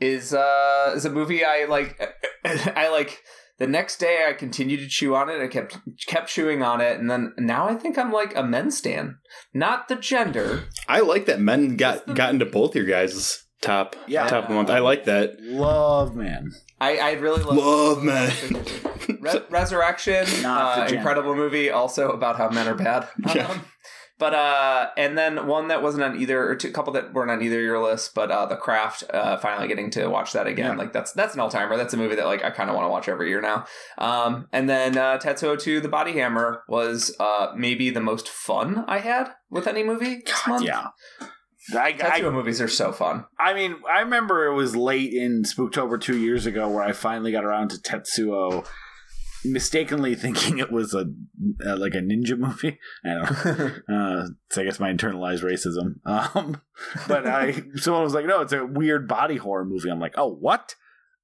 is 0.00 0.32
uh 0.34 0.92
is 0.96 1.04
a 1.04 1.10
movie 1.10 1.44
i 1.44 1.64
like 1.64 2.00
i 2.44 2.88
like 2.88 3.22
the 3.58 3.66
next 3.66 3.98
day 3.98 4.24
I 4.28 4.34
continued 4.34 4.78
to 4.78 4.86
chew 4.86 5.16
on 5.16 5.28
it. 5.28 5.40
I 5.42 5.48
kept 5.48 5.78
kept 6.06 6.28
chewing 6.28 6.62
on 6.62 6.80
it, 6.80 7.00
and 7.00 7.10
then 7.10 7.32
now 7.38 7.68
I 7.68 7.74
think 7.74 7.98
I'm 7.98 8.12
like 8.12 8.32
a 8.36 8.44
men 8.44 8.70
stan. 8.70 9.16
Not 9.52 9.88
the 9.88 9.96
gender. 9.96 10.62
I 10.88 11.00
like 11.00 11.26
that 11.26 11.40
men 11.40 11.76
got 11.76 11.94
What's 11.96 12.06
the- 12.06 12.14
got 12.14 12.32
into 12.32 12.44
both 12.44 12.76
your 12.76 12.84
guys' 12.84 13.42
top 13.60 13.96
Yeah. 14.06 14.28
top 14.28 14.44
of 14.44 14.50
the 14.50 14.54
month. 14.54 14.70
I 14.70 14.78
like 14.78 15.06
that. 15.06 15.40
Love 15.42 16.14
man. 16.14 16.52
I, 16.80 16.98
I 16.98 17.12
really 17.14 17.42
love, 17.42 17.56
Love 17.56 18.02
men. 18.04 18.30
Re- 19.20 19.42
Resurrection, 19.50 20.24
Not 20.40 20.78
uh, 20.92 20.94
incredible 20.94 21.34
movie, 21.34 21.68
also 21.68 22.10
about 22.12 22.36
how 22.36 22.50
men 22.50 22.68
are 22.68 22.76
bad. 22.76 23.08
Yeah. 23.34 23.48
Um, 23.48 23.64
but 24.18 24.34
uh, 24.34 24.88
and 24.96 25.16
then 25.16 25.46
one 25.46 25.68
that 25.68 25.82
wasn't 25.82 26.02
on 26.02 26.20
either, 26.20 26.48
or 26.48 26.56
two, 26.56 26.68
a 26.68 26.72
couple 26.72 26.92
that 26.94 27.12
weren't 27.12 27.30
on 27.30 27.42
either 27.42 27.58
of 27.58 27.64
your 27.64 27.82
list. 27.82 28.14
But 28.14 28.30
uh, 28.30 28.46
The 28.46 28.56
Craft, 28.56 29.04
uh, 29.12 29.36
finally 29.38 29.68
getting 29.68 29.90
to 29.90 30.06
watch 30.08 30.32
that 30.32 30.46
again. 30.46 30.72
Yeah. 30.72 30.76
Like 30.76 30.92
that's 30.92 31.12
that's 31.12 31.34
an 31.34 31.40
all 31.40 31.50
timer. 31.50 31.76
That's 31.76 31.94
a 31.94 31.96
movie 31.96 32.16
that 32.16 32.26
like 32.26 32.44
I 32.44 32.50
kind 32.50 32.68
of 32.68 32.76
want 32.76 32.86
to 32.86 32.90
watch 32.90 33.08
every 33.08 33.28
year 33.28 33.40
now. 33.40 33.66
Um, 33.96 34.48
and 34.52 34.68
then 34.68 34.98
uh, 34.98 35.18
Tetsuo 35.18 35.58
2, 35.60 35.80
The 35.80 35.88
Body 35.88 36.12
Hammer 36.12 36.62
was 36.68 37.14
uh 37.20 37.52
maybe 37.56 37.90
the 37.90 38.00
most 38.00 38.28
fun 38.28 38.84
I 38.88 38.98
had 38.98 39.30
with 39.50 39.66
any 39.66 39.84
movie 39.84 40.22
this 40.24 40.46
month. 40.46 40.64
Yeah. 40.64 40.88
I, 41.76 41.92
Tetsuo 41.92 42.28
I, 42.28 42.30
movies 42.30 42.60
are 42.60 42.68
so 42.68 42.92
fun. 42.92 43.26
I 43.38 43.52
mean, 43.52 43.76
I 43.90 44.00
remember 44.00 44.46
it 44.46 44.54
was 44.54 44.74
late 44.74 45.12
in 45.12 45.42
Spooktober 45.42 46.00
two 46.00 46.16
years 46.16 46.46
ago 46.46 46.68
where 46.68 46.82
I 46.82 46.92
finally 46.92 47.30
got 47.30 47.44
around 47.44 47.70
to 47.70 47.76
Tetsuo, 47.76 48.66
mistakenly 49.44 50.14
thinking 50.14 50.58
it 50.58 50.70
was 50.72 50.94
a 50.94 51.06
uh, 51.66 51.76
like 51.76 51.94
a 51.94 51.98
ninja 51.98 52.38
movie. 52.38 52.78
I 53.04 53.08
don't 53.14 53.58
know. 53.58 53.70
Uh, 53.88 54.26
it's 54.48 54.58
I 54.58 54.64
guess 54.64 54.80
my 54.80 54.92
internalized 54.92 55.42
racism. 55.42 55.96
Um, 56.06 56.60
but 57.06 57.26
I 57.26 57.62
someone 57.76 58.02
was 58.02 58.14
like, 58.14 58.26
no, 58.26 58.40
it's 58.40 58.52
a 58.52 58.64
weird 58.64 59.08
body 59.08 59.36
horror 59.36 59.64
movie. 59.64 59.90
I'm 59.90 60.00
like, 60.00 60.14
oh, 60.16 60.32
what? 60.34 60.74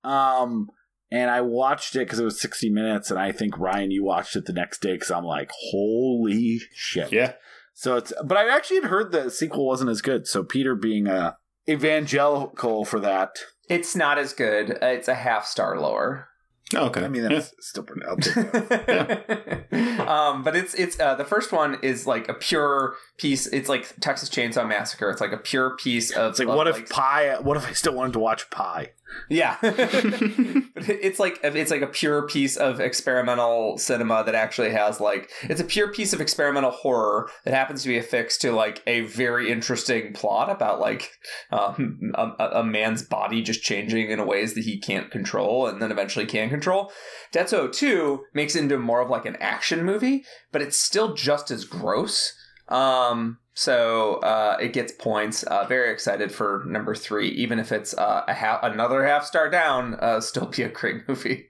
Um, 0.03 0.69
and 1.11 1.31
I 1.31 1.41
watched 1.43 1.95
it 1.97 2.01
because 2.01 2.19
it 2.19 2.25
was 2.25 2.41
60 2.41 2.71
minutes, 2.71 3.11
and 3.11 3.21
I 3.21 3.31
think 3.33 3.59
Ryan, 3.59 3.91
you 3.91 4.05
watched 4.05 4.35
it 4.37 4.47
the 4.47 4.53
next 4.53 4.81
day 4.81 4.95
because 4.95 5.11
I'm 5.11 5.25
like, 5.25 5.51
holy 5.71 6.61
shit. 6.73 7.13
Yeah. 7.13 7.35
So 7.75 7.97
it's, 7.97 8.13
but 8.25 8.37
I 8.37 8.55
actually 8.55 8.81
had 8.81 8.91
heard 8.91 9.13
the 9.13 9.31
sequel 9.31 9.67
wasn't 9.67 9.91
as 9.91 10.03
good. 10.03 10.27
So 10.27 10.43
Peter 10.45 10.75
being 10.75 11.07
a 11.07 11.37
evangelical 11.69 12.85
for 12.85 13.01
that, 13.01 13.31
It's 13.69 13.95
not 13.97 14.19
as 14.19 14.33
good. 14.33 14.73
Uh, 14.83 14.87
It's 14.87 15.09
a 15.09 15.15
half 15.15 15.47
star 15.47 15.79
lower. 15.81 16.29
Oh, 16.77 16.87
okay. 16.87 17.05
I 17.05 17.09
mean 17.09 17.23
Yeah. 17.23 17.29
that's 17.29 17.53
still 17.61 17.83
pretty. 17.85 18.05
I'll 18.07 18.17
take 18.17 18.35
that. 18.53 20.09
um, 20.09 20.43
but 20.43 20.57
it's 20.57 20.75
it's 20.75 20.99
uh, 21.01 21.15
the 21.15 21.25
first 21.25 21.53
one 21.53 21.79
is 21.83 22.07
like 22.07 22.29
a 22.29 22.35
pure 22.35 22.95
piece. 23.19 23.47
It's 23.47 23.69
like 23.69 23.95
Texas 24.01 24.29
Chainsaw 24.29 24.67
Massacre. 24.69 25.11
It's 25.11 25.21
like 25.21 25.33
a 25.33 25.37
pure 25.39 25.77
piece 25.77 26.11
of. 26.11 26.31
It's 26.31 26.39
like, 26.39 26.49
of, 26.49 26.55
what 26.57 26.69
if 26.69 26.89
Pi? 26.91 27.37
What 27.41 27.57
if 27.57 27.67
I 27.67 27.73
still 27.73 27.95
wanted 27.95 28.13
to 28.15 28.19
watch 28.19 28.51
Pi? 28.51 28.91
Yeah, 29.29 29.57
But 30.75 30.89
it's 30.89 31.19
like 31.19 31.39
it's 31.43 31.71
like 31.71 31.83
a 31.83 31.87
pure 31.87 32.27
piece 32.27 32.57
of 32.57 32.81
experimental 32.81 33.79
cinema 33.79 34.25
that 34.25 34.35
actually 34.35 34.71
has 34.71 35.01
like 35.01 35.31
it's 35.43 35.61
a 35.61 35.65
pure 35.65 35.93
piece 35.93 36.13
of 36.13 36.21
experimental 36.21 36.71
horror 36.71 37.31
that 37.45 37.55
happens 37.55 37.83
to 37.83 37.89
be 37.89 37.97
affixed 37.97 38.41
to 38.43 38.53
like 38.53 38.83
a 38.87 39.03
very 39.03 39.51
interesting 39.51 40.13
plot 40.13 40.51
about 40.51 40.81
like 40.81 41.13
um, 41.53 42.13
a, 42.15 42.49
a 42.55 42.65
man's 42.65 43.03
body 43.03 43.41
just 43.41 43.63
changing 43.63 44.11
in 44.11 44.27
ways 44.27 44.55
that 44.55 44.65
he 44.65 44.79
can't 44.79 45.11
control 45.11 45.67
and 45.67 45.81
then 45.81 45.93
eventually 45.93 46.27
can 46.27 46.51
control. 46.51 46.91
Tetsuo 47.33 47.73
2 47.73 48.25
makes 48.35 48.57
it 48.57 48.63
into 48.63 48.79
more 48.79 49.01
of 49.01 49.11
like 49.11 49.27
an 49.27 49.37
action 49.37 49.85
movie, 49.85 50.25
but 50.53 50.63
it's 50.63 50.77
still 50.77 51.15
just 51.15 51.51
as 51.51 51.65
gross. 51.65 52.35
Um, 52.69 53.39
so 53.55 54.17
uh, 54.17 54.57
it 54.61 54.73
gets 54.73 54.93
points. 54.93 55.43
Uh, 55.45 55.65
very 55.67 55.93
excited 55.93 56.31
for 56.33 56.65
number 56.67 56.95
three, 56.95 57.29
even 57.31 57.59
if 57.59 57.71
it's 57.73 57.95
uh, 57.95 58.25
a 58.29 58.35
half, 58.35 58.61
another 58.63 59.05
half 59.07 59.25
star 59.25 59.49
down. 59.49 59.95
Uh, 59.95 60.21
still 60.21 60.47
be 60.47 60.63
a 60.63 60.69
great 60.69 61.03
movie. 61.09 61.47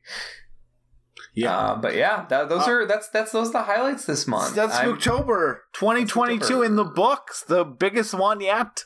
Yeah, 1.37 1.59
Uh, 1.59 1.75
but 1.77 1.97
yeah, 1.97 2.27
that, 2.29 2.49
those 2.49 2.69
Uh, 2.69 2.71
are 2.71 2.87
that's 2.87 3.09
that's 3.09 3.33
those 3.33 3.49
are 3.49 3.53
the 3.55 3.63
highlights 3.63 4.05
this 4.07 4.27
month. 4.29 4.55
that's 4.55 4.75
I'm- 4.77 4.97
Spooktober 4.97 5.59
2022 5.73 6.63
in 6.63 6.77
the 6.77 6.85
books, 6.85 7.43
the 7.43 7.65
biggest 7.65 8.15
one 8.15 8.41
yet. 8.41 8.85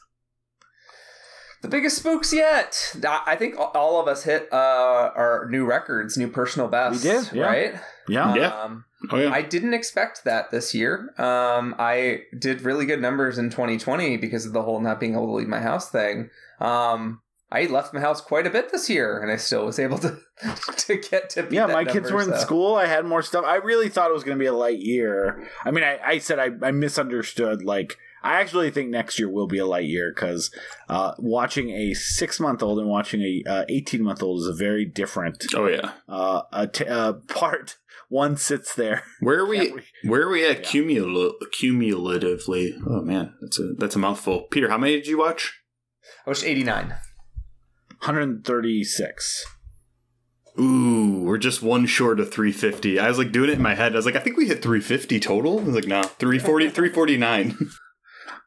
the 1.61 1.69
biggest 1.69 1.99
spooks 1.99 2.33
yet. 2.33 2.95
I 3.07 3.37
think 3.37 3.57
all 3.59 4.01
of 4.01 4.07
us 4.09 4.23
hit 4.25 4.49
uh, 4.53 4.57
our 5.15 5.47
new 5.51 5.67
records, 5.67 6.17
new 6.17 6.29
personal 6.29 6.69
bests. 6.69 7.05
We 7.05 7.11
did, 7.11 7.33
yeah. 7.33 7.45
right? 7.45 7.75
Yeah, 8.09 8.35
Yeah. 8.35 8.49
Um, 8.49 8.85
oh 9.11 9.17
yeah. 9.19 9.31
I 9.31 9.43
didn't 9.43 9.75
expect 9.75 10.25
that 10.25 10.51
this 10.51 10.75
year. 10.75 11.15
Um, 11.19 11.75
I 11.79 12.23
did 12.39 12.63
really 12.63 12.87
good 12.87 13.01
numbers 13.01 13.39
in 13.39 13.51
2020 13.51 14.17
because 14.17 14.47
of 14.47 14.53
the 14.53 14.63
whole 14.63 14.81
not 14.81 15.01
being 15.01 15.15
able 15.15 15.27
to 15.27 15.33
leave 15.33 15.49
my 15.49 15.61
house 15.61 15.91
thing. 15.91 16.31
Um, 16.61 17.21
I 17.51 17.65
left 17.65 17.95
my 17.95 18.01
house 18.01 18.21
quite 18.21 18.47
a 18.47 18.51
bit 18.51 18.73
this 18.73 18.91
year, 18.91 19.21
and 19.23 19.33
I 19.33 19.37
still 19.37 19.65
was 19.65 19.79
able 19.79 19.99
to 19.99 20.19
to 20.77 20.97
get 20.97 21.31
to 21.31 21.45
beat 21.45 21.53
yeah. 21.53 21.67
that 21.67 21.73
My 21.73 21.85
kids 21.85 22.11
were 22.13 22.21
in 22.21 22.29
so. 22.29 22.37
school. 22.37 22.75
I 22.75 22.87
had 22.87 23.07
more 23.07 23.23
stuff. 23.23 23.45
I 23.45 23.57
really 23.57 23.89
thought 23.89 24.11
it 24.11 24.15
was 24.15 24.25
going 24.25 24.37
to 24.37 24.43
be 24.43 24.47
a 24.47 24.53
light 24.53 24.79
year. 24.79 25.49
I 25.65 25.71
mean, 25.71 25.83
I, 25.83 25.99
I 26.05 26.19
said 26.19 26.39
I, 26.39 26.51
I 26.63 26.73
misunderstood. 26.73 27.63
Like, 27.63 27.97
I 28.23 28.41
actually 28.41 28.71
think 28.71 28.91
next 28.91 29.19
year 29.19 29.31
will 29.31 29.47
be 29.47 29.59
a 29.59 29.67
light 29.67 29.87
year 29.87 30.13
because 30.15 30.51
uh, 30.91 31.15
watching 31.19 31.71
a 31.71 31.95
six 31.95 32.39
month 32.39 32.63
old 32.63 32.79
and 32.81 32.89
watching 32.89 33.23
a 33.23 33.65
eighteen 33.69 34.03
month 34.03 34.23
old 34.23 34.41
is 34.41 34.47
a 34.47 34.55
very 34.55 34.85
different 34.85 35.47
oh 35.55 35.69
yeah. 35.69 35.93
uh, 36.07 36.43
a 36.53 36.67
t- 36.67 36.87
uh, 36.87 37.13
part. 37.29 37.77
One 38.09 38.37
sits 38.37 38.75
there. 38.75 39.03
Where 39.21 39.41
are 39.41 39.47
we? 39.47 39.73
We- 39.73 40.09
Where 40.09 40.23
are 40.23 40.31
we 40.31 40.45
at 40.47 40.59
Yeah. 40.75 40.83
cumul- 40.83 41.35
cumulatively? 41.53 42.75
Oh 42.87 43.03
man, 43.03 43.35
that's 43.41 43.59
a 43.61 43.75
that's 43.77 43.97
a 43.97 43.99
mouthful. 43.99 44.47
Peter, 44.51 44.69
how 44.71 44.79
many 44.79 44.95
did 44.97 45.07
you 45.07 45.19
watch? 45.19 45.61
I 46.27 46.31
watched 46.31 46.45
89. 46.45 46.95
136. 48.01 49.45
Ooh, 50.61 51.23
we're 51.25 51.39
just 51.39 51.63
one 51.63 51.87
short 51.87 52.19
of 52.19 52.33
350. 52.33 52.99
I 52.99 53.09
was 53.09 53.19
like 53.19 53.31
doing 53.31 53.51
it 53.51 53.55
in 53.55 53.63
my 53.63 53.75
head. 53.75 53.93
I 53.93 53.97
was 53.97 54.07
like, 54.07 54.17
I 54.17 54.21
think 54.21 54.37
we 54.37 54.47
hit 54.47 54.63
350 54.63 55.21
total. 55.21 55.61
I 55.61 55.63
was 55.65 55.75
like, 55.75 55.87
no, 55.87 56.03
340, 56.03 56.71
349. 56.71 57.57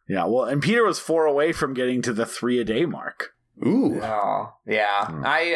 Yeah, 0.10 0.26
well, 0.26 0.44
and 0.44 0.62
Peter 0.62 0.84
was 0.84 1.00
four 1.00 1.26
away 1.26 1.54
from 1.54 1.74
getting 1.74 2.02
to 2.02 2.12
the 2.12 2.26
three 2.26 2.60
a 2.60 2.66
day 2.66 2.86
mark. 2.86 3.30
Ooh, 3.66 4.02
Oh, 4.02 4.54
yeah. 4.66 5.06
Hmm. 5.06 5.24
I 5.26 5.54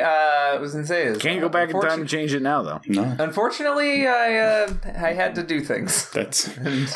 uh, 0.55 0.59
was 0.59 0.73
gonna 0.73 0.85
say 0.85 1.05
is 1.05 1.17
Can't 1.17 1.41
go 1.41 1.49
back 1.49 1.71
in 1.71 1.81
time 1.81 2.01
and 2.01 2.09
change 2.09 2.33
it 2.33 2.41
now, 2.41 2.61
though. 2.61 2.81
no, 2.87 3.15
Unfortunately, 3.19 4.07
I 4.07 4.37
uh, 4.37 4.73
I 4.95 5.13
had 5.13 5.33
to 5.35 5.43
do 5.43 5.61
things. 5.61 6.09
that's 6.11 6.55
And 6.57 6.87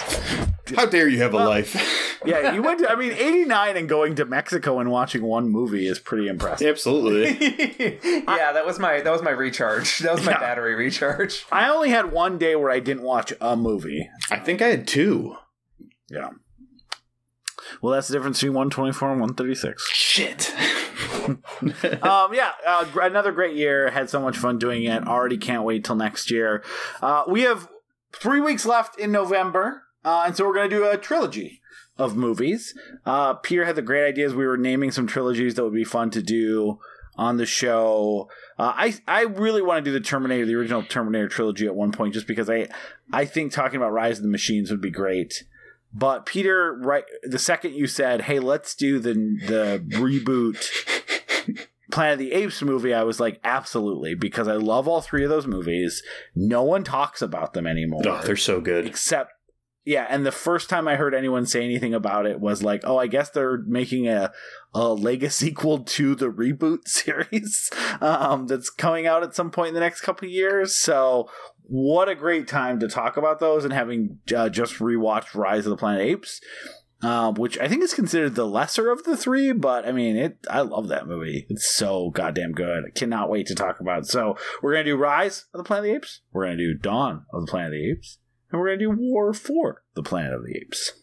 how 0.76 0.86
dare 0.86 1.08
you 1.08 1.18
have 1.20 1.34
a 1.34 1.38
life. 1.38 1.76
Yeah, 2.26 2.54
you 2.54 2.62
went 2.62 2.80
to, 2.82 2.92
I 2.92 2.96
mean, 2.98 3.14
89 3.14 3.78
and 3.78 3.88
going 3.88 4.16
to 4.16 4.26
Mexico 4.26 4.80
and 4.80 4.92
watching 4.92 5.24
one 5.24 5.48
movie 5.48 5.88
is 5.88 6.00
pretty 6.00 6.28
impressive. 6.28 6.68
Absolutely. 6.68 7.30
yeah, 8.04 8.52
that 8.52 8.66
was 8.66 8.78
my 8.78 9.00
that 9.00 9.10
was 9.10 9.22
my 9.24 9.30
recharge. 9.32 10.00
That 10.00 10.12
was 10.16 10.26
my 10.26 10.34
Yeah. 10.34 10.40
battery 10.42 10.76
recharge. 10.76 11.46
I 11.50 11.70
only 11.70 11.92
had 11.92 12.12
one 12.12 12.38
day 12.38 12.58
where 12.58 12.70
I 12.72 12.82
didn't 12.82 13.04
watch 13.04 13.32
a 13.40 13.56
movie. 13.56 14.10
I 14.30 14.36
think 14.36 14.62
I 14.62 14.68
had 14.68 14.86
two. 14.86 15.38
Yeah. 16.12 16.32
Well, 17.82 17.94
that's 17.94 18.10
the 18.10 18.16
difference 18.16 18.40
between 18.40 18.54
124 18.56 19.12
and 19.12 19.22
136. 19.22 19.90
Shit. 19.94 20.54
um, 22.02 22.34
yeah, 22.34 22.52
uh, 22.66 22.86
another 23.02 23.32
great 23.32 23.56
year. 23.56 23.90
Had 23.90 24.10
so 24.10 24.20
much 24.22 24.38
fun 24.38 24.58
doing 24.58 24.84
it. 24.84 25.08
Already 25.08 25.38
can't 25.38 25.64
wait 25.64 25.84
till 25.84 25.96
next 25.96 26.32
year. 26.32 26.64
Uh, 27.02 27.24
we 27.28 27.42
have 27.42 27.70
three 28.14 28.42
weeks 28.42 28.66
left 28.66 29.00
in 29.00 29.12
November, 29.12 29.84
uh, 30.04 30.24
and 30.26 30.36
so 30.36 30.46
we're 30.46 30.54
going 30.54 30.70
to 30.70 30.76
do 30.76 30.90
a 30.90 30.98
trilogy 30.98 31.62
of 31.98 32.16
movies. 32.16 32.74
Uh, 33.06 33.34
Peter 33.34 33.66
had 33.66 33.76
the 33.76 33.82
great 33.82 34.08
ideas. 34.08 34.34
We 34.34 34.48
were 34.48 34.58
naming 34.58 34.92
some 34.92 35.06
trilogies 35.06 35.56
that 35.56 35.64
would 35.64 35.74
be 35.74 35.84
fun 35.84 36.10
to 36.12 36.22
do 36.22 36.80
on 37.18 37.38
the 37.38 37.46
show. 37.46 38.30
Uh, 38.58 38.74
I 38.76 38.96
I 39.08 39.24
really 39.24 39.62
want 39.62 39.84
to 39.84 39.92
do 39.92 39.94
the 39.94 40.04
Terminator, 40.04 40.46
the 40.46 40.56
original 40.56 40.84
Terminator 40.84 41.28
trilogy 41.28 41.68
at 41.68 41.76
one 41.76 41.92
point, 41.92 42.14
just 42.14 42.28
because 42.28 42.50
I 42.50 42.68
I 43.12 43.26
think 43.26 43.52
talking 43.52 43.78
about 43.78 43.92
Rise 43.92 44.18
of 44.18 44.24
the 44.24 44.30
Machines 44.30 44.72
would 44.72 44.82
be 44.82 44.90
great. 44.90 45.44
But 45.94 46.26
Peter, 46.26 46.74
right, 46.74 47.04
the 47.24 47.40
second 47.40 47.74
you 47.74 47.88
said, 47.88 48.22
"Hey, 48.22 48.40
let's 48.40 48.76
do 48.76 49.00
the 49.00 49.14
the 49.14 49.84
reboot 49.98 50.70
Planet 51.92 52.14
of 52.14 52.20
the 52.20 52.34
Apes 52.34 52.62
movie," 52.62 52.94
I 52.94 53.04
was 53.04 53.20
like, 53.20 53.40
"Absolutely," 53.44 54.14
because 54.14 54.48
I 54.48 54.54
love 54.54 54.88
all 54.88 55.02
three 55.02 55.24
of 55.24 55.30
those 55.30 55.48
movies. 55.48 56.04
No 56.36 56.64
one 56.64 56.84
talks 56.84 57.22
about 57.22 57.54
them 57.54 57.66
anymore, 57.66 58.02
oh, 58.06 58.22
they're 58.24 58.36
so 58.36 58.62
good. 58.62 58.86
except 58.86 59.32
yeah. 59.86 60.06
And 60.08 60.24
the 60.24 60.32
first 60.32 60.70
time 60.70 60.88
I 60.88 60.98
heard 60.98 61.16
anyone 61.16 61.48
say 61.48 61.64
anything 61.64 61.96
about 61.96 62.28
it 62.28 62.40
was 62.40 62.62
like, 62.62 62.82
"Oh, 62.84 62.98
I 62.98 63.08
guess 63.08 63.32
they're 63.32 63.58
making 63.66 64.08
a 64.08 64.32
a 64.74 64.82
Lega 64.82 65.32
sequel 65.32 65.80
to 65.80 66.14
the 66.16 66.30
reboot 66.30 66.80
series 66.88 67.72
um, 68.02 68.46
that's 68.46 68.70
coming 68.70 69.08
out 69.08 69.24
at 69.24 69.34
some 69.34 69.50
point 69.50 69.70
in 69.70 69.74
the 69.74 69.80
next 69.80 70.02
couple 70.02 70.28
of 70.28 70.32
years." 70.32 70.76
So. 70.76 71.30
What 71.72 72.10
a 72.10 72.16
great 72.16 72.48
time 72.48 72.80
to 72.80 72.88
talk 72.88 73.16
about 73.16 73.38
those 73.40 73.64
and 73.64 73.72
having 73.72 74.18
uh, 74.36 74.50
just 74.50 74.80
rewatched 74.80 75.36
Rise 75.36 75.68
of 75.68 75.70
the 75.70 75.78
Planet 75.78 76.02
of 76.02 76.08
the 76.08 76.12
Apes 76.14 76.42
um, 77.02 77.36
which 77.36 77.58
I 77.60 77.68
think 77.68 77.84
is 77.84 77.94
considered 77.94 78.36
the 78.36 78.46
lesser 78.48 78.92
of 78.92 79.04
the 79.04 79.16
three. 79.16 79.52
But 79.52 79.88
I 79.88 79.92
mean, 79.92 80.16
it. 80.18 80.38
I 80.50 80.62
love 80.62 80.88
that 80.90 81.08
movie. 81.08 81.46
It's 81.50 81.68
so 81.70 82.10
goddamn 82.10 82.52
good. 82.52 82.84
I 82.88 82.92
cannot 82.92 83.30
wait 83.30 83.48
to 83.48 83.56
talk 83.56 83.80
about 83.80 84.00
it. 84.00 84.06
So 84.08 84.38
we're 84.62 84.74
gonna 84.74 84.84
do 84.86 84.98
Rise 84.98 85.46
of 85.54 85.60
the 85.60 85.64
Planet 85.64 85.86
of 85.86 85.90
the 85.92 85.96
Apes. 85.98 86.22
We're 86.32 86.46
gonna 86.46 86.58
do 86.58 86.74
Dawn 86.74 87.26
of 87.34 87.46
the 87.46 87.52
Planet 87.52 87.68
of 87.68 87.74
the 87.74 87.92
Apes, 87.92 88.18
and 88.52 88.60
we're 88.60 88.68
gonna 88.68 88.80
do 88.80 88.92
War 88.98 89.34
for 89.34 89.84
the 89.96 90.04
Planet 90.04 90.34
of 90.34 90.44
the 90.46 90.56
Apes. 90.58 90.94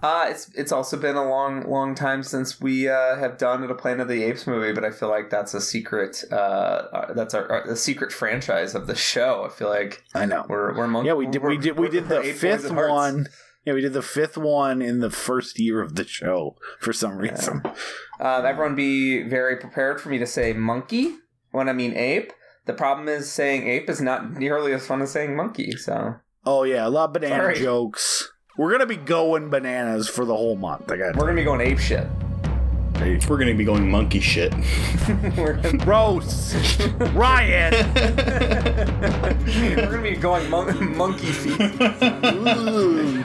Uh, 0.00 0.26
it's 0.28 0.48
it's 0.54 0.70
also 0.70 0.96
been 0.96 1.16
a 1.16 1.28
long 1.28 1.68
long 1.68 1.92
time 1.92 2.22
since 2.22 2.60
we 2.60 2.88
uh, 2.88 3.16
have 3.16 3.36
done 3.36 3.64
a 3.64 3.74
Planet 3.74 4.02
of 4.02 4.08
the 4.08 4.22
Apes 4.22 4.46
movie, 4.46 4.72
but 4.72 4.84
I 4.84 4.92
feel 4.92 5.08
like 5.08 5.28
that's 5.28 5.54
a 5.54 5.60
secret. 5.60 6.22
Uh, 6.30 6.34
uh, 6.34 7.12
that's 7.14 7.34
our, 7.34 7.50
our 7.50 7.66
the 7.66 7.74
secret 7.74 8.12
franchise 8.12 8.76
of 8.76 8.86
the 8.86 8.94
show. 8.94 9.44
I 9.44 9.48
feel 9.48 9.68
like 9.68 10.04
I 10.14 10.24
know. 10.24 10.46
we're 10.48 10.76
we're 10.76 10.86
mon- 10.86 11.04
Yeah, 11.04 11.14
we 11.14 11.26
did. 11.26 11.42
We 11.42 11.58
did. 11.58 11.76
We 11.76 11.88
did 11.88 12.08
the 12.08 12.22
fifth 12.22 12.70
one. 12.70 12.76
hearts. 12.76 13.28
Yeah, 13.68 13.74
we 13.74 13.82
did 13.82 13.92
the 13.92 14.00
fifth 14.00 14.38
one 14.38 14.80
in 14.80 15.00
the 15.00 15.10
first 15.10 15.60
year 15.60 15.82
of 15.82 15.94
the 15.94 16.06
show 16.06 16.56
for 16.80 16.94
some 16.94 17.18
reason. 17.18 17.60
Um, 18.18 18.46
everyone 18.46 18.74
be 18.74 19.24
very 19.24 19.56
prepared 19.58 20.00
for 20.00 20.08
me 20.08 20.16
to 20.16 20.26
say 20.26 20.54
monkey 20.54 21.16
when 21.50 21.68
I 21.68 21.74
mean 21.74 21.94
ape. 21.94 22.32
The 22.64 22.72
problem 22.72 23.08
is 23.08 23.30
saying 23.30 23.68
ape 23.68 23.90
is 23.90 24.00
not 24.00 24.32
nearly 24.32 24.72
as 24.72 24.86
fun 24.86 25.02
as 25.02 25.10
saying 25.10 25.36
monkey. 25.36 25.72
So 25.72 26.14
Oh 26.46 26.62
yeah, 26.62 26.86
a 26.86 26.88
lot 26.88 27.10
of 27.10 27.12
banana 27.12 27.42
Sorry. 27.42 27.56
jokes. 27.56 28.32
We're 28.56 28.72
gonna 28.72 28.86
be 28.86 28.96
going 28.96 29.50
bananas 29.50 30.08
for 30.08 30.24
the 30.24 30.34
whole 30.34 30.56
month. 30.56 30.90
I 30.90 30.96
got 30.96 31.16
we're 31.16 31.26
gonna 31.26 31.34
be 31.34 31.44
going 31.44 31.60
ape 31.60 31.78
shit. 31.78 32.06
We're 33.00 33.36
going 33.36 33.48
to 33.48 33.54
be 33.54 33.64
going 33.64 33.90
monkey 33.90 34.20
shit. 34.20 34.52
we're, 35.36 35.54
gonna, 35.54 35.78
Gross, 35.78 36.54
Ryan. 37.12 37.72
we're 39.76 39.90
gonna 39.90 40.02
be 40.02 40.16
going 40.16 40.50
mon- 40.50 40.96
monkey 40.96 41.32
feet. 41.32 41.60
Ooh. 42.58 43.24